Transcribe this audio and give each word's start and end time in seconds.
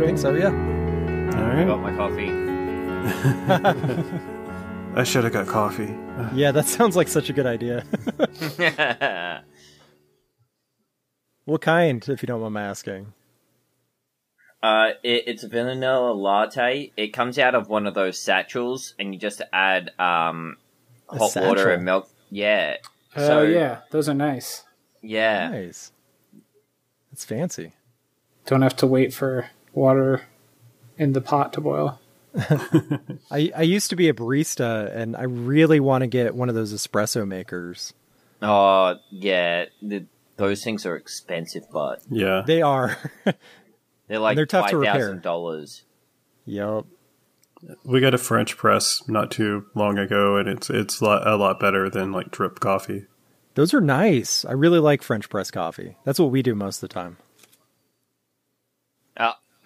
recording? 0.00 0.16
think 0.16 0.18
so, 0.18 0.34
yeah. 0.34 0.52
All 1.38 1.44
I 1.58 1.64
got 1.64 1.80
my 1.80 1.94
coffee. 1.96 2.30
I 4.94 5.04
should 5.04 5.24
have 5.24 5.32
got 5.32 5.46
coffee. 5.46 5.94
Yeah, 6.34 6.50
that 6.52 6.66
sounds 6.66 6.96
like 6.96 7.08
such 7.08 7.30
a 7.30 7.32
good 7.32 7.46
idea. 7.46 7.84
what 11.44 11.60
kind, 11.60 12.06
if 12.08 12.22
you 12.22 12.26
don't 12.26 12.40
mind 12.40 12.54
my 12.54 12.62
asking? 12.62 13.12
uh, 14.62 14.90
it, 15.04 15.24
it's 15.26 15.44
a 15.44 15.48
vanilla 15.48 16.12
latte. 16.12 16.90
It 16.96 17.08
comes 17.12 17.38
out 17.38 17.54
of 17.54 17.68
one 17.68 17.86
of 17.86 17.94
those 17.94 18.18
satchels, 18.20 18.94
and 18.98 19.14
you 19.14 19.20
just 19.20 19.40
add 19.52 19.90
um, 19.98 20.56
A 21.10 21.18
hot 21.18 21.36
water 21.36 21.70
and 21.70 21.84
milk. 21.84 22.08
Yeah, 22.30 22.76
Oh 23.16 23.26
So- 23.26 23.42
yeah, 23.42 23.80
those 23.90 24.08
are 24.08 24.14
nice. 24.14 24.64
yeah. 25.02 25.48
Nice. 25.50 25.92
That's 27.10 27.24
fancy. 27.24 27.72
Don't 28.46 28.62
have 28.62 28.76
to 28.76 28.86
wait 28.86 29.12
for 29.14 29.48
water 29.72 30.22
in 30.96 31.12
the 31.12 31.20
pot 31.20 31.52
to 31.54 31.60
boil. 31.60 32.00
I, 33.30 33.52
I 33.56 33.62
used 33.62 33.90
to 33.90 33.96
be 33.96 34.08
a 34.08 34.14
barista, 34.14 34.94
and 34.94 35.16
I 35.16 35.22
really 35.22 35.80
want 35.80 36.02
to 36.02 36.06
get 36.06 36.34
one 36.34 36.48
of 36.48 36.54
those 36.54 36.72
espresso 36.72 37.26
makers. 37.26 37.94
Oh, 38.42 38.96
yeah. 39.10 39.66
The, 39.82 40.06
those 40.36 40.62
things 40.62 40.86
are 40.86 40.96
expensive, 40.96 41.64
but 41.72 42.00
Yeah. 42.08 42.42
They 42.46 42.62
are. 42.62 42.96
they're 44.06 44.18
like 44.18 44.32
and 44.32 44.38
they're 44.38 44.46
tough 44.46 44.70
to 44.70 44.78
repair. 44.78 45.14
Dollars. 45.14 45.84
yep. 46.44 46.84
We 47.84 48.00
got 48.00 48.14
a 48.14 48.18
French 48.18 48.56
press 48.56 49.02
not 49.08 49.32
too 49.32 49.66
long 49.74 49.98
ago, 49.98 50.36
and 50.36 50.48
it's 50.48 50.70
it's 50.70 51.00
a 51.00 51.04
lot 51.04 51.58
better 51.58 51.90
than 51.90 52.12
like 52.12 52.30
drip 52.30 52.60
coffee. 52.60 53.06
Those 53.56 53.74
are 53.74 53.80
nice. 53.80 54.44
I 54.44 54.52
really 54.52 54.78
like 54.78 55.02
French 55.02 55.28
press 55.28 55.50
coffee. 55.50 55.96
That's 56.04 56.20
what 56.20 56.30
we 56.30 56.40
do 56.42 56.54
most 56.54 56.76
of 56.76 56.88
the 56.88 56.94
time. 56.94 57.16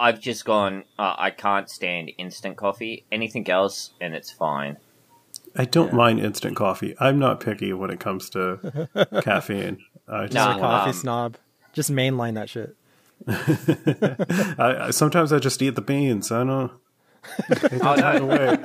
I've 0.02 0.20
just 0.20 0.44
gone. 0.44 0.84
Uh, 0.98 1.14
I 1.16 1.30
can't 1.30 1.70
stand 1.70 2.10
instant 2.18 2.56
coffee. 2.56 3.04
Anything 3.12 3.48
else, 3.48 3.92
and 4.00 4.14
it's 4.14 4.30
fine. 4.32 4.76
I 5.56 5.64
don't 5.64 5.92
mind 5.92 6.18
instant 6.20 6.56
coffee. 6.56 6.96
I'm 6.98 7.18
not 7.18 7.40
picky 7.40 7.72
when 7.72 7.90
it 7.90 8.00
comes 8.00 8.28
to 8.30 8.88
caffeine. 9.22 9.78
I 10.08 10.26
just 10.26 10.34
No, 10.34 10.44
Just 10.44 10.56
a 10.56 10.60
coffee 10.60 10.90
um, 10.90 10.96
snob. 10.96 11.36
Just 11.72 11.90
mainline 11.92 12.34
that 12.34 12.50
shit. 12.50 12.74
I, 14.58 14.86
I, 14.86 14.90
sometimes 14.90 15.32
I 15.32 15.38
just 15.38 15.62
eat 15.62 15.74
the 15.76 15.82
beans. 15.82 16.32
I 16.32 16.44
don't. 16.44 16.72
Oh 17.82 17.94
no, 17.94 18.56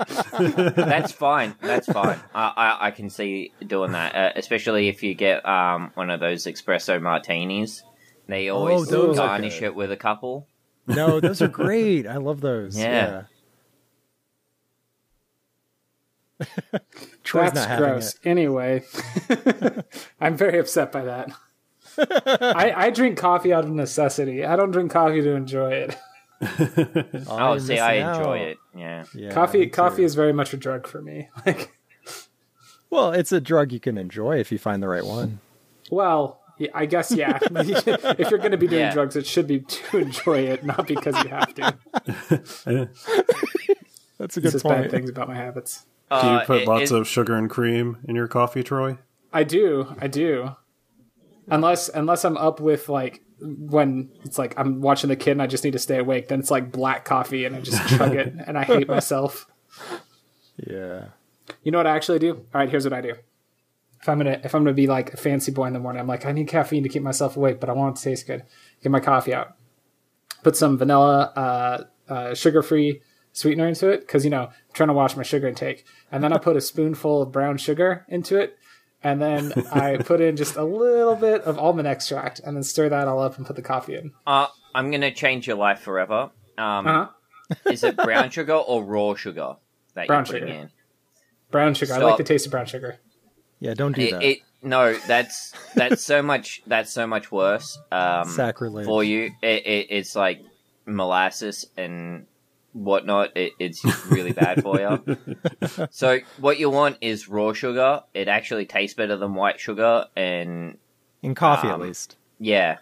that's 0.71 1.11
fine. 1.11 1.53
That's 1.61 1.85
fine. 1.85 2.19
I, 2.33 2.53
I 2.57 2.87
I 2.87 2.91
can 2.91 3.11
see 3.11 3.51
doing 3.65 3.91
that, 3.91 4.15
uh, 4.15 4.31
especially 4.35 4.87
if 4.87 5.03
you 5.03 5.13
get 5.13 5.47
um 5.47 5.91
one 5.93 6.09
of 6.09 6.19
those 6.19 6.45
espresso 6.47 6.99
martinis. 6.99 7.83
They 8.27 8.49
always 8.49 8.91
Oh, 8.91 9.13
garnish 9.13 9.61
it 9.61 9.75
with 9.75 9.91
a 9.91 9.95
couple. 9.97 10.47
No, 10.87 11.19
those 11.19 11.41
are 11.41 11.47
great. 11.47 12.07
I 12.07 12.15
love 12.17 12.41
those. 12.41 12.77
Yeah. 12.77 13.23
Yeah. 16.39 16.47
Troy's 17.23 17.51
That's 17.51 17.67
not 17.69 17.77
gross. 17.79 18.13
it. 18.15 18.19
Anyway, 18.29 18.83
I'm 20.21 20.37
very 20.37 20.59
upset 20.59 20.91
by 20.91 21.03
that. 21.05 21.31
I, 21.97 22.73
I 22.75 22.89
drink 22.91 23.17
coffee 23.17 23.53
out 23.53 23.63
of 23.63 23.71
necessity. 23.71 24.45
I 24.45 24.55
don't 24.55 24.71
drink 24.71 24.91
coffee 24.91 25.21
to 25.21 25.31
enjoy 25.31 25.71
it. 25.71 25.97
Oh, 27.27 27.53
you're 27.53 27.59
see, 27.59 27.79
I 27.79 27.93
enjoy 27.95 28.39
out. 28.41 28.47
it. 28.49 28.57
Yeah. 28.75 29.03
Yeah, 29.15 29.31
coffee 29.31 29.59
me 29.59 29.65
too. 29.65 29.71
coffee 29.71 30.03
is 30.03 30.13
very 30.13 30.31
much 30.33 30.53
a 30.53 30.57
drug 30.57 30.85
for 30.87 31.01
me. 31.01 31.29
Like, 31.45 31.71
Well, 32.91 33.11
it's 33.11 33.31
a 33.31 33.41
drug 33.41 33.71
you 33.71 33.79
can 33.79 33.97
enjoy 33.97 34.39
if 34.39 34.51
you 34.51 34.59
find 34.59 34.81
the 34.83 34.87
right 34.87 35.05
one. 35.05 35.39
well, 35.89 36.39
yeah, 36.57 36.69
I 36.73 36.85
guess 36.85 37.11
yeah. 37.11 37.39
if 37.51 38.29
you're 38.31 38.39
going 38.39 38.51
to 38.51 38.57
be 38.57 38.67
doing 38.67 38.81
Yeah. 38.81 38.93
drugs, 38.93 39.15
it 39.15 39.25
should 39.25 39.47
be 39.47 39.59
to 39.67 39.97
enjoy 39.97 40.39
it, 40.39 40.63
not 40.65 40.87
because 40.87 41.15
you 41.23 41.29
have 41.29 41.53
to. 41.55 41.75
That's 44.17 44.35
a 44.35 44.39
This 44.41 44.53
good 44.53 44.55
is 44.55 44.63
bad 44.63 44.89
things 44.91 45.09
about 45.09 45.27
my 45.27 45.35
habits. 45.35 45.85
Do 46.09 46.15
you 46.15 46.21
Uh, 46.21 46.45
put 46.45 46.61
it- 46.63 46.67
lots 46.67 46.91
it- 46.91 46.97
of 46.97 47.07
sugar 47.07 47.35
and 47.35 47.49
cream 47.49 47.97
in 48.07 48.15
your 48.15 48.27
coffee, 48.27 48.63
Troy? 48.63 48.97
I 49.33 49.43
do, 49.43 49.95
I 49.99 50.07
do. 50.07 50.55
Unless 51.49 51.89
unless 51.89 52.25
I'm 52.25 52.37
up 52.37 52.59
with 52.59 52.89
like 52.89 53.21
when 53.39 54.09
it's 54.23 54.37
like 54.37 54.53
I'm 54.57 54.81
watching 54.81 55.09
the 55.09 55.15
kid 55.15 55.31
and 55.31 55.41
I 55.41 55.47
just 55.47 55.63
need 55.63 55.73
to 55.73 55.79
stay 55.79 55.97
awake, 55.99 56.27
then 56.29 56.39
it's 56.39 56.49
like 56.51 56.71
black 56.71 57.05
coffee 57.05 57.45
and 57.45 57.55
I 57.55 57.61
just 57.61 57.87
chug 57.89 58.15
it 58.15 58.33
and 58.47 58.57
I 58.57 58.63
hate 58.63 58.87
myself. 58.87 59.45
Yeah. 60.65 61.05
You 61.63 61.71
know 61.71 61.77
what 61.77 61.87
I 61.87 61.95
actually 61.95 62.19
do? 62.19 62.33
All 62.35 62.43
right, 62.55 62.69
here's 62.69 62.83
what 62.83 62.93
I 62.93 63.01
do. 63.01 63.13
If 64.07 64.11
I'm 64.11 64.19
gonna 64.19 64.39
if 64.41 64.55
I'm 64.55 64.63
gonna 64.63 64.73
be 64.73 64.87
like 64.87 65.13
a 65.13 65.17
fancy 65.17 65.51
boy 65.51 65.65
in 65.65 65.73
the 65.73 65.79
morning, 65.79 65.99
I'm 65.99 66.07
like 66.07 66.25
I 66.25 66.31
need 66.31 66.47
caffeine 66.47 66.81
to 66.83 66.87
keep 66.87 67.03
myself 67.03 67.35
awake, 67.35 67.59
but 67.59 67.69
I 67.69 67.73
want 67.73 67.97
it 67.97 67.99
to 67.99 68.09
taste 68.09 68.25
good. 68.25 68.43
Get 68.81 68.89
my 68.89 69.01
coffee 69.01 69.33
out, 69.33 69.57
put 70.43 70.55
some 70.55 70.77
vanilla, 70.77 71.33
uh, 71.35 71.83
uh, 72.13 72.33
sugar 72.33 72.61
free 72.63 73.01
sweetener 73.33 73.67
into 73.67 73.89
it 73.89 73.99
because 73.99 74.23
you 74.23 74.31
know 74.31 74.43
I'm 74.43 74.53
trying 74.71 74.87
to 74.87 74.93
watch 74.93 75.17
my 75.17 75.23
sugar 75.23 75.45
intake, 75.49 75.83
and 76.09 76.23
then 76.23 76.31
I 76.31 76.37
put 76.37 76.55
a 76.55 76.61
spoonful 76.61 77.23
of 77.23 77.33
brown 77.33 77.57
sugar 77.57 78.05
into 78.07 78.39
it, 78.39 78.57
and 79.03 79.21
then 79.21 79.53
I 79.73 79.97
put 79.97 80.21
in 80.21 80.37
just 80.37 80.55
a 80.55 80.63
little 80.63 81.15
bit 81.15 81.41
of 81.41 81.59
almond 81.59 81.89
extract, 81.89 82.39
and 82.39 82.55
then 82.55 82.63
stir 82.63 82.87
that 82.87 83.09
all 83.09 83.19
up 83.19 83.35
and 83.35 83.45
put 83.45 83.57
the 83.57 83.61
coffee 83.61 83.95
in. 83.95 84.13
Uh, 84.25 84.47
I'm 84.73 84.89
gonna 84.89 85.11
change 85.11 85.47
your 85.47 85.57
life 85.57 85.79
forever. 85.79 86.31
Um, 86.57 86.87
Uh 86.87 86.91
huh. 86.93 87.07
is 87.69 87.83
it 87.83 87.97
brown 87.97 88.29
sugar 88.29 88.53
or 88.53 88.85
raw 88.85 89.15
sugar 89.15 89.57
that 89.95 90.07
Brown 90.07 90.19
you're 90.19 90.25
putting 90.39 90.47
sugar. 90.47 90.61
in? 90.61 90.69
Brown 91.51 91.73
sugar. 91.73 91.93
I 91.93 91.97
like 91.97 92.15
the 92.15 92.23
taste 92.23 92.45
of 92.45 92.53
brown 92.53 92.67
sugar. 92.67 92.99
Yeah, 93.59 93.73
don't 93.73 93.95
do 93.95 94.01
It, 94.01 94.11
that. 94.11 94.23
it 94.23 94.39
no, 94.63 94.93
that's 95.07 95.53
that's 95.75 96.03
so 96.03 96.21
much 96.21 96.61
that's 96.67 96.91
so 96.91 97.05
much 97.07 97.31
worse. 97.31 97.77
Um, 97.91 98.27
Sacrilege. 98.27 98.85
for 98.85 99.03
you. 99.03 99.31
It, 99.41 99.65
it, 99.65 99.87
it's 99.91 100.15
like 100.15 100.41
molasses 100.85 101.65
and 101.77 102.25
whatnot. 102.73 103.35
It, 103.37 103.53
it's 103.59 103.83
really 104.09 104.31
bad 104.33 104.61
for 104.63 104.79
you. 104.79 105.17
So 105.91 106.19
what 106.39 106.59
you 106.59 106.69
want 106.69 106.97
is 107.01 107.27
raw 107.29 107.53
sugar. 107.53 108.01
It 108.13 108.27
actually 108.27 108.65
tastes 108.65 108.95
better 108.95 109.15
than 109.17 109.33
white 109.35 109.59
sugar, 109.59 110.05
and 110.15 110.77
In 111.21 111.35
coffee, 111.35 111.67
at 111.67 111.75
um, 111.75 111.81
least. 111.81 112.15
yeah, 112.39 112.77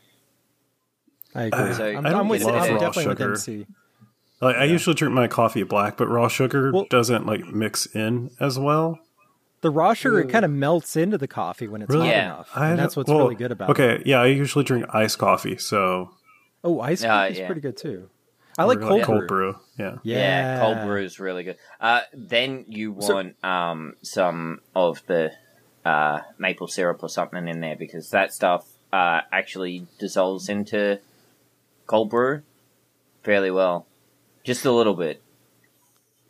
I 1.33 1.43
agree. 1.45 1.73
So- 1.73 1.85
I'm, 1.87 2.05
I 2.05 2.09
I'm 2.09 2.15
don't 2.15 2.27
with, 2.29 2.43
love 2.43 2.55
I'm 2.55 2.73
raw 2.73 2.79
definitely 2.79 3.07
with 3.07 3.17
sugar. 3.19 3.31
MC. 3.31 3.67
Like 4.41 4.55
I 4.57 4.63
usually 4.65 4.93
drink 4.95 5.13
my 5.13 5.27
coffee 5.27 5.63
black, 5.63 5.97
but 5.97 6.07
raw 6.07 6.27
sugar 6.27 6.71
Well- 6.71 6.85
doesn't 6.89 7.25
like 7.25 7.45
mix 7.47 7.85
in 7.87 8.31
as 8.39 8.57
well. 8.59 8.99
The 9.65 9.71
raw 9.71 9.95
sugar 9.95 10.19
it 10.19 10.29
kind 10.29 10.45
of 10.45 10.51
melts 10.51 10.95
into 10.95 11.17
the 11.17 11.27
coffee 11.27 11.67
when 11.67 11.81
it's 11.81 11.89
Really? 11.91 12.05
hot 12.05 12.13
Yeah. 12.15 12.25
enough, 12.25 12.49
I 12.53 12.69
and 12.69 12.77
that's 12.77 12.95
what's 12.95 13.09
well, 13.09 13.17
really 13.21 13.33
good 13.33 13.51
about 13.51 13.67
it. 13.67 13.71
Okay, 13.71 14.03
yeah, 14.05 14.21
I 14.21 14.27
usually 14.27 14.63
drink 14.63 14.85
iced 14.93 15.17
coffee, 15.17 15.57
so 15.57 16.11
Oh, 16.63 16.81
iced 16.81 17.01
Yeah, 17.01 17.21
cream 17.23 17.31
is 17.31 17.39
yeah. 17.39 17.45
pretty 17.47 17.61
good 17.61 17.75
too. 17.75 18.09
I 18.59 18.65
like 18.65 18.77
or, 18.77 18.81
cold, 18.87 19.01
cold 19.01 19.27
brew. 19.27 19.53
brew. 19.53 19.59
Yeah. 19.79 19.97
Yeah. 20.03 20.17
yeah, 20.19 20.59
cold 20.59 20.85
brew 20.85 21.03
is 21.03 21.19
really 21.19 21.43
good. 21.45 21.57
Uh, 21.81 22.01
then 22.13 22.65
you 22.67 22.95
So- 22.99 23.15
want 23.15 23.43
um, 23.43 23.95
some 24.03 24.61
of 24.75 25.01
the 25.07 25.31
uh, 25.83 26.19
maple 26.37 26.67
syrup 26.67 27.01
or 27.01 27.09
something 27.09 27.47
in 27.47 27.59
there 27.61 27.75
because 27.75 28.11
that 28.11 28.33
stuff 28.33 28.67
uh, 28.93 29.21
actually 29.31 29.87
dissolves 29.97 30.47
into 30.47 30.99
cold 31.87 32.11
brew 32.11 32.43
fairly 33.23 33.49
well, 33.49 33.87
just 34.43 34.63
a 34.63 34.71
little 34.71 34.93
bit. 34.93 35.23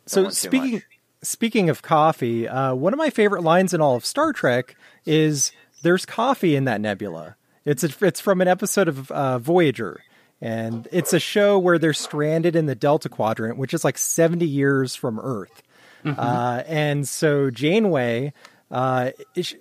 Don't 0.08 0.32
So 0.32 0.48
speaking 0.48 0.72
much. 0.72 0.82
Speaking 1.26 1.68
of 1.68 1.82
coffee, 1.82 2.48
uh, 2.48 2.74
one 2.74 2.92
of 2.92 2.98
my 2.98 3.10
favorite 3.10 3.42
lines 3.42 3.74
in 3.74 3.80
all 3.80 3.96
of 3.96 4.04
Star 4.04 4.32
Trek 4.32 4.76
is 5.04 5.52
"There's 5.82 6.06
coffee 6.06 6.56
in 6.56 6.64
that 6.64 6.80
nebula." 6.80 7.36
It's 7.64 7.82
a, 7.82 7.90
it's 8.00 8.20
from 8.20 8.40
an 8.40 8.48
episode 8.48 8.88
of 8.88 9.10
uh, 9.10 9.38
Voyager, 9.38 10.02
and 10.40 10.86
it's 10.92 11.12
a 11.12 11.18
show 11.18 11.58
where 11.58 11.78
they're 11.78 11.92
stranded 11.92 12.54
in 12.54 12.66
the 12.66 12.74
Delta 12.74 13.08
Quadrant, 13.08 13.58
which 13.58 13.74
is 13.74 13.84
like 13.84 13.98
70 13.98 14.46
years 14.46 14.94
from 14.94 15.18
Earth. 15.18 15.62
Uh, 16.04 16.62
and 16.68 17.08
so 17.08 17.50
Janeway, 17.50 18.32
uh, 18.70 19.10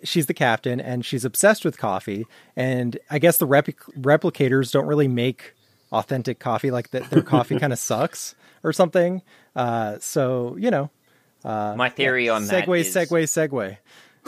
she's 0.03 0.27
the 0.27 0.33
captain, 0.35 0.79
and 0.79 1.03
she's 1.03 1.25
obsessed 1.25 1.65
with 1.65 1.79
coffee. 1.79 2.27
And 2.55 2.99
I 3.09 3.17
guess 3.17 3.39
the 3.39 3.47
repli- 3.47 3.73
replicators 3.99 4.71
don't 4.71 4.85
really 4.85 5.07
make 5.07 5.55
authentic 5.91 6.37
coffee; 6.37 6.69
like 6.69 6.91
that, 6.91 7.09
their 7.09 7.23
coffee 7.23 7.57
kind 7.59 7.73
of 7.73 7.79
sucks 7.79 8.35
or 8.63 8.71
something. 8.71 9.23
Uh, 9.55 9.97
so 9.99 10.55
you 10.59 10.69
know, 10.69 10.91
my 11.45 11.89
theory 11.89 12.29
on 12.29 12.45
that 12.47 12.65
segue, 12.65 12.79
is- 12.79 12.93
segue, 12.95 13.23
segue. 13.23 13.77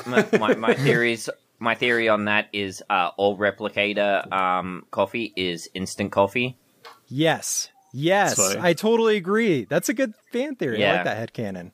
my, 0.05 0.37
my, 0.37 0.55
my 0.55 0.73
theories 0.85 1.29
my 1.59 1.73
theory 1.75 2.07
on 2.07 2.25
that 2.25 2.49
is 2.53 2.83
uh, 2.89 3.09
all 3.17 3.35
replicator 3.37 4.31
um, 4.31 4.85
coffee 4.91 5.33
is 5.35 5.67
instant 5.73 6.11
coffee. 6.11 6.57
Yes, 7.07 7.69
yes, 7.93 8.35
That's 8.35 8.53
fine. 8.53 8.63
I 8.65 8.73
totally 8.73 9.17
agree. 9.17 9.63
That's 9.65 9.89
a 9.89 9.93
good 9.93 10.13
fan 10.31 10.55
theory. 10.55 10.85
I 10.85 10.93
like 10.97 11.03
that 11.05 11.33
headcanon. 11.33 11.71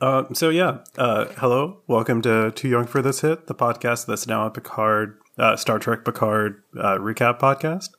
Uh, 0.00 0.24
so 0.32 0.48
yeah, 0.48 0.78
uh, 0.96 1.26
hello, 1.36 1.82
welcome 1.86 2.22
to 2.22 2.50
Too 2.52 2.68
Young 2.68 2.86
for 2.86 3.02
This 3.02 3.20
Hit, 3.20 3.46
the 3.46 3.54
podcast 3.54 4.06
that's 4.06 4.26
now 4.26 4.46
a 4.46 4.50
Picard, 4.50 5.18
uh, 5.38 5.56
Star 5.56 5.78
Trek 5.78 6.04
Picard 6.04 6.62
uh, 6.76 6.96
recap 6.98 7.38
podcast. 7.38 7.90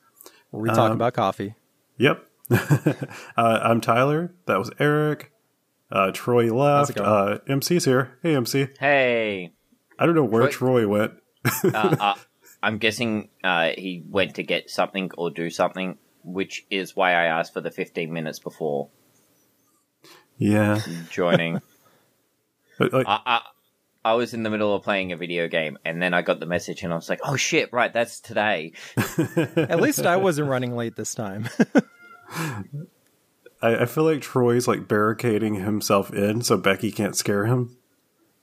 Where 0.50 0.62
we 0.62 0.68
talk 0.70 0.90
Um, 0.90 0.92
about 0.92 1.14
coffee. 1.14 1.54
Yep. 1.98 2.26
uh, 2.50 3.06
I'm 3.36 3.80
Tyler. 3.80 4.34
That 4.46 4.58
was 4.58 4.70
Erik. 4.78 5.30
Uh, 5.90 6.10
Troy 6.12 6.52
left. 6.52 6.98
Uh, 6.98 7.38
MC's 7.48 7.84
here. 7.84 8.18
Hey, 8.22 8.34
MC. 8.34 8.68
Hey, 8.80 9.52
I 9.98 10.06
don't 10.06 10.14
know 10.14 10.24
where 10.24 10.48
Troy- 10.48 10.84
Troy 10.84 10.88
went. 10.88 11.12
uh, 11.64 11.68
uh, 12.00 12.14
I'm 12.62 12.78
guessing 12.78 13.28
uh, 13.44 13.70
he 13.76 14.02
went 14.08 14.34
to 14.36 14.42
get 14.42 14.68
something 14.70 15.10
or 15.16 15.30
do 15.30 15.50
something 15.50 15.98
which 16.24 16.66
is 16.70 16.96
why 16.96 17.12
I 17.12 17.26
asked 17.26 17.52
for 17.52 17.60
the 17.60 17.70
15 17.70 18.12
minutes 18.12 18.40
before 18.40 18.88
Yeah. 20.38 20.80
joining. 21.10 21.60
But, 22.78 22.92
like, 22.92 23.06
I, 23.08 23.20
I, 23.24 23.40
I 24.04 24.12
was 24.14 24.34
in 24.34 24.42
the 24.42 24.50
middle 24.50 24.74
of 24.74 24.82
playing 24.82 25.10
a 25.12 25.16
video 25.16 25.48
game, 25.48 25.78
and 25.84 26.02
then 26.02 26.12
I 26.12 26.20
got 26.20 26.40
the 26.40 26.46
message, 26.46 26.82
and 26.82 26.92
I 26.92 26.96
was 26.96 27.08
like, 27.08 27.20
"Oh 27.24 27.36
shit! 27.36 27.72
Right, 27.72 27.90
that's 27.90 28.20
today." 28.20 28.72
At 29.56 29.80
least 29.80 30.04
I 30.04 30.16
wasn't 30.18 30.50
running 30.50 30.76
late 30.76 30.94
this 30.94 31.14
time. 31.14 31.48
I, 33.62 33.76
I 33.76 33.86
feel 33.86 34.04
like 34.04 34.20
Troy's 34.20 34.68
like 34.68 34.88
barricading 34.88 35.54
himself 35.56 36.12
in 36.12 36.42
so 36.42 36.56
Becky 36.56 36.92
can't 36.92 37.16
scare 37.16 37.46
him. 37.46 37.76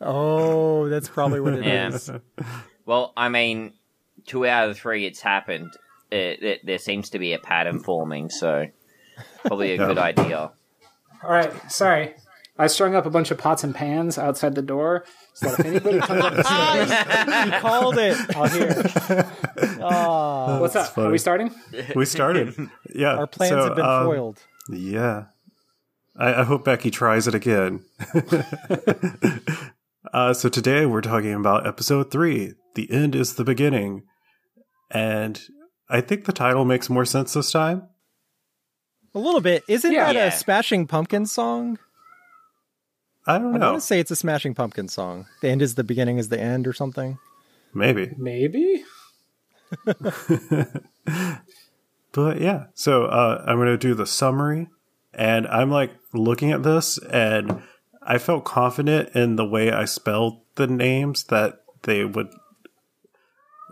oh, 0.02 0.90
that's 0.90 1.10
probably 1.10 1.40
what 1.40 1.54
it 1.54 1.66
is. 1.66 2.10
Yeah. 2.10 2.46
Well, 2.86 3.14
I 3.16 3.30
mean, 3.30 3.72
two 4.26 4.46
out 4.46 4.70
of 4.70 4.78
three, 4.78 5.06
it's 5.06 5.22
happened. 5.22 5.72
It, 6.12 6.44
it, 6.44 6.66
there 6.66 6.78
seems 6.78 7.12
to 7.12 7.20
be 7.20 7.32
a 7.32 7.40
pattern 7.40 7.80
forming, 7.80 8.30
so 8.30 8.68
probably 9.46 9.72
a 9.72 9.78
good 9.78 9.98
idea. 9.98 10.52
All 11.24 11.30
right, 11.30 11.72
sorry. 11.72 12.14
I 12.58 12.68
strung 12.68 12.94
up 12.94 13.06
a 13.06 13.10
bunch 13.10 13.32
of 13.32 13.38
pots 13.38 13.64
and 13.64 13.74
pans 13.74 14.18
outside 14.18 14.54
the 14.54 14.62
door 14.62 15.06
so 15.34 15.48
that 15.50 15.60
if 15.60 15.66
anybody 15.66 16.00
comes 16.00 16.24
up 16.24 16.34
the 16.36 16.44
stairs, 16.44 17.46
You 17.54 17.60
called 17.62 17.98
it. 17.98 18.36
I'll 18.36 18.48
hear. 18.50 19.32
Oh, 19.82 20.58
What's 20.62 20.76
up? 20.76 20.96
Are 20.98 21.10
we 21.10 21.18
starting? 21.18 21.52
We 21.96 22.06
started. 22.06 22.54
Yeah. 22.94 23.16
our 23.16 23.28
plans 23.28 23.52
so, 23.52 23.64
have 23.64 23.76
been 23.76 23.86
um, 23.86 24.06
foiled. 24.06 24.44
Yeah. 24.70 25.26
I, 26.16 26.42
I 26.42 26.44
hope 26.44 26.64
Becky 26.66 26.92
tries 26.92 27.28
it 27.28 27.36
again. 27.36 27.84
uh, 30.14 30.34
so 30.34 30.50
today 30.50 30.86
we're 30.86 31.02
talking 31.02 31.34
about 31.34 31.66
episode 31.68 32.12
three 32.12 32.54
The 32.76 32.92
End 32.92 33.16
is 33.16 33.36
the 33.36 33.44
Beginning. 33.44 34.04
And 34.92 35.42
I 35.90 36.02
think 36.02 36.26
the 36.26 36.34
title 36.34 36.66
makes 36.66 36.90
more 36.90 37.06
sense 37.06 37.34
this 37.34 37.52
time. 37.52 37.88
A 39.16 39.20
little 39.20 39.42
bit. 39.42 39.64
Isn't 39.68 39.92
Yeah. 39.92 40.12
that 40.14 40.34
a 40.34 40.36
Smashing 40.36 40.88
Pumpkins 40.88 41.32
song? 41.32 41.78
I 43.26 43.38
don't 43.40 43.56
I 43.56 43.58
know. 43.58 43.72
want 43.72 43.82
to 43.82 43.88
say 43.88 44.00
it's 44.00 44.12
a 44.12 44.16
Smashing 44.16 44.54
Pumpkins 44.56 44.94
song. 44.94 45.28
The 45.42 45.50
end 45.50 45.62
is 45.62 45.76
the 45.76 45.84
beginning 45.84 46.18
is 46.18 46.30
the 46.30 46.40
end 46.40 46.68
or 46.68 46.74
something. 46.74 47.18
Maybe. 47.74 48.12
Maybe. 48.18 48.84
But 52.14 52.40
yeah, 52.40 52.68
so 52.74 53.06
uh, 53.06 53.44
I'm 53.46 53.58
going 53.58 53.68
to 53.68 53.78
do 53.78 53.94
the 53.94 54.06
summary. 54.06 54.70
And 55.14 55.46
I'm 55.48 55.70
like 55.70 55.92
looking 56.14 56.52
at 56.52 56.64
this, 56.64 56.98
and 56.98 57.62
I 58.02 58.18
felt 58.18 58.46
confident 58.46 59.16
in 59.16 59.36
the 59.36 59.46
way 59.46 59.72
I 59.72 59.86
spelled 59.86 60.42
the 60.56 60.68
names 60.68 61.26
that 61.26 61.64
they 61.84 62.06
would. 62.06 62.30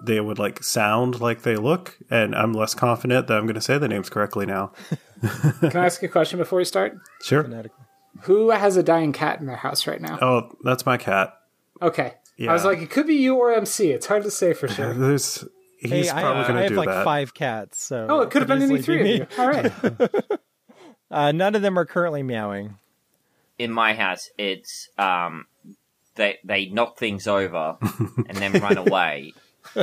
They 0.04 0.20
would 0.20 0.40
like 0.40 0.64
sound 0.64 1.20
like 1.20 1.44
they 1.44 1.56
look, 1.56 1.98
and 2.10 2.36
I'm 2.36 2.54
less 2.54 2.74
confident 2.74 3.28
that 3.28 3.38
I'm 3.38 3.46
going 3.46 3.56
to 3.56 3.62
say 3.62 3.78
the 3.78 3.88
names 3.88 4.10
correctly 4.10 4.46
now. 4.48 4.72
Can 5.60 5.78
I 5.78 5.86
ask 5.86 6.02
a 6.02 6.08
question 6.08 6.40
before 6.40 6.58
we 6.58 6.66
start? 6.66 6.98
Sure. 7.22 7.44
Phonetically. 7.44 7.86
Who 8.24 8.50
has 8.50 8.78
a 8.78 8.84
dying 8.84 9.14
cat 9.14 9.40
in 9.40 9.46
their 9.46 9.58
house 9.58 9.86
right 9.86 10.02
now? 10.02 10.18
Oh, 10.22 10.58
that's 10.64 10.86
my 10.86 10.98
cat. 10.98 11.38
Okay. 11.82 12.16
yeah. 12.38 12.50
I 12.50 12.54
was 12.54 12.66
like, 12.66 12.80
it 12.80 12.90
could 12.90 13.06
be 13.06 13.16
you 13.16 13.36
or 13.36 13.52
MC. 13.54 13.92
It's 13.92 14.08
hard 14.08 14.24
to 14.24 14.32
say 14.32 14.54
for 14.54 14.68
sure. 14.68 14.94
There's 14.96 15.44
he's 15.82 16.10
Hey, 16.10 16.10
I, 16.10 16.22
probably 16.22 16.44
I 16.44 16.48
going 16.48 16.56
to 16.56 16.62
have 16.64 16.70
do 16.70 16.76
like 16.76 16.88
that. 16.90 17.04
five 17.04 17.34
cats, 17.34 17.84
so 17.84 18.08
Oh, 18.10 18.22
it 18.22 18.30
could 18.32 18.42
have 18.42 18.48
been 18.48 18.62
any 18.62 18.82
three 18.82 19.04
be 19.04 19.22
of 19.22 19.30
you. 19.38 19.42
All 19.44 19.48
right. 19.50 19.72
Uh, 21.10 21.34
none 21.34 21.56
of 21.56 21.62
them 21.62 21.78
are 21.78 21.84
currently 21.86 22.24
meowing. 22.24 22.78
In 23.60 23.70
my 23.70 23.94
house, 23.94 24.30
it's 24.38 24.88
um, 24.98 25.46
they 26.16 26.40
they 26.46 26.68
knock 26.68 26.98
things 26.98 27.28
over 27.28 27.78
and 28.30 28.38
then 28.38 28.54
run 28.54 28.78
away, 28.78 29.34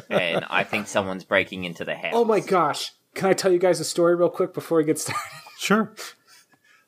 and 0.08 0.46
I 0.48 0.64
think 0.64 0.86
someone's 0.86 1.24
breaking 1.24 1.64
into 1.64 1.84
the 1.84 1.94
house. 1.94 2.12
Oh 2.14 2.24
my 2.24 2.40
gosh. 2.40 2.92
Can 3.14 3.28
I 3.28 3.34
tell 3.34 3.52
you 3.52 3.58
guys 3.58 3.78
a 3.78 3.84
story 3.84 4.14
real 4.16 4.30
quick 4.30 4.54
before 4.54 4.78
we 4.78 4.84
get 4.84 4.98
started? 4.98 5.20
Sure. 5.58 5.92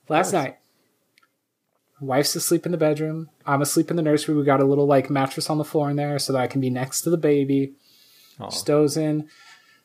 Last 0.09 0.33
night, 0.33 0.57
wife's 2.01 2.35
asleep 2.35 2.65
in 2.65 2.73
the 2.73 2.79
bedroom. 2.79 3.29
I'm 3.45 3.61
asleep 3.61 3.91
in 3.91 3.97
the 3.97 4.03
nursery. 4.03 4.35
We 4.35 4.45
got 4.45 4.61
a 4.61 4.65
little 4.65 4.87
like 4.87 5.11
mattress 5.11 5.51
on 5.51 5.59
the 5.59 5.65
floor 5.65 5.91
in 5.91 5.97
there 5.97 6.19
so 6.19 6.33
that 6.33 6.41
I 6.41 6.47
can 6.47 6.61
be 6.61 6.71
next 6.71 7.03
to 7.03 7.11
the 7.11 7.19
baby. 7.19 7.75
Oh. 8.41 8.51
Stows 8.51 8.97
in. 8.97 9.29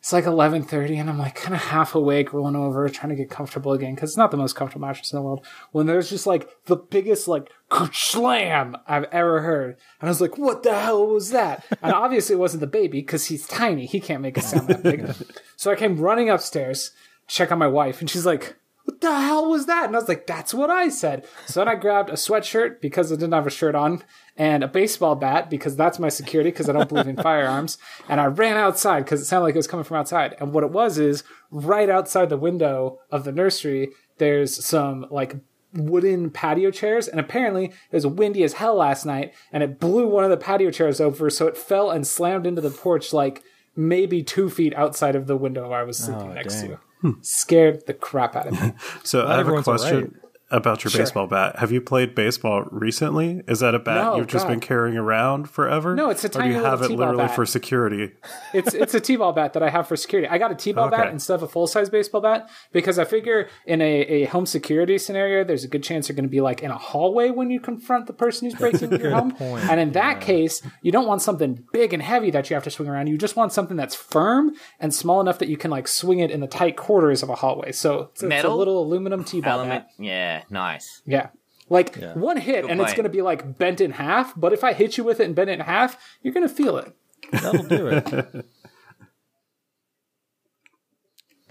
It's 0.05 0.13
like 0.13 0.25
11:30, 0.25 0.99
and 0.99 1.09
I'm 1.09 1.17
like 1.17 1.33
kind 1.33 1.55
of 1.55 1.61
half 1.61 1.95
awake, 1.95 2.31
rolling 2.31 2.55
over, 2.55 2.87
trying 2.89 3.09
to 3.09 3.15
get 3.15 3.31
comfortable 3.31 3.73
again 3.73 3.95
because 3.95 4.11
it's 4.11 4.17
not 4.17 4.29
the 4.29 4.37
most 4.37 4.55
comfortable 4.55 4.85
mattress 4.85 5.11
in 5.11 5.17
the 5.17 5.23
world. 5.23 5.43
When 5.71 5.87
there's 5.87 6.11
just 6.11 6.27
like 6.27 6.47
the 6.65 6.75
biggest 6.75 7.27
like 7.27 7.49
slam 7.91 8.77
I've 8.87 9.05
ever 9.05 9.41
heard, 9.41 9.77
and 9.99 10.07
I 10.07 10.11
was 10.11 10.21
like, 10.21 10.37
"What 10.37 10.61
the 10.61 10.79
hell 10.79 11.07
was 11.07 11.31
that?" 11.31 11.65
And 11.81 11.91
obviously, 11.91 12.35
it 12.35 12.39
wasn't 12.39 12.61
the 12.61 12.67
baby 12.67 13.01
because 13.01 13.25
he's 13.25 13.47
tiny. 13.47 13.87
He 13.87 13.99
can't 13.99 14.21
make 14.21 14.37
a 14.37 14.41
sound 14.41 14.67
that 14.67 14.83
big. 14.83 15.11
so 15.55 15.71
I 15.71 15.75
came 15.75 15.99
running 15.99 16.29
upstairs, 16.29 16.91
check 17.25 17.51
on 17.51 17.57
my 17.57 17.67
wife, 17.67 17.99
and 17.99 18.07
she's 18.07 18.27
like, 18.27 18.57
what 18.95 19.01
the 19.01 19.19
hell 19.19 19.49
was 19.49 19.65
that? 19.65 19.87
And 19.87 19.95
I 19.95 19.99
was 19.99 20.07
like, 20.07 20.25
that's 20.25 20.53
what 20.53 20.69
I 20.69 20.87
said. 20.89 21.25
So 21.47 21.59
then 21.59 21.67
I 21.67 21.75
grabbed 21.75 22.09
a 22.09 22.13
sweatshirt 22.13 22.79
because 22.79 23.11
I 23.11 23.15
didn't 23.15 23.33
have 23.33 23.47
a 23.47 23.51
shirt 23.51 23.75
on 23.75 24.03
and 24.37 24.63
a 24.63 24.67
baseball 24.67 25.15
bat 25.15 25.49
because 25.49 25.75
that's 25.75 25.99
my 25.99 26.07
security 26.07 26.49
because 26.49 26.69
I 26.69 26.73
don't 26.73 26.87
believe 26.87 27.07
in 27.07 27.17
firearms. 27.21 27.77
And 28.07 28.21
I 28.21 28.25
ran 28.25 28.57
outside 28.57 29.03
because 29.03 29.21
it 29.21 29.25
sounded 29.25 29.45
like 29.45 29.55
it 29.55 29.59
was 29.59 29.67
coming 29.67 29.83
from 29.83 29.97
outside. 29.97 30.35
And 30.39 30.53
what 30.53 30.63
it 30.63 30.71
was 30.71 30.97
is 30.97 31.23
right 31.51 31.89
outside 31.89 32.29
the 32.29 32.37
window 32.37 32.99
of 33.11 33.25
the 33.25 33.31
nursery, 33.33 33.89
there's 34.17 34.65
some 34.65 35.07
like 35.11 35.35
wooden 35.73 36.29
patio 36.29 36.71
chairs. 36.71 37.09
And 37.09 37.19
apparently 37.19 37.65
it 37.65 37.73
was 37.91 38.07
windy 38.07 38.43
as 38.43 38.53
hell 38.53 38.75
last 38.75 39.05
night 39.05 39.33
and 39.51 39.61
it 39.61 39.79
blew 39.79 40.07
one 40.07 40.23
of 40.23 40.29
the 40.29 40.37
patio 40.37 40.71
chairs 40.71 41.01
over. 41.01 41.29
So 41.29 41.47
it 41.47 41.57
fell 41.57 41.91
and 41.91 42.07
slammed 42.07 42.47
into 42.47 42.61
the 42.61 42.71
porch 42.71 43.11
like 43.11 43.43
maybe 43.75 44.23
two 44.23 44.49
feet 44.49 44.73
outside 44.73 45.17
of 45.17 45.27
the 45.27 45.35
window 45.35 45.73
I 45.73 45.83
was 45.83 45.97
sleeping 45.97 46.29
oh, 46.29 46.33
next 46.33 46.61
dang. 46.61 46.69
to. 46.71 46.79
Hmm. 47.01 47.11
Scared 47.21 47.85
the 47.87 47.93
crap 47.93 48.35
out 48.35 48.47
of 48.47 48.53
me. 48.61 48.73
So 49.03 49.27
I 49.27 49.37
have 49.37 49.47
a 49.47 49.61
question 49.61 50.01
right. 50.01 50.24
About 50.51 50.83
your 50.83 50.91
Sure. 50.91 51.01
baseball 51.01 51.25
bat. 51.27 51.57
Have 51.57 51.71
you 51.71 51.81
played 51.81 52.13
baseball 52.13 52.65
recently? 52.71 53.41
Is 53.47 53.61
that 53.61 53.73
a 53.73 53.79
bat 53.79 54.03
No, 54.03 54.15
you've 54.17 54.27
just 54.27 54.47
been 54.47 54.59
carrying 54.59 54.95
around 54.95 55.49
forever? 55.49 55.95
No, 55.95 56.09
it's 56.11 56.23
a 56.23 56.29
tiny 56.29 56.49
Or 56.49 56.53
do 56.53 56.57
you 56.59 56.63
have 56.65 56.81
it 56.83 56.91
literally 56.91 57.25
bat. 57.25 57.35
for 57.35 57.45
security? 57.45 58.11
It's 58.53 58.73
it's 58.73 58.93
a 58.93 58.99
t-ball 59.01 59.33
bat 59.33 59.53
that 59.53 59.63
I 59.63 59.69
have 59.69 59.87
for 59.87 59.95
security. 59.97 60.29
I 60.29 60.37
got 60.37 60.51
a 60.51 60.55
t-ball 60.55 60.89
bat 60.89 61.09
instead 61.11 61.33
of 61.35 61.43
a 61.43 61.47
full-size 61.47 61.89
baseball 61.89 62.21
bat 62.21 62.49
because 62.71 62.97
I 62.99 63.03
figure 63.05 63.49
in 63.65 63.81
a, 63.81 64.01
a 64.01 64.25
home 64.25 64.45
security 64.45 64.97
scenario, 64.97 65.43
there's 65.43 65.63
a 65.65 65.67
good 65.67 65.83
chance 65.83 66.07
you're 66.07 66.15
going 66.15 66.23
to 66.23 66.29
be 66.29 66.41
like 66.41 66.61
in 66.63 66.71
a 66.71 66.77
hallway 66.77 67.31
when 67.31 67.49
you 67.49 67.59
confront 67.59 68.07
the 68.07 68.13
person 68.13 68.49
who's 68.49 68.57
breaking 68.59 68.91
into 68.91 68.99
your 68.99 69.11
home. 69.11 69.31
Point. 69.31 69.37
point, 69.63 69.69
And 69.69 69.79
in 69.79 69.91
that 69.93 70.21
case, 70.21 70.61
you 70.83 70.91
don't 70.91 71.07
want 71.07 71.21
something 71.21 71.65
big 71.73 71.91
and 71.93 72.01
heavy 72.01 72.31
that 72.31 72.49
you 72.49 72.53
have 72.53 72.63
to 72.63 72.71
swing 72.71 72.87
around. 72.87 73.07
You 73.07 73.17
just 73.17 73.35
want 73.35 73.51
something 73.51 73.75
that's 73.75 73.95
firm 73.95 74.53
and 74.79 74.93
small 74.93 75.19
enough 75.19 75.39
that 75.39 75.49
you 75.49 75.57
can 75.57 75.71
like 75.71 75.87
swing 75.87 76.19
it 76.19 76.31
in 76.31 76.39
the 76.39 76.47
tight 76.47 76.77
quarters 76.77 77.23
of 77.23 77.29
a 77.29 77.35
hallway. 77.35 77.71
So 77.73 78.01
it's, 78.11 78.11
it's 78.13 78.23
a 78.23 78.27
Metal? 78.27 78.55
little 78.55 78.81
aluminum 78.81 79.23
t-ball 79.23 79.59
Element, 79.59 79.85
bat. 79.85 79.91
yeah, 80.05 80.34
nice. 80.49 81.01
Yeah. 81.05 81.29
Like 81.69 81.95
one 82.13 82.37
hit 82.37 82.61
Good 82.61 82.71
and 82.71 82.81
it's 82.81 82.93
going 82.93 83.05
to 83.05 83.09
be 83.09 83.21
like 83.23 83.57
bent 83.57 83.81
in 83.81 83.91
half, 83.91 84.33
but 84.39 84.53
if 84.53 84.63
I 84.63 84.73
hit 84.73 84.97
you 84.97 85.03
with 85.03 85.19
it 85.19 85.25
and 85.25 85.35
bend 85.35 85.49
it 85.49 85.53
in 85.53 85.59
half, 85.61 85.97
you're 86.21 86.33
going 86.33 86.47
to 86.47 86.53
feel 86.53 86.77
it. 86.77 86.93
That'll 87.31 87.63
do 87.63 87.87
it. 87.87 88.45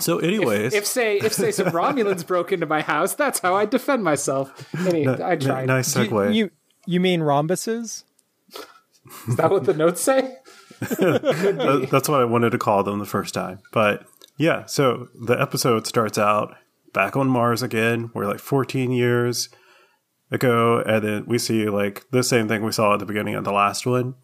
So, 0.00 0.18
anyways, 0.18 0.74
if 0.74 0.86
say 0.86 1.18
if 1.18 1.32
say 1.32 1.52
some 1.52 1.68
Romulans 1.68 2.26
broke 2.26 2.52
into 2.52 2.66
my 2.66 2.82
house, 2.82 3.14
that's 3.14 3.38
how 3.38 3.54
I 3.54 3.64
defend 3.64 4.02
myself. 4.02 4.68
Any, 4.76 5.06
I 5.06 5.32
n- 5.32 5.40
tried. 5.40 5.66
nice 5.66 5.94
you, 5.96 6.02
segue. 6.02 6.34
you 6.34 6.50
you 6.84 7.00
mean 7.00 7.20
rhombuses? 7.20 8.02
Is 9.28 9.36
that 9.36 9.50
what 9.50 9.64
the 9.64 9.74
notes 9.74 10.00
say? 10.00 10.36
That's 10.80 12.08
what 12.08 12.20
I 12.20 12.24
wanted 12.24 12.50
to 12.50 12.58
call 12.58 12.82
them 12.82 12.98
the 12.98 13.04
first 13.06 13.34
time. 13.34 13.60
But 13.70 14.06
yeah, 14.38 14.66
so 14.66 15.08
the 15.14 15.40
episode 15.40 15.86
starts 15.86 16.18
out 16.18 16.56
back 16.94 17.16
on 17.16 17.28
Mars 17.28 17.62
again. 17.62 18.10
We're 18.14 18.26
like 18.26 18.40
14 18.40 18.90
years 18.90 19.50
ago, 20.30 20.82
and 20.86 21.04
then 21.04 21.26
we 21.26 21.36
see 21.38 21.68
like 21.68 22.06
the 22.10 22.22
same 22.22 22.48
thing 22.48 22.64
we 22.64 22.72
saw 22.72 22.94
at 22.94 23.00
the 23.00 23.06
beginning 23.06 23.34
of 23.34 23.44
the 23.44 23.52
last 23.52 23.84
one. 23.84 24.14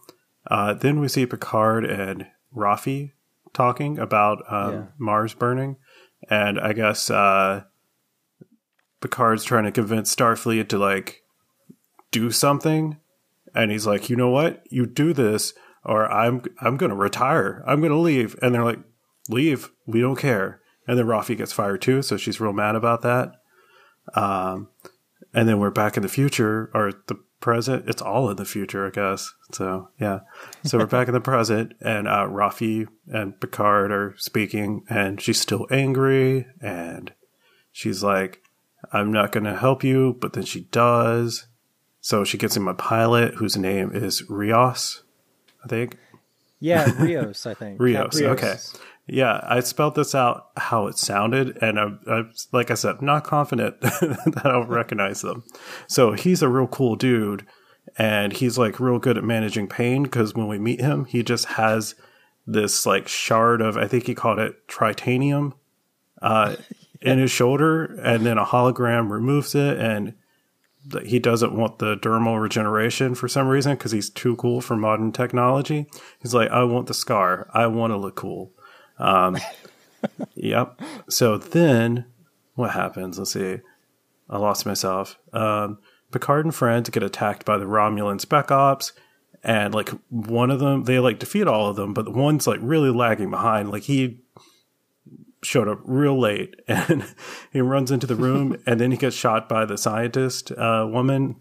Uh, 0.50 0.72
then 0.72 0.98
we 1.00 1.08
see 1.08 1.26
Picard 1.26 1.84
and 1.84 2.26
Raffi 2.56 3.12
talking 3.52 3.98
about 3.98 4.38
um, 4.50 4.72
Yeah. 4.72 4.82
Mars 4.98 5.34
burning, 5.34 5.76
and 6.30 6.58
I 6.58 6.72
guess 6.72 7.10
uh, 7.10 7.64
Picard's 9.00 9.44
trying 9.44 9.64
to 9.64 9.72
convince 9.72 10.14
Starfleet 10.14 10.68
to 10.68 10.78
like 10.78 11.22
do 12.10 12.30
something, 12.30 12.96
and 13.54 13.70
he's 13.70 13.86
like, 13.86 14.08
you 14.10 14.16
know 14.16 14.30
what, 14.30 14.62
you 14.70 14.86
do 14.86 15.12
this, 15.12 15.52
or 15.84 16.10
I'm 16.10 16.42
I'm 16.60 16.76
gonna 16.76 16.94
retire, 16.96 17.62
I'm 17.66 17.80
gonna 17.80 17.98
leave, 17.98 18.36
and 18.42 18.54
they're 18.54 18.64
like, 18.64 18.80
leave, 19.28 19.70
we 19.86 20.00
don't 20.00 20.16
care, 20.18 20.59
and 20.86 20.98
then 20.98 21.06
Raffi 21.06 21.36
gets 21.36 21.52
fired 21.52 21.82
too, 21.82 22.02
so 22.02 22.16
she's 22.16 22.40
real 22.40 22.52
mad 22.52 22.74
about 22.74 23.02
that. 23.02 23.40
Um, 24.14 24.68
and 25.32 25.48
then 25.48 25.58
we're 25.58 25.70
back 25.70 25.96
in 25.96 26.02
the 26.02 26.08
future 26.08 26.70
or 26.74 26.92
the 27.06 27.16
present. 27.40 27.88
It's 27.88 28.02
all 28.02 28.30
in 28.30 28.36
the 28.36 28.44
future, 28.44 28.86
I 28.86 28.90
guess. 28.90 29.32
So 29.52 29.88
yeah, 29.98 30.20
so 30.64 30.78
we're 30.78 30.86
back 30.86 31.08
in 31.08 31.14
the 31.14 31.20
present, 31.20 31.74
and 31.80 32.06
uh, 32.06 32.26
Raffi 32.28 32.86
and 33.08 33.38
Picard 33.40 33.90
are 33.90 34.14
speaking, 34.18 34.84
and 34.88 35.20
she's 35.20 35.40
still 35.40 35.66
angry, 35.70 36.46
and 36.60 37.12
she's 37.72 38.02
like, 38.02 38.42
"I'm 38.92 39.12
not 39.12 39.32
going 39.32 39.44
to 39.44 39.56
help 39.56 39.82
you," 39.82 40.16
but 40.20 40.34
then 40.34 40.44
she 40.44 40.62
does. 40.72 41.46
So 42.00 42.24
she 42.24 42.38
gets 42.38 42.56
him 42.56 42.68
a 42.68 42.74
pilot 42.74 43.34
whose 43.34 43.56
name 43.56 43.90
is 43.92 44.28
Rios, 44.30 45.02
I 45.64 45.68
think. 45.68 45.98
Yeah, 46.58 46.90
Rios, 47.02 47.46
I 47.46 47.54
think. 47.54 47.80
Rios, 47.80 48.20
Captain 48.20 48.26
okay. 48.30 48.56
Yeah, 49.12 49.40
I 49.42 49.58
spelled 49.60 49.96
this 49.96 50.14
out 50.14 50.50
how 50.56 50.86
it 50.86 50.96
sounded, 50.96 51.58
and 51.60 51.80
I'm, 51.80 51.98
I'm 52.06 52.32
like 52.52 52.70
I 52.70 52.74
said, 52.74 53.02
not 53.02 53.24
confident 53.24 53.80
that 53.80 54.42
I'll 54.44 54.64
recognize 54.64 55.20
them. 55.22 55.42
So 55.88 56.12
he's 56.12 56.42
a 56.42 56.48
real 56.48 56.68
cool 56.68 56.94
dude, 56.94 57.44
and 57.98 58.32
he's 58.32 58.56
like 58.56 58.78
real 58.78 59.00
good 59.00 59.18
at 59.18 59.24
managing 59.24 59.66
pain 59.66 60.04
because 60.04 60.34
when 60.34 60.46
we 60.46 60.60
meet 60.60 60.80
him, 60.80 61.06
he 61.06 61.24
just 61.24 61.46
has 61.46 61.96
this 62.46 62.86
like 62.86 63.08
shard 63.08 63.60
of 63.60 63.76
I 63.76 63.88
think 63.88 64.06
he 64.06 64.14
called 64.14 64.38
it 64.38 64.68
tritanium 64.68 65.54
uh, 66.22 66.54
in 67.00 67.18
his 67.18 67.32
shoulder, 67.32 67.86
and 68.04 68.24
then 68.24 68.38
a 68.38 68.44
hologram 68.44 69.10
removes 69.10 69.56
it, 69.56 69.76
and 69.76 70.14
he 71.04 71.18
doesn't 71.18 71.52
want 71.52 71.80
the 71.80 71.96
dermal 71.96 72.40
regeneration 72.40 73.16
for 73.16 73.26
some 73.26 73.48
reason 73.48 73.74
because 73.74 73.90
he's 73.90 74.08
too 74.08 74.36
cool 74.36 74.60
for 74.60 74.76
modern 74.76 75.10
technology. 75.10 75.86
He's 76.20 76.32
like, 76.32 76.50
I 76.50 76.62
want 76.62 76.86
the 76.86 76.94
scar. 76.94 77.50
I 77.52 77.66
want 77.66 77.90
to 77.90 77.96
look 77.96 78.14
cool. 78.14 78.52
Um, 79.00 79.38
yep. 80.34 80.80
So 81.08 81.38
then 81.38 82.04
what 82.54 82.70
happens? 82.70 83.18
Let's 83.18 83.32
see. 83.32 83.58
I 84.28 84.38
lost 84.38 84.66
myself. 84.66 85.18
Um, 85.32 85.78
Picard 86.12 86.44
and 86.44 86.54
friends 86.54 86.90
get 86.90 87.02
attacked 87.02 87.44
by 87.44 87.58
the 87.58 87.64
Romulan 87.64 88.20
spec 88.20 88.50
ops. 88.50 88.92
And 89.42 89.74
like 89.74 89.90
one 90.10 90.50
of 90.50 90.60
them, 90.60 90.84
they 90.84 90.98
like 90.98 91.18
defeat 91.18 91.46
all 91.46 91.68
of 91.68 91.76
them, 91.76 91.94
but 91.94 92.04
the 92.04 92.10
one's 92.10 92.46
like 92.46 92.60
really 92.62 92.90
lagging 92.90 93.30
behind. 93.30 93.70
Like 93.70 93.84
he 93.84 94.20
showed 95.42 95.68
up 95.68 95.80
real 95.84 96.20
late 96.20 96.54
and 96.68 97.04
he 97.50 97.60
runs 97.60 97.90
into 97.90 98.06
the 98.06 98.14
room 98.14 98.60
and 98.66 98.78
then 98.78 98.90
he 98.90 98.96
gets 98.96 99.16
shot 99.16 99.48
by 99.48 99.64
the 99.64 99.78
scientist 99.78 100.52
uh, 100.52 100.86
woman. 100.88 101.36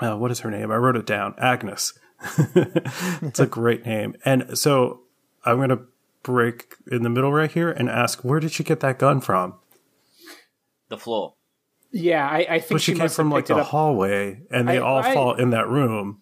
Uh, 0.00 0.16
what 0.16 0.30
is 0.30 0.40
her 0.40 0.50
name? 0.50 0.70
I 0.70 0.76
wrote 0.76 0.96
it 0.96 1.06
down. 1.06 1.34
Agnes. 1.38 1.98
it's 2.38 3.40
a 3.40 3.46
great 3.46 3.84
name. 3.84 4.14
And 4.24 4.56
so 4.56 5.00
I'm 5.44 5.56
going 5.56 5.70
to 5.70 5.80
break 6.26 6.74
in 6.90 7.02
the 7.02 7.08
middle 7.08 7.32
right 7.32 7.50
here 7.50 7.70
and 7.70 7.88
ask, 7.88 8.20
where 8.24 8.40
did 8.40 8.50
she 8.52 8.64
get 8.64 8.80
that 8.80 8.98
gun 8.98 9.20
from? 9.20 9.54
The 10.88 10.98
floor. 10.98 11.34
Yeah, 11.92 12.28
I, 12.28 12.38
I 12.48 12.58
think 12.58 12.72
But 12.72 12.82
she, 12.82 12.94
came 12.94 13.08
from 13.08 13.30
like 13.30 13.46
the 13.46 13.62
hallway 13.62 14.42
and 14.50 14.68
they 14.68 14.78
I- 14.78 14.82
all 14.82 14.98
I- 14.98 15.14
fall 15.14 15.34
in 15.34 15.50
that 15.50 15.68
room. 15.68 16.20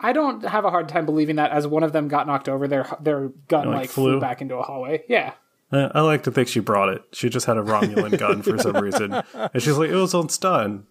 I 0.00 0.12
don't 0.12 0.44
have 0.44 0.64
a 0.64 0.70
hard 0.70 0.88
time 0.88 1.06
believing 1.06 1.36
that 1.36 1.50
as 1.50 1.66
one 1.66 1.82
of 1.82 1.90
them 1.92 2.06
got 2.06 2.28
knocked 2.28 2.48
over, 2.48 2.68
their 2.68 2.86
their 3.00 3.30
gun 3.48 3.66
Like 3.66 3.76
like, 3.76 3.90
flew? 3.90 4.12
flew 4.12 4.20
back 4.20 4.40
into 4.40 4.54
a 4.56 4.62
hallway. 4.62 5.02
Yeah. 5.08 5.32
I 5.72 6.00
like 6.02 6.22
to 6.22 6.30
think 6.30 6.46
she 6.48 6.60
brought 6.60 6.88
it. 6.90 7.02
She 7.12 7.28
just 7.28 7.46
had 7.46 7.56
a 7.58 7.62
Romulan 7.62 8.16
gun 8.16 8.42
for 8.42 8.56
some 8.58 8.76
reason. 8.82 9.12
And 9.12 9.60
she's 9.60 9.76
like, 9.76 9.90
it 9.90 9.96
was 9.96 10.14
on 10.14 10.28
stun. 10.28 10.86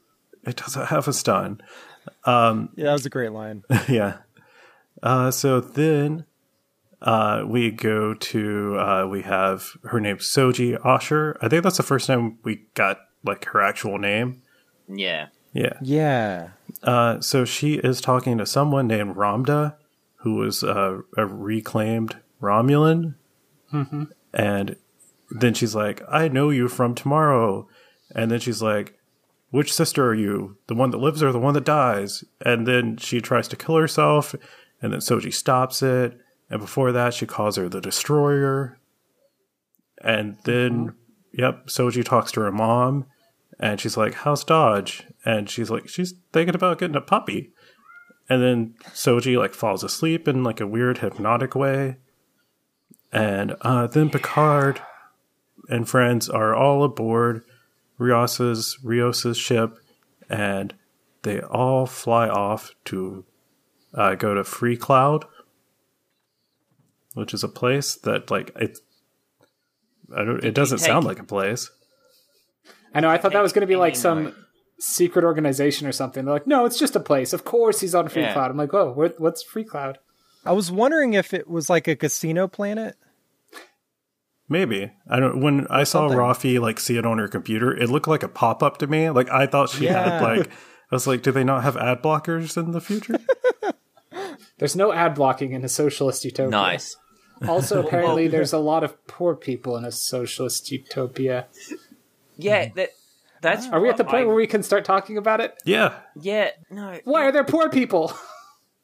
It 0.45 0.57
doesn't 0.57 0.87
have 0.87 1.07
a 1.07 1.13
stun. 1.13 1.61
Yeah, 2.27 2.65
that 2.75 2.91
was 2.91 3.05
a 3.05 3.09
great 3.09 3.31
line. 3.31 3.63
yeah. 3.87 4.17
Uh, 5.01 5.31
so 5.31 5.61
then 5.61 6.25
uh, 7.01 7.43
we 7.45 7.71
go 7.71 8.13
to, 8.13 8.77
uh, 8.79 9.07
we 9.07 9.21
have 9.21 9.77
her 9.83 9.99
name 9.99 10.17
Soji 10.17 10.79
Asha. 10.81 11.37
I 11.41 11.47
think 11.47 11.63
that's 11.63 11.77
the 11.77 11.83
first 11.83 12.07
time 12.07 12.39
we 12.43 12.65
got 12.73 12.99
like 13.23 13.45
her 13.45 13.61
actual 13.61 13.97
name. 13.97 14.41
Yeah. 14.87 15.27
Yeah. 15.53 15.73
Yeah. 15.81 16.49
Uh, 16.83 17.19
so 17.21 17.45
she 17.45 17.75
is 17.75 18.01
talking 18.01 18.37
to 18.37 18.45
someone 18.45 18.87
named 18.87 19.15
Ramdha, 19.15 19.75
who 20.17 20.35
was 20.35 20.63
uh, 20.63 20.99
a 21.15 21.25
reclaimed 21.25 22.17
Romulan. 22.41 23.15
And 24.33 24.75
then 25.29 25.53
she's 25.53 25.75
like, 25.75 26.01
I 26.09 26.27
know 26.27 26.49
you 26.49 26.67
from 26.67 26.95
tomorrow. 26.95 27.67
And 28.15 28.31
then 28.31 28.39
she's 28.39 28.61
like, 28.61 28.97
Which 29.49 29.73
sister 29.73 30.05
are 30.07 30.15
you? 30.15 30.57
The 30.67 30.75
one 30.75 30.91
that 30.91 30.97
lives 30.97 31.21
or 31.21 31.31
the 31.31 31.39
one 31.39 31.53
that 31.53 31.65
dies? 31.65 32.23
And 32.45 32.65
then 32.67 32.97
she 32.97 33.19
tries 33.19 33.47
to 33.49 33.55
kill 33.55 33.75
herself. 33.75 34.35
And 34.81 34.93
then 34.93 34.99
Soji 34.99 35.33
stops 35.33 35.81
it. 35.81 36.17
And 36.49 36.59
before 36.61 36.91
that, 36.91 37.13
she 37.13 37.25
calls 37.25 37.57
her 37.57 37.67
the 37.67 37.81
Destroyer. 37.81 38.79
And 40.03 40.37
then, 40.45 40.95
yep, 41.33 41.67
Soji 41.67 42.03
talks 42.03 42.31
to 42.33 42.41
her 42.41 42.51
mom. 42.51 43.05
And 43.59 43.81
she's 43.81 43.97
like, 43.97 44.13
How's 44.13 44.45
Dahj? 44.45 45.03
And 45.25 45.49
she's 45.49 45.69
like, 45.69 45.89
She's 45.89 46.13
thinking 46.31 46.55
about 46.55 46.79
getting 46.79 46.95
a 46.95 47.01
puppy. 47.01 47.51
And 48.29 48.41
then 48.41 48.75
Soji 48.93 49.37
like 49.37 49.53
falls 49.53 49.83
asleep 49.83 50.27
in 50.27 50.43
like 50.43 50.59
a 50.59 50.67
weird 50.67 50.99
hypnotic 50.99 51.55
way. 51.55 51.97
And 53.11 53.55
uh, 53.61 53.87
then 53.87 54.09
Picard 54.09 54.81
and 55.69 55.87
friends 55.87 56.29
are 56.29 56.53
all 56.55 56.83
aboard 56.83 57.43
Rios's 57.97 58.77
Rios's 58.83 59.37
ship, 59.37 59.79
and 60.29 60.75
they 61.23 61.41
all 61.41 61.85
fly 61.85 62.27
off 62.27 62.71
to 62.85 63.25
uh, 63.93 64.15
go 64.15 64.33
to 64.33 64.43
Freecloud, 64.43 65.23
which 67.17 67.33
is 67.33 67.43
a 67.43 67.47
place 67.50 67.95
that 67.95 68.29
like 68.31 68.51
it. 68.55 68.77
I 70.15 70.24
don't, 70.24 70.43
it 70.43 70.53
doesn't 70.53 70.77
take- 70.77 70.88
sound 70.88 71.05
like 71.05 71.19
a 71.19 71.24
place. 71.24 71.69
I 72.93 73.00
know. 73.01 73.09
I 73.09 73.17
thought 73.17 73.33
that 73.33 73.41
was 73.41 73.51
going 73.53 73.62
to 73.62 73.67
be 73.67 73.75
like 73.75 73.95
Anyway. 73.95 74.31
some 74.31 74.45
secret 74.79 75.25
organization 75.25 75.86
or 75.88 75.91
something. 75.91 76.24
They're 76.24 76.33
like, 76.33 76.47
no, 76.47 76.65
it's 76.65 76.79
just 76.79 76.95
a 76.95 77.00
place. 77.01 77.33
Of 77.33 77.43
course, 77.43 77.81
he's 77.81 77.93
on 77.93 78.07
Free 78.07 78.21
Yeah. 78.21 78.33
Cloud. 78.33 78.51
I'm 78.51 78.57
like, 78.57 78.74
oh, 78.74 78.93
what's 79.17 79.43
Freecloud? 79.43 79.95
I 80.45 80.53
was 80.53 80.71
wondering 80.71 81.13
if 81.13 81.33
it 81.33 81.50
was 81.50 81.69
like 81.69 81.88
a 81.89 81.95
casino 81.95 82.47
planet. 82.47 82.95
Maybe 84.50 84.91
I 85.09 85.19
don't. 85.19 85.41
When 85.41 85.67
I 85.69 85.83
saw 85.83 86.07
something. 86.07 86.17
Raffi 86.17 86.59
like 86.62 86.79
see 86.79 86.97
it 86.97 87.05
on 87.05 87.17
her 87.17 87.27
computer, 87.27 87.75
it 87.75 87.89
looked 87.89 88.07
like 88.07 88.24
a 88.24 88.29
pop 88.29 88.63
up 88.63 88.77
to 88.77 88.88
me. 88.88 89.09
Like 89.09 89.29
I 89.29 89.45
thought 89.45 89.69
she 89.69 89.86
Yeah. 89.86 90.19
had 90.19 90.21
like. 90.21 90.50
I 90.89 90.95
was 90.95 91.05
like, 91.05 91.21
do 91.21 91.33
they 91.33 91.43
not 91.43 91.63
have 91.63 91.75
ad 91.75 92.01
blockers 92.01 92.55
in 92.55 92.71
the 92.71 92.79
future? 92.79 93.19
There's 94.57 94.74
no 94.77 94.93
ad 94.93 95.15
blocking 95.15 95.51
in 95.51 95.65
a 95.65 95.69
socialist 95.69 96.24
utopia. 96.24 96.50
Nice. 96.50 96.95
Also, 97.48 97.86
apparently, 97.86 98.27
there's 98.27 98.53
a 98.53 98.58
lot 98.60 98.84
of 98.84 99.06
poor 99.08 99.36
people 99.36 99.75
in 99.77 99.84
a 99.86 99.91
socialist 99.91 100.72
utopia. 100.72 101.48
Yeah, 102.38 102.70
that 102.75 102.89
that's. 103.41 103.67
Are 103.67 103.79
we 103.82 103.89
at 103.89 103.98
the 103.98 104.03
point 104.03 104.24
I- 104.24 104.25
where 104.25 104.36
we 104.36 104.48
can 104.48 104.63
start 104.63 104.86
talking 104.86 105.17
about 105.17 105.41
it? 105.41 105.53
yeah, 105.65 105.94
Yeah, 106.20 106.51
no. 106.70 107.00
Why 107.03 107.25
are 107.25 107.32
there 107.32 107.44
poor 107.44 107.70
people? 107.70 108.13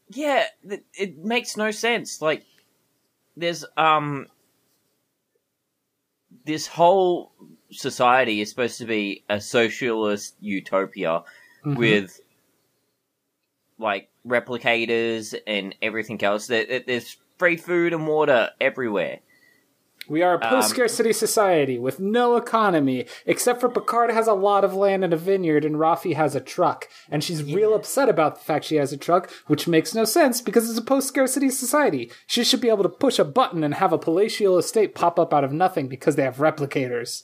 Yeah, 0.10 0.44
th- 0.68 0.84
it 0.94 1.18
makes 1.18 1.58
no 1.58 1.72
sense. 1.72 2.22
Like, 2.22 2.44
there's 3.36 3.66
um, 3.78 4.28
this 6.46 6.68
whole 6.68 7.32
society 7.72 8.42
is 8.42 8.50
supposed 8.50 8.78
to 8.80 8.86
be 8.86 9.24
a 9.30 9.40
socialist 9.42 10.36
utopia 10.42 11.24
with 11.66 12.20
like 13.80 14.10
replicators 14.28 15.34
and 15.48 15.74
everything 15.82 16.22
else. 16.24 16.48
There, 16.48 16.66
there- 16.66 16.84
there's 16.86 17.18
free 17.38 17.58
food 17.58 17.94
and 17.94 18.08
water 18.08 18.52
everywhere. 18.60 19.20
We 20.10 20.22
are 20.22 20.34
a 20.34 20.40
post 20.40 20.70
scarcity 20.70 21.13
society 21.13 21.80
with 21.80 22.00
no 22.00 22.36
economy, 22.36 23.06
except 23.25 23.62
for 23.62 23.70
Picard 23.70 24.12
has 24.12 24.28
a 24.28 24.34
lot 24.34 24.66
of 24.66 24.74
land 24.74 25.04
and 25.04 25.13
a 25.13 25.18
vineyard, 25.18 25.63
and 25.63 25.75
Raffi 25.75 26.13
has 26.16 26.36
a 26.36 26.42
truck. 26.42 26.90
And 27.10 27.24
she's 27.24 27.44
real 27.44 27.74
upset 27.74 28.10
about 28.10 28.36
the 28.36 28.44
fact 28.44 28.66
she 28.66 28.75
has 28.75 28.92
a 28.92 28.98
truck, 28.98 29.32
which 29.48 29.68
makes 29.68 29.96
no 29.96 30.04
sense 30.04 30.42
because 30.42 30.70
it's 30.70 30.80
a 30.80 30.84
post 30.84 31.08
scarcity 31.08 31.50
society. 31.50 32.12
She 32.28 32.44
should 32.44 32.60
be 32.60 32.70
able 32.70 32.84
to 32.84 32.90
push 32.90 33.18
a 33.18 33.24
button 33.24 33.63
and 33.63 33.75
have 33.75 33.94
a 33.94 33.98
palatial 33.98 34.58
estate 34.58 34.94
pop 34.94 35.18
up 35.18 35.34
out 35.34 35.46
of 35.46 35.54
nothing 35.54 35.88
because 35.88 36.18
they 36.18 36.24
have 36.24 36.38
replicators. 36.38 37.24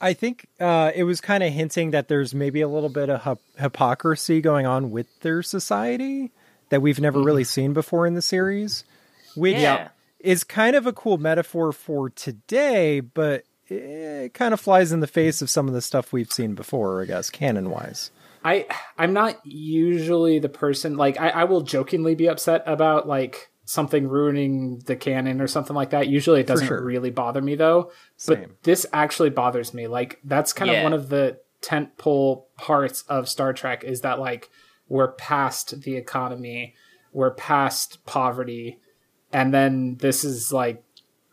I 0.00 0.14
think 0.14 0.46
uh, 0.60 0.90
it 0.94 1.04
was 1.04 1.20
kind 1.20 1.42
of 1.42 1.52
hinting 1.52 1.92
that 1.92 2.08
there's 2.08 2.34
maybe 2.34 2.60
a 2.60 2.68
little 2.68 2.88
bit 2.88 3.08
of 3.08 3.22
hyp- 3.22 3.38
hypocrisy 3.58 4.40
going 4.40 4.66
on 4.66 4.90
with 4.90 5.06
their 5.20 5.42
society 5.42 6.32
that 6.70 6.82
we've 6.82 7.00
never 7.00 7.22
really 7.22 7.44
seen 7.44 7.72
before 7.72 8.06
in 8.06 8.14
the 8.14 8.22
series, 8.22 8.84
which 9.36 9.56
Yeah. 9.56 9.88
is 10.20 10.44
kind 10.44 10.76
of 10.76 10.86
a 10.86 10.92
cool 10.92 11.18
metaphor 11.18 11.72
for 11.72 12.10
today, 12.10 13.00
but 13.00 13.44
it 13.68 14.34
kind 14.34 14.52
of 14.54 14.60
flies 14.60 14.92
in 14.92 15.00
the 15.00 15.06
face 15.06 15.40
of 15.42 15.50
some 15.50 15.68
of 15.68 15.74
the 15.74 15.80
stuff 15.80 16.12
we've 16.12 16.32
seen 16.32 16.54
before, 16.54 17.02
I 17.02 17.06
guess, 17.06 17.30
canon 17.30 17.70
wise. 17.70 18.10
I 18.44 18.66
I'm 18.98 19.14
not 19.14 19.40
usually 19.44 20.38
the 20.38 20.50
person 20.50 20.96
like 20.96 21.18
I, 21.18 21.30
I 21.30 21.44
will 21.44 21.62
jokingly 21.62 22.14
be 22.14 22.28
upset 22.28 22.62
about 22.66 23.08
like 23.08 23.50
something 23.64 24.06
ruining 24.06 24.80
the 24.80 24.96
canon 24.96 25.40
or 25.40 25.46
something 25.46 25.74
like 25.74 25.90
that. 25.90 26.08
Usually 26.08 26.40
it 26.40 26.46
doesn't 26.46 26.66
sure. 26.66 26.84
really 26.84 27.08
bother 27.10 27.40
me 27.40 27.54
though. 27.54 27.90
Same. 28.18 28.40
But 28.40 28.62
this 28.62 28.84
actually 28.92 29.30
bothers 29.30 29.72
me. 29.72 29.86
Like 29.86 30.20
that's 30.24 30.52
kind 30.52 30.70
of 30.70 30.82
one 30.82 30.92
of 30.92 31.08
the 31.08 31.38
tent 31.62 31.96
pole 31.96 32.48
parts 32.58 33.02
of 33.08 33.26
Star 33.28 33.54
Trek 33.54 33.82
is 33.82 34.02
that 34.02 34.18
like 34.20 34.50
we're 34.88 35.12
past 35.12 35.80
the 35.80 35.96
economy, 35.96 36.74
we're 37.12 37.30
past 37.32 38.04
poverty, 38.04 38.78
and 39.34 39.52
then 39.52 39.96
this 39.96 40.24
is 40.24 40.50
like 40.52 40.82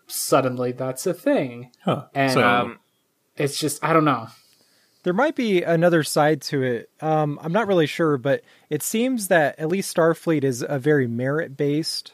suddenly 0.07 0.71
that's 0.73 1.05
a 1.07 1.13
thing. 1.13 1.71
huh. 1.83 2.05
And 2.13 2.31
so 2.33 2.43
Um, 2.45 2.79
it's 3.37 3.57
just 3.59 3.83
I 3.83 3.93
don't 3.93 4.05
know. 4.05 4.27
There 5.03 5.13
might 5.13 5.35
be 5.35 5.63
another 5.63 6.03
side 6.03 6.41
to 6.43 6.61
it. 6.61 6.89
Um, 7.01 7.39
I'm 7.41 7.51
not 7.53 7.65
really 7.67 7.87
sure, 7.87 8.17
but 8.17 8.43
it 8.69 8.83
seems 8.83 9.29
that 9.29 9.57
at 9.57 9.67
least 9.69 9.95
Starfleet 9.95 10.43
is 10.43 10.63
a 10.67 10.77
very 10.77 11.07
merit 11.07 11.57
based, 11.57 12.13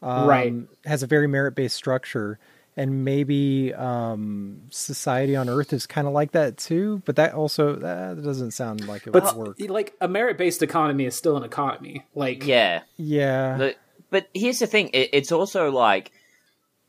um, 0.00 0.28
Right. 0.28 0.54
Has 0.84 1.02
a 1.02 1.08
very 1.08 1.26
merit 1.26 1.56
based 1.56 1.74
structure, 1.74 2.38
and 2.76 3.04
maybe 3.04 3.74
um, 3.74 4.60
society 4.70 5.34
on 5.34 5.48
Earth 5.48 5.72
is 5.72 5.86
kind 5.88 6.06
of 6.06 6.12
like 6.12 6.30
that 6.32 6.56
too. 6.56 7.02
But 7.04 7.16
that 7.16 7.34
also 7.34 7.74
that 7.76 8.22
doesn't 8.22 8.52
sound 8.52 8.86
like 8.86 9.08
it 9.08 9.12
But 9.12 9.24
would 9.36 9.48
work. 9.48 9.56
like 9.68 9.94
a 10.00 10.06
merit 10.06 10.38
based 10.38 10.62
economy 10.62 11.06
is 11.06 11.16
still 11.16 11.36
an 11.36 11.42
economy. 11.42 12.06
Like 12.14 12.46
yeah. 12.46 12.82
Yeah, 12.96 13.56
But, 13.58 13.76
but 14.10 14.28
here's 14.34 14.58
the 14.58 14.66
thing: 14.66 14.90
it, 14.92 15.10
it's 15.12 15.32
also 15.32 15.70
like 15.70 16.12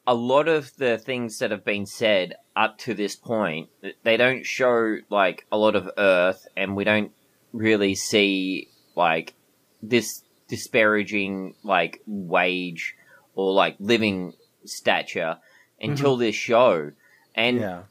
a 0.08 0.16
lot 0.16 0.48
of 0.48 0.76
the 0.78 0.98
things 0.98 1.40
that 1.40 1.52
have 1.52 1.64
been 1.64 1.86
said 1.86 2.36
up 2.56 2.78
to 2.80 2.94
this 2.94 3.16
point, 3.16 3.70
they 4.04 4.18
don't 4.18 4.46
show 4.46 4.98
like 5.10 5.46
a 5.52 5.58
lot 5.58 5.76
of 5.76 5.90
Earth, 5.98 6.48
and 6.58 6.76
we 6.76 6.84
don't 6.84 7.12
really 7.54 7.96
see 7.96 8.68
like 8.96 9.34
this 9.82 10.24
disparaging 10.48 11.56
like 11.64 12.02
wage 12.06 12.96
or 13.36 13.54
like 13.54 13.76
living 13.80 14.34
stature 14.66 15.38
until 15.80 16.14
mm-hmm. 16.14 16.22
this 16.22 16.36
show, 16.36 16.92
and 17.36 17.60
Yeah. 17.60 17.84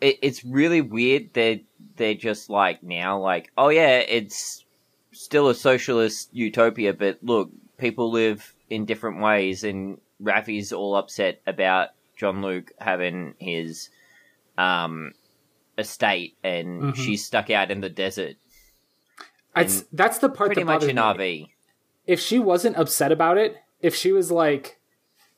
it, 0.00 0.18
it's 0.22 0.44
really 0.44 0.80
weird 0.80 1.32
that 1.34 1.60
they're 1.96 2.14
just 2.14 2.50
like 2.50 2.82
now 2.82 3.18
like 3.18 3.50
oh 3.56 3.68
yeah 3.68 3.98
it's 3.98 4.64
still 5.12 5.48
a 5.48 5.54
socialist 5.54 6.28
utopia 6.32 6.92
but 6.92 7.18
look 7.22 7.50
people 7.78 8.10
live 8.10 8.54
in 8.70 8.84
different 8.84 9.20
ways 9.20 9.64
and 9.64 10.00
Raffi's 10.20 10.72
all 10.72 10.96
upset 10.96 11.40
about 11.46 11.90
Jean-Luc 12.16 12.72
having 12.78 13.34
his 13.38 13.90
um 14.58 15.12
estate 15.78 16.36
and 16.42 16.82
Mhm. 16.82 16.96
she's 16.96 17.24
stuck 17.24 17.50
out 17.50 17.70
in 17.70 17.80
the 17.82 17.90
desert 17.90 18.36
It's, 19.54 19.84
that's 19.92 20.18
the 20.18 20.28
part 20.28 20.48
pretty 20.48 20.62
that 20.62 20.66
much 20.66 20.82
an 20.84 20.96
me. 20.96 21.02
RV 21.02 21.48
if 22.06 22.20
she 22.20 22.38
wasn't 22.38 22.76
upset 22.76 23.10
about 23.12 23.36
it, 23.36 23.56
if 23.80 23.92
she 23.94 24.12
was 24.12 24.30
like, 24.30 24.78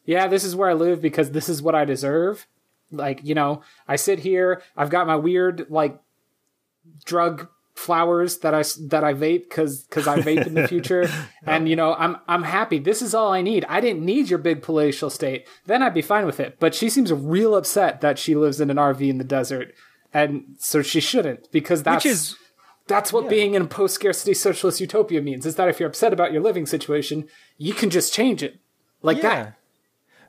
"Yeah, 0.05 0.27
this 0.29 0.45
is 0.45 0.55
where 0.55 0.69
I 0.69 0.75
live 0.75 1.01
because 1.01 1.31
this 1.31 1.49
is 1.49 1.63
what 1.63 1.75
I 1.75 1.85
deserve," 1.87 2.47
like 2.93 3.21
you 3.25 3.35
know, 3.35 3.63
I 3.89 3.97
sit 3.97 4.19
here, 4.21 4.63
I've 4.77 4.91
got 4.91 5.07
my 5.07 5.17
weird 5.17 5.67
like 5.71 5.99
drug 7.05 7.49
flowers 7.79 8.39
that 8.39 8.55
I 8.55 8.65
that 8.89 9.05
I 9.05 9.15
vape 9.15 9.49
because 9.49 9.85
because 9.85 10.09
I 10.09 10.21
vape 10.21 10.47
in 10.47 10.55
the 10.55 10.69
future, 10.75 11.09
and 11.45 11.69
you 11.69 11.77
know, 11.77 11.95
I'm 11.95 12.17
I'm 12.27 12.43
happy. 12.43 12.79
This 12.79 13.01
is 13.01 13.15
all 13.15 13.33
I 13.33 13.41
need. 13.41 13.65
I 13.69 13.81
didn't 13.81 14.05
need 14.05 14.29
your 14.29 14.39
big 14.39 14.63
palatial 14.63 15.11
state. 15.11 15.47
Then 15.67 15.83
I'd 15.83 15.95
be 15.95 16.03
fine 16.03 16.27
with 16.27 16.41
it. 16.41 16.59
But 16.59 16.75
she 16.75 16.91
seems 16.91 17.13
real 17.13 17.55
upset 17.55 18.01
that 18.01 18.19
she 18.19 18.35
lives 18.35 18.61
in 18.61 18.71
an 18.71 18.77
RV 18.77 19.09
in 19.09 19.19
the 19.19 19.25
desert, 19.25 19.73
and 20.13 20.57
so 20.59 20.83
she 20.83 21.01
shouldn't 21.01 21.51
because 21.53 21.83
that's 21.83 22.05
Which 22.05 22.13
is 22.13 22.37
that's 22.89 23.13
what 23.13 23.29
being 23.29 23.55
in 23.55 23.63
a 23.63 23.67
post 23.67 23.95
scarcity 23.95 24.35
socialist 24.35 24.81
utopia 24.81 25.23
means 25.23 25.47
is 25.47 25.55
that 25.57 25.69
if 25.69 25.79
you're 25.79 25.89
upset 25.89 26.13
about 26.13 26.33
your 26.33 26.43
living 26.43 26.67
situation, 26.67 27.29
you 27.57 27.75
can 27.75 27.91
just 27.91 28.13
change 28.13 28.43
it. 28.43 28.59
Like 29.03 29.19
yeah. 29.19 29.23
that. 29.23 29.55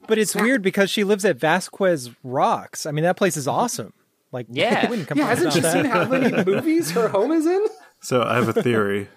But 0.07 0.17
it's 0.17 0.35
weird 0.35 0.61
because 0.61 0.89
she 0.89 1.03
lives 1.03 1.25
at 1.25 1.37
Vasquez 1.37 2.09
Rocks. 2.23 2.85
I 2.85 2.91
mean, 2.91 3.03
that 3.03 3.17
place 3.17 3.37
is 3.37 3.47
mm-hmm. 3.47 3.59
awesome. 3.59 3.93
Like, 4.31 4.47
Yeah. 4.49 4.83
I 4.85 4.89
wouldn't 4.89 5.07
complain 5.07 5.25
Yeah, 5.27 5.29
hasn't 5.35 5.47
about 5.47 5.53
she 5.55 5.59
that. 5.61 5.73
seen 5.73 5.85
how 5.85 6.05
many 6.05 6.43
movies 6.51 6.91
her 6.91 7.07
home 7.09 7.31
is 7.31 7.45
in? 7.45 7.65
So 8.01 8.21
I 8.23 8.35
have 8.35 8.47
a 8.47 8.61
theory. 8.61 9.09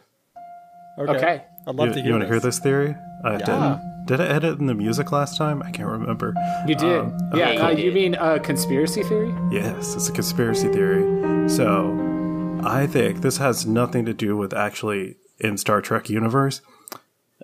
Okay. 0.99 1.45
I'd 1.67 1.75
love 1.75 1.89
you 1.89 1.95
to 1.95 1.99
you 2.01 2.05
hear 2.05 2.13
want 2.13 2.23
to 2.23 2.29
hear 2.29 2.41
this. 2.41 2.57
this 2.57 2.59
theory? 2.61 2.97
I 3.25 3.33
Yeah. 3.39 3.79
did. 4.07 4.09
Did 4.19 4.21
I 4.21 4.27
edit 4.35 4.59
in 4.59 4.67
the 4.67 4.75
music 4.75 5.13
last 5.13 5.39
time? 5.39 5.63
I 5.63 5.71
can't 5.71 5.89
remember. 5.89 6.35
You 6.67 6.75
did. 6.75 6.99
Um, 7.01 7.17
yeah, 7.37 7.51
okay. 7.51 7.59
uh, 7.61 7.71
you 7.71 7.93
mean 7.93 8.17
uh, 8.17 8.39
conspiracy 8.43 9.05
theory? 9.05 9.33
Yes, 9.53 9.95
it's 9.95 10.09
a 10.09 10.13
conspiracy 10.13 10.69
theory. 10.73 11.49
So, 11.49 12.59
I 12.65 12.89
think 12.89 13.21
this 13.21 13.37
has 13.37 13.65
nothing 13.65 14.05
to 14.07 14.13
do 14.13 14.37
with 14.37 14.53
actually 14.53 15.17
in 15.39 15.57
Star 15.57 15.81
Trek 15.81 16.11
universe. 16.11 16.63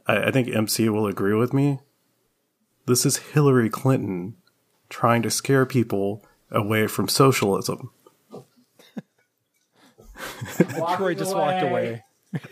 I, 0.08 0.24
I 0.24 0.30
think 0.32 0.48
MC 0.48 0.88
will 0.88 1.06
agree 1.06 1.34
with 1.34 1.52
me. 1.52 1.78
This 2.86 3.06
is 3.06 3.18
Hillary 3.18 3.70
Clinton 3.70 4.34
trying 4.88 5.22
to 5.22 5.30
scare 5.30 5.64
people 5.64 6.24
away 6.50 6.86
from 6.86 7.08
socialism. 7.08 7.90
Troy 10.96 11.14
just 11.14 11.34
walked 11.34 11.62
away. 11.62 12.02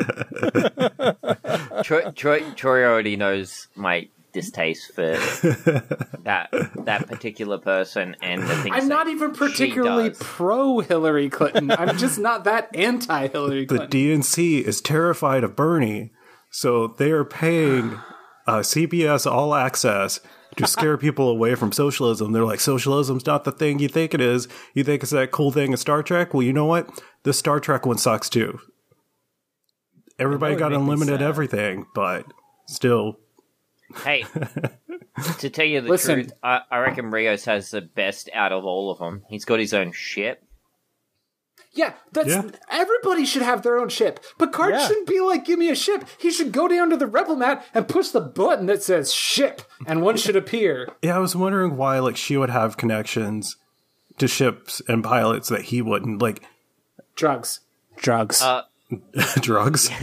Troy, 1.82 2.10
Troy, 2.12 2.50
Troy 2.52 2.84
already 2.84 3.16
knows 3.16 3.68
my 3.74 4.08
distaste 4.32 4.92
for 4.92 5.16
that 6.24 6.48
that 6.84 7.06
particular 7.08 7.56
person 7.56 8.14
and 8.20 8.42
the 8.42 8.56
things 8.56 8.74
I'm 8.76 8.88
that 8.88 8.94
not 8.94 9.08
even 9.08 9.32
particularly 9.32 10.10
pro 10.10 10.80
Hillary 10.80 11.30
Clinton. 11.30 11.70
I'm 11.70 11.96
just 11.96 12.18
not 12.18 12.44
that 12.44 12.74
anti 12.76 13.28
Hillary 13.28 13.66
Clinton. 13.66 13.88
The 13.90 14.12
DNC 14.12 14.62
is 14.62 14.80
terrified 14.80 15.42
of 15.42 15.56
Bernie, 15.56 16.10
so 16.50 16.86
they 16.86 17.10
are 17.12 17.24
paying 17.24 17.98
uh, 18.46 18.58
CBS 18.58 19.30
All 19.30 19.54
Access 19.54 20.20
to 20.56 20.66
scare 20.66 20.96
people 20.96 21.28
away 21.28 21.54
from 21.54 21.72
socialism. 21.72 22.32
They're 22.32 22.44
like, 22.44 22.60
socialism's 22.60 23.26
not 23.26 23.44
the 23.44 23.52
thing 23.52 23.78
you 23.78 23.88
think 23.88 24.14
it 24.14 24.20
is. 24.20 24.48
You 24.74 24.84
think 24.84 25.02
it's 25.02 25.12
that 25.12 25.30
cool 25.30 25.50
thing 25.52 25.70
in 25.72 25.76
Star 25.76 26.02
Trek? 26.02 26.32
Well, 26.34 26.42
you 26.42 26.52
know 26.52 26.64
what? 26.64 27.02
The 27.24 27.32
Star 27.32 27.60
Trek 27.60 27.86
one 27.86 27.98
sucks 27.98 28.28
too. 28.28 28.58
Everybody 30.18 30.56
got 30.56 30.72
unlimited 30.72 31.20
everything, 31.20 31.86
but 31.94 32.24
still, 32.66 33.18
Hey, 34.04 34.24
to 35.38 35.50
tell 35.50 35.64
you 35.64 35.80
the 35.80 35.88
Listen. 35.88 36.14
truth, 36.14 36.32
I, 36.42 36.60
I 36.70 36.78
reckon 36.78 37.10
Rios 37.10 37.44
has 37.44 37.70
the 37.70 37.82
best 37.82 38.28
out 38.34 38.52
of 38.52 38.64
all 38.64 38.90
of 38.90 38.98
them. 38.98 39.22
He's 39.28 39.44
got 39.44 39.60
his 39.60 39.74
own 39.74 39.92
ship. 39.92 40.42
Yeah, 41.76 41.92
that's 42.12 42.28
Yeah. 42.30 42.42
everybody 42.70 43.24
should 43.24 43.42
have 43.42 43.62
their 43.62 43.78
own 43.78 43.88
ship. 43.90 44.18
Picard 44.38 44.74
Yeah. 44.74 44.86
shouldn't 44.88 45.06
be 45.06 45.20
like, 45.20 45.44
"Give 45.44 45.58
me 45.58 45.68
a 45.70 45.74
ship." 45.76 46.04
He 46.18 46.30
should 46.30 46.50
go 46.50 46.66
down 46.66 46.90
to 46.90 46.96
the 46.96 47.06
replimat 47.06 47.62
and 47.74 47.86
push 47.86 48.08
the 48.08 48.20
button 48.20 48.66
that 48.66 48.82
says 48.82 49.12
"ship," 49.14 49.62
and 49.86 50.02
one 50.02 50.16
should 50.16 50.36
appear. 50.36 50.88
yeah, 51.02 51.14
I 51.16 51.18
was 51.20 51.36
wondering 51.36 51.76
why 51.76 51.98
like 52.00 52.16
she 52.16 52.36
would 52.36 52.50
have 52.50 52.76
connections 52.76 53.56
to 54.18 54.26
ships 54.26 54.80
and 54.88 55.04
pilots 55.04 55.48
that 55.50 55.62
he 55.62 55.82
wouldn't, 55.82 56.20
like 56.22 56.42
Drugs, 57.14 57.60
drugs. 57.96 58.42
Uh, 58.42 58.62
drugs. 59.40 59.90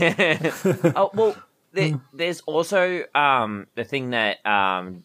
oh 0.96 1.10
well, 1.14 1.36
there, 1.72 2.00
there's 2.12 2.40
also 2.42 3.02
um 3.14 3.66
the 3.74 3.84
thing 3.84 4.10
that 4.10 4.44
um 4.46 5.04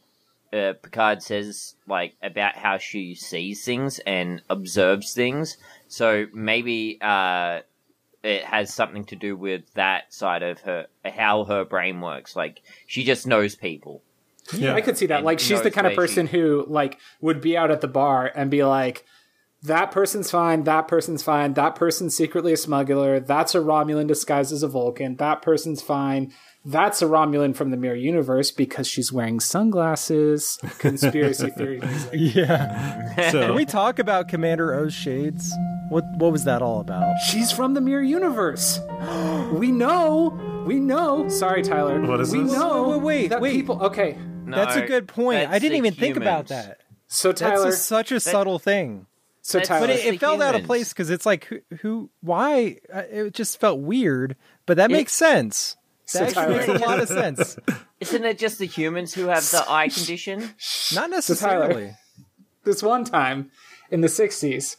uh, 0.52 0.74
Picard 0.82 1.22
says 1.22 1.76
like 1.88 2.16
about 2.24 2.56
how 2.56 2.78
she 2.80 3.14
sees 3.14 3.64
things 3.64 4.00
and 4.00 4.42
observes 4.50 5.14
things. 5.14 5.58
So 5.90 6.28
maybe 6.34 6.98
uh 7.02 7.62
it 8.24 8.44
has 8.44 8.74
something 8.74 9.06
to 9.06 9.16
do 9.16 9.36
with 9.36 9.74
that 9.74 10.14
side 10.14 10.44
of 10.44 10.60
her 10.62 10.88
how 11.04 11.44
her 11.46 11.66
brain 11.66 12.00
works. 12.00 12.36
Like 12.36 12.62
she 12.88 13.04
just 13.04 13.28
knows 13.28 13.56
people. 13.56 14.02
Yeah, 14.54 14.74
I 14.74 14.82
could 14.82 14.98
see 14.98 15.06
that. 15.08 15.24
Like, 15.24 15.40
she's 15.40 15.62
the 15.62 15.70
kind 15.70 15.86
of 15.86 15.96
where 15.96 16.08
she- 16.08 16.14
person 16.14 16.28
who 16.28 16.66
like 16.68 16.98
would 17.22 17.40
be 17.42 17.56
out 17.56 17.70
at 17.72 17.82
the 17.82 17.88
bar 17.88 18.32
and 18.34 18.50
be 18.50 18.64
like, 18.64 19.06
"That 19.62 19.92
person's 19.92 20.32
fine. 20.32 20.64
That 20.64 20.88
person's 20.88 21.22
fine. 21.22 21.54
That 21.54 21.76
person's 21.76 22.16
secretly 22.16 22.54
a 22.54 22.58
smuggler. 22.58 23.20
That's 23.20 23.54
a 23.54 23.60
Romulan 23.60 24.08
disguised 24.08 24.52
as 24.52 24.64
a 24.64 24.68
Vulcan. 24.68 25.18
That 25.18 25.42
person's 25.42 25.82
fine." 25.82 26.34
That's 26.66 27.02
a 27.02 27.06
Romulan 27.06 27.56
from 27.56 27.72
the 27.72 27.78
Mirror 27.78 27.96
Universe 27.96 28.52
because 28.52 28.86
she's 28.88 29.12
wearing 29.14 29.40
sunglasses. 29.40 30.60
Conspiracy 30.80 31.50
theory. 31.58 31.80
music. 31.80 32.10
Yeah. 32.14 33.14
Can 33.32 33.56
we 33.56 33.66
talk 33.66 33.98
about 33.98 34.28
Commander 34.28 34.74
Oh's 34.74 34.94
shades? 34.94 35.54
What 35.90 36.04
What 36.18 36.32
was 36.32 36.44
that 36.44 36.62
all 36.62 36.82
about? 36.82 37.18
She's 37.22 37.52
from 37.52 37.74
the 37.76 37.82
Mirror 37.82 38.04
Universe. 38.04 38.80
we 39.54 39.72
know. 39.72 40.64
We 40.68 40.80
know. 40.80 41.30
Sorry, 41.30 41.64
Tyler. 41.64 42.02
What 42.02 42.20
is 42.20 42.32
we 42.32 42.44
this? 42.44 42.52
We 42.52 42.58
know 42.58 42.90
Wait, 42.98 43.02
wait, 43.02 43.28
that 43.30 43.42
wait. 43.42 43.54
people. 43.54 43.82
Okay, 43.84 44.18
No, 44.46 44.58
That's 44.58 44.76
a 44.76 44.86
good 44.86 45.08
point. 45.08 45.50
I 45.50 45.60
didn't 45.60 45.72
the 45.82 45.88
even 45.88 45.94
think 45.94 46.18
about 46.18 46.48
that. 46.48 46.82
so 47.08 47.30
That's 47.30 47.42
Tyler. 47.42 47.70
a, 47.70 47.72
such 47.72 48.12
a 48.12 48.20
subtle 48.20 48.60
thing. 48.60 49.08
so 49.42 49.60
Tyler. 49.62 49.88
But 49.88 49.90
it, 49.92 50.04
the 50.04 50.08
it 50.10 50.20
felt 50.20 50.42
out 50.42 50.56
of 50.56 50.64
place 50.66 50.90
because 50.90 51.10
it's 51.10 51.26
like 51.26 51.46
who, 51.46 51.60
who 51.82 52.10
why 52.22 52.78
uh, 52.94 53.04
it 53.10 53.34
just 53.34 53.60
felt 53.60 53.80
weird, 53.80 54.36
but 54.66 54.76
that 54.78 54.92
makes 54.92 55.14
sense. 55.14 55.78
So 56.10 56.18
That 56.26 56.30
actually 56.30 56.44
Tyler. 56.44 56.58
makes 56.58 56.82
a 56.82 56.86
lot 56.88 57.00
of 57.00 57.08
sense. 57.08 57.58
Isn't 58.00 58.26
it 58.26 58.40
just 58.40 58.58
the 58.58 58.66
humans 58.66 59.14
who 59.14 59.28
have 59.28 59.44
the 59.52 59.64
eye 59.70 59.90
condition? 59.90 60.56
Not 60.92 61.12
necessarily. 61.12 61.94
this 62.64 62.82
one 62.82 63.04
time 63.04 63.52
in 63.92 64.02
the 64.02 64.08
60s 64.08 64.78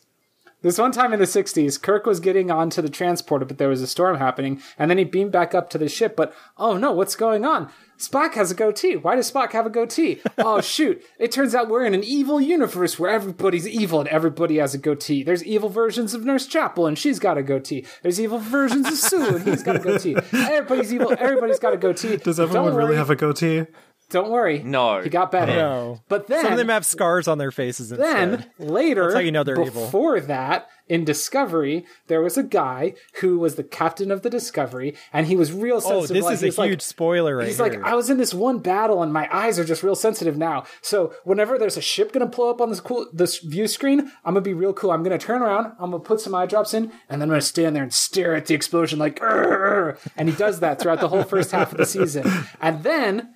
this 0.62 0.78
one 0.78 0.92
time 0.92 1.12
in 1.12 1.18
the 1.18 1.24
60s 1.24 1.80
kirk 1.80 2.06
was 2.06 2.20
getting 2.20 2.50
onto 2.50 2.82
the 2.82 2.88
transporter 2.88 3.44
but 3.44 3.58
there 3.58 3.68
was 3.68 3.82
a 3.82 3.86
storm 3.86 4.18
happening 4.18 4.60
and 4.78 4.90
then 4.90 4.98
he 4.98 5.04
beamed 5.04 5.32
back 5.32 5.54
up 5.54 5.70
to 5.70 5.78
the 5.78 5.88
ship 5.88 6.16
but 6.16 6.34
oh 6.58 6.76
no 6.76 6.92
what's 6.92 7.16
going 7.16 7.44
on? 7.44 7.70
Spock 7.98 8.32
has 8.32 8.50
a 8.50 8.54
goatee. 8.54 8.96
Why 8.96 9.14
does 9.14 9.30
spock 9.30 9.52
have 9.52 9.66
a 9.66 9.70
goatee? 9.70 10.20
Oh 10.38 10.62
shoot. 10.62 11.04
It 11.18 11.32
turns 11.32 11.54
out 11.54 11.68
we're 11.68 11.84
in 11.84 11.92
an 11.92 12.02
evil 12.02 12.40
universe 12.40 12.98
where 12.98 13.10
everybody's 13.10 13.68
evil 13.68 14.00
and 14.00 14.08
everybody 14.08 14.56
has 14.56 14.74
a 14.74 14.78
goatee. 14.78 15.22
There's 15.22 15.44
evil 15.44 15.68
versions 15.68 16.14
of 16.14 16.24
nurse 16.24 16.46
chapel 16.46 16.86
and 16.86 16.98
she's 16.98 17.18
got 17.18 17.36
a 17.36 17.42
goatee. 17.42 17.84
There's 18.02 18.18
evil 18.18 18.38
versions 18.38 18.86
of 18.86 18.96
sue 18.96 19.36
and 19.36 19.46
he's 19.46 19.62
got 19.62 19.76
a 19.76 19.80
goatee. 19.80 20.16
Everybody's 20.32 20.94
evil. 20.94 21.14
Everybody's 21.18 21.58
got 21.58 21.74
a 21.74 21.76
goatee. 21.76 22.16
Does 22.16 22.40
everyone 22.40 22.74
really 22.74 22.96
have 22.96 23.10
a 23.10 23.16
goatee? 23.16 23.66
Don't 24.10 24.30
worry 24.30 24.62
No. 24.62 25.00
he 25.00 25.08
got 25.08 25.30
better 25.32 25.52
No. 25.54 26.00
but 26.08 26.26
then 26.26 26.42
Some 26.42 26.52
of 26.52 26.58
them 26.58 26.68
have 26.68 26.84
scars 26.84 27.26
on 27.28 27.38
their 27.38 27.50
faces 27.50 27.88
then 27.90 28.34
instead. 28.34 28.50
later, 28.58 29.02
That's 29.04 29.14
how 29.14 29.20
you 29.20 29.32
know 29.32 29.44
they're 29.44 29.60
evil. 29.62 29.84
before 29.86 30.20
that, 30.20 30.68
in 30.88 31.04
Discovery, 31.04 31.86
there 32.08 32.20
was 32.20 32.36
a 32.36 32.42
guy 32.42 32.94
who 33.20 33.38
was 33.38 33.54
the 33.54 33.62
captain 33.62 34.10
of 34.10 34.22
the 34.22 34.28
Discovery, 34.30 34.96
and 35.12 35.28
he 35.28 35.36
was 35.36 35.52
real 35.52 35.80
sensitive. 35.80 36.10
Oh, 36.10 36.14
this 36.14 36.24
like, 36.24 36.34
is 36.34 36.42
a 36.42 36.46
was 36.46 36.58
like- 36.58 36.70
huge 36.70 36.82
spoiler 36.82 37.36
right 37.36 37.42
here. 37.44 37.48
He's 37.48 37.58
here. 37.58 37.80
like, 37.80 37.82
I 37.84 37.94
was 37.94 38.10
in 38.10 38.16
this 38.18 38.34
one 38.34 38.58
battle, 38.58 39.00
and 39.00 39.12
my 39.12 39.28
eyes 39.32 39.56
are 39.60 39.64
just 39.64 39.84
real 39.84 39.94
sensitive 39.94 40.36
now. 40.36 40.64
So 40.82 41.12
whenever 41.22 41.58
there's 41.58 41.76
a 41.76 41.80
ship 41.80 42.12
gonna 42.12 42.26
blow 42.26 42.50
up 42.50 42.60
on 42.60 42.70
this 42.70 42.80
cool 42.80 43.06
this 43.12 43.38
view 43.38 43.68
screen, 43.68 44.10
I'm 44.24 44.34
gonna 44.34 44.40
be 44.40 44.52
real 44.52 44.72
cool. 44.72 44.90
I'm 44.90 45.04
gonna 45.04 45.16
turn 45.16 45.42
around, 45.42 45.66
I'm 45.78 45.92
gonna 45.92 46.02
put 46.02 46.20
some 46.20 46.34
eye 46.34 46.46
drops 46.46 46.74
in, 46.74 46.90
and 47.08 47.20
then 47.20 47.28
I'm 47.28 47.28
gonna 47.28 47.40
stand 47.42 47.76
there 47.76 47.84
and 47.84 47.94
stare 47.94 48.34
at 48.34 48.46
the 48.46 48.54
explosion 48.54 48.98
like, 48.98 49.22
"Arr!" 49.22 49.96
and 50.16 50.28
he 50.28 50.34
does 50.34 50.58
that 50.58 50.80
throughout 50.80 50.98
the 51.00 51.08
whole 51.08 51.22
first 51.22 51.52
half 51.52 51.70
of 51.70 51.78
the 51.78 51.86
season, 51.86 52.28
and 52.60 52.82
then, 52.82 53.28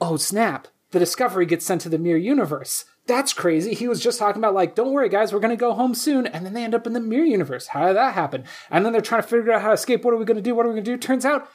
oh 0.00 0.16
snap. 0.16 0.68
the 0.90 0.98
Discovery 0.98 1.46
gets 1.46 1.64
sent 1.64 1.80
to 1.82 1.88
the 1.88 1.98
Mirror 1.98 2.18
Universe. 2.18 2.84
That's 3.06 3.32
crazy. 3.32 3.74
He 3.74 3.88
was 3.88 4.00
just 4.00 4.18
talking 4.18 4.40
about 4.40 4.54
like, 4.54 4.74
don't 4.74 4.92
worry, 4.92 5.08
guys, 5.08 5.32
we're 5.32 5.40
gonna 5.40 5.56
go 5.56 5.72
home 5.72 5.94
soon, 5.94 6.26
and 6.26 6.44
then 6.44 6.52
they 6.54 6.64
end 6.64 6.74
up 6.74 6.86
in 6.86 6.92
the 6.92 7.00
Mirror 7.00 7.24
Universe. 7.26 7.68
How 7.68 7.86
did 7.86 7.96
that 7.96 8.14
happen? 8.14 8.44
And 8.70 8.84
then 8.84 8.92
they're 8.92 9.00
trying 9.02 9.22
to 9.22 9.28
figure 9.28 9.52
out 9.52 9.62
how 9.62 9.68
to 9.68 9.74
escape. 9.74 10.04
What 10.04 10.14
are 10.14 10.16
we 10.16 10.24
gonna 10.24 10.40
do? 10.40 10.54
What 10.54 10.66
are 10.66 10.68
we 10.68 10.74
gonna 10.74 10.84
do? 10.84 10.96
Turns 10.96 11.24
out 11.24 11.48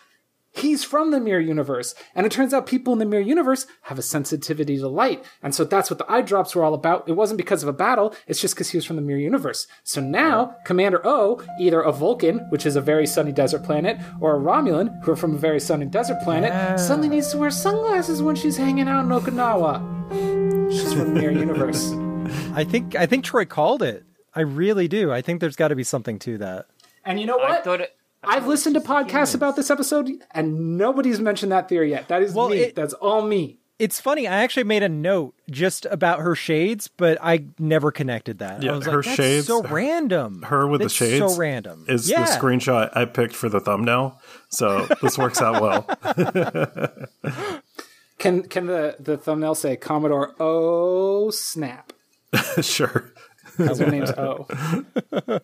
he's 0.56 0.84
from 0.84 1.12
the 1.12 1.20
mirror 1.20 1.39
universe. 1.41 1.94
And 2.15 2.26
it 2.26 2.32
turns 2.32 2.54
out 2.54 2.65
people 2.65 2.94
in 2.94 3.00
the 3.00 3.06
mirror 3.06 3.22
universe 3.22 3.68
have 3.84 4.00
a 4.00 4.02
sensitivity 4.02 4.78
to 4.78 4.88
light. 4.88 5.24
And 5.44 5.54
so 5.54 5.63
that's 5.63 5.89
what 5.89 5.98
the 6.00 6.12
eye 6.12 6.22
drops 6.22 6.56
were 6.56 6.63
all 6.63 6.74
about. 6.74 7.08
It 7.08 7.13
wasn't 7.13 7.38
because 7.38 7.63
of 7.63 7.70
a 7.70 7.74
battle, 7.74 8.15
it's 8.28 8.41
just 8.41 8.56
because 8.56 8.70
he 8.70 8.78
was 8.78 8.86
from 8.86 8.96
the 8.96 9.02
mirror 9.02 9.20
universe. 9.20 9.68
So 9.84 10.02
now, 10.02 10.56
Commander 10.65 11.02
O, 11.06 11.41
either 11.60 11.82
a 11.82 11.91
Vulcan, 11.91 12.39
which 12.50 12.65
is 12.65 12.76
a 12.76 12.82
very 12.82 13.06
sunny 13.06 13.32
desert 13.32 13.63
planet, 13.63 13.98
or 14.22 14.36
a 14.36 14.39
Romulan, 14.39 15.04
who 15.04 15.12
are 15.12 15.15
from 15.15 15.36
a 15.36 15.39
very 15.39 15.60
sunny 15.60 15.86
desert 15.86 16.22
planet, 16.24 16.80
suddenly 16.80 17.10
needs 17.10 17.30
to 17.32 17.38
wear 17.38 17.52
sunglasses 17.52 18.22
when 18.22 18.36
she's 18.36 18.58
hanging 18.58 18.88
out 18.88 19.04
in 19.04 19.10
Okinawa. 19.10 20.72
She's 20.72 20.94
from 20.94 21.13
the 21.13 21.20
mirror 21.20 21.32
universe. 21.32 21.91
I 22.56 22.63
think 22.63 22.96
I 22.96 23.06
think 23.06 23.24
Troy 23.24 23.46
called 23.46 23.84
it. 23.84 24.04
I 24.34 24.41
really 24.41 24.88
do. 24.88 25.12
I 25.12 25.22
think 25.22 25.39
there's 25.39 25.56
got 25.56 25.70
to 25.70 25.76
be 25.76 25.84
something 25.84 26.20
to 26.20 26.38
that. 26.39 26.65
And 27.06 27.20
you 27.20 27.26
know 27.26 27.39
I 27.39 27.50
what? 27.52 27.63
thought 27.63 27.82
it. 27.82 27.96
I 28.27 28.38
I've 28.38 28.47
listened 28.47 28.75
to 28.75 28.81
podcasts 28.81 29.07
humans. 29.09 29.35
about 29.35 29.55
this 29.55 29.69
episode, 29.69 30.09
and 30.31 30.77
nobody's 30.77 31.19
mentioned 31.19 31.51
that 31.51 31.69
theory 31.69 31.89
yet. 31.91 32.07
That 32.09 32.21
is 32.21 32.33
Well, 32.33 32.49
me. 32.49 32.57
it- 32.57 32.75
That's 32.75 32.93
all 32.93 33.21
me. 33.21 33.59
It's 33.77 33.99
funny. 33.99 34.25
I 34.25 34.38
actually 34.38 34.63
made 34.63 34.83
a 34.83 34.88
note 34.89 35.35
just 35.51 35.85
about 35.91 36.21
her 36.21 36.33
shades, 36.33 36.88
but 36.88 37.17
I 37.21 37.47
never 37.59 37.91
connected 37.91 38.39
that. 38.39 38.63
Yeah, 38.63 38.71
I 38.71 38.75
was 38.77 38.85
her 38.85 38.97
like, 38.97 39.05
That's 39.05 39.17
shades- 39.17 39.47
so 39.47 39.63
random. 39.63 40.43
Her 40.43 40.65
with 40.65 40.79
That's 40.79 40.97
the 40.97 41.05
shades 41.19 41.33
so 41.33 41.38
random. 41.38 41.83
is 41.89 42.09
yeah. 42.09 42.23
the 42.23 42.31
screenshot 42.31 42.95
I 42.95 43.03
picked 43.03 43.35
for 43.35 43.49
the 43.49 43.59
thumbnail. 43.59 44.21
So 44.47 44.85
this 45.01 45.17
works 45.17 45.41
out 45.41 45.61
well. 45.61 45.81
Can 48.17 48.43
can 48.43 48.65
the, 48.67 48.95
the 48.97 49.17
thumbnail 49.17 49.55
say 49.55 49.75
Commodore 49.75 50.33
Oh 50.39 51.29
snap? 51.31 51.91
sure. 52.61 53.11
Because 53.57 53.79
her 53.79 53.91
name's 53.91 54.11
O. 54.11 54.47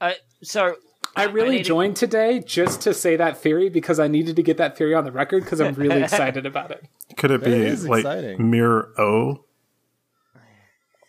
Uh, 0.00 0.12
so 0.44 0.76
I 1.18 1.24
really 1.24 1.50
need 1.50 1.58
to- 1.58 1.64
joined 1.64 1.96
today 1.96 2.40
just 2.40 2.80
to 2.82 2.94
say 2.94 3.16
that 3.16 3.38
theory 3.38 3.68
because 3.68 3.98
I 4.00 4.08
needed 4.08 4.36
to 4.36 4.42
get 4.42 4.56
that 4.58 4.76
theory 4.76 4.94
on 4.94 5.04
the 5.04 5.12
record 5.12 5.44
because 5.44 5.60
I'm 5.60 5.74
really 5.74 6.02
excited 6.04 6.46
about 6.46 6.70
it. 6.70 6.84
Could 7.16 7.30
it 7.30 7.42
be 7.44 7.52
is 7.52 7.86
like 7.88 8.00
exciting. 8.00 8.50
mirror 8.50 8.92
O? 8.98 9.44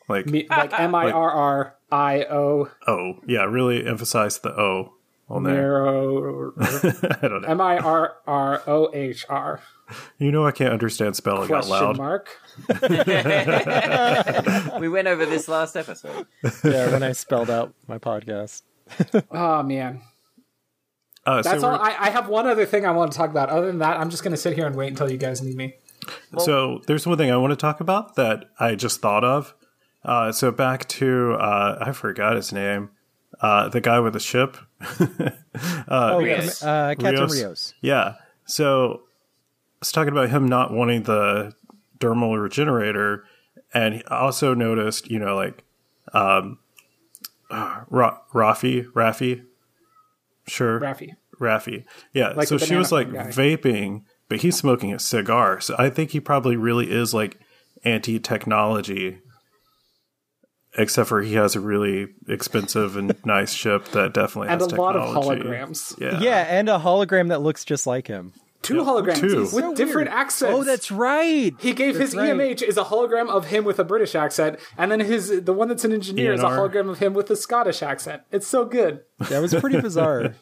Like 0.08 0.26
Me, 0.26 0.48
like 0.50 0.78
M 0.80 0.96
I 0.96 1.12
R 1.12 1.32
R 1.32 1.76
I 1.92 2.24
O 2.26 2.70
O. 2.88 3.14
Yeah, 3.28 3.44
really 3.44 3.86
emphasize 3.86 4.40
the 4.40 4.50
O 4.50 4.94
on 5.30 5.44
there. 5.44 5.54
Mirror 5.54 6.54
I 6.60 7.28
don't 7.28 7.42
know. 7.44 7.48
M 7.48 7.62
I 7.62 7.78
R 7.78 8.16
R 8.26 8.64
O 8.66 8.90
H 8.94 9.26
R 9.30 9.62
You 10.18 10.32
know 10.32 10.46
I 10.48 10.52
can't 10.52 10.74
understand 10.74 11.16
spelling 11.16 11.52
out 11.54 11.68
loud. 11.68 11.98
mark. 11.98 12.30
we 14.80 14.90
went 14.90 15.08
over 15.08 15.26
this 15.26 15.48
last 15.48 15.76
episode. 15.76 16.26
yeah, 16.64 16.92
when 16.92 17.04
I 17.04 17.12
spelled 17.12 17.50
out 17.50 17.74
my 17.88 17.98
podcast. 18.00 18.64
Oh 19.32 19.64
man, 19.64 20.02
Uh, 21.26 21.42
so 21.44 21.50
that's 21.50 21.64
all. 21.64 21.76
I, 21.76 21.96
I 22.00 22.10
have 22.10 22.28
one 22.28 22.48
other 22.48 22.66
thing 22.66 22.86
I 22.86 22.92
want 22.92 23.12
to 23.12 23.18
talk 23.18 23.30
about. 23.30 23.50
Other 23.50 23.68
than 23.68 23.80
that, 23.80 24.00
I'm 24.00 24.10
just 24.10 24.24
going 24.24 24.32
to 24.32 24.38
sit 24.38 24.56
here 24.56 24.66
and 24.66 24.76
wait 24.76 24.88
until 24.90 25.12
you 25.12 25.18
guys 25.18 25.42
need 25.42 25.56
me. 25.56 25.76
so 26.40 26.82
there's 26.88 27.06
one 27.06 27.18
thing 27.18 27.30
I 27.32 27.38
want 27.38 27.52
to 27.52 27.58
talk 27.58 27.80
about 27.82 28.16
that 28.16 28.46
I 28.60 28.76
just 28.76 29.02
thought 29.02 29.24
of. 29.24 29.54
Uh, 30.04 30.32
so 30.32 30.52
back 30.52 30.88
to 30.88 31.34
uh, 31.34 31.78
I 31.82 31.92
forgot 31.92 32.36
his 32.36 32.52
name. 32.54 32.90
Uh, 33.42 33.70
the 33.70 33.82
guy 33.82 34.00
with 34.00 34.14
the 34.14 34.20
ship. 34.20 34.58
Oh, 35.90 36.20
Rios. 36.22 36.64
uh, 36.64 36.94
Captain 36.98 37.16
Rios. 37.16 37.34
Rios. 37.36 37.74
Yeah. 37.82 38.14
So 38.46 39.02
I 39.02 39.78
was 39.82 39.92
talking 39.92 40.12
about 40.14 40.30
him 40.30 40.48
not 40.48 40.72
wanting 40.74 41.04
the 41.04 41.54
dermal 42.00 42.42
regenerator, 42.42 43.26
and 43.74 43.96
he 43.96 44.04
also 44.06 44.54
noticed, 44.54 45.10
you 45.12 45.20
know, 45.20 45.36
like 45.36 45.64
um, 46.14 46.60
uh, 47.50 47.82
Ra- 47.90 48.20
Rafi, 48.34 48.86
Rafi, 48.94 49.46
sure, 50.48 50.80
Raffi. 50.80 51.16
Rafi. 51.40 51.86
Yeah. 52.14 52.30
Like 52.30 52.48
so 52.48 52.58
she 52.58 52.76
was 52.76 52.92
like 52.92 53.12
guy. 53.12 53.28
vaping, 53.28 54.04
but 54.28 54.42
he's 54.42 54.58
smoking 54.58 54.94
a 54.94 55.00
cigar. 55.00 55.60
So 55.60 55.76
I 55.80 55.90
think 55.90 56.12
he 56.12 56.20
probably 56.20 56.56
really 56.56 56.92
is 56.92 57.14
like 57.14 57.40
anti 57.84 58.20
technology. 58.20 59.20
Except 60.78 61.10
for 61.10 61.22
he 61.24 61.34
has 61.34 61.56
a 61.56 61.60
really 61.60 62.10
expensive 62.28 62.96
and 62.96 63.16
nice 63.26 63.52
ship 63.54 63.86
that 63.90 64.14
definitely 64.14 64.50
And 64.50 64.62
has 64.62 64.72
a 64.72 64.76
lot 64.76 64.96
of 64.96 65.16
holograms. 65.16 66.00
Yeah. 66.00 66.20
Yeah, 66.20 66.46
and 66.48 66.70
a 66.70 66.78
hologram 66.78 67.30
that 67.30 67.42
looks 67.42 67.66
just 67.66 67.88
like 67.88 68.06
him. 68.06 68.34
Two 68.62 68.76
Yeah, 68.76 68.82
holograms 68.84 69.20
two. 69.22 69.42
with 69.42 69.52
So 69.52 69.74
different 69.74 70.10
accents. 70.10 70.54
Oh, 70.54 70.64
that's 70.66 70.92
right. 70.92 71.54
He 71.60 71.72
gave 71.74 71.96
his 71.96 72.14
right. 72.16 72.30
EMH 72.36 72.62
is 72.62 72.78
a 72.78 72.84
hologram 72.84 73.30
of 73.30 73.46
him 73.48 73.64
with 73.64 73.80
a 73.80 73.86
British 73.86 74.16
accent, 74.16 74.60
and 74.78 74.92
then 74.92 75.00
his 75.00 75.42
the 75.44 75.54
one 75.54 75.70
that's 75.70 75.86
an 75.86 75.94
engineer 75.94 76.34
is 76.34 76.42
a 76.42 76.46
hologram 76.46 76.90
of 76.90 77.00
him 77.00 77.14
with 77.14 77.30
a 77.30 77.36
Scottish 77.38 77.82
accent. 77.82 78.24
It's 78.32 78.46
so 78.48 78.66
good. 78.66 79.02
That 79.30 79.42
was 79.42 79.54
pretty 79.56 79.80
bizarre. 79.90 80.36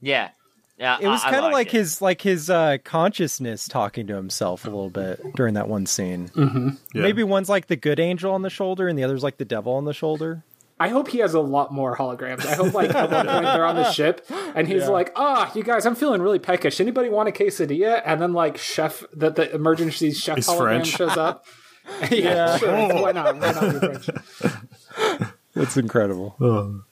Yeah, 0.00 0.30
yeah. 0.78 0.98
It 1.00 1.08
was 1.08 1.22
I- 1.24 1.28
I 1.28 1.30
kind 1.30 1.44
of 1.44 1.52
liked 1.52 1.54
like 1.54 1.74
it. 1.74 1.78
his 1.78 2.02
like 2.02 2.20
his 2.22 2.48
uh, 2.50 2.78
consciousness 2.84 3.68
talking 3.68 4.06
to 4.06 4.14
himself 4.14 4.64
a 4.64 4.68
little 4.70 4.90
bit 4.90 5.20
during 5.34 5.54
that 5.54 5.68
one 5.68 5.86
scene. 5.86 6.30
Yeah. 6.34 6.70
Maybe 6.94 7.22
one's 7.22 7.48
like 7.48 7.66
the 7.66 7.76
good 7.76 8.00
angel 8.00 8.32
on 8.32 8.42
the 8.42 8.50
shoulder, 8.50 8.88
and 8.88 8.98
the 8.98 9.04
other's 9.04 9.22
like 9.22 9.36
the 9.38 9.44
devil 9.44 9.74
on 9.74 9.84
the 9.84 9.94
shoulder. 9.94 10.42
I 10.78 10.88
hope 10.88 11.08
he 11.08 11.18
has 11.18 11.32
a 11.32 11.40
lot 11.40 11.72
more 11.72 11.96
holograms. 11.96 12.44
I 12.44 12.54
hope 12.54 12.74
like 12.74 12.94
at 12.94 13.10
one 13.10 13.26
point 13.26 13.44
they're 13.44 13.64
on 13.64 13.76
the 13.76 13.90
ship 13.92 14.26
and 14.54 14.68
he's 14.68 14.88
like, 14.88 15.10
"Ah, 15.16 15.50
you 15.54 15.62
guys, 15.62 15.86
I'm 15.86 15.94
feeling 15.94 16.20
really 16.20 16.38
peckish. 16.38 16.80
Anybody 16.80 17.08
want 17.08 17.28
a 17.28 17.32
quesadilla?" 17.32 18.02
And 18.04 18.20
then 18.20 18.34
like 18.34 18.58
chef, 18.58 19.02
that 19.14 19.36
the 19.36 19.52
emergency 19.54 20.12
chef 20.12 20.36
He's 20.36 20.46
hologram 20.48 20.58
French. 20.58 20.88
shows 20.88 21.16
up. 21.16 21.46
yeah, 22.10 22.58
sure. 22.58 22.72
Why 23.00 23.12
not? 23.12 23.36
Why 23.36 23.52
not 23.52 23.72
be 23.72 23.78
French? 23.78 25.30
It's 25.54 25.76
incredible. 25.76 26.36
Ugh. 26.40 26.82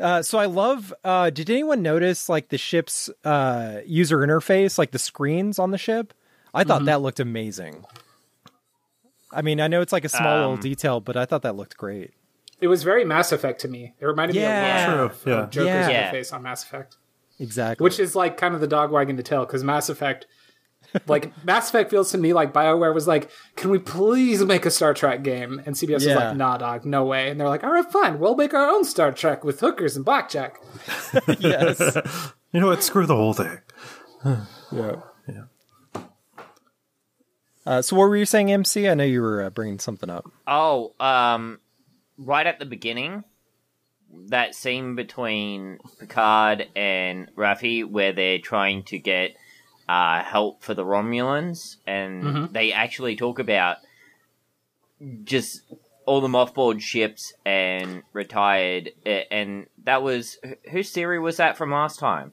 Uh, 0.00 0.22
so 0.22 0.38
I 0.38 0.46
love. 0.46 0.94
Uh, 1.04 1.30
did 1.30 1.50
anyone 1.50 1.82
notice 1.82 2.28
like 2.28 2.48
the 2.48 2.58
ship's 2.58 3.10
uh, 3.24 3.80
user 3.86 4.18
interface, 4.18 4.78
like 4.78 4.90
the 4.92 4.98
screens 4.98 5.58
on 5.58 5.70
the 5.70 5.78
ship? 5.78 6.14
I 6.54 6.64
thought 6.64 6.86
that 6.86 7.02
looked 7.02 7.20
amazing. 7.20 7.84
I 9.32 9.42
mean, 9.42 9.60
I 9.60 9.68
know 9.68 9.80
it's 9.80 9.92
like 9.92 10.04
a 10.04 10.08
small 10.08 10.36
little 10.36 10.52
Um, 10.52 10.60
detail, 10.60 11.00
but 11.00 11.16
I 11.16 11.24
thought 11.24 11.42
that 11.42 11.56
looked 11.56 11.76
great. 11.76 12.12
It 12.60 12.68
was 12.68 12.82
very 12.84 13.04
Mass 13.04 13.32
Effect 13.32 13.60
to 13.62 13.68
me. 13.68 13.94
It 14.00 14.06
reminded 14.06 14.36
Yeah. 14.36 14.62
me 14.62 14.66
a 14.66 14.86
lot 14.86 14.94
True. 14.94 15.04
of, 15.04 15.22
Yeah. 15.26 15.46
Joker's 15.50 15.66
Yeah. 15.66 15.88
Yeah. 15.90 16.12
interface 16.12 16.32
on 16.32 16.42
Mass 16.42 16.62
Effect. 16.64 16.96
Exactly. 17.38 17.84
which 17.84 18.00
is 18.00 18.16
like 18.16 18.38
kind 18.38 18.54
of 18.54 18.62
the 18.62 18.66
dog 18.66 18.90
wagging 18.90 19.16
the 19.16 19.22
tail 19.22 19.44
because 19.44 19.62
Mass 19.62 19.90
Effect, 19.90 20.26
like 21.06 21.32
Mass 21.44 21.68
Effect 21.68 21.90
feels 21.90 22.10
to 22.12 22.18
me 22.18 22.32
like 22.32 22.54
Bioware 22.54 22.94
was 22.94 23.06
like, 23.06 23.28
"Can 23.56 23.68
we 23.68 23.78
please 23.78 24.42
make 24.42 24.64
a 24.64 24.70
Star 24.70 24.94
Trek 24.94 25.22
game?" 25.22 25.60
And 25.66 25.76
CBS 25.76 26.06
was 26.06 26.14
like, 26.14 26.34
"Nah, 26.34 26.56
dog, 26.56 26.86
no 26.86 27.04
way." 27.04 27.28
And 27.28 27.38
they're 27.38 27.48
like, 27.48 27.62
"All 27.62 27.72
right, 27.72 27.84
fine, 27.92 28.18
we'll 28.20 28.36
make 28.36 28.54
our 28.54 28.66
own 28.70 28.84
Star 28.84 29.12
Trek 29.12 29.44
with 29.44 29.60
hookers 29.60 29.96
and 29.96 30.04
blackjack." 30.04 30.58
yes. 31.40 31.78
You 32.52 32.60
know 32.60 32.68
what? 32.68 32.82
Screw 32.82 33.04
the 33.04 33.16
whole 33.16 33.34
thing. 33.34 33.58
Yeah. 34.24 34.44
Yeah. 35.28 35.42
Uh, 37.66 37.82
so 37.82 37.96
what 37.96 38.08
were 38.08 38.16
you 38.16 38.24
saying, 38.24 38.52
MC? 38.52 38.88
I 38.88 38.94
know 38.94 39.04
you 39.04 39.20
were 39.20 39.42
uh, 39.42 39.50
bringing 39.50 39.78
something 39.78 40.08
up. 40.08 40.30
Oh, 40.46 40.94
um, 41.00 41.58
right 42.16 42.46
at 42.46 42.58
the 42.58 42.64
beginning, 42.64 43.24
that 44.28 44.54
scene 44.54 44.94
between 44.94 45.78
Picard 45.98 46.68
and 46.76 47.28
Raffi 47.34 47.84
where 47.84 48.12
they're 48.12 48.38
trying 48.38 48.84
to 48.84 48.98
get 48.98 49.36
uh, 49.88 50.22
help 50.22 50.62
for 50.62 50.74
the 50.74 50.84
Romulans, 50.84 51.76
and 51.86 52.50
they 52.50 52.72
actually 52.72 53.16
talk 53.16 53.38
about 53.38 53.78
just 55.24 55.62
all 56.06 56.20
the 56.20 56.28
mothballed 56.28 56.80
ships 56.80 57.34
and 57.44 58.02
retired, 58.12 58.92
and 59.04 59.66
that 59.84 60.02
was 60.02 60.38
whose 60.70 60.90
theory 60.90 61.18
was 61.18 61.36
that 61.36 61.56
from 61.56 61.72
last 61.72 61.98
time? 61.98 62.32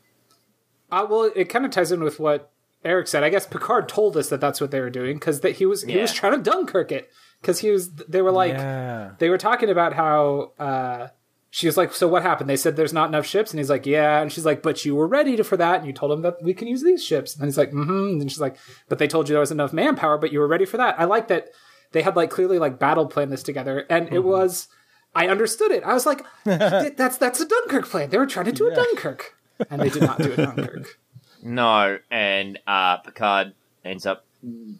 Uh, 0.91 1.05
well, 1.09 1.31
it 1.35 1.45
kind 1.45 1.65
of 1.65 1.71
ties 1.71 1.91
in 1.91 2.03
with 2.03 2.19
what 2.19 2.52
Erik 2.83 3.07
said. 3.07 3.23
I 3.23 3.29
guess 3.29 3.45
Picard 3.45 3.87
told 3.87 4.17
us 4.17 4.29
that 4.29 4.41
that's 4.41 4.59
what 4.61 4.71
they 4.71 4.79
were 4.79 4.89
doing 4.89 5.15
because 5.17 5.41
that 5.41 5.55
he 5.57 5.65
was 5.65 5.83
he 5.83 5.97
was 5.97 6.13
trying 6.13 6.33
to 6.41 6.49
Dunkirk 6.51 6.91
it 6.91 7.11
because 7.41 7.59
he 7.59 7.69
was. 7.69 7.91
They 7.93 8.21
were 8.21 8.31
like, 8.31 8.53
yeah. 8.53 9.11
they 9.19 9.29
were 9.29 9.37
talking 9.37 9.69
about 9.69 9.93
how 9.93 10.51
uh, 10.59 11.07
she 11.49 11.67
was 11.67 11.77
like, 11.77 11.93
"So 11.93 12.07
what 12.07 12.23
happened?" 12.23 12.49
They 12.49 12.57
said 12.57 12.75
there's 12.75 12.93
not 12.93 13.09
enough 13.09 13.25
ships, 13.25 13.51
and 13.51 13.59
he's 13.59 13.69
like, 13.69 13.85
"Yeah," 13.85 14.21
and 14.21 14.31
she's 14.31 14.45
like, 14.45 14.61
"But 14.63 14.83
you 14.85 14.95
were 14.95 15.07
ready 15.07 15.35
to, 15.35 15.43
for 15.43 15.55
that, 15.57 15.77
and 15.77 15.85
you 15.87 15.93
told 15.93 16.11
him 16.11 16.21
that 16.23 16.41
we 16.41 16.53
can 16.53 16.67
use 16.67 16.83
these 16.83 17.03
ships." 17.03 17.35
And 17.35 17.45
he's 17.45 17.57
like, 17.57 17.71
"Mm-hmm," 17.71 18.21
and 18.21 18.31
she's 18.31 18.41
like, 18.41 18.57
"But 18.89 18.97
they 18.97 19.07
told 19.07 19.29
you 19.29 19.33
there 19.33 19.39
was 19.39 19.51
enough 19.51 19.71
manpower, 19.73 20.17
but 20.17 20.31
you 20.33 20.39
were 20.39 20.47
ready 20.47 20.65
for 20.65 20.77
that." 20.77 20.99
I 20.99 21.05
like 21.05 21.27
that 21.29 21.49
they 21.91 22.01
had 22.01 22.15
like 22.15 22.29
clearly 22.31 22.59
like 22.59 22.79
battle 22.79 23.05
planned 23.05 23.31
this 23.31 23.43
together, 23.43 23.85
and 23.89 24.07
Mm-hmm. 24.07 24.15
it 24.15 24.23
was. 24.23 24.67
I 25.15 25.27
understood 25.27 25.69
it. 25.71 25.83
I 25.83 25.93
was 25.93 26.07
like, 26.07 26.25
"That's 26.43 27.17
that's 27.17 27.39
a 27.39 27.47
Dunkirk 27.47 27.85
plan." 27.85 28.09
They 28.09 28.17
were 28.17 28.25
trying 28.25 28.45
to 28.47 28.51
do 28.51 28.67
a 28.71 28.73
Dunkirk, 28.75 29.35
and 29.69 29.79
they 29.79 29.89
did 29.89 30.01
not 30.01 30.17
do 30.17 30.33
a 30.33 30.35
Dunkirk. 30.37 30.99
No, 31.43 31.99
and 32.09 32.57
uh, 32.65 32.97
Picard 32.97 33.53
ends 33.83 34.05
up 34.05 34.25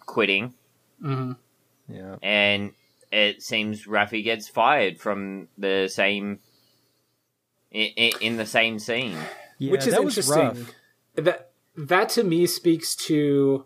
quitting. 0.06 0.54
Mm-hmm. 1.04 1.34
Yeah. 1.94 2.16
and 2.24 2.72
it 3.12 3.44
seems 3.44 3.86
Raffi 3.86 4.24
gets 4.24 4.48
fired 4.48 4.98
from 5.00 5.50
the 5.58 5.90
same 5.92 6.40
in, 7.72 8.12
in 8.22 8.38
the 8.38 8.46
same 8.46 8.80
scene. 8.80 9.18
Yeah, 9.60 9.72
which 9.72 9.86
is 9.88 9.94
that 9.94 10.02
interesting. 10.02 10.38
rough. 10.40 10.72
That 11.16 11.52
that 11.76 12.10
to 12.10 12.24
me 12.24 12.48
speaks 12.48 12.96
to 13.08 13.66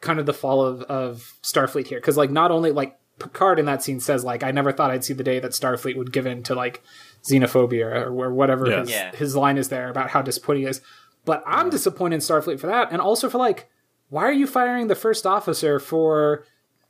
kind 0.00 0.18
of 0.20 0.26
the 0.26 0.32
fall 0.32 0.64
of, 0.64 0.82
of 0.82 1.34
Starfleet 1.42 1.88
here. 1.88 1.98
Because 1.98 2.16
like 2.16 2.30
not 2.30 2.50
only 2.50 2.70
like 2.70 2.98
Picard 3.18 3.58
in 3.58 3.66
that 3.66 3.82
scene 3.82 3.98
says 4.00 4.24
like 4.24 4.42
I 4.44 4.52
never 4.52 4.70
thought 4.72 4.90
I'd 4.92 5.04
see 5.04 5.14
the 5.14 5.24
day 5.24 5.40
that 5.40 5.50
Starfleet 5.50 5.96
would 5.96 6.12
give 6.12 6.26
in 6.26 6.42
to 6.44 6.54
like 6.54 6.82
xenophobia 7.28 8.06
or, 8.06 8.24
or 8.24 8.32
whatever 8.32 8.68
Yeah. 8.68 8.80
his, 8.80 8.90
Yeah. 8.90 9.16
his 9.16 9.34
line 9.36 9.58
is 9.58 9.68
there 9.68 9.88
about 9.90 10.10
how 10.10 10.22
disappointed 10.22 10.60
he 10.60 10.66
is. 10.66 10.80
But 11.24 11.42
I'm 11.46 11.70
disappointed 11.70 12.16
in 12.16 12.20
Starfleet 12.20 12.60
for 12.60 12.68
that, 12.68 12.90
and 12.90 13.00
also 13.00 13.28
for 13.28 13.38
like, 13.38 13.68
why 14.08 14.24
are 14.24 14.32
you 14.32 14.46
firing 14.46 14.86
the 14.86 14.94
first 14.94 15.26
officer 15.26 15.78
for 15.78 16.44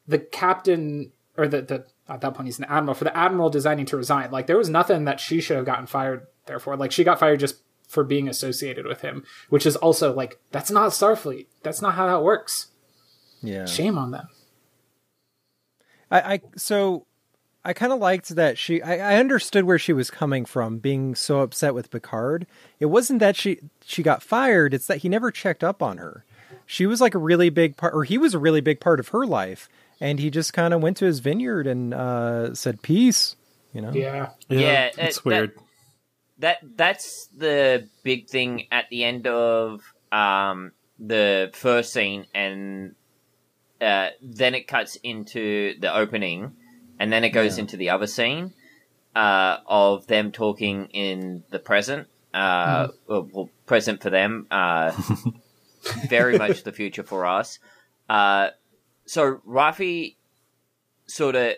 the 0.07 0.19
captain 0.19 1.13
or 1.37 1.49
the 1.49 1.63
the 1.63 1.87
at 2.09 2.21
that 2.21 2.35
point 2.35 2.47
he's 2.47 2.59
an 2.59 2.65
admiral 2.67 2.95
for 2.95 3.05
the 3.05 3.17
admiral 3.17 3.51
designing 3.51 3.87
to 3.87 3.97
resign? 3.97 4.31
Like 4.31 4.47
there 4.47 4.59
was 4.59 4.71
nothing 4.71 5.05
that 5.05 5.21
she 5.21 5.41
should 5.41 5.57
have 5.57 5.67
gotten 5.67 5.87
fired 5.87 6.27
there 6.47 6.61
for. 6.61 6.77
Like 6.77 6.93
she 6.93 7.05
got 7.05 7.19
fired 7.19 7.41
just 7.41 7.63
for 7.89 8.05
being 8.05 8.29
associated 8.29 8.87
with 8.87 9.01
him, 9.01 9.25
which 9.49 9.67
is 9.67 9.75
also 9.77 10.15
like 10.15 10.39
that's 10.53 10.71
not 10.71 10.91
Starfleet. 10.91 11.47
That's 11.63 11.83
not 11.83 11.95
how 11.95 12.07
that 12.07 12.23
works. 12.23 12.69
Yeah. 13.43 13.67
Shame 13.67 13.99
on 13.99 14.11
them. 14.13 14.29
I, 16.11 16.35
I 16.35 16.41
so 16.57 17.07
I 17.65 17.73
kind 17.73 17.93
of 17.93 17.99
liked 17.99 18.29
that 18.37 18.57
she. 18.57 18.81
I, 18.83 19.15
I 19.15 19.19
understood 19.19 19.65
where 19.65 19.79
she 19.79 19.93
was 19.93 20.11
coming 20.11 20.45
from, 20.45 20.79
being 20.79 21.15
so 21.15 21.41
upset 21.41 21.75
with 21.75 21.91
Picard. 21.91 22.47
It 22.81 22.87
wasn't 22.87 23.19
that 23.21 23.37
she 23.37 23.59
she 23.85 24.03
got 24.03 24.23
fired; 24.23 24.73
it's 24.73 24.87
that 24.87 24.99
he 24.99 25.09
never 25.09 25.31
checked 25.31 25.63
up 25.65 25.83
on 25.83 25.99
her. 25.99 26.25
She 26.67 26.87
was 26.87 27.01
like 27.01 27.15
a 27.15 27.19
really 27.19 27.51
big 27.51 27.77
part, 27.77 27.95
or 27.95 28.05
he 28.05 28.17
was 28.19 28.35
a 28.35 28.39
really 28.39 28.61
big 28.61 28.81
part 28.81 29.01
of 29.01 29.09
her 29.09 29.27
life, 29.27 29.69
and 30.01 30.19
he 30.21 30.31
just 30.31 30.53
kind 30.53 30.73
of 30.73 30.83
went 30.83 30.97
to 30.99 31.05
his 31.07 31.19
vineyard 31.19 31.67
and 31.67 31.93
uh, 31.95 32.55
said 32.55 32.81
peace. 32.83 33.37
You 33.75 33.83
know? 33.83 33.93
Yeah. 33.93 34.31
Yeah, 34.49 34.59
Yeah, 34.61 34.91
it's 34.99 35.19
it- 35.19 35.25
weird. 35.25 35.53
that 36.39 36.59
that's 36.77 37.27
the 37.37 37.89
big 38.03 38.29
thing 38.29 38.67
at 38.71 38.89
the 38.91 39.05
end 39.05 39.27
of 39.27 39.83
um, 40.13 40.73
the 40.99 41.51
first 41.55 41.93
scene, 41.93 42.27
and 42.35 42.95
uh, 43.81 44.11
then 44.23 44.55
it 44.55 44.67
cuts 44.69 44.97
into 45.03 45.79
the 45.81 45.95
opening, 45.95 46.57
and 46.99 47.13
then 47.13 47.25
it 47.25 47.31
goes 47.31 47.57
Yeah. 47.57 47.63
into 47.63 47.77
the 47.77 47.91
other 47.91 48.07
scene 48.07 48.53
uh, 49.17 49.59
of 49.67 50.07
them 50.07 50.31
talking 50.33 50.87
in 50.87 51.45
the 51.51 51.59
present. 51.59 52.07
Uh, 52.35 52.89
well, 53.07 53.29
well, 53.33 53.51
present 53.67 54.03
for 54.03 54.11
them, 54.11 54.47
uh, 54.51 54.93
very 56.09 56.37
much 56.39 56.63
the 56.63 56.73
future 56.73 57.03
for 57.03 57.25
us. 57.27 57.59
Uh, 58.09 58.51
so 59.07 59.37
Raffi 59.47 60.17
sort 61.07 61.35
of 61.35 61.55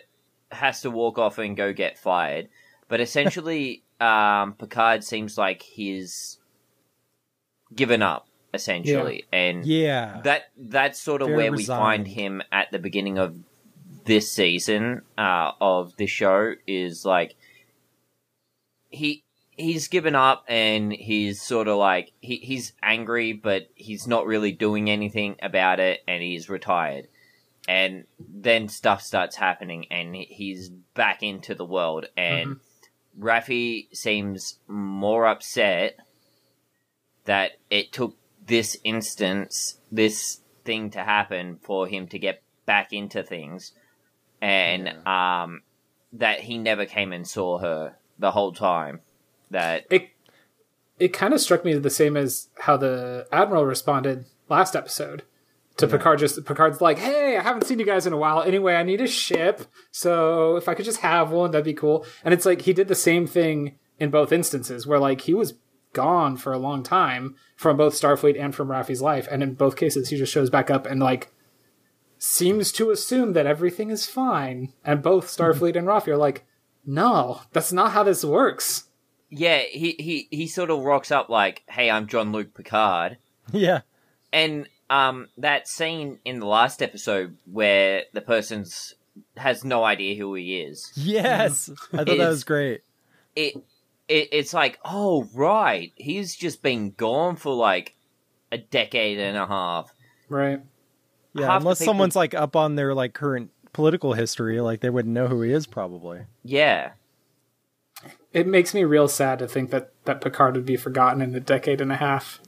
has 0.51 0.81
to 0.81 0.89
walk 0.91 1.17
off 1.19 1.37
and 1.37 1.55
go 1.57 1.73
get 1.73 1.97
fired, 1.99 2.47
but 2.87 2.99
essentially, 3.01 3.83
um, 3.99 4.53
Picard 4.53 5.03
seems 5.03 5.37
like 5.37 5.61
he's 5.61 6.39
given 7.75 8.01
up 8.01 8.27
essentially, 8.53 9.25
and 9.31 9.65
Yeah. 9.65 10.21
that 10.23 10.51
that's 10.57 10.99
sort 10.99 11.21
of 11.21 11.27
Very 11.29 11.37
where 11.37 11.51
we 11.53 11.63
find 11.65 12.05
him 12.07 12.41
at 12.51 12.71
the 12.71 12.79
beginning 12.79 13.17
of 13.17 13.37
this 14.11 14.29
season 14.29 15.03
uh, 15.17 15.53
of 15.61 15.95
the 15.95 16.05
show 16.05 16.53
is 16.67 17.05
like 17.05 17.33
he 18.89 19.23
he's 19.51 19.87
given 19.87 20.15
up 20.15 20.43
and 20.49 20.91
he's 20.91 21.41
sort 21.41 21.69
of 21.69 21.77
like 21.77 22.11
he, 22.19 22.35
he's 22.35 22.73
angry 22.83 23.31
but 23.31 23.69
he's 23.73 24.07
not 24.07 24.25
really 24.25 24.51
doing 24.51 24.89
anything 24.89 25.37
about 25.41 25.79
it 25.79 26.01
and 26.09 26.21
he's 26.21 26.49
retired. 26.49 27.07
And 27.69 28.03
then 28.19 28.67
stuff 28.67 29.01
starts 29.01 29.37
happening 29.37 29.85
and 29.89 30.13
he's 30.13 30.67
back 30.67 31.23
into 31.23 31.55
the 31.55 31.63
world 31.63 32.05
and 32.17 32.59
Raffi 33.17 33.95
seems 33.95 34.59
more 34.67 35.25
upset 35.25 35.95
that 37.23 37.51
it 37.69 37.93
took 37.93 38.17
this 38.45 38.75
instance, 38.83 39.77
this 39.89 40.41
thing 40.65 40.89
to 40.89 40.99
happen 40.99 41.59
for 41.61 41.87
him 41.87 42.07
to 42.07 42.19
get 42.19 42.43
back 42.65 42.91
into 42.91 43.23
things, 43.23 43.71
and 44.41 44.89
um, 45.07 45.61
that 46.13 46.41
he 46.41 46.57
never 46.57 46.85
came 46.85 47.13
and 47.13 47.27
saw 47.27 47.59
her 47.59 47.97
the 48.19 48.31
whole 48.31 48.51
time. 48.51 49.01
That 49.51 49.85
It 49.89 50.09
it 50.99 51.13
kind 51.13 51.33
of 51.33 51.41
struck 51.41 51.65
me 51.65 51.73
the 51.73 51.89
same 51.89 52.15
as 52.15 52.49
how 52.59 52.77
the 52.77 53.27
admiral 53.31 53.65
responded 53.65 54.25
last 54.49 54.75
episode 54.75 55.23
to 55.77 55.87
Picard. 55.87 56.19
Just 56.19 56.43
Picard's 56.45 56.81
like, 56.81 56.99
"Hey, 56.99 57.37
I 57.37 57.41
haven't 57.41 57.65
seen 57.65 57.79
you 57.79 57.85
guys 57.85 58.05
in 58.05 58.13
a 58.13 58.17
while. 58.17 58.41
Anyway, 58.41 58.75
I 58.75 58.83
need 58.83 59.01
a 59.01 59.07
ship, 59.07 59.65
so 59.91 60.55
if 60.55 60.69
I 60.69 60.73
could 60.73 60.85
just 60.85 60.99
have 61.01 61.31
one, 61.31 61.51
that'd 61.51 61.65
be 61.65 61.73
cool." 61.73 62.05
And 62.23 62.33
it's 62.33 62.45
like 62.45 62.61
he 62.61 62.73
did 62.73 62.87
the 62.87 62.95
same 62.95 63.27
thing 63.27 63.77
in 63.99 64.09
both 64.09 64.31
instances, 64.31 64.87
where 64.87 64.99
like 64.99 65.21
he 65.21 65.33
was 65.33 65.55
gone 65.93 66.37
for 66.37 66.53
a 66.53 66.57
long 66.57 66.83
time 66.83 67.35
from 67.55 67.77
both 67.77 67.93
Starfleet 67.93 68.39
and 68.39 68.55
from 68.55 68.69
Raffi's 68.69 69.01
life, 69.01 69.27
and 69.29 69.43
in 69.43 69.55
both 69.55 69.75
cases 69.75 70.09
he 70.09 70.17
just 70.17 70.31
shows 70.31 70.49
back 70.49 70.69
up 70.69 70.85
and 70.85 71.01
like 71.01 71.33
seems 72.23 72.71
to 72.73 72.91
assume 72.91 73.33
that 73.33 73.47
everything 73.47 73.89
is 73.89 74.05
fine. 74.05 74.71
And 74.85 75.01
both 75.01 75.25
Starfleet 75.25 75.75
and 75.75 75.87
Raffi 75.87 76.09
are 76.09 76.17
like, 76.17 76.45
"No, 76.85 77.41
that's 77.51 77.73
not 77.73 77.91
how 77.93 78.03
this 78.03 78.23
works." 78.23 78.85
yeah, 79.33 79.59
he 79.71 79.95
he 79.97 80.27
he 80.29 80.45
sort 80.47 80.69
of 80.69 80.81
rocks 80.83 81.09
up 81.11 81.29
like, 81.29 81.63
"Hey, 81.69 81.89
I'm 81.89 82.05
Jean-Luc 82.07 82.53
Picard," 82.53 83.17
Yeah. 83.51 83.81
and 84.31 84.67
um, 84.89 85.29
that 85.37 85.67
scene 85.69 86.19
in 86.25 86.39
the 86.39 86.45
last 86.45 86.81
episode 86.83 87.37
where 87.51 88.03
the 88.13 88.21
person's 88.21 88.93
has 89.37 89.63
no 89.63 89.83
idea 89.83 90.15
who 90.15 90.33
he 90.35 90.59
is. 90.61 90.91
Yes. 90.95 91.69
I 91.93 91.97
thought 91.97 92.05
that 92.07 92.19
Is- 92.19 92.27
was 92.27 92.43
great. 92.43 92.81
it, 93.35 93.55
it 94.09 94.27
it's 94.31 94.53
like, 94.53 94.79
oh 94.85 95.27
right, 95.33 95.91
he's 95.95 96.35
just 96.35 96.61
been 96.61 96.91
gone 96.91 97.35
for 97.37 97.53
like 97.53 97.95
a 98.51 98.57
decade 98.57 99.17
and 99.17 99.37
a 99.37 99.47
half. 99.47 99.93
Right. 100.29 100.61
Yeah. 101.33 101.45
half 101.45 101.61
the 101.61 101.65
unless 101.65 101.79
people- 101.79 101.91
someone's 101.93 102.15
like 102.15 102.33
up 102.33 102.55
on 102.55 102.75
their 102.75 102.93
like 102.93 103.13
current 103.13 103.51
political 103.73 104.13
history, 104.13 104.59
like 104.61 104.81
they 104.81 104.89
wouldn't 104.89 105.13
know 105.13 105.27
who 105.27 105.41
he 105.41 105.51
is 105.51 105.65
probably. 105.67 106.21
Yeah, 106.43 106.91
it 108.33 108.47
makes 108.47 108.73
me 108.73 108.83
real 108.83 109.07
sad 109.07 109.39
to 109.39 109.47
think 109.47 109.69
that 109.71 109.91
that 110.05 110.21
Picard 110.21 110.55
would 110.55 110.65
be 110.65 110.75
forgotten 110.77 111.21
in 111.21 111.33
a 111.35 111.39
decade 111.39 111.79
and 111.81 111.91
a 111.91 111.95
half. 111.97 112.41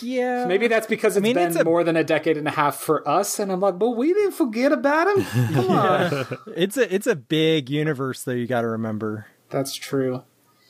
Yeah. 0.00 0.46
Maybe 0.46 0.66
that's 0.66 0.86
because 0.86 1.16
it's 1.16 1.22
mean, 1.22 1.34
been 1.34 1.48
it's 1.48 1.56
a- 1.56 1.64
more 1.64 1.84
than 1.84 1.96
a 1.96 2.04
decade 2.04 2.36
and 2.36 2.48
a 2.48 2.52
half 2.52 2.76
for 2.76 3.06
us, 3.08 3.38
and 3.38 3.52
I'm 3.52 3.60
like, 3.60 3.78
but 3.78 3.90
we 3.90 4.12
didn't 4.12 4.32
forget 4.32 4.72
about 4.72 5.06
him. 5.16 5.24
Come 5.54 5.70
on, 5.70 6.38
it's 6.56 6.76
a 6.76 6.92
it's 6.94 7.06
a 7.06 7.14
big 7.14 7.68
universe 7.70 8.24
though 8.24 8.32
you 8.32 8.46
got 8.46 8.62
to 8.62 8.68
remember. 8.68 9.26
that's 9.50 9.74
true. 9.74 10.22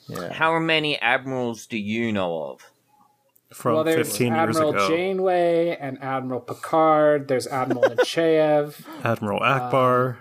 Yeah. 0.08 0.32
how 0.34 0.58
many 0.58 0.98
admirals 1.00 1.66
do 1.66 1.78
you 1.78 2.12
know 2.12 2.42
of? 2.42 2.70
From 3.54 3.74
well, 3.76 3.84
there's 3.84 4.08
15 4.08 4.32
Admiral 4.32 4.46
years 4.46 4.56
ago. 4.56 4.68
Admiral 4.68 4.88
Janeway 4.88 5.76
and 5.80 6.02
Admiral 6.02 6.40
Picard. 6.40 7.28
There's 7.28 7.46
Admiral 7.46 7.82
Nechayev, 7.96 8.80
Admiral 9.04 9.40
Ackbar. 9.40 10.16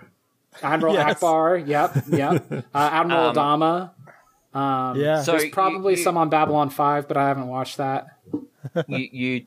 Admiral 0.62 0.94
Yes. 1.00 1.18
Ackbar. 1.20 1.66
Yep, 1.66 2.04
yep. 2.08 2.64
Uh, 2.74 2.78
Admiral 2.92 3.26
Um, 3.26 3.34
Adama. 3.34 3.90
Um, 4.58 4.96
Yeah. 5.00 5.22
So 5.22 5.32
there's 5.32 5.50
probably 5.50 5.94
you- 5.94 5.98
you- 5.98 6.04
some 6.04 6.16
on 6.16 6.28
Babylon 6.28 6.70
Five, 6.70 7.08
but 7.08 7.16
I 7.16 7.26
haven't 7.28 7.48
watched 7.48 7.78
that. 7.78 8.06
you 8.86 9.08
you 9.12 9.46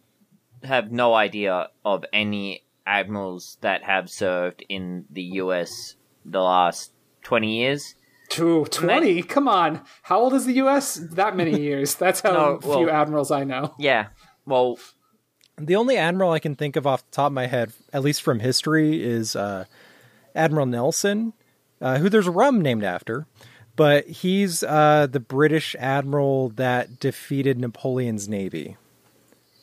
have 0.63 0.91
no 0.91 1.13
idea 1.13 1.69
of 1.85 2.03
any 2.11 2.63
admirals 2.85 3.57
that 3.61 3.83
have 3.83 4.09
served 4.09 4.65
in 4.67 5.05
the 5.09 5.23
U.S. 5.43 5.95
the 6.25 6.41
last 6.41 6.91
twenty 7.23 7.59
years. 7.59 7.95
Two 8.29 8.65
twenty. 8.65 9.23
Come 9.23 9.47
on, 9.47 9.81
how 10.03 10.19
old 10.19 10.33
is 10.33 10.45
the 10.45 10.53
U.S.? 10.53 10.95
That 10.95 11.35
many 11.35 11.59
years. 11.61 11.95
That's 11.95 12.21
how 12.21 12.31
No, 12.31 12.59
well- 12.63 12.79
few 12.79 12.89
admirals 12.89 13.31
I 13.31 13.43
know. 13.43 13.73
Yeah, 13.79 14.07
well, 14.45 14.77
The 15.57 15.75
only 15.75 15.97
admiral 15.97 16.31
I 16.31 16.39
can 16.39 16.55
think 16.55 16.75
of 16.75 16.85
off 16.85 17.05
the 17.09 17.15
top 17.15 17.27
of 17.27 17.33
my 17.33 17.47
head, 17.47 17.71
at 17.93 18.03
least 18.03 18.21
from 18.21 18.39
history, 18.39 19.03
is 19.03 19.35
uh, 19.35 19.65
Admiral 20.35 20.65
Nelson, 20.65 21.33
uh, 21.81 21.97
who 21.99 22.09
there's 22.09 22.27
a 22.27 22.31
rum 22.31 22.61
named 22.61 22.83
after. 22.83 23.25
But 23.75 24.07
he's 24.07 24.63
uh, 24.63 25.07
the 25.09 25.19
British 25.19 25.75
admiral 25.79 26.49
that 26.49 26.99
defeated 26.99 27.59
Napoleon's 27.59 28.27
navy. 28.27 28.75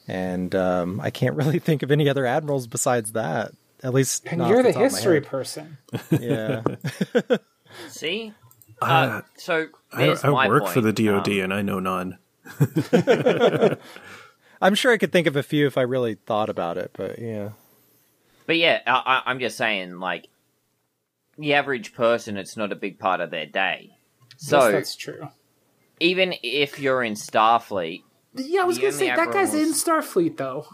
And 0.07 0.55
um, 0.55 1.01
I 1.01 1.11
can't 1.11 1.35
really 1.41 1.59
think 1.59 1.83
of 1.83 1.91
any 1.91 2.09
other 2.09 2.25
admirals 2.25 2.67
besides 2.67 3.13
that. 3.13 3.53
At 3.83 3.93
least, 3.93 4.25
And 4.27 4.39
not 4.39 4.49
you're 4.49 4.61
off 4.61 4.67
the 4.67 4.73
top 4.73 4.83
history 4.83 5.21
person. 5.21 5.77
Yeah, 6.11 6.63
see. 7.89 8.33
Uh, 8.83 8.85
Uh, 8.85 9.23
so 9.37 9.67
I, 9.93 10.17
I 10.23 10.29
my 10.31 10.49
work 10.49 10.63
point. 10.65 10.75
for 10.75 10.81
the 10.81 10.93
DoD 10.93 11.29
Um, 11.29 11.41
and 11.41 11.55
I 11.55 11.63
know 11.63 11.79
none. 11.81 12.19
I'm 14.61 14.75
sure 14.75 14.93
I 14.93 14.99
could 14.99 15.13
think 15.13 15.27
of 15.27 15.37
a 15.37 15.43
few 15.43 15.67
if 15.67 15.77
I 15.77 15.83
really 15.83 16.15
thought 16.15 16.49
about 16.49 16.79
it. 16.79 16.91
But 16.95 17.19
yeah, 17.19 17.51
But 18.47 18.57
yeah, 18.57 18.81
I, 18.87 18.93
I, 19.07 19.23
I'm 19.31 19.39
just 19.41 19.57
saying, 19.57 19.99
like, 19.99 20.29
the 21.39 21.55
average 21.55 21.95
person, 21.95 22.37
it's 22.37 22.57
not 22.57 22.73
a 22.73 22.77
big 22.77 22.99
part 22.99 23.21
of 23.21 23.31
their 23.31 23.47
day. 23.47 23.97
So 24.37 24.59
yes, 24.65 24.73
that's 24.73 24.97
true. 24.97 25.29
even 26.01 26.35
if 26.43 26.79
you're 26.79 27.03
in 27.03 27.15
Starfleet, 27.15 28.03
Yeah, 28.35 28.63
I 28.63 28.65
was 28.65 28.79
gonna 28.79 28.93
say 28.93 29.07
that 29.15 29.33
guy's 29.33 29.55
in 29.55 29.73
Starfleet 29.73 30.37
though. 30.37 30.67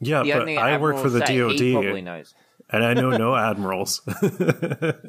Yeah, 0.00 0.22
the 0.22 0.32
but 0.32 0.48
I 0.58 0.76
work 0.76 0.98
for 0.98 1.08
the 1.08 1.20
that 1.20 1.28
he 1.28 1.72
probably 1.72 2.02
DoD 2.02 2.04
knows. 2.04 2.34
and 2.70 2.84
I 2.84 2.94
know 2.94 3.10
no 3.16 3.34
admirals. 3.34 4.02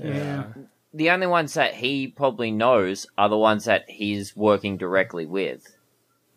Yeah. 0.01 0.45
The 0.97 1.11
only 1.11 1.27
ones 1.27 1.53
that 1.53 1.75
he 1.75 2.07
probably 2.07 2.49
knows 2.49 3.05
are 3.19 3.29
the 3.29 3.37
ones 3.37 3.65
that 3.65 3.87
he's 3.87 4.35
working 4.35 4.77
directly 4.77 5.27
with. 5.27 5.77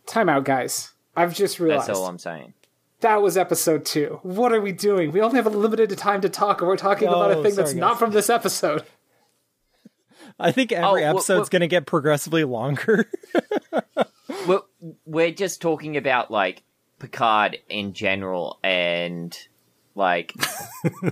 Time 0.04 0.28
out, 0.28 0.44
guys. 0.44 0.92
I've 1.16 1.34
just 1.34 1.58
realized 1.58 1.88
That's 1.88 1.98
all 1.98 2.06
I'm 2.06 2.18
saying. 2.18 2.52
That 3.00 3.22
was 3.22 3.38
episode 3.38 3.86
two. 3.86 4.20
What 4.22 4.52
are 4.52 4.60
we 4.60 4.72
doing? 4.72 5.12
We 5.12 5.22
only 5.22 5.36
have 5.36 5.46
a 5.46 5.50
limited 5.50 5.96
time 5.96 6.20
to 6.20 6.28
talk, 6.28 6.60
and 6.60 6.68
we're 6.68 6.76
talking 6.76 7.08
about 7.08 7.30
a 7.30 7.36
Oh, 7.36 7.42
thing 7.42 7.54
that's 7.54 7.70
sorry, 7.70 7.80
not 7.80 7.98
from 7.98 8.10
this 8.10 8.28
episode. 8.28 8.84
I 10.38 10.52
think 10.52 10.72
every 10.72 11.04
Oh, 11.06 11.10
episode's 11.10 11.48
going 11.48 11.60
to 11.60 11.66
get 11.66 11.86
progressively 11.86 12.44
longer. 12.44 13.10
We're, 14.46 14.60
we're 15.06 15.32
just 15.32 15.60
talking 15.62 15.96
about 15.96 16.30
like 16.30 16.62
Picard 16.98 17.58
in 17.68 17.92
general 17.94 18.58
and 18.62 19.36
like 19.94 20.32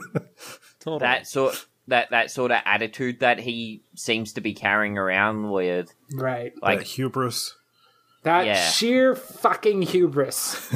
Totally. 0.80 1.00
that 1.00 1.26
sort 1.26 1.66
that 1.88 2.10
that 2.10 2.30
sort 2.30 2.50
of 2.52 2.60
attitude 2.64 3.20
that 3.20 3.38
he 3.40 3.82
seems 3.94 4.32
to 4.34 4.40
be 4.40 4.54
carrying 4.54 4.96
around 4.96 5.50
with 5.50 5.92
Right. 6.14 6.52
like 6.62 6.78
that 6.78 6.86
hubris. 6.86 7.54
That 8.22 8.46
Yeah. 8.46 8.68
sheer 8.70 9.14
fucking 9.16 9.82
hubris. 9.82 10.72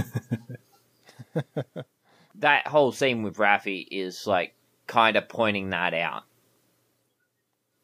that 2.37 2.67
whole 2.67 2.93
scene 2.93 3.23
with 3.23 3.37
Raffi 3.37 3.87
is 3.91 4.27
like 4.27 4.55
kind 4.87 5.17
of 5.17 5.29
pointing 5.29 5.71
that 5.71 5.95
out. 5.95 6.25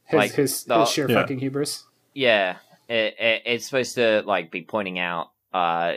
His 0.06 0.16
Like, 0.18 0.32
his, 0.32 0.64
the- 0.64 0.80
his 0.80 0.90
sheer 0.90 1.08
Yeah. 1.10 1.20
fucking 1.20 1.38
hubris. 1.38 1.84
Yeah, 2.14 2.56
it, 2.88 3.14
it, 3.18 3.42
it's 3.44 3.64
supposed 3.66 3.94
to 3.96 4.22
like 4.26 4.50
be 4.50 4.62
pointing 4.62 4.98
out, 4.98 5.30
uh, 5.52 5.94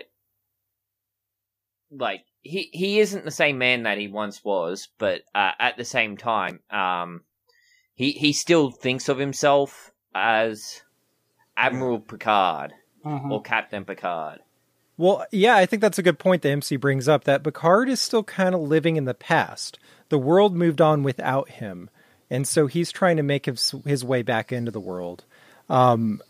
like 1.89 2.23
he 2.41 2.69
he 2.73 2.99
isn't 2.99 3.25
the 3.25 3.31
same 3.31 3.57
man 3.57 3.83
that 3.83 3.97
he 3.97 4.07
once 4.07 4.43
was, 4.43 4.89
but 4.97 5.21
uh, 5.35 5.51
at 5.59 5.77
the 5.77 5.85
same 5.85 6.17
time, 6.17 6.59
um, 6.69 7.21
he 7.93 8.11
he 8.11 8.33
still 8.33 8.71
thinks 8.71 9.09
of 9.09 9.17
himself 9.17 9.91
as 10.15 10.81
Admiral 11.57 11.99
Picard 11.99 12.73
Mhm. 13.05 13.31
or 13.31 13.41
Captain 13.41 13.83
Picard. 13.85 14.39
Well, 14.97 15.25
yeah, 15.31 15.55
I 15.55 15.65
think 15.65 15.81
that's 15.81 15.97
a 15.97 16.03
good 16.03 16.19
point 16.19 16.43
that 16.43 16.49
MC 16.49 16.75
brings 16.75 17.07
up 17.07 17.23
that 17.23 17.43
Picard 17.43 17.89
is 17.89 17.99
still 17.99 18.23
kind 18.23 18.53
of 18.53 18.61
living 18.61 18.95
in 18.97 19.05
the 19.05 19.13
past. 19.15 19.79
The 20.09 20.19
world 20.19 20.55
moved 20.55 20.81
on 20.81 21.01
without 21.01 21.49
him, 21.49 21.89
and 22.29 22.47
so 22.47 22.67
he's 22.67 22.91
trying 22.91 23.17
to 23.17 23.23
make 23.23 23.45
his, 23.47 23.73
his 23.85 24.03
way 24.05 24.21
back 24.21 24.51
into 24.51 24.69
the 24.69 24.79
world. 24.79 25.23
Um, 25.69 26.21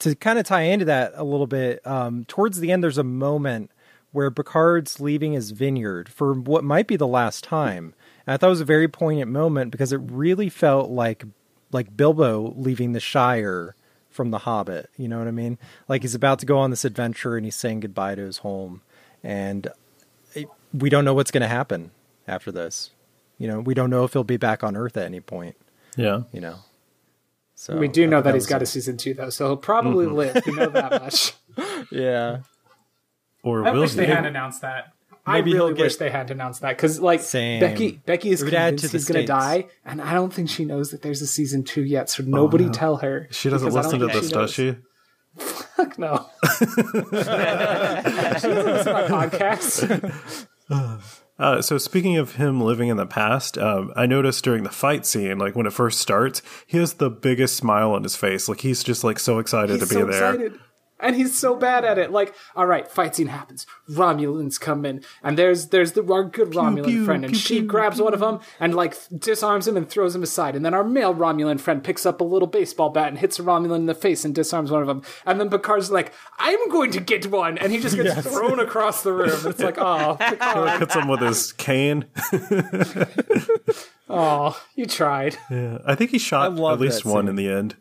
to 0.00 0.14
kind 0.14 0.38
of 0.38 0.44
tie 0.44 0.62
into 0.62 0.84
that 0.86 1.12
a 1.14 1.24
little 1.24 1.46
bit, 1.46 1.86
um, 1.86 2.24
towards 2.26 2.60
the 2.60 2.72
end, 2.72 2.82
there's 2.82 2.98
a 2.98 3.04
moment 3.04 3.70
where 4.12 4.30
Picard's 4.30 5.00
leaving 5.00 5.32
his 5.32 5.50
vineyard 5.52 6.08
for 6.08 6.32
what 6.34 6.64
might 6.64 6.86
be 6.86 6.96
the 6.96 7.06
last 7.06 7.44
time. 7.44 7.94
And 8.26 8.34
I 8.34 8.36
thought 8.36 8.48
it 8.48 8.50
was 8.50 8.60
a 8.60 8.64
very 8.64 8.88
poignant 8.88 9.30
moment 9.30 9.70
because 9.70 9.92
it 9.92 10.00
really 10.04 10.48
felt 10.48 10.90
like 10.90 11.24
like 11.72 11.96
Bilbo 11.96 12.52
leaving 12.56 12.92
the 12.92 13.00
Shire 13.00 13.76
from 14.10 14.32
The 14.32 14.38
Hobbit. 14.38 14.90
You 14.96 15.06
know 15.06 15.18
what 15.18 15.28
I 15.28 15.32
mean? 15.32 15.56
Like 15.88 16.02
he's 16.02 16.16
about 16.16 16.40
to 16.40 16.46
go 16.46 16.58
on 16.58 16.70
this 16.70 16.84
adventure 16.84 17.36
and 17.36 17.44
he's 17.46 17.54
saying 17.54 17.80
goodbye 17.80 18.16
to 18.16 18.22
his 18.22 18.38
home, 18.38 18.82
and 19.22 19.68
it- 20.34 20.48
we 20.74 20.90
don't 20.90 21.04
know 21.04 21.14
what's 21.14 21.30
going 21.30 21.42
to 21.42 21.48
happen 21.48 21.90
after 22.28 22.50
this. 22.52 22.90
You 23.38 23.48
know, 23.48 23.60
we 23.60 23.74
don't 23.74 23.90
know 23.90 24.04
if 24.04 24.12
he'll 24.12 24.22
be 24.24 24.36
back 24.36 24.62
on 24.64 24.76
Earth 24.76 24.96
at 24.96 25.04
any 25.04 25.20
point. 25.20 25.56
Yeah. 25.96 26.22
You 26.32 26.40
know, 26.40 26.56
so 27.54 27.76
we 27.76 27.88
do 27.88 28.06
know 28.06 28.18
thought 28.18 28.24
that 28.24 28.34
he's 28.34 28.46
got 28.46 28.60
a- 28.60 28.64
a 28.64 28.66
season 28.66 28.96
two 28.96 29.14
though, 29.14 29.30
so 29.30 29.46
he'll 29.46 29.56
probably 29.56 30.06
Mm-hmm. 30.06 30.14
live. 30.16 30.42
We 30.46 30.52
know 30.54 30.68
that 30.70 30.90
much. 31.02 31.32
yeah. 31.92 32.38
Or 33.42 33.66
I 33.66 33.70
will 33.72 33.80
wish 33.82 33.92
they 33.94 34.06
he? 34.06 34.12
had 34.12 34.26
announced 34.26 34.60
that. 34.62 34.92
I 35.26 35.34
Maybe 35.34 35.52
really 35.52 35.68
he'll 35.70 35.76
get- 35.76 35.82
wish 35.84 35.96
they 35.96 36.10
had 36.10 36.30
announced 36.30 36.62
that 36.62 36.76
because, 36.76 36.98
like, 37.00 37.20
Same. 37.20 37.60
Becky, 37.60 38.00
Becky 38.06 38.30
is 38.30 38.42
It 38.42 38.50
convinced 38.50 38.84
to 38.86 38.90
he's 38.90 39.04
going 39.06 39.20
to 39.20 39.26
die, 39.26 39.66
and 39.84 40.00
I 40.00 40.14
don't 40.14 40.32
think 40.32 40.48
she 40.48 40.64
knows 40.64 40.90
that 40.92 41.02
there's 41.02 41.20
a 41.22 41.26
season 41.26 41.62
two 41.62 41.84
yet. 41.84 42.08
So 42.10 42.22
nobody 42.24 42.64
no. 42.66 42.72
tell 42.72 42.96
her. 42.96 43.28
She 43.30 43.50
doesn't 43.50 43.68
because 43.68 43.76
I 43.86 43.90
don't 43.90 44.00
listen 44.00 44.08
to 44.08 44.12
think 44.12 44.22
this, 44.22 44.32
does 44.32 44.50
she? 44.52 44.76
Fuck 45.76 45.98
no. 45.98 46.26
she 46.58 46.64
doesn't 46.64 47.12
listen 48.66 48.84
to 48.86 48.92
my 48.92 49.28
podcast. 49.28 50.14
Uh, 51.38 51.62
so 51.62 51.78
speaking 51.78 52.18
of 52.18 52.34
him 52.36 52.60
living 52.60 52.88
in 52.90 52.98
the 52.98 53.06
past, 53.06 53.56
um, 53.56 53.90
I 53.96 54.04
noticed 54.04 54.44
during 54.44 54.62
the 54.62 54.68
fight 54.70 55.06
scene, 55.06 55.38
like 55.38 55.56
when 55.56 55.64
it 55.64 55.72
first 55.72 55.98
starts, 55.98 56.42
he 56.66 56.76
has 56.76 56.92
the 56.94 57.08
biggest 57.08 57.56
smile 57.56 57.92
on 57.92 58.02
his 58.02 58.14
face. 58.14 58.46
Like 58.46 58.60
he's 58.60 58.84
just 58.84 59.02
like 59.04 59.18
so 59.18 59.38
excited 59.38 59.80
He's 59.80 59.88
to 59.88 59.94
be 59.94 60.00
so 60.02 60.06
there. 60.06 60.34
excited. 60.34 60.60
And 61.02 61.16
he's 61.16 61.38
so 61.38 61.56
bad 61.56 61.84
at 61.84 61.98
it. 61.98 62.10
Like, 62.10 62.34
all 62.54 62.66
right, 62.66 62.86
fight 62.86 63.16
scene 63.16 63.28
happens. 63.28 63.66
Romulans 63.90 64.60
come 64.60 64.84
in, 64.84 65.02
and 65.22 65.36
there's 65.38 65.68
there's 65.68 65.92
the, 65.92 66.04
our 66.12 66.24
good 66.24 66.50
Romulan 66.50 66.84
pew, 66.84 67.04
friend, 67.04 67.24
and 67.24 67.32
pew, 67.32 67.40
she 67.40 67.58
pew, 67.60 67.66
grabs 67.66 68.00
one 68.00 68.14
of 68.14 68.20
them 68.20 68.40
and 68.58 68.74
like 68.74 68.96
disarms 69.16 69.66
him 69.66 69.76
and 69.76 69.88
throws 69.88 70.14
him 70.14 70.22
aside. 70.22 70.56
And 70.56 70.64
then 70.64 70.74
our 70.74 70.84
male 70.84 71.14
Romulan 71.14 71.60
friend 71.60 71.82
picks 71.82 72.06
up 72.06 72.20
a 72.20 72.24
little 72.24 72.48
baseball 72.48 72.90
bat 72.90 73.08
and 73.08 73.18
hits 73.18 73.38
a 73.38 73.42
Romulan 73.42 73.76
in 73.76 73.86
the 73.86 73.94
face 73.94 74.24
and 74.24 74.34
disarms 74.34 74.70
one 74.70 74.82
of 74.82 74.88
them. 74.88 75.02
And 75.26 75.40
then 75.40 75.50
Picard's 75.50 75.90
like, 75.90 76.12
"I'm 76.38 76.68
going 76.68 76.90
to 76.92 77.00
get 77.00 77.26
one," 77.30 77.58
and 77.58 77.72
he 77.72 77.80
just 77.80 77.96
gets 77.96 78.26
thrown 78.26 78.60
across 78.60 79.02
the 79.02 79.12
room. 79.12 79.46
It's 79.46 79.60
like, 79.60 79.78
oh, 79.78 80.16
Picard, 80.20 80.80
Hits 80.80 80.94
him 80.94 81.08
with 81.08 81.20
his 81.20 81.52
cane. 81.52 82.06
oh, 84.08 84.60
you 84.74 84.86
tried. 84.86 85.36
Yeah, 85.50 85.78
I 85.86 85.94
think 85.94 86.10
he 86.10 86.18
shot 86.18 86.54
love 86.54 86.74
at 86.74 86.80
least 86.80 87.04
one 87.04 87.24
scene. 87.24 87.28
in 87.30 87.36
the 87.36 87.48
end. 87.48 87.76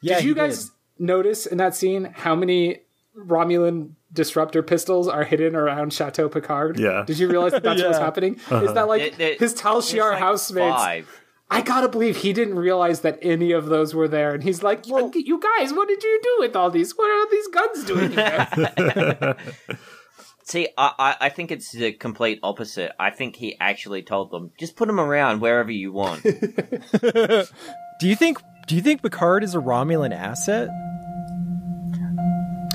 Yeah, 0.00 0.16
did 0.16 0.24
you 0.24 0.30
he 0.30 0.40
guys 0.40 0.70
notice 1.02 1.46
in 1.46 1.58
that 1.58 1.74
scene 1.74 2.04
how 2.14 2.34
many 2.34 2.80
Romulan 3.18 3.90
disruptor 4.12 4.62
pistols 4.62 5.08
are 5.08 5.24
hidden 5.24 5.54
around 5.54 5.92
Chateau 5.92 6.28
Picard? 6.28 6.78
Yeah. 6.78 7.04
Did 7.06 7.18
you 7.18 7.28
realize 7.28 7.52
that 7.52 7.62
that's 7.62 7.82
what's 7.84 7.98
Yeah. 7.98 8.04
happening? 8.04 8.34
Is 8.36 8.42
uh-huh. 8.52 8.72
that 8.72 8.88
like 8.88 9.16
There- 9.16 9.28
there- 9.30 9.36
his 9.38 9.54
Tal 9.54 9.82
Shiar 9.82 10.10
like 10.12 10.18
housemates? 10.20 10.76
Five. 10.76 11.18
I 11.50 11.60
gotta 11.60 11.88
believe 11.88 12.16
he 12.16 12.32
didn't 12.32 12.54
realize 12.56 13.00
that 13.00 13.18
any 13.20 13.52
of 13.52 13.66
those 13.66 13.94
were 13.94 14.08
there, 14.08 14.32
and 14.32 14.42
he's 14.42 14.62
like, 14.62 14.84
"Well, 14.88 15.10
you 15.14 15.38
guys, 15.38 15.70
what 15.74 15.86
did 15.86 16.02
you 16.02 16.20
do 16.22 16.36
with 16.38 16.56
all 16.56 16.70
these? 16.70 16.96
What 16.96 17.10
are 17.10 17.30
these 17.30 17.48
guns 17.48 17.84
doing 17.84 18.12
here?" 18.12 19.36
See, 20.44 20.68
I, 20.78 20.92
I 20.98 21.16
I 21.26 21.28
think 21.28 21.50
it's 21.50 21.70
the 21.72 21.92
complete 21.92 22.40
opposite. 22.42 22.92
I 22.98 23.10
think 23.10 23.36
he 23.36 23.54
actually 23.60 24.02
told 24.02 24.30
them, 24.30 24.50
just 24.58 24.76
put 24.76 24.86
them 24.86 24.98
around 24.98 25.40
wherever 25.40 25.70
you 25.70 25.92
want. 25.92 26.22
Do 28.00 28.08
you 28.08 28.16
think? 28.16 28.38
Do 28.66 28.74
you 28.74 28.80
think 28.80 29.02
Picard 29.02 29.44
is 29.44 29.54
a 29.54 29.58
Romulan 29.58 30.14
asset? 30.14 30.70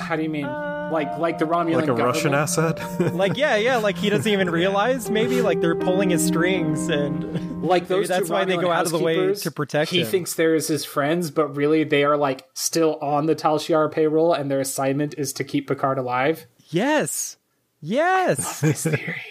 How 0.08 0.16
do 0.16 0.24
you 0.24 0.30
mean? 0.30 0.48
Like, 0.48 1.18
like 1.18 1.38
the 1.38 1.44
Romulan 1.44 1.76
Like 1.82 1.88
a 1.90 1.94
Russian 1.94 2.34
asset. 2.34 2.80
Like, 3.14 3.36
yeah, 3.36 3.58
yeah. 3.58 3.76
Like 3.76 3.98
he 3.98 4.10
doesn't 4.10 4.32
even 4.32 4.50
realize. 4.50 5.10
Maybe 5.10 5.42
like 5.42 5.60
they're 5.60 5.76
pulling 5.76 6.12
his 6.12 6.26
strings, 6.26 6.88
and 6.88 7.62
Like 7.64 7.88
those 7.90 8.08
that's 8.08 8.28
two 8.28 8.34
why 8.34 8.46
they 8.46 8.56
Romulan 8.56 8.62
go 8.62 8.72
out 8.72 8.86
of 8.86 8.92
the 8.94 9.00
way 9.00 9.16
housekeepers, 9.16 9.42
to 9.42 9.52
protect 9.52 9.92
him. 9.92 9.96
He 9.96 10.02
him. 10.04 10.08
thinks 10.08 10.34
they're 10.36 10.54
his 10.54 10.86
friends, 10.86 11.30
but 11.30 11.58
really 11.58 11.84
they 11.84 12.06
are 12.06 12.16
like 12.16 12.48
still 12.54 12.98
on 13.02 13.26
the 13.26 13.36
Tal 13.36 13.60
Shiar 13.60 13.92
payroll, 13.92 14.34
and 14.34 14.50
their 14.50 14.62
assignment 14.62 15.16
is 15.18 15.34
to 15.34 15.44
keep 15.44 15.68
Picard 15.68 15.98
alive. 15.98 16.48
yes, 16.70 17.36
yes. 17.82 18.62
This 18.62 18.84
theory, 18.84 19.22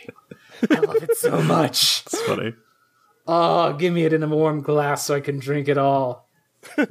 I 0.71 0.81
love 0.81 1.03
it 1.03 1.17
so 1.17 1.41
much. 1.43 2.03
It's 2.07 2.21
funny. 2.23 2.53
Oh, 3.27 3.73
give 3.73 3.93
me 3.95 4.05
it 4.05 4.13
in 4.13 4.23
a 4.23 4.29
warm 4.29 4.61
glass 4.61 5.07
so 5.07 5.15
I 5.15 5.21
can 5.21 5.39
drink 5.39 5.69
it 5.69 5.79
all. 5.79 6.29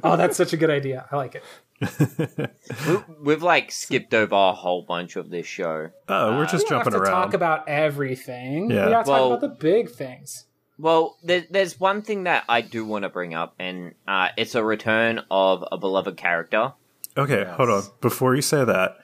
Oh, 0.02 0.16
that's 0.16 0.36
such 0.36 0.52
a 0.52 0.56
good 0.56 0.70
idea. 0.70 1.06
I 1.10 1.16
like 1.16 1.34
it. 1.34 1.42
We- 1.80 2.98
We've 3.22 3.42
like 3.42 3.70
skipped 3.72 4.14
over 4.14 4.34
a 4.34 4.52
whole 4.52 4.82
bunch 4.82 5.16
of 5.16 5.30
this 5.30 5.46
show. 5.46 5.90
Oh, 6.08 6.36
we're 6.36 6.44
just 6.46 6.64
We 6.64 6.70
don't 6.70 6.84
jumping 6.84 6.92
have 6.92 7.02
to 7.02 7.10
around. 7.10 7.22
talk 7.24 7.34
about 7.34 7.68
everything. 7.68 8.70
Yeah. 8.70 8.86
We 8.86 8.92
gotta 8.92 9.10
Well- 9.10 9.30
talk 9.30 9.38
about 9.38 9.58
the 9.58 9.60
big 9.60 9.90
things. 9.90 10.44
Well, 10.78 11.16
there, 11.22 11.44
there's 11.50 11.80
one 11.80 12.02
thing 12.02 12.24
that 12.24 12.44
I 12.50 12.60
do 12.60 12.84
want 12.84 13.04
to 13.04 13.08
bring 13.08 13.32
up, 13.32 13.54
and 13.58 13.94
uh, 14.06 14.28
it's 14.36 14.54
a 14.54 14.62
return 14.62 15.22
of 15.30 15.64
a 15.72 15.78
beloved 15.78 16.18
character. 16.18 16.72
Okay, 17.16 17.44
hold 17.44 17.70
on. 17.70 17.82
Before 18.02 18.34
you 18.34 18.42
say 18.42 18.62
that, 18.62 18.98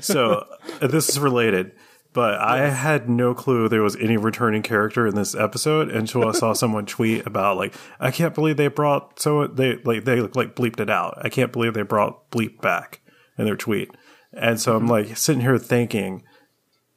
so 0.00 0.46
uh, 0.80 0.86
this 0.86 1.10
is 1.10 1.18
related, 1.20 1.72
but 2.12 2.34
I 2.40 2.68
had 2.70 3.08
no 3.08 3.34
clue 3.34 3.68
there 3.68 3.82
was 3.82 3.96
any 3.96 4.16
returning 4.16 4.62
character 4.62 5.06
in 5.06 5.14
this 5.14 5.34
episode 5.34 5.90
until 5.90 6.28
I 6.28 6.32
saw 6.32 6.52
someone 6.54 6.86
tweet 6.86 7.26
about 7.26 7.56
like, 7.56 7.74
I 8.00 8.10
can't 8.10 8.34
believe 8.34 8.56
they 8.56 8.68
brought 8.68 9.20
so 9.20 9.46
they 9.46 9.76
like 9.84 10.04
they 10.04 10.20
like 10.20 10.54
bleeped 10.56 10.80
it 10.80 10.90
out. 10.90 11.18
I 11.22 11.28
can't 11.28 11.52
believe 11.52 11.74
they 11.74 11.82
brought 11.82 12.30
bleep 12.30 12.60
back 12.60 13.00
in 13.38 13.44
their 13.44 13.56
tweet, 13.56 13.90
and 14.32 14.60
so 14.60 14.76
I'm 14.76 14.86
like 14.86 15.16
sitting 15.16 15.42
here 15.42 15.56
thinking, 15.58 16.22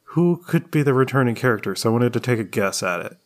who 0.08 0.36
could 0.46 0.70
be 0.70 0.82
the 0.82 0.94
returning 0.94 1.34
character? 1.34 1.74
So 1.74 1.90
I 1.90 1.92
wanted 1.92 2.12
to 2.12 2.20
take 2.20 2.38
a 2.38 2.44
guess 2.44 2.82
at 2.82 3.00
it. 3.00 3.16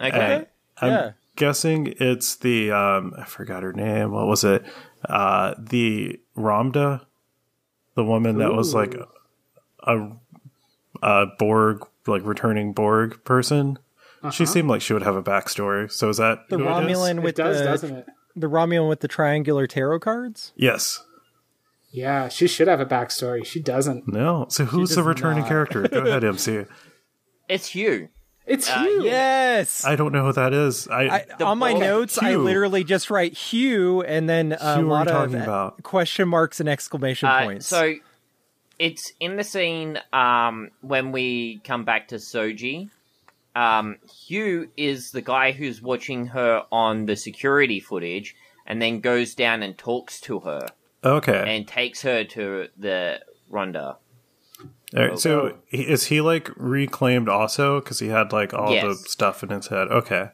Okay. 0.00 0.46
I'm 0.80 0.90
Yeah. 0.90 1.10
guessing 1.36 1.94
it's 2.00 2.36
the 2.36 2.70
um 2.72 3.14
I 3.16 3.24
forgot 3.24 3.62
her 3.62 3.72
name. 3.72 4.10
What 4.12 4.26
was 4.26 4.44
it? 4.44 4.64
Uh 5.08 5.54
the 5.58 6.20
Ramdha, 6.36 7.04
the 7.94 8.04
woman 8.04 8.38
that 8.38 8.52
was 8.54 8.74
like 8.74 8.94
a 9.84 10.10
a 11.02 11.26
Borg 11.38 11.86
like 12.06 12.24
returning 12.24 12.72
Borg 12.72 13.22
person. 13.24 13.78
She 14.30 14.46
seemed 14.46 14.68
like 14.68 14.80
she 14.82 14.92
would 14.92 15.02
have 15.02 15.16
a 15.16 15.22
backstory. 15.22 15.90
So 15.90 16.08
is 16.08 16.16
that 16.18 16.48
The 16.48 16.56
who 16.58 16.64
it 16.68 16.90
is? 16.90 16.96
Romulan 16.98 17.16
It 17.18 17.22
with 17.24 17.34
does, 17.34 17.58
the 17.58 17.64
doesn't 17.64 17.94
it? 17.96 18.06
the 18.36 18.46
Romulan 18.48 18.88
with 18.88 19.00
the 19.00 19.08
triangular 19.08 19.66
tarot 19.66 19.98
cards. 19.98 20.52
Yes. 20.54 21.02
Yeah, 21.90 22.28
she 22.28 22.46
should 22.46 22.68
have 22.68 22.80
a 22.80 22.86
backstory. 22.86 23.44
She 23.44 23.60
doesn't. 23.60 24.06
No. 24.08 24.46
So 24.48 24.64
who's 24.64 24.94
the 24.94 25.02
returning 25.02 25.40
not. 25.40 25.48
character? 25.48 25.86
Go 25.88 25.98
ahead, 26.06 26.24
MC. 26.24 26.64
It's 27.48 27.66
Hugh. 27.68 28.08
It's 28.46 28.68
you. 28.76 29.04
Yes. 29.04 29.84
I 29.84 29.94
don't 29.94 30.12
know 30.12 30.26
who 30.26 30.32
that 30.32 30.52
is. 30.54 30.88
I, 30.88 31.02
I, 31.38 31.44
on 31.44 31.58
my 31.58 31.72
Borg- 31.72 31.82
notes, 31.82 32.18
I 32.20 32.34
literally 32.36 32.82
just 32.82 33.10
write 33.10 33.34
Hugh 33.34 34.02
and 34.02 34.28
then 34.28 34.52
a 34.52 34.78
Hugh, 34.78 34.86
lot 34.88 35.06
of 35.08 35.34
about? 35.34 35.82
question 35.82 36.28
marks 36.28 36.58
and 36.60 36.68
exclamation 36.68 37.28
Uh, 37.28 37.42
points. 37.44 37.66
so 37.66 37.94
it's 38.82 39.12
in 39.20 39.36
the 39.36 39.44
scene 39.44 39.98
um, 40.12 40.70
when 40.80 41.12
we 41.12 41.60
come 41.62 41.84
back 41.84 42.08
to 42.08 42.16
Soji. 42.16 42.90
Um, 43.54 43.98
Hugh 44.26 44.70
is 44.76 45.12
the 45.12 45.20
guy 45.22 45.52
who's 45.52 45.80
watching 45.80 46.26
her 46.28 46.64
on 46.72 47.06
the 47.06 47.14
security 47.14 47.78
footage, 47.78 48.34
and 48.66 48.82
then 48.82 49.00
goes 49.00 49.34
down 49.34 49.62
and 49.62 49.78
talks 49.78 50.20
to 50.22 50.40
her 50.40 50.66
Okay. 51.04 51.44
and 51.46 51.68
takes 51.68 52.02
her 52.02 52.24
to 52.24 52.68
the 52.76 53.20
Ronda. 53.48 53.98
All 54.96 55.02
right, 55.08 55.18
so 55.18 55.58
is 55.70 56.06
he 56.06 56.20
like 56.20 56.50
reclaimed 56.56 57.28
also 57.28 57.80
because 57.80 58.00
he 58.00 58.08
had 58.08 58.32
like 58.32 58.52
all 58.52 58.72
Yes. 58.72 58.84
the 58.84 58.94
stuff 59.08 59.42
in 59.42 59.50
his 59.50 59.68
head? 59.68 59.88
Okay. 59.88 60.30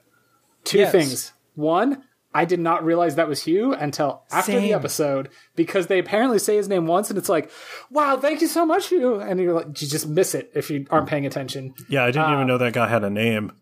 Two 0.65 0.79
Yes. 0.79 0.93
things. 0.93 1.33
One, 1.55 2.05
I 2.35 2.45
did 2.45 2.61
not 2.61 2.85
realize 2.85 3.17
that 3.17 3.29
was 3.29 3.43
Hugh 3.43 3.73
until 3.73 4.23
after 4.31 4.61
the 4.61 4.75
episode 4.75 5.31
because 5.57 5.87
they 5.87 5.99
apparently 5.99 6.39
say 6.39 6.57
his 6.57 6.69
name 6.69 6.87
once 6.87 7.09
and 7.09 7.19
it's 7.19 7.29
like, 7.29 7.51
wow, 7.91 8.19
thank 8.19 8.43
you 8.43 8.47
so 8.47 8.67
much, 8.67 8.89
Hugh. 8.89 9.19
And 9.19 9.41
you're 9.41 9.55
like, 9.55 9.81
you 9.81 9.89
just 9.89 10.07
miss 10.07 10.35
it 10.35 10.51
if 10.55 10.71
you 10.71 10.87
aren't 10.91 11.09
paying 11.09 11.25
attention. 11.25 11.75
Yeah, 11.89 12.05
I 12.05 12.11
didn't 12.11 12.31
even 12.31 12.43
uh, 12.43 12.45
know 12.45 12.59
that 12.59 12.75
guy 12.75 12.87
had 12.87 13.03
a 13.03 13.11
name. 13.11 13.53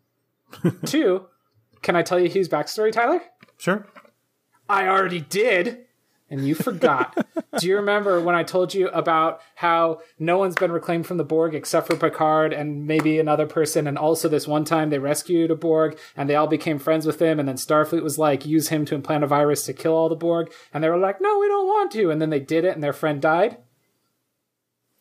Two, 0.85 1.27
can 1.83 1.95
I 1.95 2.03
tell 2.03 2.19
you 2.19 2.29
Hugh's 2.29 2.49
backstory, 2.49 2.91
Tyler? 2.91 3.23
Sure. 3.59 3.87
I 4.69 4.89
already 4.89 5.21
did. 5.21 5.86
And 6.29 6.47
you 6.47 6.55
forgot. 6.55 7.16
Do 7.59 7.66
you 7.68 7.77
remember 7.77 8.20
when 8.20 8.35
I 8.35 8.43
told 8.43 8.74
you 8.74 8.89
about 8.89 9.41
how 9.55 10.01
no 10.18 10.39
one's 10.39 10.57
been 10.57 10.72
reclaimed 10.72 11.07
from 11.07 11.18
the 11.18 11.24
Borg 11.24 11.55
except 11.55 11.87
for 11.87 11.97
Picard 11.97 12.53
and 12.53 12.87
maybe 12.87 13.18
another 13.18 13.47
person? 13.47 13.87
And 13.87 13.97
also, 13.97 14.29
this 14.29 14.49
one 14.49 14.64
time 14.64 14.91
they 14.91 14.99
rescued 14.99 15.51
a 15.51 15.55
Borg 15.55 15.99
and 16.16 16.29
they 16.29 16.35
all 16.35 16.49
became 16.49 16.79
friends 16.79 17.07
with 17.07 17.22
him. 17.22 17.39
And 17.39 17.49
then 17.49 17.57
Starfleet 17.57 18.03
was 18.03 18.18
like, 18.18 18.45
use 18.45 18.68
him 18.68 18.85
to 18.87 18.95
implant 18.95 19.24
a 19.24 19.29
virus 19.29 19.64
to 19.66 19.72
kill 19.72 19.95
all 19.95 20.09
the 20.09 20.16
Borg. 20.16 20.53
And 20.74 20.83
they 20.83 20.89
were 20.89 20.99
like, 20.99 21.20
no, 21.20 21.39
we 21.39 21.49
don't 21.49 21.66
want 21.66 21.93
to. 21.93 22.11
And 22.11 22.20
then 22.20 22.31
they 22.31 22.41
did 22.41 22.64
it 22.64 22.74
and 22.74 22.83
their 22.83 22.93
friend 22.93 23.22
died. 23.22 23.59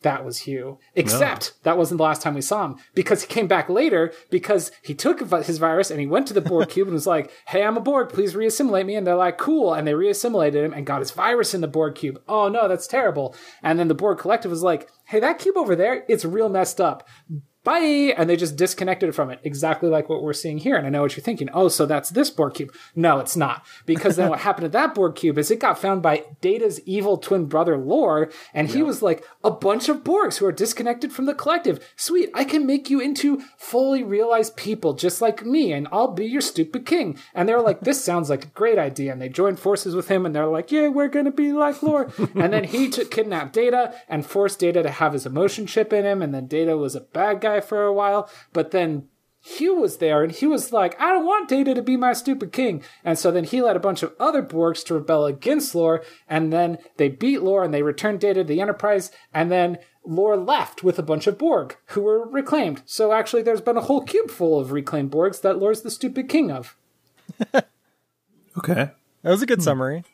That 0.06 0.24
was 0.24 0.38
Hugh. 0.38 0.78
Except 0.94 1.52
that 1.64 1.76
wasn't 1.76 1.98
the 1.98 2.04
last 2.04 2.22
time 2.22 2.34
we 2.34 2.40
saw 2.40 2.64
him 2.64 2.76
because 2.94 3.22
he 3.22 3.26
came 3.26 3.48
back 3.48 3.68
later 3.68 4.12
because 4.30 4.70
he 4.82 4.94
took 4.94 5.20
his 5.20 5.58
virus 5.58 5.90
and 5.90 6.00
he 6.00 6.06
went 6.06 6.28
to 6.28 6.34
the 6.34 6.40
Borg 6.40 6.68
cube 6.70 6.86
and 6.86 6.94
was 6.94 7.06
like, 7.06 7.30
"Hey, 7.48 7.64
I'm 7.64 7.76
a 7.76 7.80
Borg. 7.80 8.10
Please 8.10 8.34
reassimilate 8.34 8.86
me." 8.86 8.94
And 8.94 9.06
they're 9.06 9.16
like, 9.16 9.36
"Cool." 9.36 9.74
And 9.74 9.86
they 9.86 9.94
reassimilated 9.94 10.64
him 10.64 10.72
and 10.72 10.86
got 10.86 11.00
his 11.00 11.10
virus 11.10 11.54
in 11.54 11.60
the 11.60 11.68
Borg 11.68 11.96
cube. 11.96 12.22
Oh 12.28 12.48
no, 12.48 12.68
that's 12.68 12.86
terrible. 12.86 13.34
And 13.62 13.78
then 13.78 13.88
the 13.88 13.94
Borg 13.94 14.18
collective 14.18 14.50
was 14.50 14.62
like, 14.62 14.88
"Hey, 15.06 15.20
that 15.20 15.38
cube 15.38 15.56
over 15.56 15.74
there, 15.74 16.04
it's 16.08 16.24
real 16.24 16.48
messed 16.48 16.80
up." 16.80 17.06
Bye, 17.66 18.14
and 18.16 18.30
they 18.30 18.36
just 18.36 18.54
disconnected 18.54 19.12
from 19.12 19.28
it, 19.28 19.40
exactly 19.42 19.88
like 19.88 20.08
what 20.08 20.22
we're 20.22 20.32
seeing 20.32 20.58
here. 20.58 20.76
And 20.76 20.86
I 20.86 20.90
know 20.90 21.02
what 21.02 21.16
you're 21.16 21.24
thinking. 21.24 21.50
Oh, 21.52 21.66
so 21.66 21.84
that's 21.84 22.10
this 22.10 22.30
Borg 22.30 22.54
cube? 22.54 22.72
No, 22.94 23.18
it's 23.18 23.36
not, 23.36 23.66
because 23.86 24.14
then 24.14 24.28
what 24.28 24.38
happened 24.46 24.66
to 24.66 24.68
that 24.68 24.94
Borg 24.94 25.16
cube 25.16 25.36
is 25.36 25.50
it 25.50 25.58
got 25.58 25.76
found 25.76 26.00
by 26.00 26.22
Data's 26.40 26.80
evil 26.86 27.18
twin 27.18 27.46
brother 27.46 27.76
Lore, 27.76 28.30
and 28.54 28.68
he 28.68 28.84
was 28.84 29.02
like 29.02 29.24
a 29.42 29.50
bunch 29.50 29.88
of 29.88 30.04
Borgs 30.04 30.36
who 30.36 30.46
are 30.46 30.52
disconnected 30.52 31.12
from 31.12 31.24
the 31.24 31.34
collective. 31.34 31.84
Sweet, 31.96 32.30
I 32.34 32.44
can 32.44 32.66
make 32.66 32.88
you 32.88 33.00
into 33.00 33.42
fully 33.58 34.04
realized 34.04 34.54
people 34.54 34.92
just 34.92 35.20
like 35.20 35.44
me, 35.44 35.72
and 35.72 35.88
I'll 35.90 36.12
be 36.12 36.24
your 36.24 36.42
stupid 36.42 36.86
king. 36.86 37.18
And 37.34 37.48
they're 37.48 37.60
like, 37.60 37.80
this 37.80 38.04
sounds 38.04 38.30
like 38.30 38.44
a 38.44 38.48
great 38.50 38.78
idea, 38.78 39.10
and 39.10 39.20
they 39.20 39.28
joined 39.28 39.58
forces 39.58 39.96
with 39.96 40.06
him, 40.06 40.24
and 40.24 40.32
they're 40.32 40.46
like, 40.46 40.70
yeah, 40.70 40.86
we're 40.86 41.08
gonna 41.08 41.32
be 41.32 41.52
like 41.52 41.82
Lore. 41.82 42.12
and 42.36 42.52
then 42.52 42.62
he 42.62 42.88
took 42.88 43.10
kidnapped 43.10 43.54
Data 43.54 43.92
and 44.08 44.24
forced 44.24 44.60
Data 44.60 44.84
to 44.84 44.90
have 44.90 45.14
his 45.14 45.26
emotion 45.26 45.66
chip 45.66 45.92
in 45.92 46.04
him, 46.04 46.22
and 46.22 46.32
then 46.32 46.46
Data 46.46 46.76
was 46.76 46.94
a 46.94 47.00
bad 47.00 47.40
guy 47.40 47.55
for 47.60 47.84
a 47.84 47.92
while, 47.92 48.30
but 48.52 48.70
then 48.70 49.08
Hugh 49.40 49.76
was 49.76 49.98
there 49.98 50.22
and 50.22 50.32
he 50.32 50.46
was 50.46 50.72
like, 50.72 51.00
I 51.00 51.12
don't 51.12 51.24
want 51.24 51.48
Data 51.48 51.74
to 51.74 51.82
be 51.82 51.96
my 51.96 52.12
stupid 52.12 52.52
king. 52.52 52.82
And 53.04 53.18
so 53.18 53.30
then 53.30 53.44
he 53.44 53.62
led 53.62 53.76
a 53.76 53.80
bunch 53.80 54.02
of 54.02 54.14
other 54.18 54.42
Borgs 54.42 54.84
to 54.86 54.94
rebel 54.94 55.24
against 55.26 55.74
Lore, 55.74 56.04
and 56.28 56.52
then 56.52 56.78
they 56.96 57.08
beat 57.08 57.42
Lore 57.42 57.62
and 57.62 57.72
they 57.72 57.82
returned 57.82 58.20
Data 58.20 58.42
to 58.42 58.44
the 58.44 58.60
Enterprise, 58.60 59.10
and 59.32 59.50
then 59.50 59.78
Lore 60.04 60.36
left 60.36 60.82
with 60.82 60.98
a 60.98 61.02
bunch 61.02 61.26
of 61.26 61.38
Borg 61.38 61.76
who 61.86 62.02
were 62.02 62.28
reclaimed. 62.28 62.82
So 62.86 63.12
actually, 63.12 63.42
there's 63.42 63.60
been 63.60 63.76
a 63.76 63.82
whole 63.82 64.02
cube 64.02 64.30
full 64.30 64.58
of 64.58 64.72
reclaimed 64.72 65.10
Borgs 65.10 65.40
that 65.42 65.58
Lore's 65.58 65.82
the 65.82 65.90
stupid 65.90 66.28
king 66.28 66.50
of. 66.50 66.76
Okay. 68.58 68.90
That 69.22 69.30
was 69.30 69.42
a 69.42 69.46
good 69.46 69.58
hmm. 69.58 69.64
summary. 69.64 70.04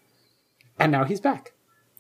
And 0.79 0.91
now 0.91 1.05
he's 1.05 1.21
back. 1.21 1.53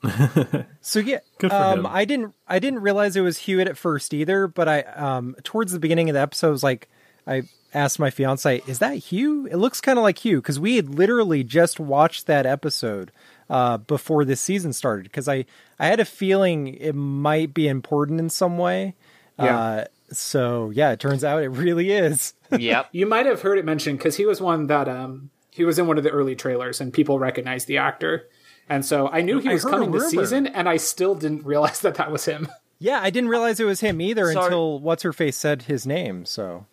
So 0.81 0.99
yeah, 0.99 1.19
Good 1.39 1.51
for 1.51 1.57
um, 1.57 1.81
him. 1.81 1.87
I 1.87 2.05
didn't 2.05 2.35
I 2.49 2.59
didn't 2.59 2.81
realize 2.81 3.17
it 3.17 3.21
was 3.21 3.39
Hewitt 3.39 3.69
at 3.69 3.77
first 3.77 4.13
either, 4.13 4.47
but 4.49 4.69
I 4.69 4.81
um 4.83 5.37
towards 5.45 5.73
the 5.73 5.79
beginning 5.79 6.11
of 6.11 6.15
the 6.15 6.21
episode 6.21 6.49
I 6.49 6.51
was 6.51 6.63
like 6.63 6.89
I 7.27 7.43
asked 7.73 7.99
my 7.99 8.11
fiance, 8.11 8.63
"Is 8.67 8.81
that 8.81 8.97
Hugh? 8.97 9.47
It 9.47 9.57
looks 9.57 9.81
kind 9.81 9.99
of 9.99 10.03
like 10.03 10.19
Hugh 10.19 10.41
because 10.41 10.59
we 10.59 10.77
had 10.77 10.89
literally 10.89 11.45
just 11.45 11.79
watched 11.79 12.27
that 12.27 12.47
episode 12.47 13.13
uh, 13.49 13.77
before 13.79 14.25
this 14.25 14.41
season 14.41 14.73
started 14.73 15.05
because 15.05 15.29
I 15.29 15.45
I 15.79 15.87
had 15.87 16.01
a 16.01 16.05
feeling 16.05 16.69
it 16.69 16.95
might 16.95 17.55
be 17.55 17.69
important 17.69 18.19
in 18.19 18.29
some 18.31 18.59
way. 18.59 18.95
Yeah. 19.39 19.59
Uh, 19.59 19.85
so 20.11 20.71
yeah, 20.71 20.93
it 20.93 21.01
turns 21.01 21.23
out 21.23 21.43
it 21.43 21.49
really 21.49 21.93
is. 21.93 22.35
Yep. 22.53 22.91
You 22.93 23.07
might 23.07 23.25
have 23.25 23.41
heard 23.41 23.57
it 23.57 23.65
mentioned 23.65 23.97
because 23.97 24.17
he 24.17 24.27
was 24.27 24.39
one 24.39 24.67
that 24.67 24.87
um 24.87 25.31
he 25.51 25.65
was 25.65 25.79
in 25.79 25.87
one 25.87 25.97
of 25.97 26.05
the 26.05 26.11
early 26.11 26.37
trailers 26.37 26.83
and 26.83 26.93
people 26.93 27.19
recognized 27.19 27.67
the 27.67 27.79
actor. 27.79 28.29
And 28.69 28.85
so 28.85 29.09
I 29.09 29.21
knew 29.23 29.39
he 29.39 29.49
was 29.49 29.65
coming 29.65 29.91
this 29.91 30.11
season, 30.11 30.47
and 30.47 30.69
I 30.69 30.77
still 30.77 31.15
didn't 31.15 31.45
realize 31.45 31.81
that 31.81 31.97
that 31.97 32.11
was 32.11 32.25
him. 32.25 32.49
yeah, 32.79 33.01
I 33.03 33.11
didn't 33.11 33.31
realize 33.31 33.61
it 33.61 33.65
was 33.65 33.81
him 33.81 34.01
either 34.01 34.33
Sorry. 34.33 34.47
until 34.47 34.81
what's 34.81 35.03
her 35.03 35.13
face 35.13 35.37
said 35.37 35.63
his 35.63 35.87
name. 35.87 36.25
So 36.25 36.67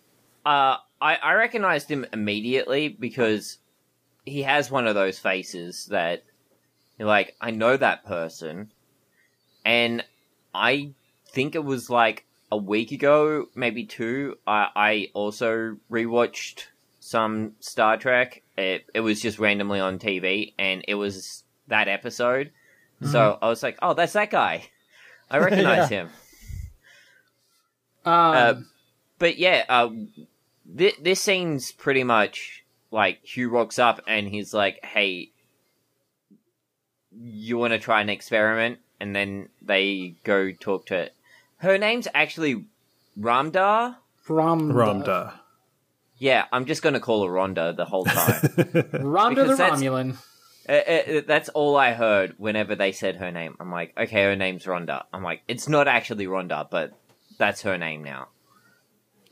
Uh, 0.46 0.76
I, 1.00 1.16
I 1.16 1.34
recognized 1.34 1.90
him 1.90 2.06
immediately 2.12 2.88
because 2.88 3.58
he 4.24 4.42
has 4.42 4.70
one 4.70 4.86
of 4.86 4.94
those 4.94 5.18
faces 5.18 5.86
that 5.86 6.24
like, 6.98 7.34
I 7.40 7.50
know 7.50 7.76
that 7.76 8.04
person. 8.04 8.72
And 9.64 10.04
I 10.54 10.92
think 11.28 11.54
it 11.54 11.64
was 11.64 11.90
like 11.90 12.26
a 12.50 12.56
week 12.56 12.92
ago, 12.92 13.46
maybe 13.54 13.84
two, 13.84 14.36
I, 14.46 14.68
I 14.74 15.10
also 15.14 15.76
rewatched 15.90 16.64
some 16.98 17.52
Star 17.60 17.96
Trek. 17.96 18.42
It, 18.56 18.86
it 18.94 19.00
was 19.00 19.20
just 19.20 19.38
randomly 19.38 19.80
on 19.80 19.98
TV, 19.98 20.52
and 20.58 20.84
it 20.86 20.94
was 20.94 21.44
that 21.70 21.88
episode. 21.88 22.50
So 23.02 23.38
I 23.40 23.48
was 23.48 23.62
like, 23.62 23.78
oh, 23.80 23.94
that's 23.94 24.12
that 24.12 24.30
guy. 24.30 24.64
I 25.30 25.38
recognize 25.48 25.88
him. 25.88 26.08
Um, 28.04 28.12
Uh, 28.14 28.54
but 29.18 29.38
yeah, 29.38 29.64
uh, 29.68 29.88
th- 30.76 30.96
this 31.02 31.20
scene's 31.20 31.72
pretty 31.72 32.04
much 32.04 32.62
like 32.90 33.24
Hugh 33.24 33.48
rocks 33.50 33.78
up 33.78 34.00
and 34.06 34.26
he's 34.28 34.52
like, 34.54 34.84
"Hey, 34.84 35.30
you 37.12 37.58
want 37.58 37.72
to 37.72 37.78
try 37.78 38.00
an 38.00 38.08
experiment?" 38.08 38.78
And 39.00 39.14
then 39.16 39.48
they 39.62 40.14
go 40.24 40.52
talk 40.52 40.86
to. 40.86 40.94
it. 40.96 41.14
Her 41.58 41.78
name's 41.78 42.08
actually 42.14 42.64
Ramdha. 43.18 43.96
Ramdha. 44.28 44.72
Ramdha. 44.72 45.32
Yeah, 46.18 46.44
I'm 46.52 46.66
just 46.66 46.82
gonna 46.82 47.00
call 47.00 47.24
her 47.26 47.32
Rhonda 47.32 47.74
the 47.76 47.84
whole 47.86 48.04
time. 48.04 48.14
Ramdha 48.42 49.34
the 49.34 49.42
Because 49.42 49.58
that's- 49.58 49.80
Romulan. 49.80 50.16
Uh, 50.70 50.72
uh, 50.72 51.20
that's 51.26 51.48
all 51.48 51.76
I 51.76 51.92
heard 51.94 52.36
whenever 52.38 52.76
they 52.76 52.92
said 52.92 53.16
her 53.16 53.32
name. 53.32 53.56
I'm 53.58 53.72
like, 53.72 53.92
okay, 53.98 54.22
her 54.22 54.36
name's 54.36 54.66
Rhonda. 54.66 55.02
I'm 55.12 55.24
like, 55.24 55.42
it's 55.48 55.68
not 55.68 55.88
actually 55.88 56.26
Rhonda, 56.26 56.70
but 56.70 56.92
that's 57.38 57.62
her 57.62 57.76
name 57.76 58.04
now. 58.04 58.28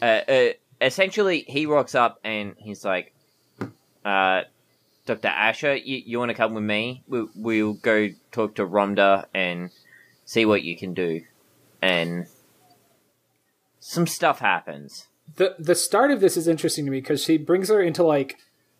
Uh, 0.02 0.22
uh, 0.28 0.48
essentially, 0.80 1.44
he 1.46 1.66
rocks 1.66 1.94
up 1.94 2.18
and 2.24 2.56
he's 2.58 2.84
like, 2.84 3.14
uh, 4.04 4.42
Dr. 5.06 5.28
Asha, 5.28 5.80
you, 5.84 6.02
you 6.04 6.18
want 6.18 6.30
to 6.30 6.34
come 6.34 6.54
with 6.54 6.64
me? 6.64 7.04
We'll, 7.06 7.28
we'll 7.36 7.74
go 7.74 8.08
talk 8.32 8.56
to 8.56 8.66
Rhonda 8.66 9.26
and 9.32 9.70
see 10.24 10.44
what 10.44 10.64
you 10.64 10.76
can 10.76 10.92
do. 10.92 11.22
And 11.80 12.26
some 13.78 14.08
stuff 14.08 14.40
happens. 14.40 15.06
the 15.36 15.54
the 15.58 15.74
start 15.76 16.10
of 16.10 16.20
this 16.20 16.36
is 16.36 16.48
interesting 16.48 16.84
to 16.84 16.90
me 16.90 17.00
because 17.00 17.22
she 17.22 17.38
brings 17.38 17.68
her 17.68 17.80
into 17.80 18.02
like 18.02 18.36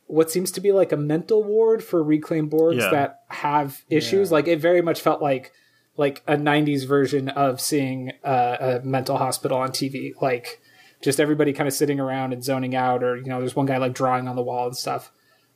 what 0.08 0.30
seems 0.30 0.50
to 0.52 0.60
be 0.60 0.72
like 0.72 0.90
a 0.92 0.96
mental 0.96 1.44
ward 1.44 1.82
for 1.84 2.02
reclaimed 2.02 2.50
Borgs 2.50 2.80
Yeah. 2.80 2.90
that 2.90 3.20
have 3.28 3.82
issues. 3.88 4.32
Like 4.32 4.48
it 4.48 4.58
very 4.60 4.82
much 4.82 5.00
felt 5.00 5.22
like 5.22 5.52
like 5.96 6.22
a 6.26 6.36
'90s 6.36 6.86
version 6.86 7.28
of 7.28 7.60
seeing 7.60 8.12
uh, 8.24 8.56
a 8.60 8.80
mental 8.84 9.16
hospital 9.18 9.58
on 9.58 9.70
TV. 9.70 10.12
Like 10.20 10.60
just 11.02 11.20
everybody 11.20 11.52
kind 11.52 11.68
of 11.68 11.74
sitting 11.74 12.00
around 12.00 12.32
and 12.32 12.42
zoning 12.42 12.74
out, 12.74 13.04
or 13.04 13.16
you 13.16 13.26
know, 13.26 13.38
there's 13.38 13.54
one 13.54 13.66
guy 13.66 13.76
like 13.76 13.94
drawing 13.94 14.26
on 14.28 14.34
the 14.36 14.42
wall 14.42 14.66
and 14.66 14.76
stuff. 14.76 15.12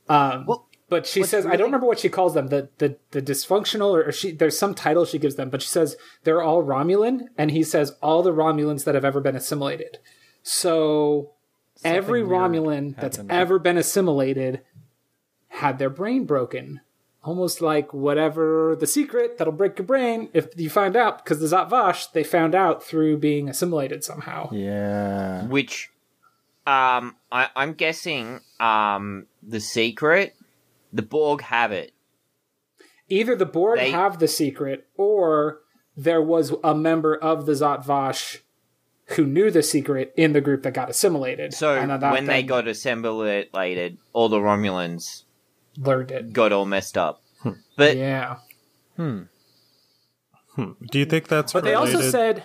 Um, 0.09 0.47
but 0.89 1.07
she 1.07 1.23
says, 1.23 1.47
I 1.47 1.57
don't 1.57 1.67
remember 1.69 1.87
what 1.87 1.99
she 2.01 2.11
calls 2.11 2.35
them, 2.35 2.49
the 2.49 2.69
the 2.79 2.99
the 3.13 3.23
dysfunctional, 3.23 3.93
or, 3.93 4.09
or 4.09 4.13
she 4.13 4.33
there's 4.33 4.59
some 4.59 4.75
title 4.75 5.05
she 5.07 5.19
gives 5.19 5.37
them, 5.37 5.49
but 5.49 5.63
she 5.63 5.69
says 5.69 5.97
they're 6.25 6.43
all 6.43 6.63
Romulan, 6.63 7.29
and 7.39 7.51
he 7.51 7.63
says 7.63 7.93
all 8.03 8.23
the 8.23 8.33
Romulans 8.33 8.85
that 8.85 8.95
have 8.95 9.05
ever 9.05 9.21
been 9.21 9.35
assimilated. 9.37 9.99
So 10.43 11.32
every 11.85 12.23
Romulan 12.23 12.97
that's 12.97 13.17
happened. 13.17 13.33
ever 13.33 13.59
been 13.59 13.77
assimilated 13.79 14.61
had 15.49 15.79
their 15.79 15.91
brain 15.91 16.25
broken. 16.25 16.81
Almost 17.25 17.61
like 17.61 17.95
whatever 17.95 18.77
the 18.79 18.87
secret 18.87 19.39
that'll 19.39 19.53
break 19.53 19.79
your 19.79 19.87
brain 19.87 20.29
if 20.33 20.49
you 20.59 20.69
find 20.69 20.97
out, 20.97 21.23
because 21.25 21.39
the 21.39 21.47
Zhat 21.57 21.71
Vash, 21.71 22.09
they 22.09 22.25
found 22.25 22.55
out 22.55 22.83
through 22.83 23.19
being 23.19 23.49
assimilated 23.49 24.03
somehow. 24.03 24.51
yeah, 24.53 25.47
which 25.47 25.91
um 26.67 27.17
I, 27.31 27.49
I'm 27.55 27.75
guessing 27.75 28.41
um 28.59 29.27
the 29.43 29.61
secret 29.61 30.35
the 30.93 31.03
Borg 31.03 31.43
have 31.43 31.71
it. 31.73 31.93
Either 33.09 33.37
the 33.37 33.47
Borg 33.47 33.79
They- 33.79 33.91
have 33.93 34.19
the 34.19 34.29
secret, 34.29 34.87
or 34.97 35.61
there 35.97 36.23
was 36.23 36.53
a 36.65 36.75
member 36.75 37.15
of 37.15 37.47
the 37.47 37.53
Zhat 37.53 37.85
Vash 37.85 38.43
who 39.15 39.27
knew 39.27 39.51
the 39.51 39.63
secret 39.63 40.13
in 40.17 40.33
the 40.33 40.41
group 40.41 40.63
that 40.63 40.75
got 40.75 40.91
assimilated. 40.91 41.55
So 41.55 41.75
And 41.77 41.91
that 41.91 42.13
when 42.13 42.27
they 42.27 42.43
got 42.43 42.67
assimilated, 42.69 43.99
all 44.13 44.29
the 44.29 44.39
Romulans 44.39 45.25
learned 45.77 46.11
it. 46.11 46.33
got 46.33 46.53
all 46.53 46.67
messed 46.67 46.97
up. 46.99 47.23
But 47.77 47.97
Yeah. 47.97 48.37
Hmm. 48.97 49.23
hmm. 50.55 50.73
Do 50.91 50.99
you 50.99 51.05
think 51.07 51.29
that's 51.29 51.53
But 51.53 51.65
they 51.65 51.75
also 51.75 52.01
said 52.01 52.45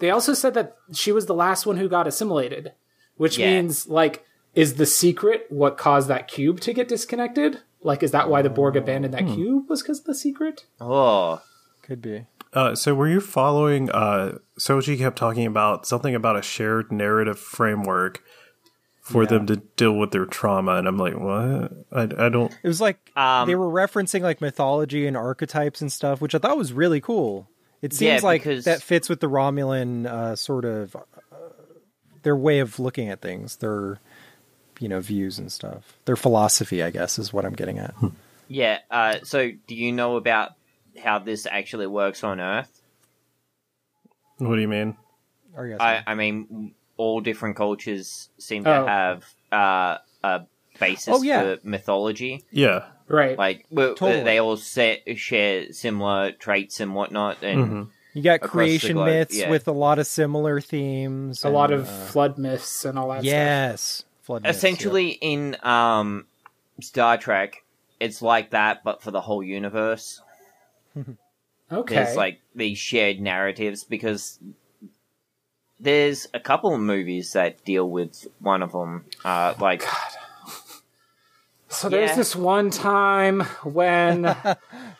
they 0.00 0.10
also 0.10 0.34
said 0.34 0.54
that 0.54 0.76
she 0.92 1.12
was 1.12 1.26
the 1.26 1.34
last 1.34 1.66
one 1.66 1.76
who 1.76 1.88
got 1.88 2.06
assimilated, 2.06 2.72
which 3.16 3.38
Yeah. 3.38 3.50
means 3.50 3.88
like 3.88 4.24
is 4.54 4.74
the 4.74 4.86
secret 4.86 5.46
what 5.48 5.76
caused 5.76 6.08
that 6.08 6.28
cube 6.28 6.60
to 6.60 6.72
get 6.72 6.88
disconnected? 6.88 7.60
Like 7.82 8.02
is 8.02 8.12
that 8.12 8.28
why 8.30 8.40
the 8.42 8.50
Borg 8.50 8.76
abandoned 8.76 9.12
that 9.14 9.26
cube 9.26 9.68
was 9.68 9.82
because 9.82 10.00
of 10.00 10.06
the 10.06 10.14
secret? 10.14 10.64
oh, 10.80 11.42
Could 11.82 12.00
be. 12.00 12.26
Uh, 12.54 12.74
so 12.74 12.94
were 12.94 13.08
you 13.08 13.20
following? 13.20 13.90
Uh, 13.90 14.38
Soji 14.58 14.96
kept 14.96 15.18
talking 15.18 15.44
about 15.46 15.86
something 15.86 16.14
about 16.14 16.36
a 16.36 16.42
shared 16.42 16.92
narrative 16.92 17.38
framework 17.38 18.22
for 19.02 19.26
them 19.26 19.46
to 19.46 19.56
deal 19.56 19.92
with 19.98 20.12
their 20.12 20.24
trauma, 20.24 20.76
and 20.76 20.88
I'm 20.88 20.96
like, 20.96 21.18
what? 21.18 21.72
I, 21.92 22.02
I 22.26 22.28
don't. 22.30 22.50
It 22.62 22.68
was 22.68 22.80
like 22.80 23.10
Um, 23.16 23.46
they 23.46 23.54
were 23.54 23.68
referencing 23.70 24.22
like 24.22 24.40
mythology 24.40 25.06
and 25.06 25.16
archetypes 25.16 25.82
and 25.82 25.92
stuff, 25.92 26.20
which 26.22 26.34
I 26.34 26.38
thought 26.38 26.56
was 26.56 26.72
really 26.72 27.00
cool. 27.02 27.48
It 27.82 27.92
seems 27.92 28.22
Yeah, 28.22 28.26
like 28.26 28.44
that 28.44 28.82
fits 28.82 29.10
with 29.10 29.20
the 29.20 29.28
Romulan 29.28 30.06
uh, 30.06 30.36
sort 30.36 30.64
of 30.64 30.96
uh, 30.96 31.00
their 32.22 32.36
way 32.36 32.60
of 32.60 32.78
looking 32.78 33.10
at 33.10 33.20
things, 33.20 33.56
their 33.56 33.98
you 34.80 34.88
know 34.88 35.00
views 35.00 35.38
and 35.38 35.52
stuff, 35.52 35.98
their 36.06 36.16
philosophy. 36.16 36.82
I 36.82 36.90
guess 36.90 37.18
is 37.18 37.30
what 37.32 37.44
I'm 37.44 37.52
getting 37.52 37.78
at. 37.78 37.94
yeah. 38.48 38.78
Uh, 38.90 39.16
so 39.22 39.50
do 39.66 39.74
you 39.74 39.92
know 39.92 40.16
about 40.16 40.52
how 41.02 41.18
this 41.18 41.46
actually 41.46 41.86
works 41.86 42.22
on 42.24 42.40
Earth? 42.40 42.80
What 44.38 44.56
do 44.56 44.60
you 44.60 44.68
mean? 44.68 44.96
Or 45.56 45.66
yes, 45.66 45.78
I, 45.80 46.02
I 46.06 46.14
mean, 46.14 46.74
all 46.96 47.20
different 47.20 47.56
cultures 47.56 48.28
seem 48.38 48.66
Oh. 48.66 48.82
to 48.84 48.88
have 48.90 49.24
uh, 49.52 49.98
a 50.22 50.42
basis 50.80 51.08
Oh, 51.14 51.22
yeah. 51.22 51.54
for 51.56 51.58
mythology. 51.68 52.44
Yeah, 52.50 52.86
Right. 53.06 53.36
Like 53.38 53.66
well, 53.70 53.94
Totally. 53.94 54.24
they 54.24 54.40
all 54.40 54.56
set, 54.56 55.02
share 55.18 55.72
similar 55.72 56.32
traits 56.32 56.80
and 56.80 56.94
whatnot, 56.94 57.42
and 57.42 57.88
you 58.14 58.22
got 58.22 58.36
across 58.36 58.42
the 58.42 58.48
creation 58.48 58.92
globe, 58.94 59.06
myths 59.08 59.36
yeah. 59.38 59.50
with 59.50 59.68
a 59.68 59.72
lot 59.72 59.98
of 59.98 60.06
similar 60.06 60.58
themes. 60.60 61.44
a 61.44 61.50
lot 61.50 61.70
of 61.70 61.86
uh, 61.86 62.06
flood 62.06 62.38
myths 62.38 62.84
and 62.86 62.98
all 62.98 63.08
that 63.10 63.16
stuff. 63.16 63.24
yes, 63.26 64.04
flood 64.22 64.42
myths, 64.42 64.54
yeah. 64.54 64.58
essentially 64.58 65.08
in 65.10 65.56
um, 65.62 66.24
Star 66.80 67.18
Trek, 67.18 67.62
it's 68.00 68.22
like 68.22 68.50
that, 68.50 68.82
but 68.82 69.02
for 69.02 69.10
the 69.10 69.20
whole 69.20 69.42
universe. 69.42 70.20
Okay. 70.96 71.94
There's 71.94 72.16
like 72.16 72.40
these 72.54 72.78
shared 72.78 73.20
narratives 73.20 73.84
because 73.84 74.38
there's 75.80 76.26
a 76.32 76.40
couple 76.40 76.74
of 76.74 76.80
movies 76.80 77.32
that 77.32 77.64
deal 77.64 77.88
with 77.88 78.26
one 78.38 78.62
of 78.62 78.72
them. 78.72 79.06
Uh, 79.24 79.54
like 79.58 79.84
So 81.68 81.88
there's 81.88 82.10
Yeah. 82.10 82.16
this 82.16 82.36
one 82.36 82.70
time 82.70 83.40
when 83.64 84.36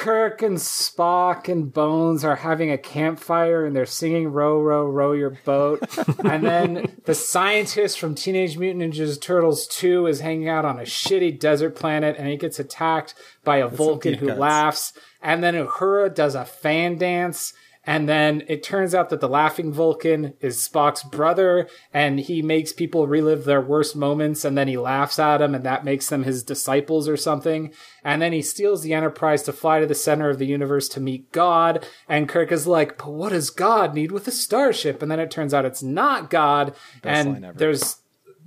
Kirk 0.00 0.40
and 0.40 0.56
Spock 0.56 1.46
and 1.46 1.70
Bones 1.70 2.24
are 2.24 2.36
having 2.36 2.70
a 2.70 2.78
campfire 2.78 3.66
and 3.66 3.76
they're 3.76 3.84
singing 3.84 4.32
"Row, 4.32 4.58
row, 4.58 4.86
row 4.86 5.12
your 5.12 5.36
boat," 5.44 5.82
and 6.24 6.42
then 6.42 6.96
the 7.04 7.14
scientist 7.14 8.00
from 8.00 8.14
Teenage 8.14 8.56
Mutant 8.56 8.94
Ninja 8.94 9.20
Turtles 9.20 9.66
Two 9.66 10.06
is 10.06 10.20
hanging 10.20 10.48
out 10.48 10.64
on 10.64 10.78
a 10.78 10.84
shitty 10.84 11.38
desert 11.38 11.76
planet 11.76 12.16
and 12.18 12.28
he 12.28 12.38
gets 12.38 12.58
attacked 12.58 13.14
by 13.44 13.58
a 13.58 13.68
Vulcan 13.68 14.14
who 14.14 14.28
cuts. 14.28 14.38
laughs, 14.40 14.92
and 15.20 15.44
then 15.44 15.52
Uhura 15.52 16.14
does 16.14 16.34
a 16.34 16.46
fan 16.46 16.96
dance. 16.96 17.52
And 17.90 18.08
then 18.08 18.44
it 18.46 18.62
turns 18.62 18.94
out 18.94 19.10
that 19.10 19.20
the 19.20 19.28
laughing 19.28 19.72
Vulcan 19.72 20.34
is 20.40 20.58
Spock's 20.58 21.02
brother, 21.02 21.68
and 21.92 22.20
he 22.20 22.40
makes 22.40 22.72
people 22.72 23.08
relive 23.08 23.44
their 23.44 23.60
worst 23.60 23.96
moments, 23.96 24.44
and 24.44 24.56
then 24.56 24.68
he 24.68 24.76
laughs 24.76 25.18
at 25.18 25.38
them, 25.38 25.56
and 25.56 25.64
that 25.64 25.84
makes 25.84 26.08
them 26.08 26.22
his 26.22 26.44
disciples 26.44 27.08
or 27.08 27.16
something. 27.16 27.72
And 28.04 28.22
then 28.22 28.32
he 28.32 28.42
steals 28.42 28.82
the 28.82 28.94
Enterprise 28.94 29.42
to 29.42 29.52
fly 29.52 29.80
to 29.80 29.86
the 29.86 29.96
center 29.96 30.30
of 30.30 30.38
the 30.38 30.46
universe 30.46 30.88
to 30.90 31.00
meet 31.00 31.32
God, 31.32 31.84
and 32.08 32.28
Kirk 32.28 32.52
is 32.52 32.64
like, 32.64 32.96
but 32.96 33.10
what 33.10 33.30
does 33.30 33.50
God 33.50 33.92
need 33.92 34.12
with 34.12 34.28
a 34.28 34.30
starship? 34.30 35.02
And 35.02 35.10
then 35.10 35.18
it 35.18 35.32
turns 35.32 35.52
out 35.52 35.64
it's 35.64 35.82
not 35.82 36.30
God, 36.30 36.76
line 37.02 37.42
and 37.42 37.58
there's 37.58 37.96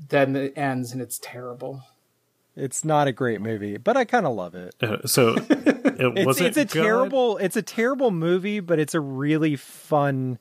then 0.07 0.37
it 0.37 0.53
ends, 0.55 0.93
and 0.93 1.01
it's 1.01 1.19
terrible. 1.21 1.83
It's 2.55 2.85
not 2.85 3.07
a 3.07 3.11
great 3.11 3.41
movie, 3.41 3.77
but 3.77 3.97
I 3.97 4.05
kind 4.05 4.25
of 4.27 4.35
love 4.35 4.53
it. 4.55 4.75
Uh, 4.81 4.97
so 5.07 5.35
it 5.49 5.99
It's, 5.99 6.25
wasn't. 6.25 6.47
it's 6.49 6.57
a 6.57 6.65
good? 6.65 6.83
terrible 6.83 7.37
it's 7.37 7.55
a 7.55 7.61
terrible 7.61 8.11
movie, 8.11 8.59
but 8.59 8.79
it's 8.79 8.93
a 8.93 8.99
really 8.99 9.55
fun 9.55 10.37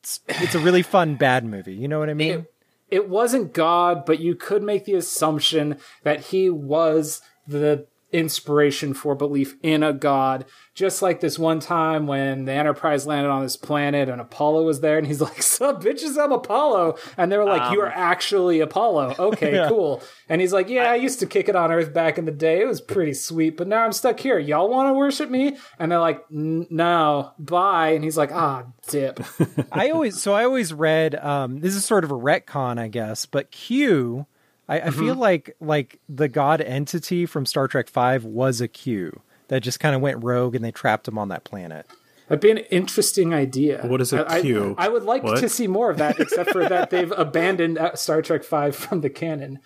it's, 0.00 0.20
it's 0.28 0.54
a 0.54 0.60
really 0.60 0.82
fun 0.82 1.16
bad 1.16 1.44
movie. 1.44 1.74
You 1.74 1.88
know 1.88 1.98
what 1.98 2.08
I 2.10 2.14
mean? 2.14 2.30
it, 2.40 2.54
it 2.90 3.08
wasn't 3.08 3.52
God, 3.52 4.04
but 4.04 4.18
you 4.20 4.34
could 4.34 4.62
make 4.62 4.84
the 4.84 4.94
assumption 4.94 5.76
that 6.04 6.20
he 6.26 6.48
was 6.50 7.20
the 7.46 7.86
inspiration 8.12 8.94
for 8.94 9.14
belief 9.14 9.56
in 9.62 9.82
a 9.82 9.92
God. 9.92 10.44
Just 10.74 11.02
like 11.02 11.20
this 11.20 11.38
one 11.38 11.60
time 11.60 12.06
when 12.06 12.44
the 12.46 12.52
Enterprise 12.52 13.06
landed 13.06 13.28
on 13.28 13.42
this 13.42 13.56
planet 13.56 14.08
and 14.08 14.20
Apollo 14.20 14.62
was 14.64 14.80
there, 14.80 14.96
and 14.98 15.06
he's 15.06 15.20
like, 15.28 15.42
Sup, 15.42 15.82
bitches, 15.82 16.16
I'm 16.22 16.32
Apollo. 16.32 16.96
And 17.16 17.30
they 17.30 17.36
were 17.36 17.44
like, 17.44 17.72
You 17.72 17.80
are 17.82 17.88
actually 17.92 18.60
Apollo. 18.60 19.16
Okay, 19.30 19.66
cool. 19.68 20.02
And 20.28 20.40
he's 20.40 20.52
like, 20.52 20.68
Yeah, 20.68 20.90
I 20.90 20.94
used 20.96 21.20
to 21.20 21.26
kick 21.26 21.48
it 21.48 21.56
on 21.56 21.70
Earth 21.70 21.92
back 21.92 22.18
in 22.18 22.24
the 22.24 22.30
day. 22.32 22.60
It 22.62 22.66
was 22.66 22.80
pretty 22.80 23.14
sweet, 23.14 23.56
but 23.56 23.68
now 23.68 23.84
I'm 23.84 23.92
stuck 23.92 24.18
here. 24.20 24.38
Y'all 24.38 24.68
want 24.70 24.88
to 24.88 24.94
worship 24.94 25.28
me? 25.30 25.56
And 25.78 25.92
they're 25.92 25.98
like, 26.00 26.24
"N- 26.32 26.66
No, 26.70 27.32
bye. 27.38 27.90
And 27.90 28.02
he's 28.04 28.16
like, 28.16 28.30
Ah, 28.32 28.64
dip. 28.88 29.20
I 29.72 29.90
always 29.90 30.20
so 30.22 30.32
I 30.32 30.44
always 30.44 30.72
read 30.72 31.14
um 31.16 31.60
this 31.60 31.74
is 31.74 31.84
sort 31.84 32.04
of 32.04 32.10
a 32.10 32.18
retcon, 32.18 32.78
I 32.78 32.88
guess, 32.88 33.26
but 33.26 33.50
Q 33.50 34.26
I, 34.70 34.80
I 34.80 34.90
feel 34.90 35.12
mm-hmm. 35.12 35.20
like 35.20 35.56
like 35.60 36.00
the 36.08 36.28
god 36.28 36.60
entity 36.60 37.26
from 37.26 37.44
Star 37.44 37.66
Trek 37.66 37.88
Five 37.88 38.24
was 38.24 38.60
a 38.60 38.68
Q 38.68 39.20
that 39.48 39.60
just 39.60 39.80
kind 39.80 39.96
of 39.96 40.00
went 40.00 40.22
rogue 40.22 40.54
and 40.54 40.64
they 40.64 40.70
trapped 40.70 41.08
him 41.08 41.18
on 41.18 41.28
that 41.28 41.42
planet. 41.42 41.86
That'd 42.28 42.40
be 42.40 42.52
an 42.52 42.58
interesting 42.58 43.34
idea. 43.34 43.84
What 43.84 44.00
is 44.00 44.12
a 44.12 44.20
I- 44.20 44.36
I- 44.36 44.40
Q? 44.42 44.76
I, 44.78 44.88
would 44.88 45.02
like 45.02 45.24
What? 45.24 45.40
to 45.40 45.48
see 45.48 45.66
more 45.66 45.90
of 45.90 45.98
that, 45.98 46.20
except 46.20 46.52
for 46.52 46.68
that 46.68 46.90
they've 46.90 47.10
abandoned 47.16 47.76
uh, 47.76 47.96
Star 47.96 48.22
Trek 48.22 48.44
Five 48.44 48.76
from 48.76 49.00
the 49.00 49.10
canon. 49.10 49.58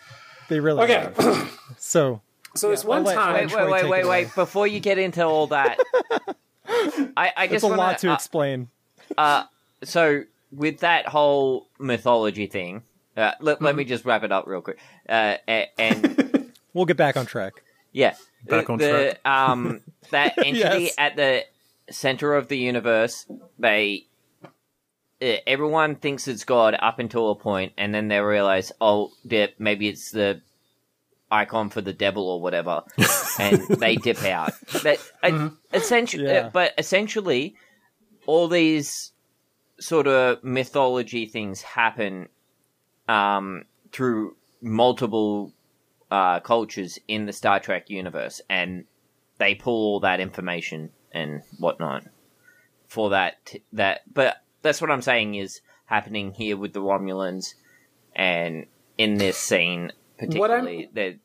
They 0.49 0.61
really 0.61 0.85
Okay, 0.85 1.11
have. 1.17 1.61
So 1.79 2.23
so 2.55 2.71
this 2.71 2.83
I'll 2.83 2.89
one 2.89 3.05
let- 3.05 3.15
time, 3.15 3.35
wait, 3.35 3.51
Troy 3.51 3.71
wait, 3.71 3.83
wait, 3.85 3.91
wait, 3.91 4.07
wait! 4.07 4.35
Before 4.35 4.67
you 4.67 4.81
get 4.81 4.97
into 4.97 5.23
all 5.23 5.49
that, 5.49 5.79
I, 6.67 7.33
I 7.37 7.45
it's 7.45 7.53
just 7.53 7.65
a 7.65 7.69
want 7.69 7.79
lot 7.79 7.99
to 7.99 8.11
uh, 8.11 8.15
explain. 8.15 8.69
Uh, 9.19 9.45
so 9.83 10.23
with 10.51 10.81
that 10.81 11.07
whole 11.09 11.69
mythology 11.79 12.47
thing, 12.47 12.85
uh, 13.17 13.33
let, 13.41 13.61
let 13.63 13.77
me 13.77 13.85
just 13.85 14.05
wrap 14.05 14.23
it 14.25 14.33
up 14.33 14.47
real 14.47 14.61
quick. 14.61 14.79
Uh, 15.09 15.37
and 15.79 16.51
We'll 16.75 16.87
get 16.87 16.97
back 16.97 17.17
on 17.17 17.27
track. 17.27 17.63
yeah, 17.93 18.15
Back 18.49 18.69
on 18.69 18.79
the, 18.79 19.17
um, 19.25 19.81
that 20.11 20.35
entity 20.39 20.59
Yes. 20.85 20.95
at 20.99 21.17
the 21.17 21.45
center 21.91 22.35
of 22.35 22.49
the 22.49 22.59
universe, 22.59 23.27
they 23.59 24.07
uh, 25.23 25.37
everyone 25.47 25.95
thinks 25.97 26.27
it's 26.27 26.45
God 26.45 26.77
up 26.79 26.99
until 26.99 27.31
a 27.31 27.37
point, 27.37 27.73
and 27.79 27.95
then 27.95 28.09
they 28.09 28.19
realize, 28.19 28.73
oh, 28.81 29.13
maybe 29.59 29.89
it's 29.89 30.11
the 30.11 30.41
icon 31.31 31.71
for 31.71 31.81
the 31.81 31.93
devil 31.93 32.29
or 32.29 32.41
whatever, 32.41 32.83
and 33.39 33.61
they 33.69 33.95
dip 33.97 34.23
out. 34.25 34.53
But 34.83 34.99
uh, 35.23 35.51
essentially, 35.73 36.25
Yeah. 36.27 36.51
but 36.53 36.73
essentially, 36.77 37.55
all 38.27 38.49
these 38.49 39.13
sort 39.79 40.07
of 40.09 40.43
mythology 40.43 41.27
things 41.27 41.63
happen 41.63 42.29
um, 43.09 43.65
through 43.93 44.37
multiple 44.61 45.53
uh, 46.11 46.41
cultures 46.41 46.99
in 47.09 47.27
the 47.27 47.33
Star 47.33 47.61
Trek 47.61 47.91
universe, 47.91 48.41
and 48.49 48.85
they 49.39 49.55
pull 49.55 49.75
all 49.75 50.01
that 50.01 50.21
information 50.21 50.91
and 51.13 51.43
whatnot 51.59 52.05
for 52.87 53.11
that. 53.11 53.55
That, 53.73 54.03
but 54.13 54.37
that's 54.63 54.81
what 54.81 54.91
I'm 54.91 55.03
saying 55.03 55.35
is 55.35 55.61
happening 55.87 56.33
here 56.33 56.57
with 56.57 56.73
the 56.73 56.81
Romulans, 56.81 57.55
and 58.15 58.67
in 58.97 59.17
this 59.19 59.37
scene 59.37 59.93
What 60.19 60.51
I'm- 60.51 60.65
particularly, 60.65 60.91
that 60.95 61.17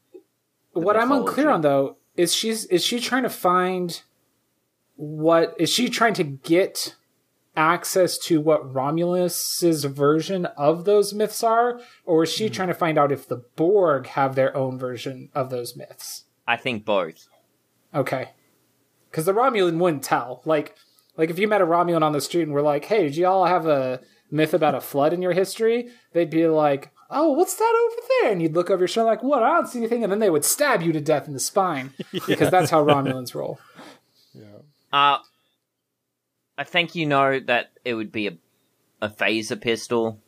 what 0.73 0.97
I'm 0.97 1.11
unclear 1.11 1.49
on 1.49 1.61
though 1.61 1.97
is 2.15 2.33
she's 2.33 2.65
is 2.65 2.83
she 2.83 2.99
trying 2.99 3.23
to 3.23 3.29
find 3.29 4.01
what 4.95 5.55
is 5.57 5.69
she 5.69 5.89
trying 5.89 6.13
to 6.15 6.23
get 6.23 6.95
access 7.59 8.17
to 8.17 8.39
what 8.39 8.73
Romulus's 8.73 9.83
version 9.83 10.45
of 10.45 10.85
those 10.85 11.13
myths 11.13 11.43
are, 11.43 11.79
or 12.05 12.23
is 12.23 12.31
she 12.31 12.47
Hmm. 12.47 12.53
trying 12.53 12.67
to 12.69 12.73
find 12.73 12.97
out 12.97 13.11
if 13.11 13.27
the 13.27 13.43
Borg 13.57 14.07
have 14.07 14.35
their 14.35 14.55
own 14.55 14.79
version 14.79 15.29
of 15.35 15.49
those 15.49 15.75
myths? 15.75 16.23
I 16.47 16.55
think 16.55 16.85
both. 16.85 17.27
Okay. 17.93 18.29
Because 19.11 19.25
the 19.25 19.33
Romulan 19.33 19.77
wouldn't 19.79 20.03
tell. 20.03 20.41
Like, 20.45 20.75
like 21.17 21.29
if 21.29 21.37
you 21.37 21.47
met 21.47 21.61
a 21.61 21.65
Romulan 21.65 22.01
on 22.01 22.13
the 22.13 22.21
street 22.21 22.43
and 22.43 22.53
were 22.53 22.61
like, 22.61 22.85
"Hey, 22.85 23.03
did 23.03 23.17
y'all 23.17 23.45
have 23.45 23.65
a 23.67 23.99
myth 24.31 24.53
about 24.53 24.75
a 24.75 24.81
flood 24.81 25.11
in 25.11 25.21
your 25.21 25.33
history?" 25.33 25.89
They'd 26.13 26.29
be 26.29 26.47
like, 26.47 26.91
"Oh, 27.09 27.33
what's 27.33 27.55
that 27.55 27.75
over 27.85 28.01
there?" 28.21 28.31
And 28.31 28.41
you'd 28.41 28.55
look 28.55 28.69
over 28.69 28.81
your 28.81 28.87
shoulder 28.87 29.09
like, 29.11 29.23
"What? 29.23 29.43
I 29.43 29.49
don't 29.55 29.67
see 29.67 29.79
anything." 29.79 30.03
And 30.03 30.11
then 30.11 30.19
they 30.19 30.29
would 30.29 30.45
stab 30.45 30.81
you 30.81 30.93
to 30.93 31.01
death 31.01 31.27
in 31.27 31.33
the 31.33 31.39
spine 31.39 31.91
because 32.27 32.49
that's 32.49 32.71
how 32.71 32.83
Romulans 32.85 33.35
roll. 33.35 33.59
Yeah. 34.33 34.45
Uh, 34.93 35.17
I 36.59 36.65
think 36.65 36.93
you 36.93 37.05
know 37.05 37.39
that 37.39 37.71
it 37.85 37.93
would 37.93 38.11
be 38.11 38.27
a 38.27 38.37
a 39.01 39.07
phaser 39.07 39.59
pistol, 39.59 40.19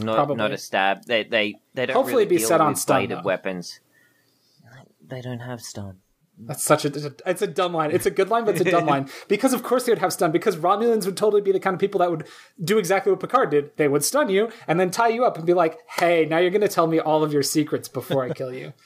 not 0.00 0.14
Probably. 0.14 0.36
not 0.36 0.52
a 0.52 0.56
stab. 0.56 1.04
They 1.04 1.24
they 1.24 1.56
they 1.74 1.86
don't 1.86 1.96
Hopefully 1.96 2.24
really 2.24 2.36
be 2.36 2.38
set 2.38 2.60
on 2.60 2.76
stun, 2.76 3.08
though. 3.08 3.22
weapons. 3.22 3.80
They 5.06 5.20
don't 5.20 5.40
have 5.40 5.60
stun. 5.60 5.98
That's 6.38 6.62
such 6.62 6.84
a 6.84 7.12
it's 7.26 7.42
a 7.42 7.46
dumb 7.48 7.74
line. 7.74 7.90
It's 7.90 8.06
a 8.06 8.10
good 8.10 8.28
line, 8.28 8.44
but 8.44 8.52
it's 8.54 8.66
a 8.66 8.70
dumb 8.70 8.86
line 8.94 9.08
because 9.26 9.52
of 9.52 9.64
course 9.64 9.84
they 9.84 9.90
would 9.92 9.98
have 9.98 10.12
stun 10.12 10.30
because 10.30 10.56
Romulans 10.56 11.06
would 11.06 11.16
totally 11.16 11.42
be 11.42 11.50
the 11.50 11.60
kind 11.60 11.74
of 11.74 11.80
people 11.80 11.98
that 11.98 12.10
would 12.10 12.26
do 12.62 12.78
exactly 12.78 13.10
what 13.10 13.20
Picard 13.20 13.50
did. 13.50 13.76
They 13.76 13.88
would 13.88 14.04
stun 14.04 14.28
you 14.28 14.50
and 14.68 14.78
then 14.78 14.92
tie 14.92 15.08
you 15.08 15.24
up 15.24 15.36
and 15.36 15.44
be 15.46 15.54
like, 15.54 15.78
"Hey, 15.98 16.24
now 16.24 16.38
you're 16.38 16.50
going 16.50 16.60
to 16.60 16.68
tell 16.68 16.86
me 16.86 17.00
all 17.00 17.24
of 17.24 17.32
your 17.32 17.42
secrets 17.42 17.88
before 17.88 18.24
I 18.24 18.30
kill 18.30 18.52
you." 18.52 18.72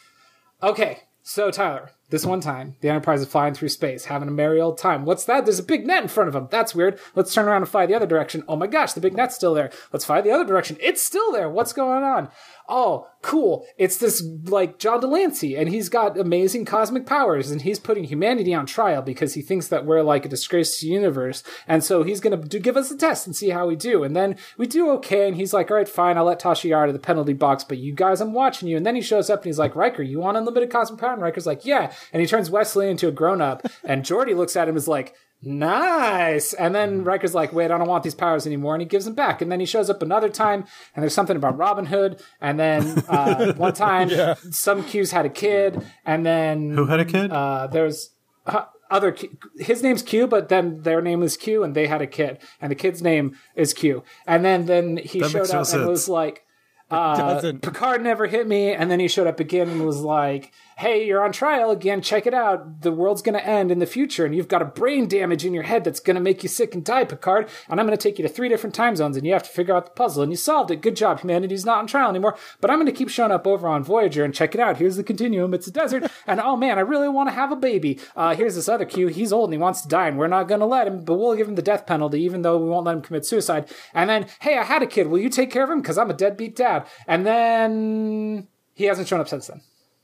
Okay, 0.60 1.04
so 1.28 1.50
Tyler, 1.50 1.90
this 2.08 2.24
one 2.24 2.40
time 2.40 2.76
the 2.80 2.88
Enterprise 2.88 3.20
is 3.20 3.28
flying 3.28 3.52
through 3.52 3.68
space, 3.68 4.06
having 4.06 4.28
a 4.28 4.30
merry 4.30 4.62
old 4.62 4.78
time. 4.78 5.04
What's 5.04 5.26
that? 5.26 5.44
There's 5.44 5.58
a 5.58 5.62
big 5.62 5.86
net 5.86 6.02
in 6.02 6.08
front 6.08 6.28
of 6.28 6.32
them. 6.32 6.48
That's 6.50 6.74
weird. 6.74 6.98
Let's 7.14 7.34
turn 7.34 7.46
around 7.46 7.60
and 7.60 7.68
fly 7.68 7.84
the 7.84 7.94
other 7.94 8.06
direction. 8.06 8.44
Oh 8.48 8.56
my 8.56 8.66
gosh, 8.66 8.94
the 8.94 9.02
big 9.02 9.14
net's 9.14 9.34
still 9.34 9.52
there. 9.52 9.70
Let's 9.92 10.06
fly 10.06 10.22
the 10.22 10.30
other 10.30 10.46
direction. 10.46 10.78
It's 10.80 11.02
still 11.02 11.30
there. 11.30 11.50
What's 11.50 11.74
going 11.74 12.02
on? 12.02 12.30
Oh, 12.70 13.06
cool. 13.22 13.66
It's 13.78 13.96
this 13.96 14.22
like 14.44 14.78
John 14.78 15.00
de 15.00 15.06
Lancie, 15.06 15.56
and 15.56 15.70
he's 15.70 15.88
got 15.88 16.18
amazing 16.18 16.66
cosmic 16.66 17.06
powers, 17.06 17.50
and 17.50 17.62
he's 17.62 17.78
putting 17.78 18.04
humanity 18.04 18.52
on 18.52 18.66
trial 18.66 19.00
because 19.00 19.32
he 19.32 19.40
thinks 19.40 19.68
that 19.68 19.86
we're 19.86 20.02
like 20.02 20.26
a 20.26 20.28
disgrace 20.28 20.78
to 20.78 20.86
the 20.86 20.92
universe, 20.92 21.42
and 21.66 21.82
so 21.82 22.02
he's 22.02 22.20
gonna 22.20 22.36
do, 22.36 22.58
give 22.58 22.76
us 22.76 22.90
a 22.90 22.96
test 22.96 23.26
and 23.26 23.34
see 23.34 23.48
how 23.48 23.66
we 23.66 23.74
do. 23.74 24.04
And 24.04 24.14
then 24.14 24.36
we 24.58 24.66
do 24.66 24.90
okay, 24.90 25.26
and 25.26 25.36
he's 25.36 25.54
like, 25.54 25.70
"All 25.70 25.78
right, 25.78 25.88
fine, 25.88 26.18
I'll 26.18 26.24
let 26.24 26.42
Tasha 26.42 26.68
Yar 26.68 26.86
to 26.86 26.92
the 26.92 26.98
penalty 26.98 27.32
box, 27.32 27.64
but 27.64 27.78
you 27.78 27.94
guys, 27.94 28.20
I'm 28.20 28.34
watching 28.34 28.68
you." 28.68 28.76
And 28.76 28.84
then 28.84 28.94
he 28.94 29.00
shows 29.00 29.30
up 29.30 29.40
and 29.40 29.46
he's 29.46 29.58
like, 29.58 29.74
"Riker, 29.74 30.02
you 30.02 30.18
want 30.18 30.36
unlimited 30.36 30.70
cosmic 30.70 31.00
power?" 31.00 31.14
And 31.14 31.22
Riker's 31.22 31.46
like, 31.46 31.64
"Yeah," 31.64 31.90
and 32.12 32.20
he 32.20 32.26
turns 32.26 32.50
Wesley 32.50 32.90
into 32.90 33.08
a 33.08 33.12
grown 33.12 33.40
up, 33.40 33.66
and 33.82 34.04
Geordi 34.04 34.36
looks 34.36 34.56
at 34.56 34.68
him 34.68 34.76
is 34.76 34.86
like. 34.88 35.14
Nice. 35.42 36.52
And 36.52 36.74
then 36.74 37.04
Riker's 37.04 37.34
like, 37.34 37.52
wait, 37.52 37.70
I 37.70 37.78
don't 37.78 37.88
want 37.88 38.02
these 38.02 38.14
powers 38.14 38.46
anymore. 38.46 38.74
And 38.74 38.82
he 38.82 38.86
gives 38.88 39.04
them 39.04 39.14
back. 39.14 39.40
And 39.40 39.50
then 39.52 39.60
he 39.60 39.66
shows 39.66 39.88
up 39.88 40.02
another 40.02 40.28
time 40.28 40.64
and 40.94 41.02
there's 41.02 41.14
something 41.14 41.36
about 41.36 41.56
Robin 41.56 41.86
Hood. 41.86 42.20
And 42.40 42.58
then 42.58 43.04
uh, 43.08 43.52
one 43.56 43.72
time 43.74 44.10
some 44.50 44.84
Q's 44.84 45.12
had 45.12 45.26
a 45.26 45.30
kid. 45.30 45.84
And 46.04 46.26
then 46.26 46.70
Who 46.72 46.86
had 46.86 47.00
a 47.00 47.04
kid? 47.04 47.30
uh, 47.30 47.68
there's 47.68 48.10
uh, 48.46 48.64
other 48.90 49.12
Q. 49.12 49.36
his 49.58 49.82
name's 49.82 50.02
Q, 50.02 50.26
but 50.26 50.48
then 50.48 50.82
their 50.82 51.00
name 51.02 51.22
is 51.22 51.36
Q, 51.36 51.62
and 51.62 51.74
they 51.76 51.86
had 51.86 52.00
a 52.00 52.06
kid, 52.06 52.38
and 52.60 52.70
the 52.70 52.74
kid's 52.74 53.02
name 53.02 53.36
is 53.54 53.74
Q. 53.74 54.02
And 54.26 54.42
then 54.42 54.64
then 54.64 54.96
he 54.96 55.20
That 55.20 55.30
showed 55.30 55.38
makes 55.40 55.52
no 55.52 55.60
up 55.60 55.72
and 55.74 55.86
was 55.86 56.08
like, 56.08 56.44
uh. 56.90 57.52
Picard 57.60 58.02
never 58.02 58.26
hit 58.26 58.46
me, 58.48 58.72
and 58.72 58.90
then 58.90 58.98
he 58.98 59.06
showed 59.08 59.26
up 59.26 59.40
again 59.40 59.68
and 59.68 59.84
was 59.84 60.00
like, 60.00 60.52
"Hey, 60.78 61.04
you're 61.04 61.24
on 61.24 61.32
trial 61.32 61.72
again. 61.72 62.00
Check 62.00 62.24
it 62.24 62.32
out. 62.32 62.82
The 62.82 62.92
world's 62.92 63.20
gonna 63.20 63.38
end 63.38 63.72
in 63.72 63.80
the 63.80 63.84
future, 63.86 64.24
and 64.24 64.32
you've 64.32 64.46
got 64.46 64.62
a 64.62 64.64
brain 64.64 65.08
damage 65.08 65.44
in 65.44 65.52
your 65.52 65.64
head 65.64 65.82
that's 65.82 65.98
gonna 65.98 66.20
make 66.20 66.44
you 66.44 66.48
sick 66.48 66.72
and 66.72 66.84
die, 66.84 67.04
Picard. 67.04 67.48
And 67.68 67.80
I'm 67.80 67.86
gonna 67.86 67.96
take 67.96 68.16
you 68.16 68.22
to 68.22 68.32
three 68.32 68.48
different 68.48 68.76
time 68.76 68.94
zones, 68.94 69.16
and 69.16 69.26
you 69.26 69.32
have 69.32 69.42
to 69.42 69.50
figure 69.50 69.74
out 69.74 69.86
the 69.86 69.90
puzzle. 69.90 70.22
And 70.22 70.30
you 70.30 70.36
solved 70.36 70.70
it. 70.70 70.80
Good 70.80 70.94
job. 70.94 71.18
Humanity's 71.18 71.64
not 71.64 71.78
on 71.78 71.88
trial 71.88 72.10
anymore. 72.10 72.36
But 72.60 72.70
I'm 72.70 72.78
gonna 72.78 72.92
keep 72.92 73.08
showing 73.08 73.32
up 73.32 73.44
over 73.44 73.66
on 73.66 73.82
Voyager 73.82 74.24
and 74.24 74.32
check 74.32 74.54
it 74.54 74.60
out. 74.60 74.76
Here's 74.76 74.94
the 74.94 75.02
continuum. 75.02 75.52
It's 75.52 75.66
a 75.66 75.72
desert, 75.72 76.08
and 76.28 76.38
oh 76.38 76.56
man, 76.56 76.78
I 76.78 76.82
really 76.82 77.08
want 77.08 77.28
to 77.28 77.34
have 77.34 77.50
a 77.50 77.56
baby. 77.56 77.98
Uh, 78.14 78.36
here's 78.36 78.54
this 78.54 78.68
other 78.68 78.84
Q. 78.84 79.08
He's 79.08 79.32
old 79.32 79.48
and 79.48 79.54
he 79.54 79.58
wants 79.58 79.80
to 79.82 79.88
die, 79.88 80.06
and 80.06 80.16
we're 80.16 80.28
not 80.28 80.46
gonna 80.46 80.64
let 80.66 80.86
him, 80.86 81.04
but 81.04 81.16
we'll 81.18 81.34
give 81.34 81.48
him 81.48 81.56
the 81.56 81.62
death 81.62 81.86
penalty, 81.86 82.22
even 82.22 82.42
though 82.42 82.56
we 82.56 82.68
won't 82.68 82.86
let 82.86 82.94
him 82.94 83.02
commit 83.02 83.26
suicide. 83.26 83.68
And 83.94 84.08
then, 84.08 84.28
hey, 84.42 84.56
I 84.56 84.62
had 84.62 84.82
a 84.82 84.86
kid. 84.86 85.08
Will 85.08 85.18
you 85.18 85.28
take 85.28 85.50
care 85.50 85.64
of 85.64 85.70
him? 85.70 85.80
Because 85.80 85.98
I'm 85.98 86.10
a 86.10 86.14
deadbeat 86.14 86.54
dad. 86.54 86.86
And 87.08 87.26
then 87.26 88.46
he 88.74 88.84
hasn't 88.84 89.08
shown 89.08 89.20
up 89.20 89.28
since 89.28 89.48
then. 89.48 89.60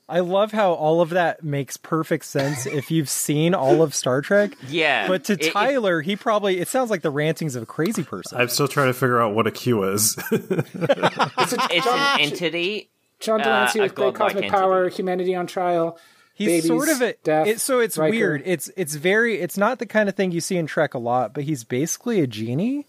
I 0.08 0.20
love 0.20 0.52
how 0.52 0.72
all 0.74 1.00
of 1.00 1.10
that 1.10 1.42
makes 1.42 1.76
perfect 1.78 2.26
sense 2.26 2.66
if 2.66 2.90
you've 2.90 3.08
seen 3.08 3.54
all 3.54 3.80
of 3.82 3.94
Star 3.94 4.20
Trek. 4.20 4.52
Yeah, 4.68 5.08
But 5.08 5.24
to 5.24 5.32
it- 5.34 5.42
it- 5.46 5.52
Tyler, 5.52 6.02
he 6.02 6.14
probably 6.16 6.58
it 6.60 6.68
sounds 6.68 6.90
like 6.90 7.02
the 7.02 7.10
rantings 7.10 7.56
of 7.56 7.62
a 7.62 7.66
crazy 7.66 8.02
person. 8.02 8.38
I'm 8.38 8.48
still 8.48 8.68
trying 8.68 8.88
to 8.88 8.92
figure 8.94 9.20
out 9.20 9.34
what 9.34 9.46
a 9.46 9.50
Q 9.50 9.82
is. 9.84 10.16
It's, 10.30 10.42
a, 10.74 11.68
it's 11.70 11.86
an 11.86 12.20
entity. 12.20 12.90
John 13.20 13.40
uh, 13.40 13.44
de 13.44 13.50
Lancie 13.50 13.78
a 13.78 13.82
with 13.84 13.94
great 13.94 14.04
godlike 14.14 14.18
cosmic 14.32 14.44
entity. 14.44 14.50
power, 14.62 14.88
humanity 14.88 15.34
on 15.34 15.46
trial. 15.46 15.98
He's 16.34 16.48
babies, 16.48 16.66
sort 16.66 16.88
of 16.88 17.00
a 17.00 17.12
death, 17.22 17.46
it, 17.46 17.60
so 17.60 17.78
it's 17.78 17.96
Riker. 17.96 18.10
weird. 18.10 18.42
It's 18.44 18.68
it's 18.76 18.96
very 18.96 19.40
it's 19.40 19.56
not 19.56 19.78
the 19.78 19.86
kind 19.86 20.08
of 20.08 20.16
thing 20.16 20.32
you 20.32 20.40
see 20.40 20.56
in 20.56 20.66
Trek 20.66 20.92
a 20.94 20.98
lot, 20.98 21.32
but 21.32 21.44
he's 21.44 21.62
basically 21.64 22.20
a 22.20 22.26
genie. 22.26 22.86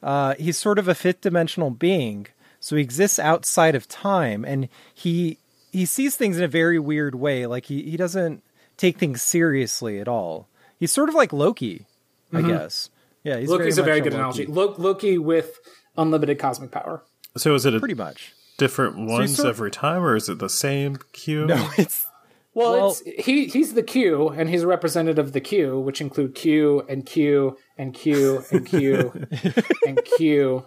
Uh, 0.00 0.34
he's 0.38 0.56
sort 0.56 0.78
of 0.78 0.86
a 0.86 0.94
fifth 0.94 1.20
dimensional 1.22 1.70
being, 1.70 2.28
so 2.60 2.76
he 2.76 2.82
exists 2.82 3.18
outside 3.18 3.74
of 3.74 3.88
time, 3.88 4.44
and 4.44 4.68
he 4.94 5.38
he 5.72 5.84
sees 5.86 6.16
things 6.16 6.38
in 6.38 6.44
a 6.44 6.48
very 6.48 6.78
weird 6.78 7.14
way. 7.14 7.46
Like 7.46 7.66
he 7.66 7.82
he 7.82 7.96
doesn't 7.96 8.42
take 8.76 8.98
things 8.98 9.22
seriously 9.22 10.00
at 10.00 10.08
all. 10.08 10.48
He's 10.78 10.92
sort 10.92 11.08
of 11.08 11.14
like 11.14 11.32
Loki, 11.32 11.86
I 12.32 12.36
mm-hmm. 12.36 12.48
guess. 12.48 12.90
Yeah, 13.24 13.38
he's 13.38 13.48
Loki's 13.48 13.78
a 13.78 13.82
very 13.82 14.00
good 14.00 14.12
Loki. 14.14 14.44
analogy. 14.44 14.78
Loki 14.80 15.18
with 15.18 15.58
unlimited 15.96 16.38
cosmic 16.38 16.70
power. 16.70 17.02
so 17.36 17.54
is 17.54 17.66
it 17.66 17.74
a 17.74 17.80
Pretty 17.80 17.94
much. 17.94 18.32
different 18.56 18.96
ones 18.96 19.36
sort- 19.36 19.48
every 19.48 19.70
time, 19.70 20.02
or 20.04 20.14
is 20.16 20.28
it 20.28 20.38
the 20.38 20.48
same 20.48 20.98
Q? 21.12 21.46
No, 21.46 21.68
it's 21.78 22.06
Well, 22.54 22.72
Well- 22.72 22.96
it's, 23.04 23.26
he 23.26 23.46
he's 23.46 23.74
the 23.74 23.82
Q, 23.82 24.28
and 24.28 24.48
he's 24.48 24.62
a 24.62 24.66
representative 24.68 25.26
of 25.26 25.32
the 25.32 25.40
Q, 25.40 25.78
which 25.80 26.00
include 26.00 26.34
Q 26.36 26.84
and 26.88 27.04
Q 27.04 27.58
and 27.76 27.92
Q 27.92 28.44
and 28.52 28.64
Q 28.66 29.26
and 29.86 30.04
Q. 30.16 30.64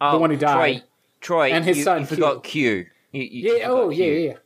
Oh, 0.00 0.18
one 0.18 0.30
who 0.30 0.36
died. 0.36 0.82
Troy, 1.20 1.48
Troy, 1.48 1.50
And 1.50 1.64
his 1.64 1.78
you, 1.78 1.82
son, 1.84 2.00
you 2.02 2.06
forgot 2.06 2.44
Q. 2.44 2.70
You, 2.72 2.86
you- 3.12 3.22
you 3.22 3.56
Yeah. 3.58 3.68
Oh, 3.68 3.90
yeah, 3.90 4.06
yeah, 4.06 4.28
yeah. 4.30 4.36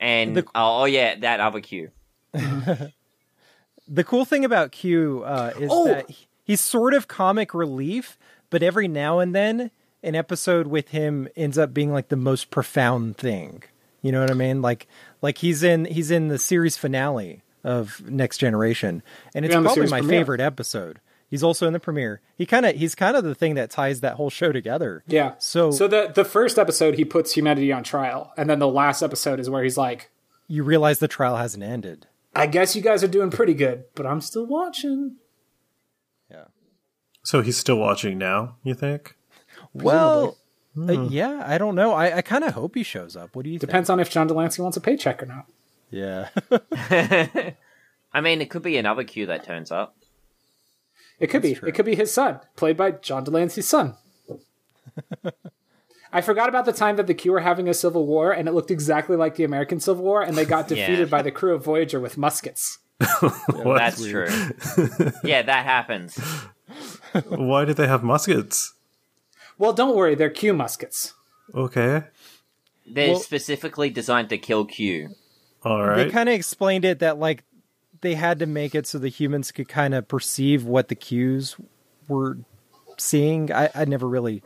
And 0.00 0.38
oh, 0.38 0.44
oh, 0.54 0.84
yeah, 0.84 1.16
that 1.16 1.40
other 1.40 1.60
Q. 1.60 1.90
the 2.32 4.04
cool 4.04 4.24
thing 4.24 4.44
about 4.44 4.72
Q 4.72 5.22
uh, 5.24 5.52
is 5.58 5.70
Oh! 5.72 5.86
that 5.86 6.06
he's 6.44 6.60
sort 6.60 6.94
of 6.94 7.08
comic 7.08 7.54
relief, 7.54 8.18
but 8.50 8.62
every 8.62 8.88
now 8.88 9.18
and 9.18 9.34
then 9.34 9.70
an 10.02 10.14
episode 10.14 10.66
with 10.66 10.90
him 10.90 11.28
ends 11.36 11.58
up 11.58 11.74
being 11.74 11.92
like 11.92 12.08
the 12.08 12.16
most 12.16 12.50
profound 12.50 13.16
thing. 13.16 13.62
You 14.02 14.12
know 14.12 14.20
what 14.20 14.30
I 14.30 14.34
mean? 14.34 14.62
Like 14.62 14.86
like 15.22 15.38
he's 15.38 15.62
in 15.62 15.84
he's 15.86 16.10
in 16.10 16.28
the 16.28 16.38
series 16.38 16.76
finale 16.76 17.42
of 17.64 18.00
Next 18.08 18.38
Generation, 18.38 19.02
and 19.34 19.44
it's 19.44 19.52
Yeah, 19.52 19.58
on 19.58 19.64
the 19.64 19.68
probably 19.70 19.90
my 19.90 19.98
premiere. 20.00 20.20
favorite 20.20 20.40
episode. 20.40 21.00
He's 21.30 21.42
also 21.42 21.66
in 21.66 21.72
the 21.74 21.80
premiere. 21.80 22.20
He 22.36 22.46
kind 22.46 22.64
of 22.64 22.74
he's 22.76 22.94
kind 22.94 23.16
of 23.16 23.22
the 23.24 23.34
thing 23.34 23.54
that 23.54 23.70
ties 23.70 24.00
that 24.00 24.14
whole 24.14 24.30
show 24.30 24.50
together. 24.52 25.04
Yeah. 25.06 25.34
So, 25.38 25.70
so 25.70 25.86
the 25.86 26.10
the 26.14 26.24
first 26.24 26.58
episode 26.58 26.94
he 26.94 27.04
puts 27.04 27.32
humanity 27.32 27.70
on 27.72 27.82
trial, 27.84 28.32
and 28.36 28.48
then 28.48 28.58
the 28.58 28.68
last 28.68 29.02
episode 29.02 29.38
is 29.38 29.50
where 29.50 29.62
he's 29.62 29.76
like, 29.76 30.10
you 30.46 30.62
realize 30.64 30.98
the 31.00 31.08
trial 31.08 31.36
hasn't 31.36 31.62
ended. 31.62 32.06
"I 32.34 32.46
guess 32.46 32.74
you 32.74 32.80
guys 32.82 33.04
are 33.04 33.08
doing 33.08 33.30
pretty 33.30 33.54
good, 33.54 33.84
but 33.94 34.06
I'm 34.06 34.20
still 34.22 34.46
watching." 34.46 35.16
Yeah. 36.30 36.44
So 37.22 37.42
he's 37.42 37.58
still 37.58 37.76
watching 37.78 38.16
now. 38.16 38.56
You 38.62 38.74
think? 38.74 39.14
Well, 39.74 40.38
Hmm. 40.74 40.88
uh, 40.90 41.08
yeah, 41.08 41.42
I 41.44 41.58
don't 41.58 41.74
know. 41.74 41.92
I, 41.92 42.18
I 42.18 42.22
kind 42.22 42.44
of 42.44 42.54
hope 42.54 42.74
he 42.74 42.82
shows 42.84 43.16
up. 43.16 43.34
What 43.34 43.44
do 43.44 43.50
you 43.50 43.58
Depends 43.58 43.90
on 43.90 44.00
if 44.00 44.10
John 44.10 44.28
de 44.28 44.34
Lancie 44.34 44.62
wants 44.62 44.76
a 44.76 44.80
paycheck 44.80 45.22
or 45.22 45.26
not. 45.26 45.46
Yeah. 45.90 46.28
I 48.12 48.20
mean, 48.22 48.40
it 48.40 48.48
could 48.50 48.62
be 48.62 48.76
another 48.78 49.04
Q 49.04 49.26
that 49.26 49.44
turns 49.44 49.70
up. 49.70 49.96
It 51.20 51.28
could 51.28 51.42
be. 51.42 51.54
true. 51.54 51.68
It 51.68 51.74
could 51.74 51.84
be 51.86 51.96
his 51.96 52.12
son, 52.12 52.40
played 52.56 52.76
by 52.76 52.92
John 52.92 53.24
de 53.24 53.30
Lancie's 53.30 53.68
son. 53.68 53.94
I 56.12 56.22
forgot 56.22 56.48
about 56.48 56.64
the 56.64 56.72
time 56.72 56.96
that 56.96 57.06
the 57.06 57.14
Q 57.14 57.32
were 57.32 57.40
having 57.40 57.68
a 57.68 57.74
civil 57.74 58.06
war, 58.06 58.32
and 58.32 58.48
it 58.48 58.52
looked 58.52 58.70
exactly 58.70 59.16
like 59.16 59.34
the 59.34 59.44
American 59.44 59.78
Civil 59.78 60.04
War, 60.04 60.22
and 60.22 60.36
they 60.36 60.44
got 60.46 60.70
Yeah. 60.70 60.86
defeated 60.86 61.10
by 61.10 61.20
the 61.22 61.30
crew 61.30 61.54
of 61.54 61.64
Voyager 61.64 62.00
with 62.00 62.16
muskets. 62.16 62.78
What? 63.20 63.78
That's 63.78 64.04
true. 64.06 64.28
yeah, 65.22 65.42
that 65.42 65.64
happens. 65.64 66.16
Why 67.28 67.64
did 67.64 67.76
they 67.76 67.86
have 67.86 68.02
muskets? 68.02 68.74
Well, 69.58 69.72
don't 69.72 69.96
worry, 69.96 70.14
they're 70.14 70.30
Q 70.30 70.54
muskets. 70.54 71.14
Okay. 71.54 72.04
They're 72.86 73.10
Well- 73.12 73.20
specifically 73.20 73.90
designed 73.90 74.30
to 74.30 74.38
kill 74.38 74.64
Q. 74.64 75.10
All 75.62 75.84
right. 75.84 76.04
They 76.04 76.10
kind 76.10 76.28
of 76.28 76.34
explained 76.36 76.84
it 76.84 77.00
that 77.00 77.18
like 77.18 77.44
they 78.00 78.14
had 78.14 78.38
to 78.40 78.46
make 78.46 78.74
it 78.74 78.86
so 78.86 78.98
the 78.98 79.08
humans 79.08 79.52
could 79.52 79.68
kind 79.68 79.94
of 79.94 80.08
perceive 80.08 80.64
what 80.64 80.88
the 80.88 80.94
Q's 80.94 81.56
were 82.08 82.38
seeing. 82.96 83.52
I, 83.52 83.70
I 83.74 83.84
never 83.84 84.06
really. 84.08 84.42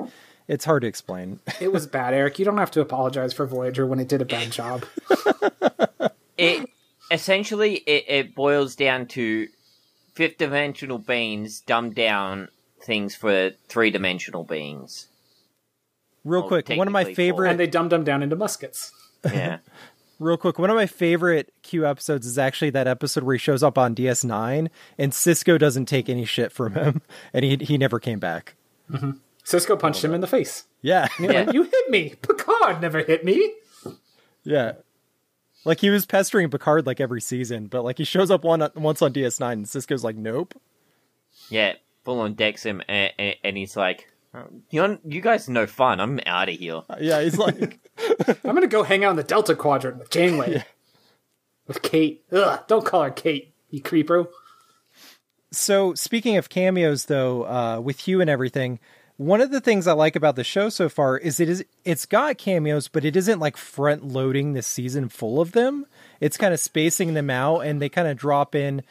It's 0.48 0.64
hard 0.64 0.82
to 0.82 0.88
explain. 0.88 1.40
It 1.60 1.72
was 1.72 1.86
bad, 1.86 2.14
Eric. 2.14 2.38
You 2.38 2.44
don't 2.44 2.58
have 2.58 2.70
to 2.72 2.80
apologize 2.80 3.32
for 3.32 3.46
Voyager 3.46 3.86
when 3.86 4.00
it 4.00 4.08
did 4.08 4.20
a 4.20 4.24
bad 4.26 4.50
job. 4.52 4.84
It 6.38 6.66
essentially 7.10 7.74
it, 7.74 8.04
it 8.08 8.34
boils 8.34 8.74
down 8.74 9.06
to 9.08 9.48
fifth 10.14 10.38
dimensional 10.38 10.98
beings 10.98 11.60
dumbed 11.60 11.94
down 11.94 12.48
things 12.82 13.14
for 13.14 13.50
three 13.68 13.90
dimensional 13.90 14.42
beings. 14.42 15.08
Real 16.24 16.40
Well, 16.40 16.48
quick, 16.48 16.68
one 16.70 16.88
of 16.88 16.92
my 16.92 17.02
technically 17.04 17.14
favorite. 17.14 17.50
and 17.50 17.60
they 17.60 17.66
dumbed 17.66 17.92
them 17.92 18.02
down 18.02 18.22
into 18.22 18.34
muskets. 18.34 18.92
Yeah. 19.24 19.58
real 20.18 20.36
quick, 20.36 20.58
one 20.58 20.70
of 20.70 20.76
my 20.76 20.86
favorite 20.86 21.52
Q 21.62 21.86
episodes 21.86 22.26
is 22.26 22.38
actually 22.38 22.70
that 22.70 22.86
episode 22.86 23.24
where 23.24 23.34
he 23.34 23.38
shows 23.38 23.62
up 23.62 23.76
on 23.78 23.94
DS9 23.94 24.68
and 24.98 25.12
Sisko 25.12 25.58
doesn't 25.58 25.86
take 25.86 26.08
any 26.08 26.24
shit 26.24 26.52
from 26.52 26.74
him, 26.74 27.02
and 27.32 27.44
he 27.44 27.56
he 27.60 27.78
never 27.78 27.98
came 27.98 28.18
back. 28.18 28.54
Mm-hmm. 28.90 29.12
Sisko 29.44 29.78
punched 29.78 30.04
him 30.04 30.14
in 30.14 30.20
the 30.20 30.26
face. 30.26 30.64
Yeah, 30.82 31.08
He 31.18 31.26
went, 31.26 31.52
you 31.54 31.64
hit 31.64 31.90
me. 31.90 32.14
Picard 32.22 32.80
never 32.80 33.02
hit 33.02 33.24
me. 33.24 33.52
yeah. 34.44 34.72
Like 35.64 35.80
he 35.80 35.90
was 35.90 36.06
pestering 36.06 36.50
Picard 36.50 36.86
like 36.86 37.00
every 37.00 37.20
season, 37.20 37.66
but 37.68 37.82
like 37.84 37.98
he 37.98 38.04
shows 38.04 38.30
up 38.30 38.44
one 38.44 38.68
once 38.74 39.00
on 39.02 39.12
DS9 39.12 39.52
and 39.52 39.66
Sisko's 39.66 40.02
like, 40.04 40.16
nope. 40.16 40.54
Yeah. 41.50 41.74
full 42.04 42.20
on 42.20 42.34
decks 42.34 42.64
him, 42.64 42.82
and, 42.88 43.12
and, 43.18 43.36
and 43.44 43.56
he's 43.56 43.76
like, 43.76 44.08
"Oh, 44.10 44.11
"You're 44.70 44.98
you 45.04 45.20
guys 45.20 45.48
are 45.48 45.52
no 45.52 45.66
fun. 45.66 46.00
I'm 46.00 46.20
out 46.26 46.48
of 46.48 46.54
here." 46.56 46.82
Yeah, 47.00 47.20
he's 47.22 47.38
like, 47.38 47.78
I'm 48.44 48.54
gonna 48.54 48.66
go 48.66 48.82
hang 48.82 49.04
out 49.04 49.10
in 49.10 49.16
the 49.16 49.22
Delta 49.22 49.54
Quadrant 49.54 49.98
with 49.98 50.10
Janeway. 50.10 50.64
With 51.66 51.82
Kate. 51.82 52.24
Ugh, 52.32 52.60
don't 52.66 52.84
call 52.84 53.02
her 53.04 53.10
Kate, 53.10 53.54
you 53.70 53.80
creeper. 53.80 54.26
So, 55.52 55.94
speaking 55.94 56.36
of 56.36 56.48
cameos, 56.48 57.06
though, 57.06 57.44
uh, 57.46 57.80
with 57.80 58.00
Hugh 58.00 58.20
and 58.22 58.30
everything, 58.30 58.80
one 59.18 59.40
of 59.42 59.50
the 59.50 59.60
things 59.60 59.86
I 59.86 59.92
like 59.92 60.16
about 60.16 60.34
the 60.34 60.44
show 60.44 60.70
so 60.70 60.88
far 60.88 61.18
is 61.18 61.38
it 61.38 61.48
is 61.48 61.64
it's 61.84 62.06
got 62.06 62.38
cameos, 62.38 62.88
but 62.88 63.04
it 63.04 63.16
isn't 63.16 63.38
like 63.38 63.56
front 63.58 64.04
loading 64.04 64.54
the 64.54 64.62
season 64.62 65.08
full 65.10 65.40
of 65.40 65.52
them. 65.52 65.84
It's 66.20 66.38
kind 66.38 66.54
of 66.54 66.60
spacing 66.60 67.14
them 67.14 67.28
out, 67.30 67.60
and 67.60 67.80
they 67.82 67.88
kind 67.90 68.08
of 68.08 68.16
drop 68.16 68.54
in 68.54 68.82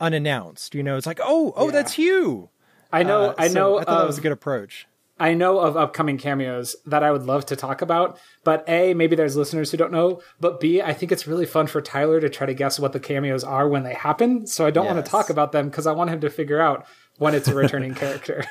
unannounced. 0.00 0.74
You 0.74 0.82
know, 0.82 0.96
it's 0.96 1.06
like, 1.06 1.20
oh, 1.22 1.52
oh, 1.56 1.66
Yeah. 1.66 1.72
that's 1.72 1.92
Hugh. 1.94 2.48
I 2.92 3.02
know 3.02 3.30
Uh, 3.30 3.34
I 3.38 3.48
so 3.48 3.54
know 3.54 3.78
I 3.78 3.84
thought 3.84 3.98
that 4.00 4.06
was 4.06 4.18
a 4.18 4.20
good 4.20 4.32
approach. 4.32 4.86
I 5.20 5.34
know 5.34 5.60
of 5.60 5.76
upcoming 5.76 6.18
cameos 6.18 6.74
that 6.86 7.04
I 7.04 7.12
would 7.12 7.22
love 7.22 7.46
to 7.46 7.54
talk 7.56 7.80
about, 7.80 8.18
but 8.42 8.64
A, 8.68 8.92
maybe 8.94 9.14
there's 9.14 9.36
listeners 9.36 9.70
who 9.70 9.76
don't 9.76 9.92
know, 9.92 10.20
but 10.40 10.58
B, 10.58 10.82
I 10.82 10.92
think 10.94 11.12
it's 11.12 11.28
really 11.28 11.46
fun 11.46 11.68
for 11.68 11.80
Tyler 11.80 12.20
to 12.20 12.28
try 12.28 12.46
to 12.46 12.54
guess 12.54 12.80
what 12.80 12.92
the 12.92 12.98
cameos 12.98 13.44
are 13.44 13.68
when 13.68 13.84
they 13.84 13.94
happen. 13.94 14.46
So 14.48 14.66
I 14.66 14.70
don't 14.72 14.86
want 14.86 15.04
to 15.04 15.08
talk 15.08 15.30
about 15.30 15.52
them 15.52 15.68
because 15.68 15.86
I 15.86 15.92
want 15.92 16.10
him 16.10 16.20
to 16.22 16.30
figure 16.30 16.60
out 16.60 16.86
when 17.18 17.34
it's 17.34 17.46
a 17.46 17.54
returning 17.54 17.94
character. 18.02 18.44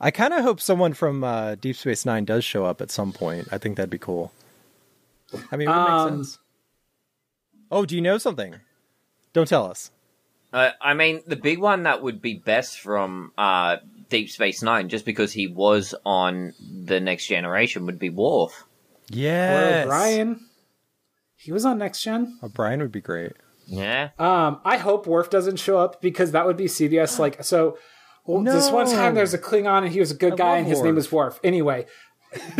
I 0.00 0.10
kind 0.10 0.34
of 0.34 0.42
hope 0.42 0.60
someone 0.60 0.92
from 0.92 1.24
uh, 1.24 1.54
Deep 1.54 1.76
Space 1.76 2.04
Nine 2.04 2.26
does 2.26 2.44
show 2.44 2.66
up 2.66 2.82
at 2.82 2.90
some 2.90 3.12
point. 3.12 3.48
I 3.50 3.56
think 3.56 3.76
that'd 3.76 3.88
be 3.88 3.96
cool. 3.98 4.32
I 5.50 5.56
mean, 5.56 5.68
it 5.68 5.70
would 5.72 5.78
Um, 5.78 6.04
make 6.18 6.24
sense. 6.26 6.38
Oh, 7.70 7.86
do 7.86 7.94
you 7.94 8.02
know 8.02 8.18
something? 8.18 8.56
Don't 9.32 9.48
tell 9.48 9.64
us. 9.70 9.90
Uh, 10.54 10.70
I 10.80 10.94
mean, 10.94 11.20
the 11.26 11.34
big 11.34 11.58
one 11.58 11.82
that 11.82 12.00
would 12.00 12.22
be 12.22 12.34
best 12.34 12.78
from 12.78 13.32
uh, 13.36 13.78
Deep 14.08 14.30
Space 14.30 14.62
Nine, 14.62 14.88
just 14.88 15.04
because 15.04 15.32
he 15.32 15.48
was 15.48 15.96
on 16.06 16.54
the 16.86 17.00
Next 17.00 17.26
Generation, 17.26 17.86
would 17.86 17.98
be 17.98 18.08
Worf. 18.08 18.64
Yeah. 19.10 19.82
O'Brien. 19.84 20.46
He 21.36 21.50
was 21.50 21.64
on 21.64 21.78
Next 21.78 22.02
Gen. 22.02 22.38
Brian 22.54 22.80
would 22.80 22.92
be 22.92 23.00
great. 23.00 23.32
Yeah, 23.66 24.10
Um, 24.18 24.60
I 24.64 24.76
hope 24.76 25.06
Worf 25.06 25.30
doesn't 25.30 25.56
show 25.56 25.78
up 25.78 26.00
because 26.00 26.32
that 26.32 26.46
would 26.46 26.56
be 26.56 26.66
CBS. 26.66 27.18
Like, 27.18 27.42
so 27.42 27.78
well, 28.26 28.42
this 28.42 28.70
one 28.70 28.86
time 28.90 29.14
there's 29.14 29.34
a 29.34 29.38
Klingon 29.38 29.84
and 29.84 29.92
he 29.92 30.00
was 30.00 30.10
a 30.10 30.14
good 30.14 30.36
guy 30.36 30.58
and 30.58 30.66
his 30.66 30.78
name 30.78 30.94
Worf. 30.94 30.96
was 30.96 31.12
Worf. 31.12 31.40
Anyway, 31.42 31.86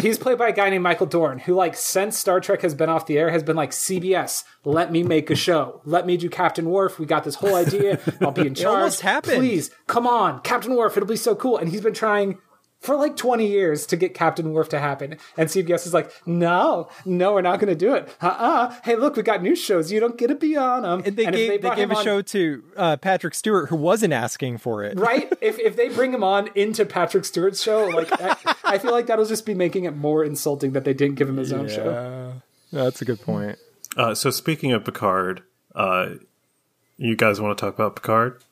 he's 0.00 0.18
played 0.18 0.38
by 0.38 0.48
a 0.48 0.52
guy 0.52 0.70
named 0.70 0.82
Michael 0.82 1.06
Dorn 1.06 1.38
who, 1.38 1.54
like, 1.54 1.76
since 1.76 2.18
Star 2.18 2.40
Trek 2.40 2.62
has 2.62 2.74
been 2.74 2.88
off 2.88 3.06
the 3.06 3.18
air, 3.18 3.30
has 3.30 3.42
been 3.42 3.56
like, 3.56 3.70
CBS, 3.70 4.44
let 4.64 4.90
me 4.92 5.02
make 5.02 5.30
a 5.30 5.34
show. 5.36 5.80
Let 5.84 6.06
me 6.06 6.16
do 6.16 6.28
Captain 6.28 6.68
Worf. 6.68 6.98
We 6.98 7.06
got 7.06 7.24
this 7.24 7.36
whole 7.36 7.54
idea. 7.54 8.00
I'll 8.20 8.32
be 8.32 8.46
in 8.46 8.54
charge. 8.54 8.76
almost 8.76 9.00
happened. 9.02 9.36
Please, 9.38 9.70
come 9.86 10.06
on, 10.06 10.40
Captain 10.40 10.74
Worf. 10.74 10.96
It'll 10.96 11.08
be 11.08 11.16
so 11.16 11.34
cool. 11.34 11.58
And 11.58 11.68
he's 11.68 11.80
been 11.82 11.94
trying 11.94 12.38
for 12.84 12.96
like 12.96 13.16
20 13.16 13.46
years 13.46 13.86
to 13.86 13.96
get 13.96 14.14
Captain 14.14 14.52
Worf 14.52 14.68
to 14.68 14.78
happen. 14.78 15.16
And 15.36 15.48
CBS 15.48 15.86
is 15.86 15.94
like, 15.94 16.12
no, 16.26 16.88
no, 17.04 17.32
we're 17.32 17.40
not 17.42 17.58
going 17.58 17.68
to 17.70 17.74
do 17.74 17.94
it. 17.94 18.08
Uh-uh. 18.20 18.74
Hey, 18.84 18.96
look, 18.96 19.16
we 19.16 19.22
got 19.22 19.42
new 19.42 19.56
shows. 19.56 19.90
You 19.90 20.00
don't 20.00 20.16
get 20.18 20.28
to 20.28 20.34
be 20.34 20.56
on 20.56 20.82
them. 20.82 21.02
And 21.04 21.16
they 21.16 21.24
And 21.24 21.34
gave 21.34 21.48
they, 21.50 21.56
brought 21.58 21.76
gave 21.76 21.90
a 21.90 21.96
on- 21.96 22.04
show 22.04 22.22
to 22.22 22.64
uh, 22.76 22.96
Patrick 22.98 23.34
Stewart, 23.34 23.68
who 23.70 23.76
wasn't 23.76 24.12
asking 24.12 24.58
for 24.58 24.84
it. 24.84 24.98
right? 24.98 25.32
If 25.40 25.58
if 25.58 25.76
they 25.76 25.88
bring 25.90 26.12
him 26.14 26.24
on 26.24 26.48
into 26.54 26.86
Patrick 26.86 27.24
Stewart's 27.24 27.62
show, 27.62 27.86
like 27.88 28.08
I, 28.20 28.36
I 28.64 28.78
feel 28.78 28.92
like 28.92 29.06
that'll 29.06 29.24
just 29.26 29.44
be 29.44 29.52
making 29.54 29.84
it 29.84 29.94
more 29.96 30.24
insulting 30.24 30.72
that 30.72 30.84
they 30.84 30.94
didn't 30.94 31.16
give 31.16 31.28
him 31.28 31.36
his 31.36 31.52
own 31.52 31.68
show. 31.68 32.34
Yeah, 32.70 32.82
that's 32.84 33.02
a 33.02 33.04
good 33.04 33.20
point. 33.20 33.58
Uh, 33.96 34.14
so 34.14 34.30
speaking 34.30 34.72
of 34.72 34.84
Picard, 34.84 35.42
uh, 35.74 36.14
you 36.96 37.14
guys 37.16 37.40
want 37.40 37.56
to 37.58 37.60
talk 37.62 37.74
about 37.74 37.96
Picard? 37.96 38.42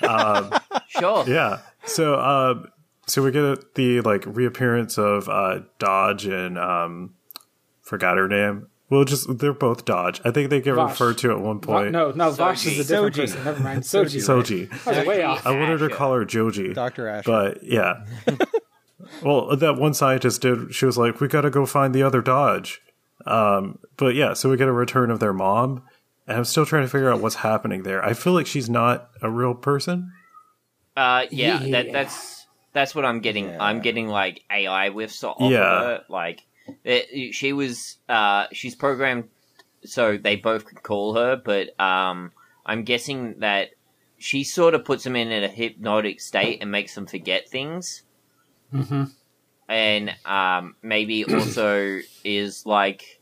sure. 0.88 1.24
Yeah. 1.26 1.60
So, 1.86 2.14
uh, 2.14 2.66
so 3.08 3.22
we 3.22 3.30
get 3.30 3.74
the 3.74 4.00
like 4.02 4.24
reappearance 4.26 4.98
of 4.98 5.28
uh, 5.28 5.60
Dahj 5.78 6.30
and 6.32 6.58
um, 6.58 7.14
forgot 7.82 8.16
her 8.16 8.28
name. 8.28 8.68
Well, 8.90 9.04
just 9.04 9.38
they're 9.38 9.52
both 9.52 9.84
Dahj. 9.84 10.20
I 10.24 10.30
think 10.30 10.48
they 10.50 10.60
get 10.62 10.74
Vosh. 10.74 10.90
referred 10.92 11.18
to 11.18 11.30
at 11.32 11.40
one 11.40 11.60
Va- 11.60 11.66
point. 11.66 11.92
no, 11.92 12.10
no, 12.12 12.30
Vosh 12.30 12.64
is 12.66 12.78
a 12.78 12.84
different 12.94 13.14
Soji. 13.16 13.20
person. 13.20 13.44
Never 13.44 13.62
mind. 13.62 13.82
Soji. 13.82 14.68
Soji. 14.68 14.86
I 14.86 14.98
was 14.98 15.06
way 15.06 15.22
off. 15.22 15.46
I 15.46 15.50
wanted 15.50 15.78
to 15.78 15.88
call 15.90 16.14
her 16.14 16.24
Joji. 16.24 16.72
Dr. 16.72 17.06
Ash. 17.08 17.24
But 17.24 17.62
yeah. 17.62 18.04
well, 19.22 19.54
that 19.56 19.76
one 19.76 19.94
scientist 19.94 20.40
did. 20.42 20.74
She 20.74 20.86
was 20.86 20.96
like, 20.96 21.20
"We 21.20 21.28
got 21.28 21.42
to 21.42 21.50
go 21.50 21.66
find 21.66 21.94
the 21.94 22.02
other 22.02 22.22
Dahj." 22.22 22.78
Um, 23.26 23.78
but 23.96 24.14
yeah, 24.14 24.32
so 24.32 24.48
we 24.50 24.56
get 24.56 24.68
a 24.68 24.72
return 24.72 25.10
of 25.10 25.20
their 25.20 25.32
mom, 25.34 25.82
and 26.26 26.38
I'm 26.38 26.44
still 26.44 26.64
trying 26.64 26.82
to 26.84 26.88
figure 26.88 27.10
out 27.12 27.20
what's 27.20 27.36
happening 27.36 27.82
there. 27.82 28.02
I 28.04 28.14
feel 28.14 28.32
like 28.32 28.46
she's 28.46 28.70
not 28.70 29.10
a 29.20 29.30
real 29.30 29.54
person. 29.54 30.12
Uh, 30.96 31.26
yeah, 31.30 31.60
Yeah. 31.62 31.70
That, 31.82 31.92
that's 31.92 32.37
that's 32.78 32.94
what 32.94 33.04
I'm 33.04 33.18
getting. 33.18 33.60
I'm 33.60 33.80
getting 33.80 34.06
like 34.06 34.44
AI 34.50 34.90
whiffs 34.90 35.24
off 35.24 35.40
Yeah. 35.40 35.62
of 35.62 35.84
her. 35.84 36.04
Like 36.08 36.46
it, 36.84 37.34
she 37.34 37.52
was, 37.52 37.98
uh, 38.08 38.46
she's 38.52 38.76
programmed 38.76 39.24
so 39.84 40.16
they 40.16 40.36
both 40.36 40.64
could 40.64 40.82
call 40.84 41.14
her, 41.16 41.34
but 41.36 41.78
um, 41.80 42.30
I'm 42.64 42.84
guessing 42.84 43.40
that 43.40 43.70
she 44.16 44.44
sort 44.44 44.74
of 44.74 44.84
puts 44.84 45.02
them 45.02 45.16
in 45.16 45.32
a 45.42 45.48
hypnotic 45.48 46.20
state 46.20 46.58
and 46.60 46.70
makes 46.70 46.94
them 46.94 47.06
forget 47.06 47.48
things. 47.48 48.04
Mm-hmm. 48.72 49.04
And 49.68 50.14
um, 50.24 50.76
maybe 50.80 51.24
also 51.34 51.98
is 52.22 52.64
like 52.64 53.20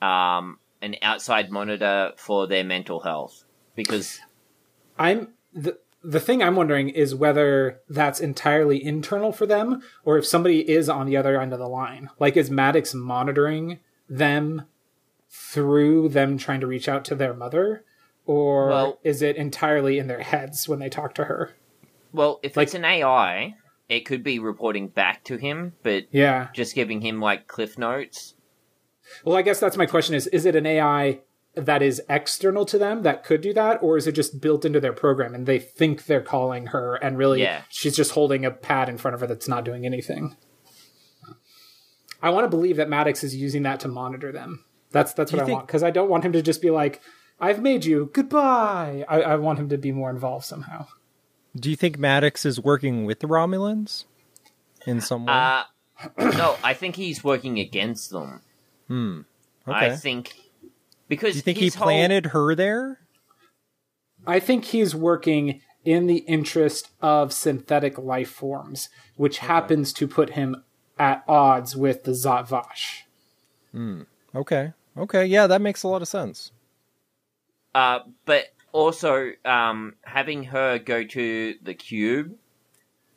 um, 0.00 0.60
an 0.80 0.94
outside 1.02 1.50
monitor 1.50 2.12
for 2.16 2.46
their 2.46 2.62
mental 2.62 3.00
health 3.00 3.42
because 3.74 4.20
I'm 4.96 5.34
the 5.52 5.76
the 6.08 6.20
thing 6.20 6.40
I'm 6.40 6.54
wondering 6.54 6.88
is 6.88 7.16
whether 7.16 7.80
that's 7.88 8.20
entirely 8.20 8.82
internal 8.82 9.32
for 9.32 9.44
them, 9.44 9.82
or 10.04 10.16
if 10.16 10.24
somebody 10.26 10.68
is 10.70 10.88
on 10.88 11.06
the 11.06 11.16
other 11.16 11.40
end 11.40 11.52
of 11.52 11.58
the 11.58 11.68
line. 11.68 12.10
Like, 12.20 12.36
is 12.36 12.48
Maddox 12.48 12.94
monitoring 12.94 13.80
them 14.08 14.62
through 15.28 16.10
them 16.10 16.38
trying 16.38 16.60
to 16.60 16.66
reach 16.68 16.88
out 16.88 17.04
to 17.06 17.16
their 17.16 17.34
mother, 17.34 17.84
or 18.24 18.68
Well- 18.68 18.98
is 19.02 19.20
it 19.20 19.34
entirely 19.36 19.98
in 19.98 20.06
their 20.06 20.20
heads 20.20 20.68
when 20.68 20.78
they 20.78 20.88
talk 20.88 21.12
to 21.16 21.24
her? 21.24 21.56
Well, 22.12 22.38
if 22.44 22.56
Like- 22.56 22.68
it's 22.68 22.74
an 22.74 22.84
AI, 22.84 23.56
it 23.88 24.00
could 24.06 24.22
be 24.22 24.38
reporting 24.38 24.86
back 24.86 25.24
to 25.24 25.36
him, 25.36 25.72
but 25.82 26.04
Yeah. 26.12 26.48
just 26.54 26.76
giving 26.76 27.00
him 27.00 27.20
like 27.20 27.48
cliff 27.48 27.76
notes. 27.76 28.34
Well, 29.24 29.36
I 29.36 29.42
guess 29.42 29.58
that's 29.60 29.76
my 29.76 29.86
question: 29.86 30.14
is 30.14 30.26
is 30.28 30.46
it 30.46 30.54
an 30.56 30.66
AI 30.66 31.20
that 31.56 31.82
is 31.82 32.02
external 32.08 32.64
to 32.66 32.78
them 32.78 33.02
that 33.02 33.24
could 33.24 33.40
do 33.40 33.52
that, 33.54 33.82
or 33.82 33.96
is 33.96 34.06
it 34.06 34.12
just 34.12 34.40
built 34.40 34.64
into 34.64 34.78
their 34.78 34.92
program 34.92 35.34
and 35.34 35.46
they 35.46 35.58
think 35.58 36.04
they're 36.06 36.20
calling 36.20 36.66
her 36.68 36.94
and 36.96 37.16
really 37.18 37.40
Yeah. 37.42 37.62
she's 37.70 37.96
just 37.96 38.12
holding 38.12 38.44
a 38.44 38.50
pad 38.50 38.88
in 38.88 38.98
front 38.98 39.14
of 39.14 39.20
her 39.20 39.26
that's 39.26 39.48
not 39.48 39.64
doing 39.64 39.84
anything? 39.86 40.36
I 42.22 42.30
want 42.30 42.44
to 42.44 42.48
believe 42.48 42.76
that 42.76 42.88
Maddox 42.88 43.22
is 43.22 43.34
using 43.36 43.62
that 43.64 43.80
to 43.80 43.88
monitor 43.88 44.32
them. 44.32 44.64
That's 44.90 45.12
that's 45.12 45.32
what 45.32 45.38
you 45.38 45.42
I 45.42 45.46
think- 45.46 45.56
want 45.56 45.66
because 45.66 45.82
I 45.82 45.90
don't 45.90 46.08
want 46.08 46.24
him 46.24 46.32
to 46.32 46.42
just 46.42 46.62
be 46.62 46.70
like, 46.70 47.00
"I've 47.40 47.60
made 47.60 47.84
you 47.84 48.10
goodbye." 48.12 49.04
I, 49.08 49.22
I 49.22 49.36
want 49.36 49.58
him 49.58 49.68
to 49.70 49.78
be 49.78 49.92
more 49.92 50.10
involved 50.10 50.44
somehow. 50.44 50.86
Do 51.54 51.70
you 51.70 51.76
think 51.76 51.98
Maddox 51.98 52.44
is 52.46 52.60
working 52.60 53.04
with 53.04 53.20
the 53.20 53.26
Romulans 53.26 54.04
in 54.86 55.00
some 55.00 55.26
way? 55.26 55.32
Uh, 55.32 55.62
no, 56.18 56.56
I 56.62 56.74
think 56.74 56.96
he's 56.96 57.24
working 57.24 57.58
against 57.58 58.10
them. 58.10 58.40
hmm 58.88 59.20
okay. 59.66 59.90
I 59.92 59.96
think 59.96 60.34
because 61.08 61.32
Do 61.32 61.38
you 61.38 61.42
think 61.42 61.58
he 61.58 61.64
his 61.64 61.74
whole- 61.76 61.86
planted 61.86 62.26
her 62.26 62.54
there? 62.54 63.00
I 64.26 64.40
think 64.40 64.64
he's 64.66 64.94
working 64.94 65.60
in 65.84 66.06
the 66.08 66.18
interest 66.18 66.90
of 67.00 67.32
synthetic 67.32 67.96
life 67.98 68.30
forms, 68.30 68.88
which 69.16 69.38
happens 69.38 69.92
to 69.92 70.08
put 70.08 70.30
him 70.30 70.64
at 70.98 71.22
odds 71.28 71.76
with 71.76 72.02
the 72.04 72.10
Zhat 72.12 72.48
Vash. 72.48 73.04
Okay. 74.34 74.72
Okay. 74.96 75.26
Yeah, 75.26 75.46
that 75.46 75.60
makes 75.60 75.82
a 75.82 75.88
lot 75.88 76.02
of 76.02 76.08
sense. 76.08 76.50
Uh, 77.74 78.00
but 78.24 78.46
also 78.72 79.30
um, 79.44 79.94
having 80.02 80.44
her 80.44 80.78
go 80.78 81.04
to 81.04 81.54
the 81.62 81.74
cube 81.74 82.34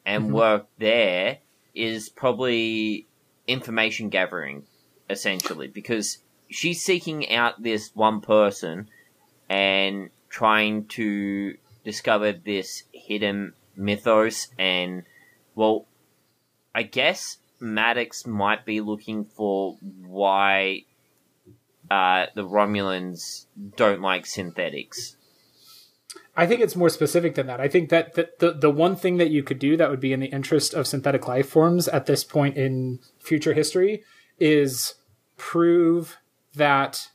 and 0.05 0.25
Mm-hmm. 0.25 0.33
work 0.33 0.67
there 0.77 1.39
is 1.73 2.09
probably 2.09 3.07
information 3.47 4.09
gathering, 4.09 4.63
essentially, 5.09 5.67
because 5.67 6.19
she's 6.49 6.83
seeking 6.83 7.31
out 7.31 7.61
this 7.61 7.91
one 7.93 8.21
person 8.21 8.89
and 9.49 10.09
trying 10.29 10.85
to 10.85 11.55
discover 11.83 12.33
this 12.33 12.83
hidden 12.91 13.53
mythos. 13.75 14.47
And, 14.57 15.03
well, 15.55 15.85
I 16.73 16.83
guess 16.83 17.37
Maddox 17.59 18.25
might 18.25 18.65
be 18.65 18.81
looking 18.81 19.25
for 19.25 19.77
why 19.81 20.83
uh, 21.89 22.27
the 22.35 22.45
Romulans 22.45 23.45
don't 23.75 24.01
like 24.01 24.25
synthetics. 24.25 25.15
I 26.35 26.47
think 26.47 26.61
it's 26.61 26.75
more 26.75 26.89
specific 26.89 27.35
than 27.35 27.47
that. 27.47 27.59
I 27.59 27.67
think 27.67 27.89
that 27.89 28.13
the, 28.13 28.29
the, 28.39 28.51
the 28.53 28.69
one 28.69 28.95
thing 28.95 29.17
that 29.17 29.29
you 29.29 29.43
could 29.43 29.59
do 29.59 29.75
that 29.75 29.89
would 29.89 29.99
be 29.99 30.13
in 30.13 30.21
the 30.21 30.27
interest 30.27 30.73
of 30.73 30.87
synthetic 30.87 31.27
life 31.27 31.49
forms 31.49 31.87
at 31.87 32.05
this 32.05 32.23
point 32.23 32.55
in 32.55 32.99
future 33.19 33.53
history 33.53 34.03
is 34.39 34.95
prove 35.35 36.17
that 36.55 37.09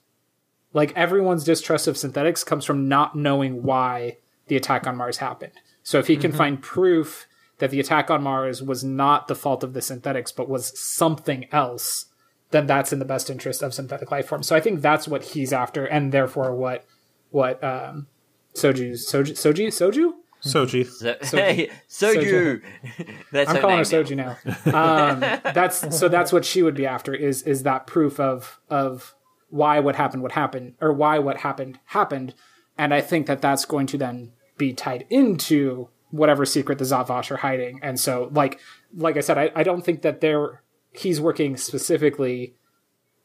like 0.72 0.92
everyone's 0.96 1.44
distrust 1.44 1.86
of 1.86 1.96
synthetics 1.96 2.44
comes 2.44 2.64
from 2.64 2.88
not 2.88 3.16
knowing 3.16 3.62
why 3.62 4.18
the 4.48 4.56
attack 4.56 4.86
on 4.86 4.96
Mars 4.96 5.18
happened. 5.18 5.52
So 5.82 5.98
if 5.98 6.06
he 6.06 6.16
can 6.16 6.32
find 6.32 6.60
proof 6.62 7.26
that 7.58 7.70
the 7.70 7.80
attack 7.80 8.10
on 8.10 8.22
Mars 8.22 8.62
was 8.62 8.82
not 8.82 9.28
the 9.28 9.34
fault 9.34 9.62
of 9.62 9.74
the 9.74 9.82
synthetics, 9.82 10.32
but 10.32 10.48
was 10.48 10.78
something 10.78 11.46
else, 11.52 12.06
then 12.50 12.66
that's 12.66 12.92
in 12.92 12.98
the 12.98 13.04
best 13.04 13.30
interest 13.30 13.62
of 13.62 13.74
synthetic 13.74 14.10
life 14.10 14.26
forms. 14.26 14.46
So 14.46 14.56
I 14.56 14.60
think 14.60 14.80
that's 14.80 15.06
what 15.06 15.24
he's 15.24 15.52
after, 15.52 15.84
and 15.84 16.12
therefore 16.12 16.54
what 16.54 16.84
what 17.30 17.62
um, 17.62 18.06
Soju's 18.54 19.06
Soju 19.10 19.32
Soju 19.32 19.68
Soju. 19.68 20.12
Soji. 20.42 20.84
So, 21.24 21.38
Soju. 21.38 21.70
Soju. 21.88 22.62
That's 23.32 23.48
I'm 23.48 23.56
her 23.56 23.62
calling 23.62 23.78
her 23.78 23.84
name 23.84 24.16
now. 24.16 24.36
Soju 24.44 24.66
now. 24.66 25.12
Um, 25.12 25.20
that's 25.54 25.98
so 25.98 26.08
that's 26.08 26.34
what 26.34 26.44
she 26.44 26.62
would 26.62 26.74
be 26.74 26.86
after 26.86 27.14
is 27.14 27.42
is 27.44 27.62
that 27.62 27.86
proof 27.86 28.20
of 28.20 28.60
of 28.68 29.14
why 29.54 29.78
what 29.78 29.94
happened 29.94 30.20
what 30.20 30.32
happened 30.32 30.74
or 30.80 30.92
why 30.92 31.20
what 31.20 31.36
happened 31.38 31.78
happened, 31.86 32.34
and 32.76 32.92
I 32.92 33.00
think 33.00 33.28
that 33.28 33.40
that's 33.40 33.64
going 33.64 33.86
to 33.86 33.96
then 33.96 34.32
be 34.58 34.72
tied 34.72 35.06
into 35.10 35.88
whatever 36.10 36.44
secret 36.44 36.78
the 36.78 36.84
Zhat 36.84 37.06
Vash 37.06 37.30
are 37.30 37.36
hiding. 37.36 37.78
And 37.80 38.00
so, 38.00 38.30
like 38.32 38.58
like 38.96 39.16
I 39.16 39.20
said, 39.20 39.38
I, 39.38 39.52
I 39.54 39.62
don't 39.62 39.84
think 39.84 40.02
that 40.02 40.20
they're 40.20 40.62
he's 40.92 41.20
working 41.20 41.56
specifically 41.56 42.56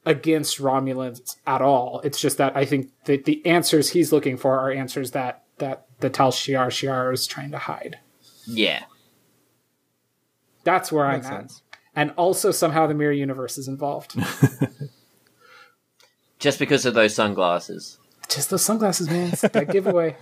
against 0.05 0.59
Romulans 0.59 1.37
at 1.47 1.63
all. 1.63 1.99
It's 2.03 2.21
just 2.21 2.37
that 2.37 2.55
I 2.55 2.63
think 2.63 2.91
that 3.05 3.25
the 3.25 3.43
answers 3.43 3.89
he's 3.89 4.11
looking 4.11 4.37
for 4.37 4.59
are 4.59 4.71
answers 4.71 5.11
that 5.11 5.43
that 5.57 5.87
the 5.99 6.11
Tal 6.11 6.31
Shiar 6.31 6.67
Shiar 6.67 7.11
is 7.11 7.25
trying 7.25 7.49
to 7.51 7.57
hide. 7.57 7.97
Yeah. 8.45 8.83
That's 10.63 10.91
where 10.91 11.07
Makes 11.11 11.25
I'm 11.25 11.33
at. 11.33 11.39
sense. 11.39 11.63
And 11.95 12.11
also 12.17 12.51
somehow 12.51 12.85
the 12.85 12.93
mirror 12.93 13.11
universe 13.11 13.57
is 13.57 13.67
involved. 13.67 14.15
Just 16.39 16.57
because 16.59 16.85
of 16.85 16.93
those 16.93 17.13
sunglasses. 17.15 17.97
just 18.29 18.49
those 18.49 18.63
sunglasses, 18.63 19.09
man. 19.09 19.29
It's 19.33 19.41
that 19.41 19.69
giveaway. 19.71 20.15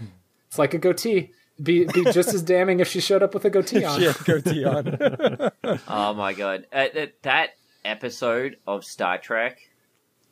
It's 0.48 0.58
like 0.60 0.74
a 0.74 0.78
goatee. 0.78 1.32
Be 1.62 1.86
be 1.86 2.04
just 2.12 2.34
as 2.34 2.42
damning 2.44 2.80
if 2.80 2.88
she 2.88 3.00
showed 3.02 3.24
up 3.24 3.34
with 3.34 3.44
a 3.46 3.50
goatee 3.50 3.84
on. 3.84 4.00
She 4.00 4.06
had 4.06 4.18
goatee 4.26 4.64
on. 4.66 5.52
Oh 5.88 6.14
my 6.14 6.34
god. 6.34 6.66
Uh, 6.72 6.86
that, 6.94 7.14
that 7.24 7.50
episode 7.84 8.58
of 8.68 8.84
Star 8.86 9.18
Trek 9.18 9.70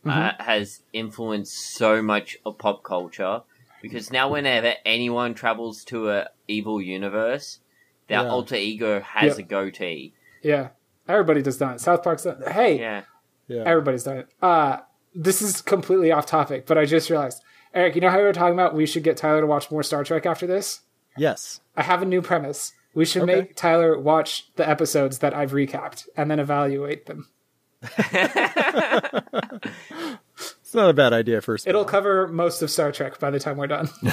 uh, 0.05 0.09
Mm-hmm. 0.09 0.43
has 0.43 0.81
influenced 0.93 1.53
so 1.75 2.01
much 2.01 2.38
of 2.45 2.57
pop 2.59 2.83
culture 2.83 3.41
because 3.81 4.11
now 4.11 4.29
whenever 4.31 4.73
anyone 4.86 5.33
travels 5.33 5.83
to 5.86 6.09
a 6.11 6.27
evil 6.47 6.79
universe, 6.81 7.59
their 8.07 8.21
Yeah. 8.21 8.29
alter 8.29 8.55
ego 8.55 8.99
has 9.01 9.38
Yep. 9.38 9.39
a 9.39 9.43
goatee. 9.49 10.13
Yeah. 10.43 10.69
Everybody 11.07 11.41
does 11.41 11.57
that. 11.57 11.79
South 11.81 12.03
Park's 12.03 12.23
done. 12.23 12.41
Hey, 12.51 12.79
Yeah. 12.79 13.01
Yeah. 13.47 13.63
everybody's 13.65 14.03
done 14.03 14.17
it. 14.19 14.27
Uh 14.41 14.77
this 15.16 15.41
is 15.41 15.61
completely 15.61 16.11
off 16.11 16.26
topic, 16.26 16.66
but 16.66 16.78
I 16.78 16.86
just 16.86 17.09
realized. 17.09 17.41
Eric, 17.74 17.95
you 17.95 18.01
know 18.01 18.09
how 18.09 18.18
we 18.18 18.24
were 18.24 18.34
talking 18.34 18.53
about 18.53 18.74
we 18.76 18.86
should 18.86 19.03
get 19.03 19.18
Tyler 19.18 19.41
to 19.41 19.47
watch 19.47 19.70
more 19.72 19.84
Star 19.84 20.03
Trek 20.03 20.26
after 20.26 20.47
this? 20.47 20.82
Yes. 21.18 21.59
I 21.76 21.84
have 21.84 22.01
a 22.01 22.05
new 22.05 22.22
premise. 22.22 22.74
We 22.93 23.05
should 23.05 23.24
Okay. 23.24 23.36
make 23.36 23.55
Tyler 23.57 23.99
watch 23.99 24.49
the 24.55 24.68
episodes 24.68 25.20
that 25.20 25.34
I've 25.34 25.51
recapped 25.51 26.07
and 26.16 26.32
then 26.32 26.39
evaluate 26.39 27.05
them. 27.05 27.30
It's 30.61 30.74
not 30.74 30.89
a 30.89 30.93
bad 30.93 31.13
idea 31.13 31.41
first. 31.41 31.68
It'll 31.68 31.86
cover 31.86 32.28
most 32.28 32.61
of 32.61 32.70
Star 32.70 32.91
Trek 32.91 33.20
by 33.20 33.30
the 33.30 33.39
time 33.39 33.55
we're 33.57 33.68
done. 33.68 33.88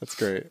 That's 0.00 0.14
great. 0.16 0.46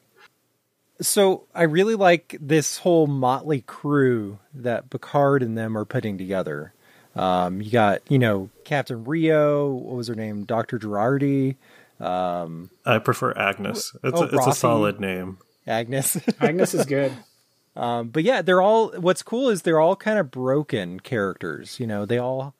So 1.02 1.46
I 1.56 1.64
really 1.64 1.96
like 1.96 2.38
this 2.40 2.78
whole 2.78 3.08
motley 3.08 3.62
crew 3.62 4.38
that 4.54 4.90
Picard 4.92 5.42
and 5.42 5.58
them 5.58 5.76
are 5.78 5.86
putting 5.86 6.18
together. 6.20 6.74
Um, 7.16 7.62
you 7.62 7.70
got, 7.72 8.02
you 8.10 8.20
know, 8.20 8.50
Captain 8.64 9.04
Rio. 9.04 9.70
What 9.72 9.96
was 9.98 10.08
her 10.08 10.16
name? 10.16 10.46
Doctor 10.46 10.80
Jurati, 10.80 11.56
I 12.00 13.00
prefer 13.04 13.32
Agnes. 13.34 13.96
It's 14.04 14.20
Oh, 14.20 14.24
a, 14.24 14.36
it's 14.36 14.48
a 14.48 14.54
solid 14.54 15.00
name. 15.00 15.38
Agnes. 15.68 16.18
Agnes 16.42 16.74
is 16.74 16.86
good. 16.86 17.12
um, 17.76 18.10
but 18.10 18.24
yeah, 18.24 18.42
they're 18.42 18.62
all. 18.62 18.90
What's 19.00 19.24
cool 19.24 19.50
is 19.50 19.62
they're 19.62 19.80
all 19.80 19.96
kind 19.96 20.20
of 20.20 20.32
broken 20.32 21.00
characters. 21.00 21.80
You 21.80 21.88
know, 21.88 22.06
they 22.06 22.18
all 22.18 22.54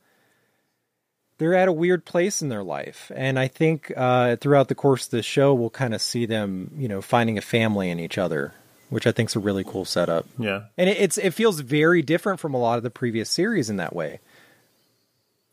they're 1.38 1.56
at 1.56 1.68
a 1.68 1.74
weird 1.74 2.06
place 2.06 2.42
in 2.42 2.50
their 2.50 2.64
life, 2.64 3.12
and 3.16 3.40
I 3.40 3.48
think 3.48 3.92
uh, 3.98 4.36
throughout 4.36 4.68
the 4.68 4.76
course 4.76 5.06
of 5.06 5.12
the 5.12 5.24
show, 5.24 5.54
we'll 5.54 5.72
kind 5.72 5.94
of 5.96 6.02
see 6.02 6.26
them, 6.28 6.72
you 6.78 6.88
know, 6.88 7.02
finding 7.02 7.38
a 7.38 7.42
family 7.42 7.90
in 7.90 8.00
each 8.00 8.18
other, 8.20 8.54
which 8.90 9.08
I 9.08 9.12
think 9.12 9.30
is 9.32 9.36
a 9.36 9.40
really 9.40 9.64
cool 9.64 9.84
setup. 9.86 10.28
Yeah. 10.38 10.64
and 10.78 10.88
it, 10.90 10.98
it's 11.00 11.18
it 11.18 11.32
feels 11.34 11.62
very 11.62 12.02
different 12.04 12.40
from 12.40 12.54
a 12.54 12.60
lot 12.60 12.78
of 12.78 12.84
the 12.84 12.92
previous 12.92 13.30
series 13.30 13.70
in 13.70 13.78
that 13.78 13.96
way. 13.96 14.20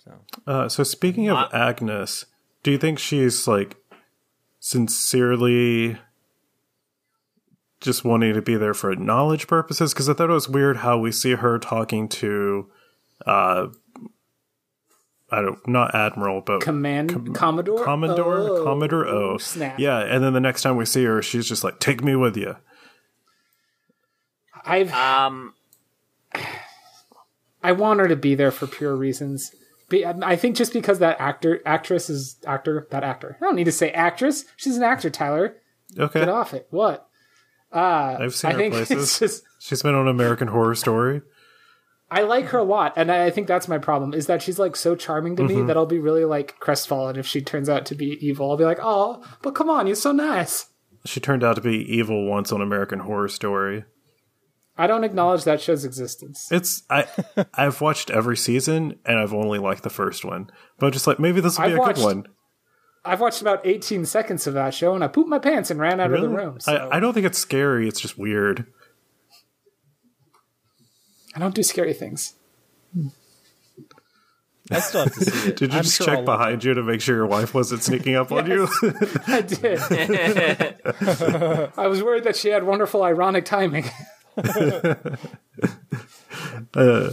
So 0.08 0.42
Uh, 0.46 0.68
so 0.68 0.82
speaking 0.82 1.28
of 1.28 1.52
Agnes, 1.52 2.24
do 2.62 2.70
you 2.70 2.78
think 2.78 2.98
she's 2.98 3.46
like 3.46 3.76
sincerely 4.60 5.98
just 7.80 8.04
wanting 8.04 8.34
to 8.34 8.42
be 8.42 8.56
there 8.56 8.74
for 8.74 8.94
knowledge 8.96 9.46
purposes? 9.46 9.92
Because 9.92 10.08
I 10.08 10.14
thought 10.14 10.30
it 10.30 10.34
was 10.34 10.48
weird 10.48 10.78
how 10.78 10.98
we 10.98 11.12
see 11.12 11.34
her 11.34 11.58
talking 11.58 12.08
to, 12.08 12.70
uh, 13.26 13.68
I 15.30 15.42
don't 15.42 15.68
not 15.68 15.94
admiral, 15.94 16.40
but 16.40 16.62
Command 16.62 17.34
Commodore 17.34 17.84
Commodore 17.84 18.38
Oh, 18.38 18.64
Commodore 18.64 19.06
O. 19.06 19.36
Snap. 19.38 19.78
Yeah, 19.78 19.98
and 19.98 20.24
then 20.24 20.32
the 20.32 20.40
next 20.40 20.62
time 20.62 20.76
we 20.76 20.86
see 20.86 21.04
her, 21.04 21.20
she's 21.20 21.46
just 21.46 21.62
like, 21.62 21.80
"Take 21.80 22.02
me 22.02 22.16
with 22.16 22.36
you." 22.36 22.56
I've 24.64 24.92
Um, 24.92 25.52
I 27.62 27.72
want 27.72 28.00
her 28.00 28.08
to 28.08 28.16
be 28.16 28.34
there 28.34 28.50
for 28.50 28.66
pure 28.66 28.96
reasons. 28.96 29.54
I 29.90 30.36
think 30.36 30.56
just 30.56 30.72
because 30.72 30.98
that 30.98 31.18
actor 31.20 31.60
actress 31.64 32.10
is 32.10 32.36
actor 32.46 32.86
that 32.90 33.04
actor. 33.04 33.36
I 33.40 33.44
don't 33.44 33.56
need 33.56 33.64
to 33.64 33.72
say 33.72 33.90
actress. 33.90 34.44
She's 34.56 34.76
an 34.76 34.82
actor. 34.82 35.08
Tyler, 35.10 35.56
Okay, 35.98 36.20
get 36.20 36.28
off 36.28 36.52
it. 36.54 36.66
What? 36.70 37.08
Uh, 37.72 38.16
I've 38.20 38.34
seen 38.34 38.50
I 38.50 38.52
her 38.54 38.58
think 38.58 38.74
places. 38.74 39.18
just 39.18 39.42
she's 39.58 39.82
been 39.82 39.94
on 39.94 40.08
American 40.08 40.48
Horror 40.48 40.74
Story. 40.74 41.22
I 42.10 42.22
like 42.22 42.46
her 42.46 42.58
a 42.58 42.62
lot, 42.64 42.94
and 42.96 43.10
I 43.12 43.26
I 43.26 43.30
think 43.30 43.46
that's 43.46 43.68
my 43.68 43.78
problem 43.78 44.14
is 44.14 44.26
that 44.26 44.40
she's 44.42 44.58
like 44.58 44.76
so 44.76 44.94
charming 44.94 45.36
to 45.36 45.42
Mm-hmm. 45.42 45.60
me 45.60 45.66
that 45.66 45.76
I'll 45.76 45.84
be 45.86 45.98
really 45.98 46.24
like 46.24 46.58
crestfallen 46.60 47.16
if 47.16 47.26
she 47.26 47.40
turns 47.42 47.68
out 47.68 47.84
to 47.86 47.94
be 47.94 48.16
evil. 48.26 48.50
I'll 48.50 48.56
be 48.56 48.64
like, 48.64 48.80
oh, 48.82 49.22
but 49.42 49.54
come 49.54 49.68
on, 49.70 49.86
you're 49.86 49.96
so 49.96 50.12
nice. 50.12 50.66
She 51.04 51.20
turned 51.20 51.44
out 51.44 51.56
to 51.56 51.60
be 51.62 51.76
evil 51.94 52.26
once 52.26 52.50
on 52.52 52.60
American 52.60 53.00
Horror 53.00 53.28
Story. 53.28 53.84
I 54.78 54.86
don't 54.86 55.02
acknowledge 55.02 55.42
that 55.44 55.60
show's 55.60 55.84
existence. 55.84 56.50
It's 56.52 56.84
I 56.88 57.06
I've 57.54 57.80
watched 57.80 58.10
every 58.10 58.36
season 58.36 58.98
and 59.04 59.18
I've 59.18 59.34
only 59.34 59.58
liked 59.58 59.82
the 59.82 59.90
first 59.90 60.24
one. 60.24 60.50
But 60.78 60.86
I'm 60.86 60.92
just 60.92 61.06
like 61.06 61.18
maybe 61.18 61.40
this 61.40 61.58
will 61.58 61.66
be 61.66 61.72
I've 61.72 61.78
a 61.78 61.80
watched 61.80 61.96
good 61.96 62.04
one. 62.04 62.26
I've 63.04 63.20
watched 63.20 63.40
about 63.40 63.66
18 63.66 64.04
seconds 64.04 64.46
of 64.46 64.54
that 64.54 64.74
show, 64.74 64.94
and 64.94 65.02
I 65.02 65.08
pooped 65.08 65.30
my 65.30 65.38
pants 65.38 65.70
and 65.70 65.80
ran 65.80 65.98
out 65.98 66.12
of 66.12 66.20
the 66.20 66.28
room. 66.28 66.60
So 66.60 66.74
I, 66.74 66.96
I 66.96 67.00
don't 67.00 67.14
think 67.14 67.24
it's 67.26 67.38
scary, 67.38 67.88
it's 67.88 68.00
just 68.00 68.18
weird. 68.18 68.66
I 71.34 71.38
don't 71.38 71.54
do 71.54 71.62
scary 71.62 71.94
things. 71.94 72.34
I 74.70 74.80
still 74.80 75.04
have 75.04 75.14
to 75.14 75.24
see 75.24 75.48
it. 75.48 75.56
Did 75.56 75.72
you 75.72 75.78
I'm 75.78 75.84
just 75.84 75.96
sure 75.96 76.06
check 76.06 76.18
I'll 76.18 76.24
behind 76.24 76.64
you 76.64 76.74
to 76.74 76.82
make 76.82 77.00
sure 77.00 77.16
your 77.16 77.26
wife 77.26 77.54
wasn't 77.54 77.82
sneaking 77.82 78.16
up 78.16 78.30
on 78.30 78.50
you? 78.50 78.68
I 79.26 79.40
did. 79.40 79.80
I 81.78 81.86
was 81.86 82.02
worried 82.02 82.24
that 82.24 82.36
she 82.36 82.48
had 82.48 82.64
wonderful 82.64 83.02
ironic 83.02 83.46
timing. 83.46 83.84
Uh, 86.74 87.10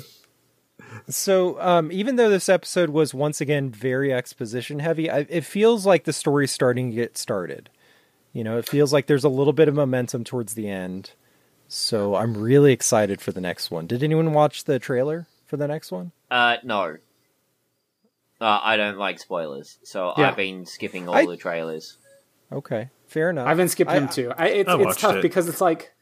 So, 1.07 1.59
um, 1.61 1.91
even 1.91 2.15
though 2.15 2.29
this 2.29 2.49
episode 2.49 2.89
was 2.89 3.13
once 3.13 3.39
again 3.41 3.69
very 3.69 4.11
exposition 4.13 4.79
heavy, 4.79 5.09
I, 5.09 5.19
it 5.29 5.45
feels 5.45 5.85
like 5.85 6.03
the 6.05 6.13
story's 6.13 6.51
starting 6.51 6.89
to 6.89 6.95
get 6.95 7.17
started. 7.17 7.69
You 8.33 8.43
know, 8.43 8.57
it 8.57 8.67
feels 8.67 8.91
like 8.91 9.05
there's 9.07 9.23
a 9.23 9.29
little 9.29 9.53
bit 9.53 9.67
of 9.67 9.75
momentum 9.75 10.23
towards 10.23 10.55
the 10.55 10.67
end. 10.67 11.11
So, 11.67 12.15
I'm 12.15 12.35
really 12.37 12.73
excited 12.73 13.21
for 13.21 13.31
the 13.31 13.41
next 13.41 13.69
one. 13.71 13.87
Did 13.87 14.03
anyone 14.03 14.33
watch 14.33 14.63
the 14.65 14.79
trailer 14.79 15.27
for 15.45 15.57
the 15.57 15.67
next 15.67 15.91
one? 15.91 16.11
uh, 16.31 16.57
no. 16.63 16.97
Uh, 18.41 18.59
I 18.61 18.75
don't 18.75 18.97
like 18.97 19.17
spoilers, 19.19 19.79
so 19.83 20.13
Yeah. 20.17 20.27
I've 20.29 20.35
been 20.35 20.65
skipping 20.65 21.07
all 21.07 21.15
I- 21.15 21.25
the 21.25 21.37
trailers. 21.37 21.97
Okay, 22.51 22.89
fair 23.07 23.29
enough. 23.29 23.47
I've 23.47 23.55
been 23.57 23.69
skipping 23.69 23.93
I- 23.95 23.99
them 23.99 24.09
too. 24.09 24.31
I, 24.37 24.47
it's, 24.49 24.69
I 24.69 24.77
it's 24.81 24.99
tough 25.01 25.15
it. 25.15 25.21
because 25.21 25.47
it's 25.47 25.61
like 25.61 25.93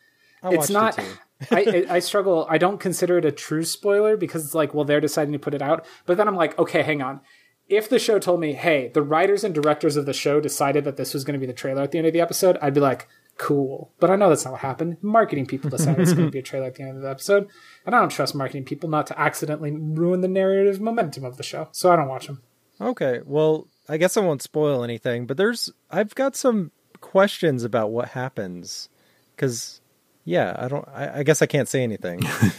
I 0.43 0.53
it's 0.53 0.69
it 0.69 0.73
not. 0.73 0.97
too. 0.97 1.03
I, 1.51 1.85
I 1.89 1.95
I 1.95 1.99
struggle. 1.99 2.45
I 2.49 2.57
don't 2.57 2.79
consider 2.79 3.17
it 3.17 3.25
a 3.25 3.31
true 3.31 3.63
spoiler 3.63 4.17
because 4.17 4.45
it's 4.45 4.55
like, 4.55 4.73
well, 4.73 4.85
they're 4.85 5.01
deciding 5.01 5.33
to 5.33 5.39
put 5.39 5.53
it 5.53 5.61
out. 5.61 5.85
But 6.05 6.17
then 6.17 6.27
I'm 6.27 6.35
like, 6.35 6.57
okay, 6.59 6.83
hang 6.83 7.01
on. 7.01 7.21
If 7.69 7.89
the 7.89 7.99
show 7.99 8.19
told 8.19 8.39
me, 8.39 8.53
hey, 8.53 8.89
the 8.93 9.01
writers 9.01 9.43
and 9.43 9.55
directors 9.55 9.95
of 9.95 10.05
the 10.05 10.13
show 10.13 10.41
decided 10.41 10.83
that 10.83 10.97
this 10.97 11.13
was 11.13 11.23
going 11.23 11.33
to 11.33 11.39
be 11.39 11.45
the 11.45 11.53
trailer 11.53 11.81
at 11.81 11.91
the 11.91 11.97
end 11.97 12.07
of 12.07 12.13
the 12.13 12.21
episode, 12.21 12.57
I'd 12.61 12.73
be 12.73 12.81
like, 12.81 13.07
cool. 13.37 13.91
But 13.99 14.11
I 14.11 14.15
know 14.15 14.29
that's 14.29 14.45
not 14.45 14.51
what 14.51 14.61
happened. 14.61 14.97
Marketing 15.01 15.45
people 15.45 15.69
decided 15.69 16.01
it's 16.01 16.13
going 16.13 16.27
to 16.27 16.31
be 16.31 16.39
a 16.39 16.43
trailer 16.43 16.67
at 16.67 16.75
the 16.75 16.83
end 16.83 16.97
of 16.97 17.03
the 17.03 17.09
episode, 17.09 17.47
and 17.85 17.95
I 17.95 17.99
don't 17.99 18.09
trust 18.09 18.35
marketing 18.35 18.65
people 18.65 18.89
not 18.89 19.07
to 19.07 19.19
accidentally 19.19 19.71
ruin 19.71 20.21
the 20.21 20.27
narrative 20.27 20.81
momentum 20.81 21.23
of 21.23 21.37
the 21.37 21.43
show, 21.43 21.69
so 21.71 21.91
I 21.91 21.95
don't 21.95 22.09
watch 22.09 22.27
them. 22.27 22.43
Okay, 22.81 23.21
well, 23.25 23.67
I 23.87 23.97
guess 23.97 24.17
I 24.17 24.21
won't 24.21 24.41
spoil 24.41 24.83
anything, 24.83 25.25
but 25.25 25.37
there's 25.37 25.71
I've 25.89 26.15
got 26.15 26.35
some 26.35 26.71
questions 26.99 27.63
about 27.63 27.91
what 27.91 28.09
happens 28.09 28.89
because 29.35 29.81
yeah, 30.25 30.55
I 30.57 30.67
don't. 30.67 30.87
I, 30.89 31.19
I 31.19 31.23
guess 31.23 31.41
I 31.41 31.45
can't 31.45 31.67
say 31.67 31.83
anything. 31.83 32.19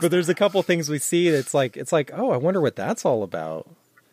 but 0.00 0.10
there's 0.10 0.28
a 0.28 0.34
couple 0.34 0.62
things 0.62 0.88
we 0.88 0.98
see 0.98 1.30
that's 1.30 1.52
like 1.54 1.76
it's 1.76 1.92
like 1.92 2.10
oh, 2.14 2.30
I 2.30 2.36
wonder 2.36 2.60
what 2.60 2.76
that's 2.76 3.04
all 3.04 3.22
about. 3.22 3.68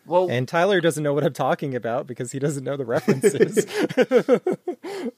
Well, 0.06 0.28
And 0.30 0.48
Tyler 0.48 0.80
doesn't 0.80 1.02
know 1.04 1.12
what 1.14 1.22
I'm 1.24 1.32
talking 1.34 1.74
about 1.74 2.06
because 2.06 2.32
he 2.32 2.38
doesn't 2.38 2.64
know 2.64 2.76
the 2.76 2.84
references. 2.86 3.64
Th- 3.96 5.12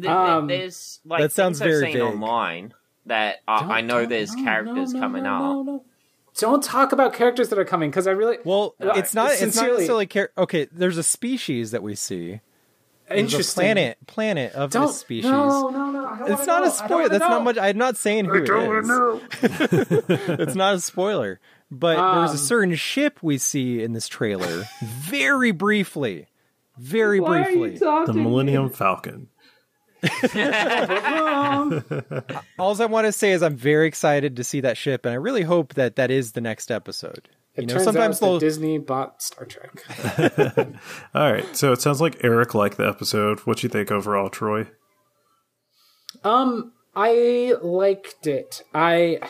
th- 0.00 0.06
Um, 0.08 0.46
there's 0.48 1.00
like 1.04 1.20
that 1.20 1.32
sounds 1.32 1.58
things 1.58 1.62
I've 1.74 1.80
very 1.80 1.92
seen 1.92 2.00
vague. 2.00 2.02
online 2.14 2.74
that 3.06 3.36
I, 3.46 3.78
I 3.78 3.80
know 3.80 4.00
Don't- 4.00 4.08
there's 4.08 4.34
no, 4.34 4.44
characters 4.44 4.92
no, 4.92 4.98
no, 5.00 5.04
coming 5.06 5.22
no, 5.24 5.34
up. 5.34 5.40
no, 5.42 5.62
no. 5.62 5.84
Don't 6.36 6.64
talk 6.64 6.90
about 6.92 7.12
characters 7.14 7.48
that 7.50 7.58
are 7.60 7.64
coming 7.64 7.90
because 7.90 8.08
I 8.08 8.10
really 8.10 8.38
Well, 8.44 8.74
Uh, 8.80 8.92
it's 8.96 9.14
not. 9.14 9.30
It's 9.32 9.40
not 9.42 9.52
sincerely- 9.52 9.72
necessarily. 9.74 10.06
Char- 10.06 10.30
okay, 10.38 10.66
there's 10.72 10.98
a 10.98 11.02
species 11.04 11.70
that 11.70 11.82
we 11.82 11.94
see. 11.94 12.40
There's 13.08 13.18
a 13.18 13.20
interesting. 13.20 13.62
planet 13.62 13.98
planet 14.06 14.52
of 14.54 14.70
Don't 14.70 14.86
this 14.86 14.98
species. 14.98 15.30
No, 15.30 15.68
no, 15.68 15.90
no. 15.90 16.06
I 16.06 16.18
don't 16.20 16.30
It's 16.32 16.46
not 16.46 16.62
know. 16.62 16.68
a 16.70 16.72
I 16.72 16.76
don't 16.78 16.88
spoiler. 16.88 17.08
That's 17.10 17.20
know. 17.20 17.28
not 17.28 17.44
much. 17.44 17.58
I'm 17.58 17.76
not 17.78 17.96
saying 17.96 18.24
who 18.26 18.42
I 18.42 18.44
don't 18.46 18.76
it 18.76 18.80
is. 18.80 18.88
know. 18.88 19.20
It's 20.42 20.54
not 20.54 20.74
a 20.76 20.80
spoiler. 20.80 21.40
But 21.70 21.94
there's 21.96 22.30
Um, 22.30 22.36
a 22.36 22.38
certain 22.38 22.74
ship 22.76 23.18
we 23.22 23.36
see 23.38 23.82
in 23.82 23.92
this 23.94 24.06
trailer, 24.06 24.64
very 24.82 25.50
briefly, 25.50 26.26
very 26.78 27.18
Why 27.20 27.42
are 27.42 27.50
you 27.50 27.58
briefly. 27.58 27.78
The 27.78 27.84
talking? 27.84 28.22
Millennium 28.22 28.70
Falcon. 28.70 29.28
All 32.58 32.80
I 32.80 32.86
want 32.86 33.06
to 33.06 33.12
say 33.12 33.32
is 33.32 33.42
I'm 33.42 33.56
very 33.56 33.86
excited 33.86 34.36
to 34.36 34.44
see 34.44 34.60
that 34.60 34.76
ship, 34.76 35.04
and 35.06 35.12
I 35.12 35.16
really 35.16 35.42
hope 35.42 35.74
that 35.74 35.96
that 35.96 36.10
is 36.10 36.32
the 36.32 36.40
next 36.40 36.70
episode. 36.70 37.28
It 37.56 37.62
you 37.62 37.66
know, 37.68 37.74
turns 37.74 37.84
sometimes 37.84 38.16
out 38.22 38.26
they'll. 38.26 38.38
Disney 38.40 38.78
bought 38.78 39.22
Star 39.22 39.44
Trek. 39.46 39.84
All 41.14 41.32
right, 41.32 41.56
so 41.56 41.72
it 41.72 41.80
sounds 41.80 42.00
like 42.00 42.24
Erik 42.24 42.54
liked 42.54 42.76
the 42.76 42.86
episode. 42.88 43.40
What 43.40 43.58
do 43.58 43.66
you 43.66 43.68
think 43.68 43.90
overall, 43.92 44.28
Troy? 44.28 44.66
Um, 46.24 46.72
I 46.96 47.54
liked 47.62 48.26
it. 48.26 48.62
I 48.74 49.20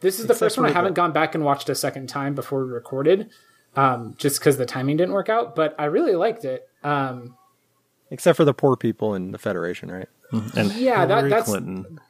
this 0.00 0.18
is 0.20 0.26
the 0.26 0.32
Except 0.32 0.38
first 0.38 0.58
one 0.58 0.66
I 0.66 0.72
haven't 0.72 0.94
gone 0.94 1.12
back 1.12 1.34
and 1.34 1.44
watched 1.44 1.68
a 1.68 1.74
second 1.74 2.08
time 2.08 2.34
before 2.34 2.64
we 2.64 2.70
recorded, 2.70 3.30
um, 3.74 4.14
just 4.18 4.38
because 4.38 4.56
the 4.58 4.66
timing 4.66 4.96
didn't 4.96 5.14
work 5.14 5.28
out. 5.28 5.56
But 5.56 5.74
I 5.78 5.86
really 5.86 6.14
liked 6.14 6.44
it. 6.44 6.68
Um, 6.82 7.36
except 8.10 8.36
for 8.36 8.44
the 8.44 8.54
poor 8.54 8.76
people 8.76 9.14
in 9.14 9.32
the 9.32 9.38
Federation, 9.38 9.90
right? 9.90 10.08
And 10.56 10.72
Yeah, 10.74 11.06
that- 11.06 11.14
Hillary 11.14 11.30
that's- 11.30 11.48
Clinton. 11.48 12.00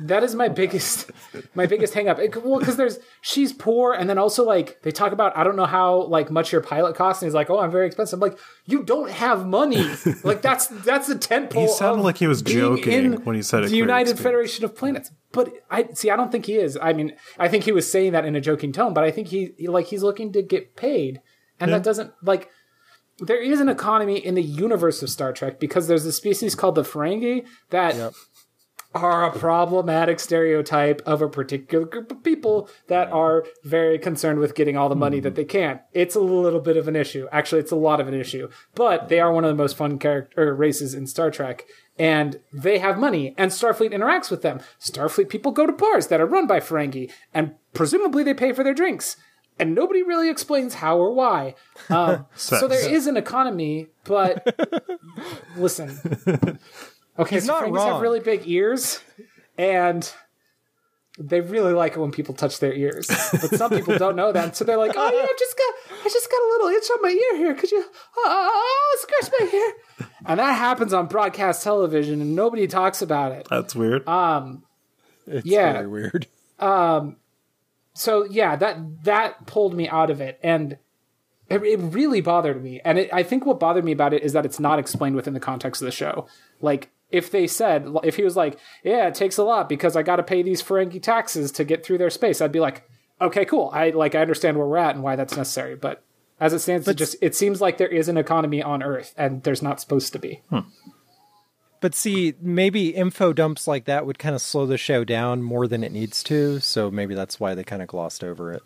That 0.00 0.24
is 0.24 0.34
my 0.34 0.48
biggest 0.48 1.10
my 1.54 1.66
biggest 1.66 1.94
hang 1.94 2.08
up. 2.08 2.18
It, 2.18 2.42
well, 2.42 2.58
because 2.58 2.76
there's 2.76 2.98
she's 3.20 3.52
poor, 3.52 3.92
and 3.92 4.08
then 4.08 4.18
also 4.18 4.44
like 4.44 4.80
they 4.82 4.90
talk 4.90 5.12
about 5.12 5.36
I 5.36 5.44
don't 5.44 5.56
know 5.56 5.66
how 5.66 6.02
like 6.02 6.30
much 6.30 6.52
your 6.52 6.60
pilot 6.60 6.96
costs, 6.96 7.22
and 7.22 7.28
he's 7.28 7.34
like, 7.34 7.50
oh, 7.50 7.60
I'm 7.60 7.70
very 7.70 7.86
expensive. 7.86 8.16
I'm 8.16 8.28
like, 8.28 8.38
you 8.66 8.82
don't 8.82 9.10
have 9.10 9.46
money. 9.46 9.86
like 10.24 10.42
that's 10.42 10.66
that's 10.66 11.08
a 11.08 11.18
tent 11.18 11.50
pole. 11.50 11.62
He 11.62 11.72
sounded 11.72 12.02
like 12.02 12.18
he 12.18 12.26
was 12.26 12.42
joking 12.42 13.14
when 13.24 13.36
he 13.36 13.42
said 13.42 13.64
it. 13.64 13.70
The 13.70 13.76
United 13.76 14.16
Federation. 14.16 14.24
Federation 14.24 14.64
of 14.64 14.76
Planets. 14.76 15.10
But 15.32 15.52
I 15.70 15.88
see. 15.94 16.10
I 16.10 16.16
don't 16.16 16.30
think 16.30 16.46
he 16.46 16.56
is. 16.56 16.78
I 16.80 16.92
mean, 16.92 17.14
I 17.38 17.48
think 17.48 17.64
he 17.64 17.72
was 17.72 17.90
saying 17.90 18.12
that 18.12 18.24
in 18.24 18.36
a 18.36 18.40
joking 18.40 18.72
tone, 18.72 18.94
but 18.94 19.04
I 19.04 19.10
think 19.10 19.28
he 19.28 19.52
he- 19.58 19.68
like 19.68 19.86
he's 19.86 20.02
looking 20.02 20.32
to 20.32 20.42
get 20.42 20.76
paid, 20.76 21.20
and 21.60 21.72
that 21.72 21.82
doesn't 21.82 22.12
like. 22.22 22.50
There 23.18 23.40
is 23.40 23.60
an 23.60 23.68
economy 23.68 24.16
in 24.18 24.34
the 24.34 24.42
universe 24.42 25.00
of 25.00 25.08
Star 25.08 25.32
Trek 25.32 25.60
because 25.60 25.86
there's 25.86 26.04
a 26.04 26.10
species 26.10 26.56
called 26.56 26.74
the 26.74 26.82
Ferengi 26.82 27.46
that 27.70 27.94
are 28.94 29.24
a 29.24 29.36
problematic 29.36 30.20
stereotype 30.20 31.02
of 31.04 31.20
a 31.20 31.28
particular 31.28 31.84
group 31.84 32.12
of 32.12 32.22
people 32.22 32.68
that 32.86 33.10
are 33.10 33.44
very 33.64 33.98
concerned 33.98 34.38
with 34.38 34.54
getting 34.54 34.76
all 34.76 34.88
the 34.88 34.94
money 34.94 35.20
that 35.20 35.34
they 35.34 35.44
can. 35.44 35.80
It's 35.92 36.14
a 36.14 36.20
little 36.20 36.60
bit 36.60 36.76
of 36.76 36.86
an 36.86 36.94
issue. 36.94 37.26
Actually, 37.32 37.60
it's 37.60 37.72
a 37.72 37.76
lot 37.76 38.00
of 38.00 38.08
an 38.08 38.14
issue. 38.14 38.48
But 38.74 39.08
they 39.08 39.20
are 39.20 39.32
one 39.32 39.44
of 39.44 39.48
the 39.48 39.62
most 39.62 39.76
fun 39.76 39.98
character 39.98 40.54
races 40.54 40.94
in 40.94 41.06
Star 41.06 41.30
Trek. 41.30 41.64
And 41.98 42.40
they 42.52 42.78
have 42.78 42.98
money, 42.98 43.34
and 43.38 43.50
Starfleet 43.52 43.92
interacts 43.92 44.30
with 44.30 44.42
them. 44.42 44.60
Starfleet 44.80 45.28
people 45.28 45.52
go 45.52 45.66
to 45.66 45.72
bars 45.72 46.08
that 46.08 46.20
are 46.20 46.26
run 46.26 46.46
by 46.46 46.58
Ferengi, 46.58 47.10
and 47.32 47.54
presumably 47.72 48.24
they 48.24 48.34
pay 48.34 48.52
for 48.52 48.64
their 48.64 48.74
drinks. 48.74 49.16
And 49.58 49.74
nobody 49.74 50.02
really 50.02 50.28
explains 50.28 50.74
how 50.74 50.98
or 50.98 51.12
why. 51.12 51.54
Um, 51.90 52.26
so 52.34 52.66
there 52.66 52.90
is 52.90 53.06
an 53.06 53.16
economy, 53.16 53.88
but 54.04 54.56
listen. 55.56 56.00
Okay, 57.18 57.40
so 57.40 57.46
not 57.52 57.62
Ferengis 57.64 57.76
wrong. 57.76 57.92
have 57.92 58.00
really 58.00 58.20
big 58.20 58.42
ears, 58.46 59.00
and 59.56 60.10
they 61.18 61.40
really 61.40 61.72
like 61.72 61.92
it 61.92 62.00
when 62.00 62.10
people 62.10 62.34
touch 62.34 62.58
their 62.58 62.72
ears. 62.72 63.06
But 63.30 63.50
some 63.54 63.70
people 63.70 63.96
don't 63.96 64.16
know 64.16 64.32
that, 64.32 64.56
so 64.56 64.64
they're 64.64 64.76
like, 64.76 64.92
"Oh 64.96 65.10
yeah, 65.12 65.22
I 65.22 65.34
just 65.38 65.56
got, 65.56 66.00
I 66.04 66.08
just 66.08 66.30
got 66.30 66.38
a 66.42 66.48
little 66.50 66.68
itch 66.68 66.90
on 66.90 67.02
my 67.02 67.10
ear 67.10 67.36
here. 67.36 67.54
Could 67.54 67.70
you, 67.70 67.84
oh, 68.16 68.98
scratch 69.02 69.32
my 69.38 69.50
ear?" 69.52 70.08
And 70.26 70.40
that 70.40 70.52
happens 70.54 70.92
on 70.92 71.06
broadcast 71.06 71.62
television, 71.62 72.20
and 72.20 72.34
nobody 72.34 72.66
talks 72.66 73.00
about 73.00 73.30
it. 73.32 73.46
That's 73.48 73.74
weird. 73.76 74.08
Um, 74.08 74.64
it's 75.26 75.46
Yeah. 75.46 75.72
very 75.74 75.86
weird. 75.86 76.26
Um, 76.58 77.16
so 77.94 78.24
yeah, 78.24 78.56
that 78.56 79.04
that 79.04 79.46
pulled 79.46 79.74
me 79.74 79.88
out 79.88 80.10
of 80.10 80.20
it, 80.20 80.40
and 80.42 80.78
it, 81.48 81.62
it 81.62 81.76
really 81.78 82.22
bothered 82.22 82.60
me. 82.62 82.80
And 82.84 82.98
it, 82.98 83.10
I 83.12 83.22
think 83.22 83.46
what 83.46 83.60
bothered 83.60 83.84
me 83.84 83.92
about 83.92 84.12
it 84.14 84.22
is 84.24 84.32
that 84.32 84.44
it's 84.44 84.58
not 84.58 84.78
explained 84.80 85.14
within 85.14 85.34
the 85.34 85.40
context 85.40 85.80
of 85.80 85.86
the 85.86 85.92
show. 85.92 86.26
Like 86.60 86.90
if 87.14 87.30
they 87.30 87.46
said, 87.46 87.86
if 88.02 88.16
he 88.16 88.24
was 88.24 88.36
like, 88.36 88.58
"Yeah, 88.82 89.06
it 89.06 89.14
takes 89.14 89.38
a 89.38 89.44
lot 89.44 89.68
because 89.68 89.94
I 89.96 90.02
got 90.02 90.16
to 90.16 90.22
pay 90.22 90.42
these 90.42 90.62
Ferengi 90.62 91.00
taxes 91.00 91.52
to 91.52 91.64
get 91.64 91.86
through 91.86 91.98
their 91.98 92.10
space," 92.10 92.40
I'd 92.40 92.52
be 92.52 92.60
like, 92.60 92.88
"Okay, 93.20 93.44
cool. 93.44 93.70
I 93.72 93.90
like 93.90 94.14
I 94.14 94.20
understand 94.20 94.58
where 94.58 94.66
we're 94.66 94.76
at 94.76 94.96
and 94.96 95.04
why 95.04 95.14
that's 95.14 95.36
necessary." 95.36 95.76
But 95.76 96.02
as 96.40 96.52
it 96.52 96.58
stands, 96.58 96.88
it 96.88 96.96
just 96.96 97.16
it 97.22 97.36
seems 97.36 97.60
like 97.60 97.78
there 97.78 97.88
is 97.88 98.08
an 98.08 98.16
economy 98.16 98.62
on 98.62 98.82
Earth, 98.82 99.14
and 99.16 99.42
there's 99.44 99.62
not 99.62 99.80
supposed 99.80 100.12
to 100.12 100.18
be. 100.18 100.42
Hmm. 100.50 100.68
But 101.80 101.94
see, 101.94 102.34
maybe 102.40 102.88
info 102.88 103.32
dumps 103.32 103.68
like 103.68 103.84
that 103.84 104.06
would 104.06 104.18
kind 104.18 104.34
of 104.34 104.40
slow 104.40 104.66
the 104.66 104.78
show 104.78 105.04
down 105.04 105.42
more 105.42 105.68
than 105.68 105.84
it 105.84 105.92
needs 105.92 106.22
to. 106.24 106.58
So 106.60 106.90
maybe 106.90 107.14
that's 107.14 107.38
why 107.38 107.54
they 107.54 107.62
kind 107.62 107.82
of 107.82 107.88
glossed 107.88 108.24
over 108.24 108.52
it. 108.52 108.62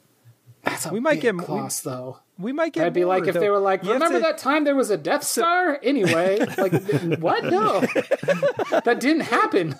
That's 0.71 0.87
a 0.87 0.93
We 0.93 1.01
might 1.01 1.15
big 1.15 1.23
get- 1.23 1.35
we- 1.37 1.45
gloss, 1.45 1.81
though. 1.81 2.19
We 2.39 2.53
might 2.53 2.73
get. 2.73 2.81
That'd 2.81 2.93
be 2.95 3.05
like 3.05 3.23
more, 3.25 3.31
if 3.31 3.35
they 3.41 3.49
were 3.51 3.59
like, 3.59 3.83
You 3.83 3.93
"Remember 3.95 4.19
to- 4.19 4.25
that 4.25 4.39
time 4.39 4.63
there 4.65 4.77
was 4.77 4.91
a 4.91 4.97
Death 4.97 5.25
Star?" 5.25 5.79
Anyway, 5.83 6.39
like, 6.57 6.73
what? 7.21 7.45
No, 7.45 7.81
that 8.85 8.99
didn't 9.01 9.23
happen. 9.23 9.75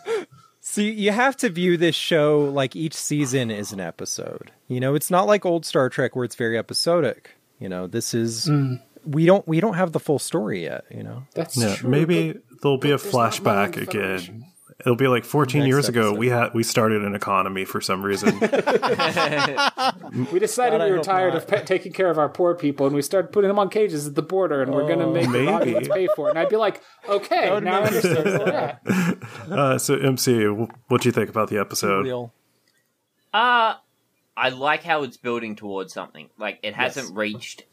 See, 0.61 0.91
you 0.91 1.13
have 1.13 1.37
to 1.39 1.49
view 1.51 1.77
this 1.77 1.95
show 1.95 2.41
like 2.53 2.75
each 2.77 2.95
season 2.95 3.51
is 3.51 3.73
an 3.73 3.81
episode. 3.81 4.51
You 4.67 4.81
know, 4.81 4.95
it's 4.95 5.11
not 5.11 5.27
like 5.27 5.47
old 5.47 5.65
Star 5.65 5.89
Trek 5.89 6.17
where 6.17 6.25
it's 6.25 6.35
very 6.35 6.59
episodic. 6.59 7.31
You 7.61 7.69
know, 7.69 7.87
this 7.87 8.13
is 8.13 8.47
Mm. 8.47 8.81
we 9.07 9.25
don't 9.25 9.47
we 9.49 9.61
don't 9.61 9.75
have 9.75 9.93
the 9.93 10.01
full 10.01 10.19
story 10.19 10.65
yet. 10.65 10.85
You 10.91 11.05
know, 11.05 11.23
That's 11.35 11.57
yeah, 11.57 11.77
true. 11.77 11.89
maybe 11.91 12.35
there'll 12.61 12.77
be 12.79 12.91
a 12.91 12.99
there's 12.99 13.13
not 13.15 13.43
money 13.45 13.67
in 13.69 13.73
flashback 13.73 13.75
the 13.75 13.83
again. 13.83 14.47
Federation. 14.79 14.87
It'll 14.87 14.97
be 14.97 15.09
like 15.09 15.25
14 15.25 15.61
Next 15.61 15.69
years 15.69 15.89
ago. 15.89 16.13
We 16.15 16.29
had 16.29 16.55
we 16.55 16.63
started 16.63 17.03
an 17.03 17.15
economy 17.15 17.65
for 17.65 17.81
some 17.81 18.03
reason. 18.03 18.39
we 20.33 20.39
decided 20.39 20.79
God, 20.79 20.85
we 20.85 20.93
were 20.93 21.03
tired 21.03 21.35
not. 21.35 21.43
of 21.43 21.49
pe- 21.49 21.65
taking 21.65 21.93
care 21.93 22.11
of 22.11 22.19
our 22.19 22.29
poor 22.29 22.55
people, 22.55 22.87
and 22.87 22.95
we 22.95 23.03
started 23.03 23.33
putting 23.33 23.49
them 23.49 23.59
on 23.59 23.71
cages 23.71 24.07
at 24.07 24.15
the 24.15 24.23
border, 24.23 24.63
and 24.63 24.73
we're 24.73 24.87
going 24.87 25.01
to 25.01 25.07
make 25.09 25.25
the 25.25 25.31
Maybe. 25.31 25.49
audience 25.49 25.89
pay 25.89 26.09
for 26.15 26.29
it. 26.29 26.31
And 26.31 26.39
I'd 26.39 26.49
be 26.49 26.57
like, 26.57 26.81
"Okay, 27.09 27.51
would 27.53 27.65
now 27.65 27.81
I 27.81 27.87
understand 27.87 28.25
where 28.25 28.81
uh, 29.51 29.79
so 29.79 29.97
MC, 29.97 30.45
what 30.45 31.01
do 31.03 31.09
you 31.09 31.13
think 31.13 31.29
about 31.29 31.49
the 31.51 31.59
episode? 31.59 32.05
Real. 32.05 32.33
Uh 33.33 33.75
I 34.37 34.51
like 34.51 34.85
how 34.85 35.03
it's 35.03 35.17
building 35.17 35.57
towards 35.57 35.93
something. 35.93 36.29
Like 36.39 36.61
it 36.63 36.75
hasn't 36.75 37.17
reached 37.17 37.65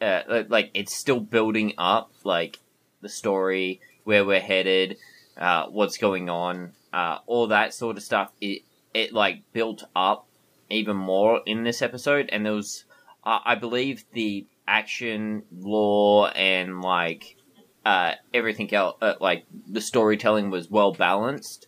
uh 0.00 0.44
like 0.48 0.70
it's 0.74 0.94
still 0.94 1.20
building 1.20 1.72
up 1.78 2.12
like 2.24 2.58
the 3.00 3.08
story, 3.08 3.80
where 4.04 4.24
we're 4.24 4.38
headed, 4.40 4.96
uh 5.36 5.66
what's 5.66 5.96
going 5.96 6.28
on, 6.28 6.72
uh 6.92 7.18
all 7.26 7.48
that 7.48 7.74
sort 7.74 7.96
of 7.96 8.02
stuff. 8.02 8.32
It 8.40 8.62
it 8.94 9.12
like 9.12 9.42
built 9.52 9.84
up 9.94 10.26
even 10.70 10.96
more 10.96 11.40
in 11.46 11.64
this 11.64 11.82
episode 11.82 12.28
and 12.32 12.46
there 12.46 12.54
was 12.54 12.84
uh, 13.24 13.38
I 13.44 13.54
believe 13.54 14.04
the 14.12 14.46
action 14.66 15.42
law 15.52 16.28
and 16.28 16.80
like 16.80 17.36
uh 17.84 18.12
everything 18.32 18.72
else 18.72 18.96
uh, 19.02 19.14
like 19.20 19.44
the 19.68 19.80
storytelling 19.80 20.50
was 20.50 20.70
well 20.70 20.92
balanced. 20.92 21.66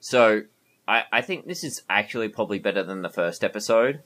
So 0.00 0.42
I, 0.88 1.04
I 1.12 1.20
think 1.20 1.46
this 1.46 1.64
is 1.64 1.82
actually 1.88 2.28
probably 2.28 2.58
better 2.58 2.82
than 2.82 3.02
the 3.02 3.08
first 3.08 3.42
episode. 3.42 4.02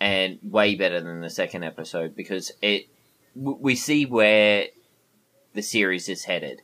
And 0.00 0.38
way 0.42 0.76
better 0.76 1.00
than 1.00 1.20
the 1.20 1.30
second 1.30 1.64
episode 1.64 2.14
because 2.14 2.52
it 2.62 2.86
we 3.34 3.74
see 3.74 4.06
where 4.06 4.66
the 5.54 5.62
series 5.62 6.08
is 6.08 6.24
headed 6.24 6.62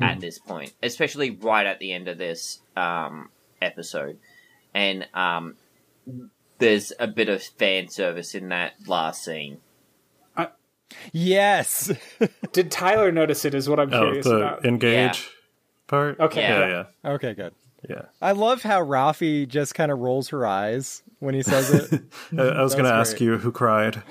at 0.00 0.20
this 0.20 0.38
point, 0.38 0.72
especially 0.82 1.30
right 1.30 1.66
at 1.66 1.78
the 1.80 1.92
end 1.92 2.06
of 2.08 2.16
this 2.18 2.60
um, 2.76 3.30
episode. 3.60 4.18
And 4.74 5.06
um, 5.12 5.56
there's 6.58 6.92
a 7.00 7.06
bit 7.08 7.28
of 7.28 7.42
fan 7.42 7.88
service 7.88 8.34
in 8.34 8.48
that 8.50 8.74
last 8.86 9.24
scene. 9.24 9.58
Yes. 11.12 11.90
Did 12.52 12.70
Tyler 12.70 13.10
notice 13.10 13.44
it? 13.46 13.54
Is 13.54 13.68
what 13.68 13.80
I'm 13.80 13.92
Oh, 13.92 13.98
curious 14.06 14.26
the 14.26 14.36
about. 14.36 14.64
engage 14.66 15.30
part. 15.86 16.20
Okay, 16.20 16.42
Yeah, 16.42 16.58
yeah. 16.68 16.84
yeah, 17.04 17.10
okay, 17.12 17.32
good. 17.34 17.54
yeah. 17.88 18.02
I 18.20 18.32
love 18.32 18.62
how 18.62 18.84
Raffi 18.84 19.48
just 19.48 19.74
kind 19.74 19.90
of 19.90 20.00
rolls 20.00 20.28
her 20.28 20.46
eyes 20.46 21.02
when 21.18 21.34
he 21.34 21.42
says 21.42 21.70
it. 21.92 22.02
I, 22.38 22.42
I 22.42 22.62
was 22.62 22.74
going 22.74 22.84
to 22.84 22.92
ask 22.92 23.20
you 23.22 23.38
who 23.38 23.50
cried. 23.52 24.02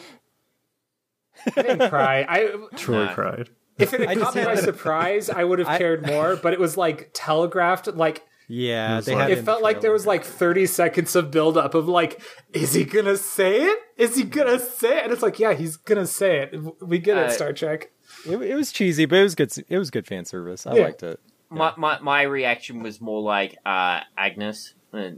I 1.55 1.61
didn't 1.61 1.89
cry. 1.89 2.25
I 2.27 2.55
Troy 2.75 3.05
Nah. 3.05 3.13
cried. 3.13 3.49
If 3.77 3.93
it 3.93 4.07
had 4.07 4.19
caught 4.19 4.35
me 4.35 4.43
by 4.43 4.55
surprise, 4.55 5.29
I 5.29 5.43
would 5.43 5.59
have 5.59 5.67
I- 5.67 5.77
cared 5.77 6.05
more. 6.05 6.35
But 6.35 6.53
it 6.53 6.59
was 6.59 6.77
like 6.77 7.09
telegraphed. 7.13 7.87
Like 7.87 8.23
yeah, 8.47 8.97
was 8.97 9.05
they 9.05 9.15
like- 9.15 9.29
had 9.29 9.37
it 9.37 9.43
felt 9.45 9.61
like 9.61 9.81
there 9.81 9.91
was 9.93 10.05
like 10.05 10.23
30 10.25 10.65
seconds 10.65 11.15
of 11.15 11.31
buildup 11.31 11.73
of 11.73 11.87
like, 11.87 12.21
is 12.53 12.73
he 12.73 12.83
gonna 12.83 13.17
say 13.17 13.61
it? 13.63 13.79
Is 13.97 14.15
he 14.17 14.23
gonna 14.23 14.59
say 14.59 14.97
it? 14.97 15.03
And 15.05 15.13
it's 15.13 15.21
like, 15.21 15.39
yeah, 15.39 15.53
he's 15.53 15.77
gonna 15.77 16.05
say 16.07 16.39
it. 16.39 16.83
We 16.85 16.99
get 16.99 17.17
Uh, 17.17 17.21
it, 17.21 17.31
Star 17.31 17.53
Trek. 17.53 17.91
It, 18.27 18.35
it 18.41 18.55
was 18.55 18.71
cheesy, 18.71 19.05
but 19.05 19.19
it 19.19 19.23
was 19.23 19.35
good. 19.35 19.51
It 19.69 19.77
was 19.77 19.89
good 19.89 20.05
fan 20.05 20.25
service. 20.25 20.67
I 20.67 20.75
Yeah. 20.75 20.83
liked 20.83 21.03
it. 21.03 21.19
My, 21.49 21.73
my 21.77 21.99
my 21.99 22.21
reaction 22.23 22.81
was 22.83 23.01
more 23.01 23.21
like 23.21 23.57
uh, 23.65 24.01
Agnes, 24.17 24.73
uh, 24.93 25.09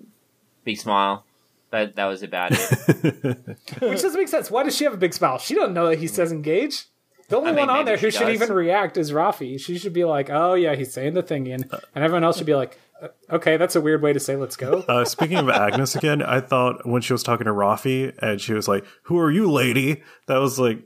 big 0.63 0.77
smile. 0.77 1.25
That 1.71 1.95
that 1.95 2.05
was 2.05 2.21
about 2.23 2.51
it. 2.53 2.59
Which 3.81 4.01
doesn't 4.01 4.13
make 4.19 4.27
sense. 4.27 4.49
Why 4.51 4.63
does 4.63 4.75
she 4.75 4.83
have 4.83 4.93
a 4.93 4.97
big 4.97 5.13
smile? 5.13 5.37
She 5.39 5.55
don't 5.55 5.73
know 5.73 5.89
that 5.89 5.99
he 5.99 6.07
says 6.07 6.31
engage. 6.31 6.85
The 7.29 7.37
only 7.37 7.51
I 7.51 7.53
mean, 7.53 7.67
one 7.67 7.77
on 7.79 7.85
there 7.85 7.97
who 7.97 8.11
she 8.11 8.17
should 8.17 8.25
does. 8.27 8.35
even 8.41 8.53
react 8.53 8.97
is 8.97 9.11
Raffi. 9.11 9.59
She 9.59 9.77
should 9.77 9.93
be 9.93 10.03
like, 10.05 10.29
"Oh 10.29 10.53
yeah, 10.53 10.75
he's 10.75 10.93
saying 10.93 11.13
the 11.13 11.23
thing 11.23 11.47
in," 11.47 11.63
and 11.95 12.03
everyone 12.03 12.23
else 12.23 12.37
should 12.37 12.45
be 12.45 12.55
like, 12.55 12.77
"Uh, 13.01 13.07
"Okay, 13.31 13.57
that's 13.57 13.75
a 13.75 13.81
weird 13.81 14.01
way 14.01 14.13
to 14.13 14.19
say 14.19 14.35
let's 14.35 14.55
go." 14.55 14.83
Uh, 14.89 15.05
speaking 15.05 15.37
of 15.37 15.49
Agnes 15.49 15.95
again, 15.95 16.21
I 16.21 16.41
thought 16.41 16.85
when 16.87 17.01
she 17.01 17.13
was 17.13 17.23
talking 17.23 17.45
to 17.45 17.51
Raffi 17.51 18.13
and 18.19 18.39
she 18.41 18.53
was 18.53 18.67
like, 18.67 18.85
"Who 19.03 19.17
are 19.19 19.31
you, 19.31 19.49
lady?" 19.51 20.03
That 20.27 20.37
was 20.37 20.59
like, 20.59 20.79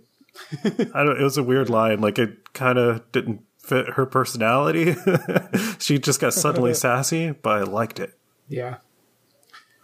I 0.94 1.04
don't. 1.04 1.20
It 1.20 1.24
was 1.24 1.38
a 1.38 1.44
weird 1.44 1.70
line. 1.70 2.00
Like 2.00 2.20
it 2.20 2.54
kind 2.54 2.78
of 2.78 3.12
didn't 3.12 3.42
fit 3.58 3.90
her 3.96 4.06
personality. 4.06 4.96
she 5.80 5.98
just 6.00 6.22
got 6.22 6.34
suddenly 6.34 6.74
sassy, 6.76 7.32
but 7.32 7.50
I 7.58 7.64
liked 7.64 8.00
it. 8.00 8.18
yeah. 8.48 8.78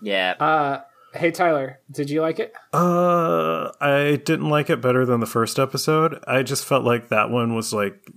Yeah, 0.02 0.82
Hey 1.14 1.30
Tyler, 1.32 1.80
did 1.92 2.10
you 2.10 2.22
like 2.22 2.40
it? 2.40 2.54
Uh, 2.74 3.72
I 3.80 4.20
didn't 4.26 4.50
like 4.50 4.70
it 4.70 4.82
better 4.82 5.06
than 5.06 5.20
the 5.20 5.26
first 5.28 5.60
episode. 5.60 6.24
I 6.28 6.42
just 6.42 6.66
felt 6.66 6.84
like 6.84 7.10
that 7.10 7.30
one 7.30 7.54
was 7.56 7.72
like 7.72 8.10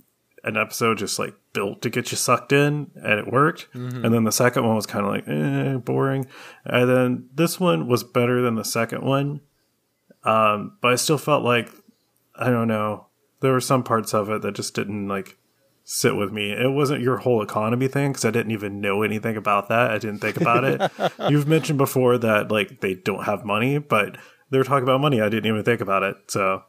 an 0.43 0.57
episode 0.57 0.97
just 0.97 1.19
like 1.19 1.35
built 1.53 1.81
to 1.83 1.89
get 1.89 2.11
you 2.11 2.17
sucked 2.17 2.51
in, 2.53 2.89
and 2.95 3.19
it 3.19 3.31
worked. 3.31 3.67
And 3.73 4.13
then 4.13 4.23
the 4.23 4.31
second 4.31 4.65
one 4.65 4.75
was 4.75 4.87
kind 4.87 5.05
of 5.05 5.11
like 5.11 5.27
eh, 5.27 5.77
boring. 5.77 6.25
And 6.65 6.89
then 6.89 7.29
this 7.35 7.59
one 7.59 7.87
was 7.87 8.03
better 8.03 8.41
than 8.41 8.55
the 8.55 8.65
second 8.65 9.03
one. 9.03 9.41
Um, 10.23 10.77
but 10.81 10.91
I 10.93 10.95
still 10.95 11.17
felt 11.19 11.43
like 11.43 11.69
I 12.35 12.49
don't 12.49 12.67
know. 12.67 13.07
There 13.41 13.53
were 13.53 13.61
some 13.61 13.83
parts 13.83 14.15
of 14.15 14.29
it 14.31 14.41
that 14.41 14.55
just 14.55 14.73
didn't 14.73 15.07
like 15.07 15.37
sit 15.89 16.17
with 16.17 16.33
me. 16.33 16.51
It 16.51 16.69
wasn't 16.73 17.01
your 17.01 17.15
whole 17.15 17.41
economy 17.41 17.87
thing 17.87 18.11
because 18.11 18.25
I 18.25 18.31
didn't 18.31 18.51
even 18.51 18.81
know 18.81 19.03
anything 19.03 19.37
about 19.37 19.69
that. 19.69 19.89
I 19.89 19.97
didn't 19.97 20.19
think 20.19 20.35
about 20.35 20.65
it. 20.65 20.91
You've 21.29 21.47
mentioned 21.47 21.77
before 21.77 22.17
that 22.17 22.51
like 22.51 22.81
they 22.81 22.93
don't 22.93 23.23
have 23.23 23.45
money, 23.45 23.77
but 23.77 24.17
they 24.49 24.57
were 24.57 24.65
talking 24.65 24.83
about 24.83 24.99
money. 24.99 25.21
I 25.21 25.29
didn't 25.29 25.45
even 25.45 25.63
think 25.63 25.79
about 25.79 26.03
it. 26.03 26.17
So 26.27 26.63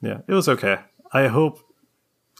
yeah, 0.00 0.22
it 0.26 0.32
was 0.32 0.48
okay. 0.48 0.78
I 1.12 1.26
hope 1.26 1.60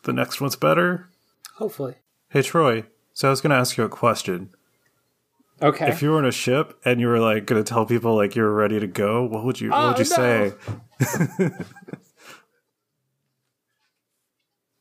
the 0.04 0.14
next 0.14 0.40
one's 0.40 0.56
better. 0.56 1.10
Hopefully. 1.56 1.96
Hey 2.30 2.40
Troy, 2.40 2.86
so 3.12 3.28
I 3.28 3.30
was 3.30 3.42
going 3.42 3.50
to 3.50 3.56
ask 3.56 3.76
you 3.76 3.84
a 3.84 3.90
question. 3.90 4.48
Okay. 5.60 5.88
If 5.88 6.00
you 6.00 6.12
were 6.12 6.18
on 6.18 6.24
a 6.24 6.32
ship 6.32 6.80
and 6.86 7.00
you 7.00 7.08
were 7.08 7.20
like 7.20 7.44
going 7.44 7.62
to 7.62 7.68
tell 7.68 7.84
people 7.84 8.16
like 8.16 8.34
you're 8.34 8.50
ready 8.50 8.80
to 8.80 8.86
go, 8.86 9.24
what 9.24 9.44
would 9.44 9.60
you 9.60 9.70
what 9.70 9.98
would 9.98 10.06
oh, 10.18 10.24
you 10.24 10.54
Oh, 11.00 11.48
say? 11.50 11.50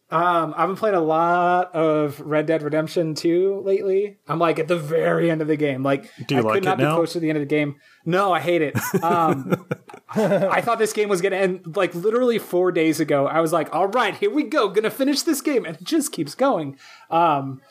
Um, 0.10 0.54
I've 0.56 0.68
been 0.70 0.78
playing 0.78 0.96
a 0.96 1.02
lot 1.02 1.76
of 1.76 2.22
Red 2.22 2.46
Dead 2.46 2.62
Redemption 2.64 3.14
2 3.14 3.62
lately. 3.66 4.18
I'm 4.28 4.40
like 4.40 4.58
at 4.58 4.70
the 4.70 4.78
very 4.78 5.30
end 5.30 5.42
of 5.42 5.50
the 5.50 5.58
game. 5.58 5.84
Like, 5.84 6.10
Do 6.28 6.36
you 6.36 6.42
I 6.42 6.44
like 6.46 6.54
could 6.54 6.64
it 6.64 6.66
not 6.66 6.80
now? 6.80 6.92
be 6.92 6.96
close 6.96 7.14
to 7.14 7.20
the 7.20 7.28
end 7.30 7.38
of 7.38 7.42
the 7.42 7.46
game. 7.54 7.76
No, 8.06 8.32
I 8.32 8.40
hate 8.40 8.62
it. 8.62 8.78
Um, 9.04 9.66
I 10.16 10.62
thought 10.62 10.80
this 10.80 10.94
game 10.94 11.10
was 11.10 11.22
gonna 11.22 11.36
end 11.36 11.76
like 11.76 11.94
literally 11.94 12.40
four 12.40 12.72
days 12.72 13.02
ago. 13.02 13.28
I 13.28 13.42
was 13.42 13.52
like, 13.52 13.74
all 13.76 13.88
right, 13.90 14.16
here 14.16 14.30
we 14.34 14.44
go, 14.44 14.70
gonna 14.70 14.90
finish 14.90 15.24
this 15.24 15.42
game, 15.42 15.66
and 15.66 15.76
it 15.76 15.84
just 15.84 16.14
keeps 16.14 16.36
going. 16.36 16.78
Um, 17.12 17.62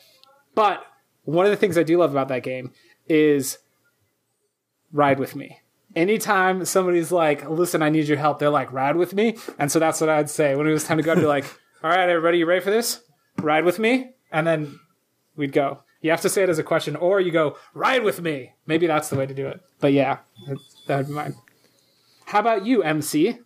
but 0.54 0.84
one 1.24 1.46
of 1.46 1.50
the 1.50 1.56
things 1.56 1.78
I 1.78 1.84
do 1.84 1.96
love 1.96 2.10
about 2.10 2.28
that 2.28 2.42
game 2.42 2.70
is 3.08 3.56
ride 4.92 5.18
with 5.18 5.34
me. 5.34 5.60
Anytime 5.94 6.66
somebody's 6.66 7.10
like, 7.10 7.48
listen, 7.48 7.80
I 7.82 7.88
need 7.88 8.06
your 8.08 8.18
help, 8.18 8.38
they're 8.38 8.50
like, 8.50 8.70
ride 8.74 8.96
with 8.96 9.14
me. 9.14 9.38
And 9.58 9.72
so 9.72 9.78
that's 9.78 10.02
what 10.02 10.10
I'd 10.10 10.28
say. 10.28 10.54
When 10.54 10.66
it 10.66 10.72
was 10.72 10.84
time 10.84 10.98
to 10.98 11.02
go, 11.02 11.12
I'd 11.12 11.18
be 11.18 11.24
like, 11.24 11.46
all 11.82 11.90
right, 11.90 12.08
everybody, 12.08 12.38
you 12.38 12.46
ready 12.46 12.60
for 12.60 12.70
this? 12.70 13.00
Ride 13.40 13.64
with 13.64 13.78
me. 13.78 14.10
And 14.32 14.46
then 14.46 14.78
we'd 15.36 15.52
go. 15.52 15.80
You 16.00 16.10
have 16.10 16.20
to 16.22 16.28
say 16.28 16.42
it 16.42 16.48
as 16.48 16.58
a 16.58 16.62
question, 16.62 16.94
or 16.96 17.20
you 17.20 17.30
go, 17.30 17.56
ride 17.74 18.02
with 18.04 18.20
me. 18.20 18.52
Maybe 18.66 18.86
that's 18.86 19.08
the 19.08 19.16
way 19.16 19.26
to 19.26 19.34
do 19.34 19.46
it. 19.48 19.60
But 19.80 19.92
yeah, 19.92 20.18
that- 20.46 20.58
that 20.86 20.96
would 20.98 21.06
be 21.08 21.12
mine. 21.12 21.34
How 22.26 22.40
about 22.40 22.64
you, 22.66 22.82
MC? 22.82 23.38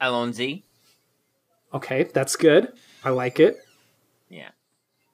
Allons-y. 0.00 0.62
Okay, 1.74 2.04
that's 2.04 2.36
good. 2.36 2.72
I 3.04 3.10
like 3.10 3.40
it. 3.40 3.58
Yeah, 4.28 4.48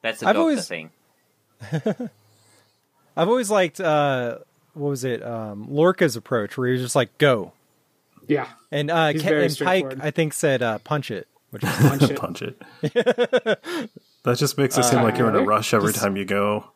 that's 0.02 0.22
a 0.22 0.28
I've 0.28 0.36
always- 0.36 0.66
thing. 0.68 0.90
I've 3.16 3.28
always 3.28 3.50
liked 3.50 3.80
uh, 3.80 4.38
what 4.74 4.90
was 4.90 5.04
it? 5.04 5.24
Um, 5.24 5.66
Lorca's 5.68 6.14
approach, 6.16 6.56
where 6.56 6.68
he 6.68 6.72
was 6.72 6.82
just 6.82 6.94
like, 6.96 7.16
"Go," 7.18 7.52
Yeah, 8.28 8.46
and 8.70 8.90
uh, 8.90 9.08
He's 9.08 9.22
Ke- 9.22 9.26
and 9.26 9.58
Pike. 9.58 9.98
I 10.00 10.10
think, 10.12 10.32
said 10.32 10.62
uh, 10.62 10.78
"punch 10.78 11.10
it," 11.10 11.26
which 11.50 11.64
is 11.64 11.70
punch 11.70 12.02
it. 12.02 12.16
Punch 12.20 12.42
it. 12.42 12.62
that 14.24 14.36
just 14.36 14.58
makes 14.58 14.76
it 14.76 14.84
seem 14.84 15.02
like 15.02 15.16
you're 15.18 15.28
in 15.30 15.36
a 15.36 15.42
rush 15.42 15.72
every 15.72 15.92
Just- 15.92 16.02
time 16.02 16.16
you 16.16 16.24
go. 16.24 16.70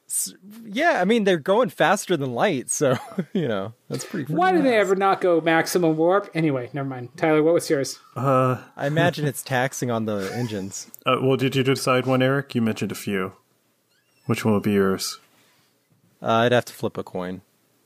yeah. 0.65 1.01
I 1.01 1.05
mean, 1.05 1.25
they're 1.25 1.37
going 1.39 1.69
faster 1.69 2.17
than 2.17 2.33
light, 2.35 2.71
so 2.71 2.97
you 3.33 3.49
know 3.49 3.75
that's 3.89 4.05
pretty. 4.05 4.33
Why 4.33 4.53
do 4.53 4.63
they 4.63 4.77
ever 4.79 4.95
not 4.97 5.21
go 5.21 5.41
maximum 5.41 5.97
warp? 5.97 6.31
Anyway, 6.35 6.71
never 6.73 6.89
mind. 6.89 7.11
Tyler, 7.17 7.43
what 7.43 7.55
was 7.55 7.69
yours? 7.69 7.99
Uh, 8.17 8.63
I 8.77 8.87
imagine 8.87 9.27
it's 9.27 9.43
taxing 9.43 9.91
on 9.91 10.07
the 10.07 10.31
engines. 10.35 10.91
uh, 11.07 11.17
well, 11.23 11.37
did 11.37 11.55
you 11.57 11.63
decide 11.63 12.07
one, 12.07 12.23
Erik? 12.23 12.55
You 12.55 12.63
mentioned 12.63 12.93
a 12.93 12.97
few. 12.97 13.33
Which 14.27 14.45
one 14.45 14.55
would 14.55 14.63
be 14.63 14.73
yours? 14.73 15.19
Uh, 16.23 16.27
I'd 16.33 16.53
have 16.53 16.65
to 16.67 16.73
flip 16.73 16.97
a 16.97 17.03
coin. 17.03 17.43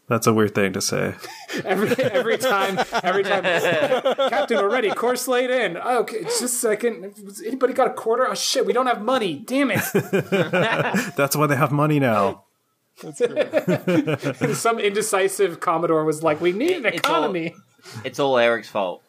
That's 0.08 0.26
a 0.28 0.32
weird 0.32 0.54
thing 0.54 0.72
to 0.74 0.80
say. 0.80 1.14
Every 1.64 1.88
every 2.04 2.36
time, 2.38 2.78
every 3.02 3.22
time, 3.24 3.42
Captain, 4.30 4.58
we're 4.58 4.70
ready. 4.70 4.90
Course 4.90 5.26
laid 5.26 5.48
in. 5.50 5.76
Oh, 5.82 6.00
okay, 6.00 6.22
just 6.22 6.42
a 6.42 6.48
second. 6.48 7.14
Has 7.24 7.42
anybody 7.44 7.72
got 7.72 7.86
a 7.88 7.92
quarter? 7.94 8.28
Oh 8.28 8.34
shit, 8.34 8.66
we 8.66 8.72
don't 8.74 8.86
have 8.86 9.00
money. 9.02 9.34
Damn 9.46 9.70
it! 9.72 9.80
That's 11.16 11.34
why 11.34 11.46
they 11.46 11.56
have 11.56 11.72
money 11.72 11.98
now. 11.98 12.44
Some 14.54 14.78
indecisive 14.78 15.60
Commodore 15.60 16.04
was 16.04 16.22
like, 16.22 16.40
"We 16.40 16.52
need 16.52 16.76
an 16.78 16.86
It's 16.86 17.08
all- 17.08 17.16
economy." 17.16 17.54
It's 18.04 18.18
all 18.18 18.36
Erik's 18.36 18.68
fault. 18.68 19.02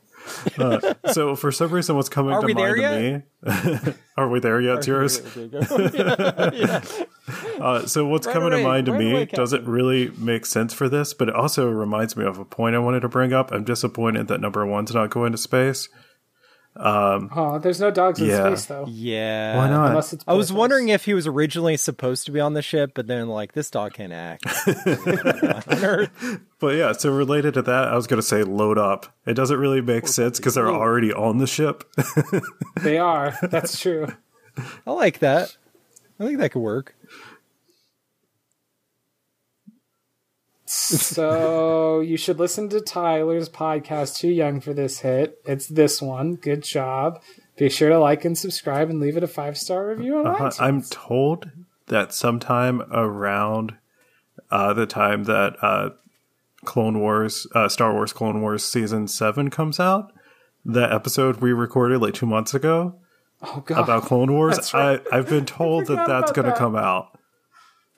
So 1.14 1.36
for 1.36 1.52
some 1.52 1.72
reason, 1.72 1.96
what's 1.96 2.10
coming 2.10 2.34
Are 2.34 2.42
to 2.42 2.54
mind 2.54 2.76
to 2.76 3.24
me? 3.46 3.94
Are 4.18 4.28
we 4.28 4.40
there 4.40 4.60
yet? 4.62 4.86
Yours. 4.88 5.22
Uh, 7.60 7.86
so 7.86 8.06
what's 8.06 8.26
Right 8.26 8.34
coming 8.34 8.52
to 8.52 8.58
away, 8.58 8.64
mind 8.64 8.86
to 8.86 8.94
right 8.94 8.99
me 8.99 9.12
away, 9.12 9.26
doesn't 9.26 9.68
really 9.68 10.12
make 10.12 10.45
sense 10.45 10.74
for 10.74 10.88
this, 10.88 11.14
but 11.14 11.28
it 11.28 11.36
also 11.36 11.68
reminds 11.70 12.16
me 12.16 12.24
of 12.24 12.38
a 12.38 12.45
point 12.45 12.76
I 12.76 12.80
wanted 12.80 13.02
to 13.02 13.10
bring 13.10 13.34
up. 13.34 13.52
I'm 13.52 13.66
disappointed 13.66 14.28
that 14.28 14.40
number 14.40 14.66
one's 14.66 14.94
not 14.94 15.10
going 15.10 15.34
to 15.34 15.38
space. 15.38 15.90
Oh, 16.80 17.60
there's 17.60 17.80
no 17.80 17.91
dogs 17.91 18.20
in 18.20 18.28
Yeah. 18.28 18.48
space 18.48 18.66
though. 18.66 18.86
Yeah. 18.88 19.58
Why 19.58 19.70
not? 19.70 19.90
Unless 19.90 20.14
it's 20.14 20.24
I 20.28 20.34
was 20.34 20.52
wondering 20.54 20.90
if 20.90 21.06
he 21.06 21.14
was 21.14 21.26
originally 21.28 21.78
supposed 21.78 22.26
to 22.26 22.32
be 22.32 22.40
on 22.40 22.54
the 22.54 22.62
ship, 22.62 22.91
but 22.94 23.08
then 23.08 23.28
like 23.28 23.54
this 23.54 23.70
dog 23.72 23.94
can't 23.94 24.14
act. 24.14 24.44
But 26.60 26.76
yeah, 26.76 26.91
so 26.94 27.12
related 27.12 27.54
to 27.54 27.62
that, 27.62 27.88
I 27.90 27.95
was 27.95 28.08
going 28.08 28.20
to 28.20 28.26
say 28.28 28.41
load 28.44 28.80
up. 28.80 29.16
It 29.28 29.36
doesn't 29.36 29.60
really 29.60 29.80
make 29.82 30.08
sense 30.08 30.40
because 30.40 30.56
they're 30.56 30.68
already 30.72 31.14
on 31.14 31.38
the 31.38 31.45
ship. 31.45 31.84
they 32.82 32.98
are. 32.98 33.38
That's 33.44 33.80
true. 33.80 34.08
I 34.88 34.91
like 34.91 35.20
that. 35.20 35.56
I 36.20 36.26
think 36.26 36.40
that 36.40 36.49
could 36.52 36.62
work. 36.64 36.95
So 40.88 41.99
you 41.99 42.18
should 42.18 42.39
listen 42.39 42.69
to 42.69 42.80
Tyler's 42.81 43.49
podcast. 43.49 44.18
Too 44.18 44.30
young 44.30 44.59
for 44.61 44.73
this 44.73 44.99
hit. 44.99 45.39
It's 45.45 45.68
this 45.68 46.01
one. 46.01 46.35
Good 46.35 46.64
job. 46.64 47.22
Be 47.57 47.69
sure 47.69 47.89
to 47.89 47.99
like 47.99 48.23
and 48.26 48.38
subscribe 48.38 48.89
and 48.89 48.99
leave 48.99 49.18
it 49.18 49.23
a 49.23 49.27
five 49.27 49.57
star 49.57 49.88
review 49.88 50.18
on 50.19 50.27
Uh, 50.27 50.35
iTunes. 50.35 50.61
I'm 50.61 50.81
told 50.84 51.49
that 51.88 52.14
sometime 52.14 52.81
around 52.91 53.76
uh, 54.51 54.73
the 54.73 54.85
time 54.85 55.23
that 55.26 55.55
uh, 55.61 55.89
Clone 56.65 56.99
Wars, 56.99 57.47
uh, 57.55 57.68
Star 57.68 57.93
Wars 57.93 58.14
Clone 58.14 58.41
Wars 58.41 58.64
season 58.64 59.07
seven 59.07 59.49
comes 59.49 59.80
out, 59.80 60.11
that 60.65 60.91
episode 60.91 61.38
we 61.38 61.51
recorded 61.53 62.01
like 62.01 62.14
two 62.14 62.26
months 62.26 62.53
ago 62.53 62.95
oh 63.41 63.64
god. 63.65 63.80
about 63.84 64.03
Clone 64.03 64.31
Wars, 64.34 64.73
right. 64.73 65.01
I, 65.11 65.18
I've 65.18 65.30
been 65.30 65.45
told 65.59 65.88
that 65.88 66.07
that's 66.07 66.31
going 66.31 66.45
to 66.45 66.51
that. 66.51 66.57
come 66.57 66.76
out. 66.76 67.16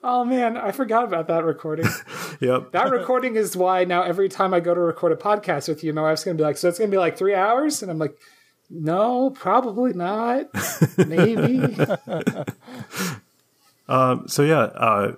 Oh 0.02 0.24
man, 0.24 0.56
I 0.56 0.72
forgot 0.72 1.04
about 1.04 1.28
that 1.28 1.44
recording. 1.44 1.86
Yep. 2.40 2.72
that 2.72 2.90
recording 2.90 3.36
is 3.36 3.54
why 3.54 3.84
now 3.84 4.02
every 4.02 4.30
time 4.30 4.54
I 4.54 4.60
go 4.60 4.72
to 4.72 4.80
record 4.80 5.12
a 5.12 5.16
podcast 5.16 5.68
with 5.68 5.84
you, 5.84 5.92
my 5.92 6.00
wife's 6.00 6.24
gonna 6.24 6.38
be 6.38 6.42
like, 6.42 6.56
"So 6.56 6.70
it's 6.70 6.78
gonna 6.78 6.90
be 6.90 6.96
like 6.96 7.18
three 7.18 7.34
hours," 7.34 7.82
and 7.82 7.90
I'm 7.90 7.98
like, 7.98 8.16
"No, 8.70 9.28
probably 9.28 9.92
not. 9.92 10.46
Maybe." 10.96 11.76
Um, 13.88 14.28
so 14.28 14.42
yeah, 14.42 14.60
uh, 14.60 15.16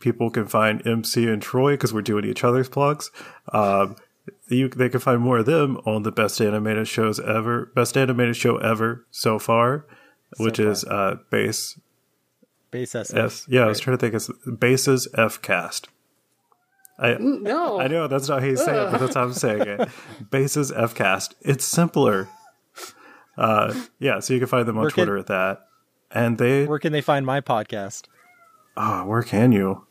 people 0.00 0.30
can 0.30 0.46
find 0.46 0.84
MC 0.86 1.28
and 1.28 1.42
Troy 1.42 1.74
because 1.74 1.92
we're 1.92 2.00
doing 2.00 2.24
each 2.24 2.42
other's 2.42 2.68
plugs. 2.68 3.10
Um, 3.52 3.96
you, 4.48 4.70
they 4.70 4.88
can 4.88 5.00
find 5.00 5.20
more 5.20 5.38
of 5.38 5.46
them 5.46 5.76
on 5.84 6.02
the 6.02 6.10
best 6.10 6.40
animated 6.40 6.88
shows 6.88 7.20
ever, 7.20 7.66
best 7.74 7.96
animated 7.98 8.36
show 8.36 8.56
ever 8.56 9.04
so 9.10 9.38
far, 9.38 9.84
which 10.38 10.56
far. 10.56 10.66
is 10.66 10.84
uh, 10.84 11.16
Base 11.30 11.78
Base 12.74 12.92
SS. 12.96 13.14
F. 13.16 13.46
Yeah, 13.48 13.60
I 13.60 13.66
was 13.68 13.78
trying 13.78 13.96
to 13.96 14.00
think. 14.00 14.14
It's 14.14 14.28
Bases 14.58 15.06
F 15.16 15.40
Cast. 15.40 15.86
I 16.98 17.16
no, 17.20 17.80
I 17.80 17.86
know 17.86 18.08
that's 18.08 18.28
not 18.28 18.40
how 18.40 18.48
you 18.48 18.56
say 18.56 18.76
it, 18.76 18.90
but 18.90 18.98
that's 18.98 19.14
how 19.14 19.22
I'm 19.22 19.32
saying 19.32 19.62
it. 19.62 19.88
Bases 20.32 20.72
F 20.72 20.92
Cast. 20.92 21.36
It's 21.40 21.64
simpler. 21.64 22.28
Uh, 23.38 23.72
yeah, 24.00 24.18
so 24.18 24.34
you 24.34 24.40
can 24.40 24.48
find 24.48 24.66
them 24.66 24.76
on 24.76 24.82
Where 24.82 24.90
can- 24.90 25.04
Twitter 25.04 25.18
at 25.18 25.28
that. 25.28 25.68
And 26.10 26.36
they, 26.36 26.66
Where 26.66 26.80
can 26.80 26.92
they 26.92 27.00
find 27.00 27.24
my 27.24 27.40
podcast? 27.40 28.06
oh, 28.76 29.04
where 29.06 29.22
can 29.22 29.52
you? 29.52 29.86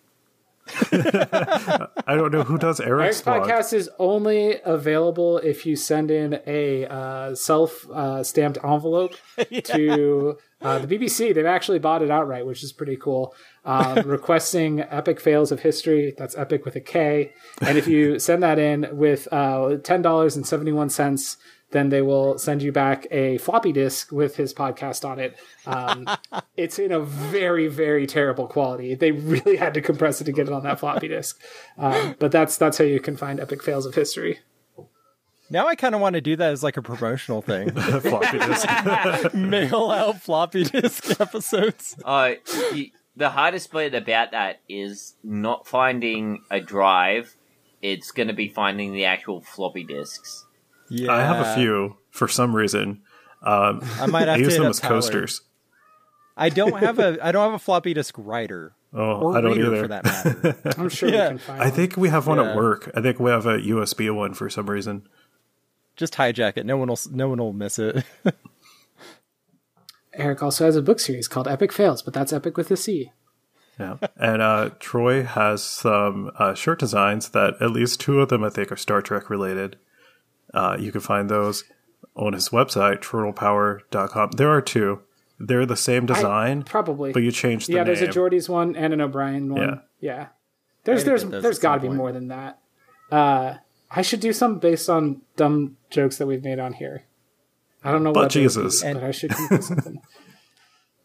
I 0.92 1.88
don't 2.16 2.32
know 2.32 2.44
who 2.44 2.58
does 2.58 2.80
Erik's 2.80 3.02
Erik's 3.02 3.22
blog. 3.22 3.44
podcast 3.44 3.74
is 3.74 3.90
only 4.00 4.60
available 4.64 5.38
if 5.40 5.66
you 5.66 5.76
send 5.76 6.10
in 6.12 6.40
a 6.48 6.86
uh, 6.86 7.36
self 7.36 7.90
uh, 7.90 8.24
stamped 8.24 8.58
envelope 8.64 9.16
to 9.66 10.38
uh, 10.64 10.80
the 10.80 10.88
BBC. 10.88 11.34
They've 11.34 11.46
actually 11.46 11.80
bought 11.80 12.02
it 12.02 12.10
outright, 12.10 12.46
which 12.46 12.64
is 12.64 12.72
pretty 12.72 12.98
cool. 12.98 13.36
Um, 13.66 14.00
requesting 14.06 14.80
Epik 14.80 15.20
Fails 15.20 15.52
of 15.52 15.62
History. 15.62 16.14
That's 16.18 16.38
epic 16.38 16.66
with 16.66 16.76
a 16.76 16.82
K. 16.82 17.34
And 17.62 17.78
if 17.78 17.88
you 17.88 18.20
send 18.28 18.42
that 18.44 18.60
in 18.60 18.88
with 18.92 19.28
uh, 19.32 19.78
ten 19.78 20.02
dollars 20.02 20.36
and 20.36 20.46
seventy 20.46 20.72
one 20.72 20.90
cents. 20.90 21.38
Then 21.72 21.90
they 21.90 22.04
will 22.04 22.38
send 22.38 22.62
you 22.62 22.72
back 22.72 23.08
a 23.10 23.40
floppy 23.40 23.72
disk 23.72 24.12
with 24.12 24.36
his 24.36 24.54
podcast 24.54 25.10
on 25.10 25.20
it. 25.20 25.36
Um, 25.66 26.08
it's 26.56 26.78
in 26.78 26.92
a 26.92 27.00
very, 27.00 27.68
very 27.68 28.06
terrible 28.06 28.46
quality. 28.46 28.94
They 28.94 29.12
really 29.12 29.56
had 29.56 29.74
to 29.74 29.82
compress 29.82 30.22
it 30.22 30.26
to 30.26 30.32
get 30.32 30.46
it 30.48 30.54
on 30.54 30.62
that 30.66 30.80
floppy 30.80 31.08
disk. 31.08 31.42
Um, 31.80 32.16
but 32.20 32.32
that's 32.32 32.58
that's 32.58 32.78
how 32.78 32.84
you 32.84 33.00
can 33.00 33.18
find 33.18 33.40
Epik 33.40 33.64
Fails 33.64 33.88
of 33.88 33.96
History. 33.96 34.40
Now 35.50 35.68
I 35.68 35.76
kind 35.76 35.94
of 35.94 36.02
want 36.02 36.14
to 36.16 36.22
do 36.22 36.36
that 36.38 36.52
as 36.52 36.64
like 36.64 36.78
a 36.78 36.82
promotional 36.82 37.42
thing. 37.42 37.70
Floppy 38.02 38.40
disk. 38.40 39.34
Mail 39.34 39.92
out 39.92 40.22
floppy 40.22 40.64
disk 40.64 41.20
episodes. 41.22 41.96
Oh, 42.06 42.36
you, 42.74 42.90
the 43.16 43.30
hardest 43.30 43.72
bit 43.72 43.94
about 43.94 44.32
that 44.32 44.62
is 44.68 45.16
not 45.24 45.68
finding 45.68 46.42
a 46.50 46.60
drive. 46.60 47.36
It's 47.82 48.12
going 48.12 48.30
to 48.30 48.34
be 48.34 48.48
finding 48.48 48.94
the 48.94 49.06
actual 49.06 49.42
floppy 49.42 49.84
disks. 49.84 50.46
Yeah, 50.90 51.12
I 51.12 51.22
have 51.22 51.46
a 51.46 51.56
few 51.56 51.98
for 52.10 52.28
some 52.28 52.56
reason. 52.56 53.02
Um, 53.44 53.82
I 54.00 54.06
might 54.06 54.28
I 54.30 54.32
have 54.32 54.40
to 54.40 54.44
use 54.46 54.56
them 54.58 54.66
as 54.68 54.80
coasters. 54.80 55.42
I 56.38 56.50
don't 56.50 56.78
have 56.78 56.98
a 57.00 57.18
I 57.24 57.32
don't 57.32 57.44
have 57.44 57.54
a 57.54 57.60
floppy 57.60 57.94
disk 57.94 58.16
writer 58.18 58.74
Oh, 58.96 59.20
or 59.22 59.38
I 59.38 59.42
don't 59.42 59.58
either. 59.60 59.82
for 59.84 59.88
that 59.90 60.04
matter. 60.06 60.56
I'm 60.78 60.90
sure 60.90 61.10
Yeah. 61.10 61.24
we 61.24 61.28
can 61.30 61.38
find. 61.40 61.62
I 61.62 61.66
one. 61.66 61.74
think 61.74 61.98
we 61.98 62.10
have 62.10 62.26
one 62.28 62.38
Yeah. 62.38 62.52
at 62.52 62.56
work. 62.56 62.90
I 62.96 63.02
think 63.02 63.20
we 63.20 63.30
have 63.32 63.46
a 63.46 63.58
USB 63.60 64.14
one 64.14 64.34
for 64.34 64.50
some 64.50 64.70
reason. 64.70 65.08
Just 65.96 66.14
hijack 66.14 66.58
it. 66.58 66.66
No 66.66 66.78
one 66.78 66.90
will 66.90 67.00
no 67.12 67.30
one 67.30 67.40
will 67.40 67.54
miss 67.54 67.80
it. 67.80 68.04
Erik 70.14 70.44
also 70.44 70.66
has 70.66 70.76
a 70.76 70.82
book 70.82 71.00
series 71.00 71.28
called 71.28 71.48
Epic 71.48 71.72
Fails, 71.72 72.02
but 72.04 72.14
that's 72.14 72.32
epic 72.34 72.56
with 72.56 72.70
a 72.72 72.78
C. 72.78 73.12
Yeah. 73.80 73.98
and 74.18 74.42
uh, 74.42 74.70
Troy 74.80 75.24
has 75.24 75.64
some 75.64 76.32
uh, 76.38 76.54
shirt 76.54 76.80
designs 76.80 77.30
that 77.30 77.56
at 77.60 77.72
least 77.72 78.00
two 78.00 78.20
of 78.22 78.30
them 78.30 78.44
I 78.44 78.50
think 78.50 78.72
are 78.72 78.76
Star 78.78 79.02
Trek 79.02 79.30
related. 79.30 79.78
Uh, 80.54 80.78
you 80.80 80.92
can 80.92 81.02
find 81.02 81.30
those 81.30 81.64
on 82.16 82.34
his 82.34 82.50
website, 82.50 83.00
TroytlePower.com. 83.00 84.32
There 84.32 84.52
are 84.52 84.62
two. 84.62 85.02
They're 85.40 85.66
the 85.66 85.76
same 85.76 86.06
design, 86.06 86.62
Probably. 86.64 87.12
but 87.12 87.24
you 87.24 87.32
changed 87.32 87.68
the 87.68 87.74
yeah, 87.74 87.80
name. 87.80 87.88
there's 87.88 88.02
a 88.02 88.08
Geordi's 88.08 88.48
one 88.48 88.76
and 88.76 88.94
an 88.94 89.02
O'Brien 89.02 89.52
one. 89.52 89.62
Yeah. 89.62 89.76
Yeah. 90.00 90.28
There's 90.84 91.04
gotta 91.04 91.10
there's 91.10 91.24
get 91.24 91.32
those 91.32 91.44
there's 91.44 91.58
at 91.58 91.62
got 91.62 91.76
to 91.76 91.82
be 91.82 91.90
more 91.90 92.12
than 92.12 92.28
that. 92.28 92.60
Uh, 93.12 93.56
I 93.96 94.02
should 94.02 94.20
do 94.20 94.34
some 94.34 94.60
based 94.60 94.90
on 94.90 95.22
dumb 95.36 95.78
jokes 95.90 96.18
that 96.18 96.26
we've 96.28 96.44
made 96.44 96.60
on 96.60 96.74
here. 96.74 97.04
I 97.84 97.92
don't 97.92 98.04
know 98.04 98.14
But 98.14 98.24
what 98.24 98.32
Jesus. 98.32 98.82
be, 98.84 98.94
but 98.94 99.04
I 99.04 99.12
should 99.12 99.32
come 99.32 99.46
up 99.46 99.52
with 99.52 99.64
something. 99.64 100.02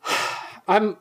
I'm 0.69 0.97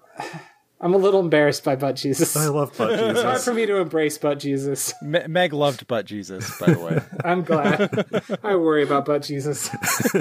I'm 0.80 0.94
a 0.94 0.98
little 0.98 1.20
embarrassed 1.22 1.64
by 1.64 1.76
butt 1.76 1.96
Jesus. 1.96 2.36
I 2.38 2.48
love 2.48 2.76
butt 2.78 2.92
It's 3.00 3.22
hard 3.22 3.42
for 3.42 3.54
me 3.54 3.66
to 3.66 3.78
embrace 3.78 4.18
butt 4.18 4.40
Jesus. 4.40 4.94
Me- 5.02 5.26
Meg 5.28 5.52
loved 5.54 5.88
butt 5.88 6.06
Jesus, 6.06 6.58
by 6.60 6.72
the 6.72 6.80
way. 6.80 7.02
I'm 7.24 7.44
glad. 7.44 8.06
I 8.44 8.56
worry 8.56 8.84
about 8.84 9.06
butt 9.06 9.24
Jesus. 9.24 9.70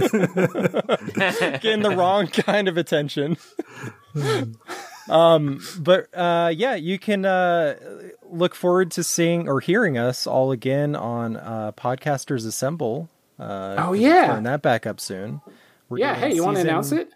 Getting 1.61 1.83
the 1.83 1.95
wrong 1.97 2.27
kind 2.29 2.69
of 2.69 2.77
attention. 2.77 3.37
Um, 5.09 5.61
but 5.79 6.09
uh, 6.17 6.53
yeah, 6.55 6.75
you 6.75 6.99
can 6.99 7.25
uh, 7.25 7.77
look 8.31 8.55
forward 8.55 8.91
to 8.93 9.03
seeing 9.05 9.49
or 9.49 9.61
hearing 9.61 9.97
us 9.99 10.27
all 10.27 10.53
again 10.53 10.95
on 10.97 11.37
uh, 11.37 11.73
Podcasters 11.73 12.47
Assemble. 12.47 13.09
Uh, 13.39 13.77
Oh 13.79 13.93
yeah, 13.93 14.27
Turn 14.29 14.43
that 14.45 14.63
back 14.63 14.87
up 14.87 15.01
soon. 15.01 15.41
We're 15.89 15.99
yeah. 15.99 16.15
Hey, 16.15 16.35
you 16.35 16.45
want 16.45 16.57
to 16.57 16.63
announce 16.63 16.91
it? 16.93 17.11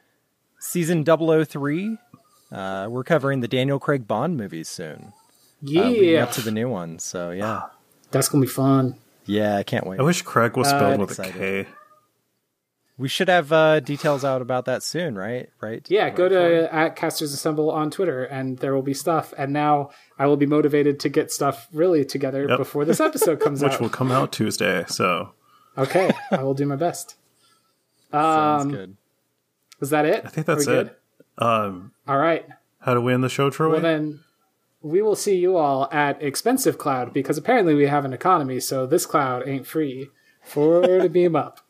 Season 0.58 1.04
003. 1.04 1.96
Uh, 2.52 2.88
we're 2.90 3.04
covering 3.04 3.40
the 3.40 3.48
Daniel 3.48 3.78
Craig 3.78 4.06
Bond 4.06 4.36
movies 4.36 4.68
soon. 4.68 5.12
Yeah, 5.62 5.82
Uh, 5.82 5.88
leading 5.90 6.16
up 6.18 6.32
to 6.32 6.40
the 6.42 6.50
new 6.50 6.68
one. 6.68 6.98
So 6.98 7.30
yeah, 7.30 7.62
that's 8.10 8.28
gonna 8.28 8.42
be 8.42 8.48
fun. 8.48 8.96
yeah, 9.26 9.56
I 9.56 9.62
can't 9.62 9.86
wait. 9.86 10.00
I 10.00 10.02
wish 10.02 10.22
Craig 10.22 10.56
was 10.56 10.68
spelled 10.68 11.00
with 11.00 11.10
excited. 11.10 11.36
a 11.36 11.64
K. 11.64 11.68
We 13.00 13.08
should 13.08 13.28
have 13.28 13.50
uh, 13.50 13.80
details 13.80 14.24
out 14.26 14.42
about 14.42 14.66
that 14.66 14.82
soon, 14.82 15.14
right? 15.16 15.48
Right? 15.60 15.84
Yeah, 15.88 16.10
go 16.10 16.28
to 16.28 16.72
at 16.72 16.96
Casters 16.96 17.32
Assemble 17.32 17.70
on 17.70 17.90
Twitter, 17.90 18.24
and 18.24 18.58
there 18.58 18.74
will 18.74 18.82
be 18.82 18.92
stuff. 18.92 19.32
And 19.38 19.54
now 19.54 19.88
I 20.18 20.26
will 20.26 20.36
be 20.36 20.44
motivated 20.44 21.00
to 21.00 21.08
get 21.08 21.32
stuff 21.32 21.66
really 21.72 22.04
together 22.04 22.46
Yep. 22.46 22.58
before 22.58 22.84
this 22.84 23.00
episode 23.00 23.40
comes 23.44 23.62
Which 23.62 23.72
out. 23.72 23.80
Which 23.80 23.80
will 23.80 23.88
come 23.88 24.12
out 24.12 24.32
Tuesday. 24.32 24.84
So 24.88 25.30
Okay, 25.78 26.10
I 26.30 26.42
will 26.42 26.52
do 26.52 26.66
my 26.66 26.76
best. 26.76 27.16
Sounds 28.12 28.64
Um, 28.64 28.70
good. 28.70 28.96
Was 29.80 29.88
that 29.90 30.04
it? 30.04 30.26
I 30.26 30.28
think 30.28 30.46
that's 30.46 30.66
it. 30.66 30.98
Um, 31.38 31.92
All 32.06 32.18
right. 32.18 32.44
how 32.80 32.92
to 32.92 33.00
win 33.00 33.22
the 33.22 33.30
show, 33.30 33.48
Troy? 33.48 33.70
Well 33.70 33.80
then, 33.80 34.20
we 34.82 35.00
will 35.00 35.16
see 35.16 35.36
you 35.36 35.56
all 35.56 35.88
at 35.90 36.22
Expensive 36.22 36.76
Cloud 36.76 37.14
because 37.14 37.38
apparently 37.38 37.74
we 37.74 37.86
have 37.86 38.04
an 38.04 38.12
economy, 38.12 38.60
so 38.60 38.84
this 38.86 39.06
cloud 39.06 39.48
ain't 39.48 39.66
free 39.66 40.10
for 40.42 40.82
to 40.82 41.08
beam 41.08 41.34
up. 41.34 41.60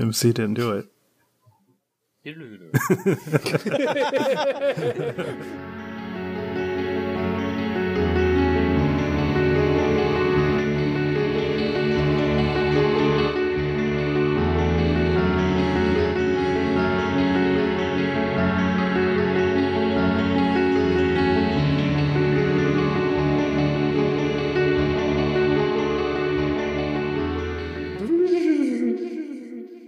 MC 0.00 0.32
didn't 0.32 0.54
do 0.54 0.72
it. 0.72 0.86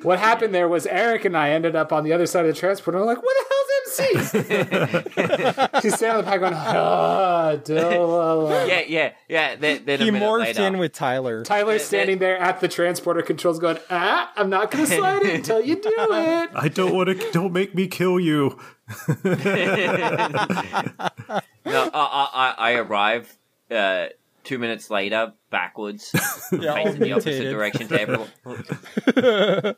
What 0.06 0.20
happened 0.20 0.54
there 0.54 0.68
was 0.68 0.86
Erik 0.86 1.24
and 1.24 1.36
I 1.36 1.50
ended 1.50 1.74
up 1.74 1.92
on 1.92 2.04
the 2.04 2.12
other 2.12 2.26
side 2.26 2.46
of 2.46 2.54
the 2.54 2.58
transport. 2.60 2.94
And 2.94 3.04
we're 3.04 3.12
like, 3.14 3.22
"What 3.22 3.36
the 3.36 3.44
hell's 3.50 3.66
MC?" 3.88 5.80
She's 5.82 5.94
standing 5.96 6.18
on 6.18 6.24
the 6.24 6.30
back 6.30 6.38
going, 6.40 6.54
"Ah, 6.54 7.56
Delilah." 7.56 8.66
Yeah, 8.68 8.82
yeah, 8.86 9.12
yeah. 9.28 9.56
Then, 9.56 9.82
then 9.84 9.98
He 10.00 10.10
morphed 10.10 10.44
later, 10.44 10.62
in 10.66 10.78
with 10.78 10.92
Tyler. 10.92 11.42
Tyler's 11.44 11.84
standing 11.84 12.18
there 12.18 12.38
at 12.38 12.60
the 12.60 12.68
transporter 12.68 13.22
controls, 13.22 13.58
going, 13.58 13.78
"Ah, 13.90 14.30
I'm 14.36 14.48
not 14.48 14.70
going 14.70 14.86
to 14.86 14.90
slide 14.96 15.22
it 15.22 15.34
until 15.34 15.60
you 15.60 15.74
do 15.74 15.92
it." 15.96 16.50
I 16.54 16.68
don't 16.72 16.94
want 16.94 17.08
to. 17.08 17.30
Don't 17.32 17.52
make 17.52 17.74
me 17.74 17.88
kill 17.88 18.20
you. 18.20 18.58
No, 21.66 21.90
I, 21.92 21.98
I, 21.98 22.28
I- 22.32 22.54
I 22.70 22.72
arrive 22.74 23.36
uh, 23.72 24.06
two 24.46 24.58
minutes 24.58 24.90
later, 24.90 25.32
backwards, 25.50 26.10
Yeah, 26.52 26.74
facing 26.74 27.00
the 27.00 27.12
opposite 27.12 27.30
mutated. 27.30 27.52
direction 27.52 27.88
to 27.88 28.00
everyone. 28.00 28.28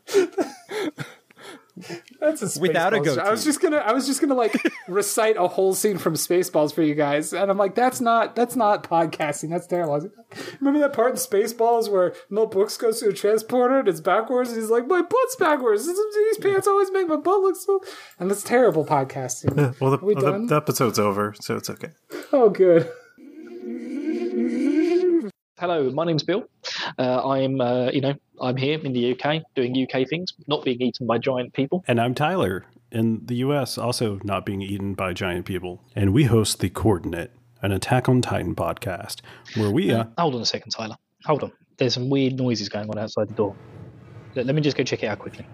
That's 2.21 2.57
a 2.57 2.61
Without 2.61 2.93
a 2.93 2.99
Spaceballs 2.99 3.05
joke. 3.05 3.19
I 3.19 3.31
was 3.31 3.45
just 3.45 3.61
gonna, 3.61 3.77
I 3.77 3.93
was 3.93 4.07
just 4.07 4.21
gonna 4.21 4.35
like 4.35 4.55
recite 4.89 5.37
a 5.37 5.47
whole 5.47 5.75
scene 5.75 5.97
from 5.99 6.15
Spaceballs 6.15 6.75
for 6.75 6.83
you 6.83 6.95
guys, 6.95 7.33
and 7.33 7.51
I'm 7.51 7.57
like, 7.57 7.75
that's 7.75 8.01
not, 8.01 8.35
that's 8.35 8.57
not 8.57 8.83
podcasting. 8.83 9.51
That's 9.51 9.67
terrible. 9.67 9.93
I 9.93 9.97
was 9.97 10.05
like, 10.05 10.59
Remember 10.61 10.81
that 10.81 10.93
part 10.93 11.11
in 11.11 11.17
Spaceballs 11.17 11.89
where 11.91 12.15
Mel 12.31 12.47
Brooks 12.47 12.77
goes 12.77 13.01
to 13.01 13.09
a 13.09 13.13
transporter 13.13 13.79
and 13.79 13.89
it's 13.89 14.01
backwards, 14.01 14.51
and 14.51 14.61
he's 14.61 14.71
like, 14.71 14.87
my 14.89 15.03
butt's 15.03 15.37
backwards. 15.37 15.87
These 15.87 16.39
pants 16.39 16.67
always 16.67 16.91
make 16.91 17.07
my 17.09 17.17
butt 17.17 17.41
look 17.41 17.57
so, 17.57 17.81
and 18.19 18.31
that's 18.31 18.43
terrible 18.43 18.85
podcasting. 18.85 19.81
Well, 19.81 19.93
the, 19.93 20.05
we 20.05 20.15
well, 20.15 20.41
the, 20.41 20.47
the 20.47 20.57
episode's 20.57 20.99
over, 20.99 21.35
so 21.41 21.57
it's 21.57 21.71
okay. 21.71 21.91
Oh, 22.33 22.51
good. 22.51 22.91
Hello, 25.59 25.91
my 25.91 26.05
name's 26.05 26.23
Bill. 26.23 26.45
Uh, 26.99 27.29
I'm, 27.29 27.61
uh, 27.61 27.91
you 27.91 28.01
know, 28.01 28.15
I'm 28.41 28.57
here 28.57 28.79
in 28.79 28.93
the 28.93 29.13
UK 29.13 29.43
doing 29.57 29.77
UK 29.77 30.09
things, 30.09 30.33
not 30.47 30.65
being 30.65 30.81
eaten 30.81 31.05
by 31.07 31.19
giant 31.19 31.53
people. 31.53 31.85
And 31.89 32.01
I'm 32.01 32.15
Tyler 32.15 32.65
in 32.93 33.27
the 33.27 33.35
US, 33.37 33.77
also 33.77 34.21
not 34.23 34.47
being 34.47 34.63
eaten 34.63 34.95
by 34.95 35.13
giant 35.13 35.47
people. 35.47 35.83
And 35.97 36.13
we 36.13 36.25
host 36.25 36.61
The 36.61 36.71
Coordinate, 36.71 37.33
an 37.61 37.73
Attack 37.73 38.09
on 38.09 38.23
Titan 38.23 38.55
podcast, 38.55 39.21
where 39.57 39.71
we. 39.71 39.91
Uh, 39.93 40.05
Hold 40.17 40.37
on 40.37 40.43
a 40.43 40.47
second, 40.47 40.71
Tyler. 40.71 40.97
Hold 41.25 41.43
on. 41.43 41.53
There's 41.77 41.95
some 41.95 42.09
weird 42.09 42.35
noises 42.35 42.69
going 42.69 42.89
on 42.89 42.99
outside 42.99 43.29
the 43.29 43.35
door. 43.35 43.57
Let, 44.37 44.47
let 44.47 44.55
me 44.55 44.61
just 44.61 44.77
go 44.77 44.85
check 44.85 45.03
it 45.03 45.07
out 45.07 45.19
quickly. 45.19 45.45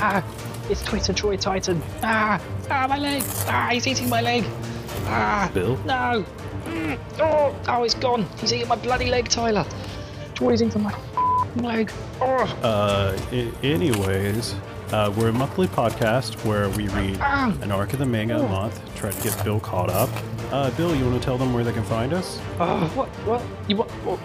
Ah! 0.00 0.22
It's 0.70 0.82
Twitter 0.82 1.12
Troy 1.12 1.36
Titan. 1.36 1.82
Ah! 2.02 2.40
Ah, 2.70 2.86
my 2.88 2.98
leg! 2.98 3.22
Ah, 3.46 3.70
he's 3.72 3.86
eating 3.86 4.08
my 4.08 4.20
leg! 4.20 4.44
Ah, 5.06 5.50
Bill? 5.52 5.76
no! 5.84 6.24
Mm. 6.66 6.98
Oh, 7.18 7.54
oh, 7.68 7.82
it's 7.84 7.94
gone! 7.94 8.26
He's 8.40 8.52
eating 8.52 8.68
my 8.68 8.76
bloody 8.76 9.06
leg, 9.10 9.28
Tyler! 9.28 9.64
Is 10.40 10.62
eating 10.62 10.82
my 10.82 10.94
leg? 11.56 11.90
Oh, 12.20 12.44
Uh, 12.62 13.18
I- 13.32 13.50
anyways, 13.66 14.54
uh, 14.92 15.12
we're 15.16 15.28
a 15.30 15.32
monthly 15.32 15.66
podcast 15.66 16.34
where 16.44 16.68
we 16.70 16.86
read 16.88 17.18
Ah. 17.20 17.52
an 17.62 17.72
arc 17.72 17.92
of 17.94 17.98
the 17.98 18.06
manga 18.06 18.38
a 18.38 18.48
month, 18.48 18.80
try 18.94 19.10
to 19.10 19.20
get 19.22 19.42
Bill 19.44 19.58
caught 19.58 19.90
up. 19.90 20.10
Uh, 20.52 20.70
Bill, 20.72 20.94
you 20.94 21.04
want 21.06 21.20
to 21.20 21.24
tell 21.24 21.38
them 21.38 21.52
where 21.52 21.64
they 21.64 21.72
can 21.72 21.82
find 21.84 22.12
us? 22.12 22.38
oh, 22.60 22.88
what? 22.94 23.08
What? 23.26 23.42
You 23.66 23.76
what? 23.76 23.90
What, 24.04 24.18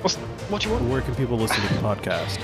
what 0.49 0.61
do 0.61 0.67
you 0.69 0.75
want? 0.75 0.87
Where 0.89 1.01
can 1.01 1.15
people 1.15 1.37
listen 1.37 1.61
to 1.67 1.73
the 1.73 1.79
podcast? 1.79 2.37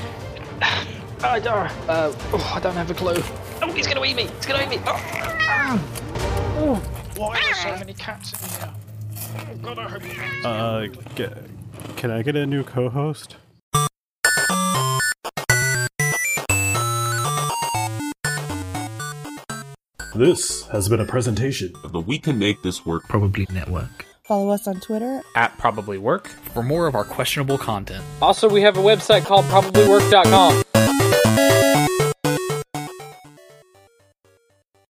I 1.21 1.39
don't. 1.39 1.69
Uh, 1.89 2.13
oh, 2.33 2.53
I 2.55 2.59
don't 2.59 2.75
have 2.75 2.89
a 2.89 2.93
clue. 2.93 3.21
Oh, 3.61 3.71
he's 3.73 3.87
gonna 3.87 4.05
eat 4.05 4.15
me! 4.15 4.23
He's 4.23 4.45
gonna 4.45 4.63
eat 4.63 4.69
me! 4.69 4.79
Oh, 4.85 5.85
oh 6.57 6.75
why 7.17 7.37
are 7.37 7.41
there 7.41 7.55
so 7.55 7.71
many 7.71 7.93
cats 7.93 8.31
in 8.31 8.49
here? 8.49 8.73
Oh, 9.37 9.55
God, 9.61 9.79
I 9.79 9.89
hope 9.89 10.03
you. 10.05 10.47
Uh, 10.47 10.87
get, 11.15 11.37
can 11.97 12.11
I 12.11 12.21
get 12.21 12.37
a 12.37 12.45
new 12.45 12.63
co-host? 12.63 13.35
This 20.15 20.67
has 20.67 20.87
been 20.87 21.01
a 21.01 21.05
presentation 21.05 21.73
of 21.83 21.91
the 21.91 21.99
We 21.99 22.17
Can 22.17 22.39
Make 22.39 22.61
This 22.61 22.85
Work 22.85 23.03
Probably 23.09 23.45
Network. 23.51 24.05
Follow 24.23 24.49
us 24.49 24.67
on 24.67 24.79
Twitter 24.79 25.21
at 25.35 25.57
Probably 25.57 25.97
Work. 25.97 26.27
For 26.27 26.63
more 26.63 26.87
of 26.87 26.95
our 26.95 27.03
questionable 27.03 27.57
content. 27.57 28.03
Also, 28.21 28.47
we 28.47 28.61
have 28.61 28.77
a 28.77 28.81
website 28.81 29.25
called 29.25 29.45
probablywork.com. 29.45 31.08
Música 31.25 32.08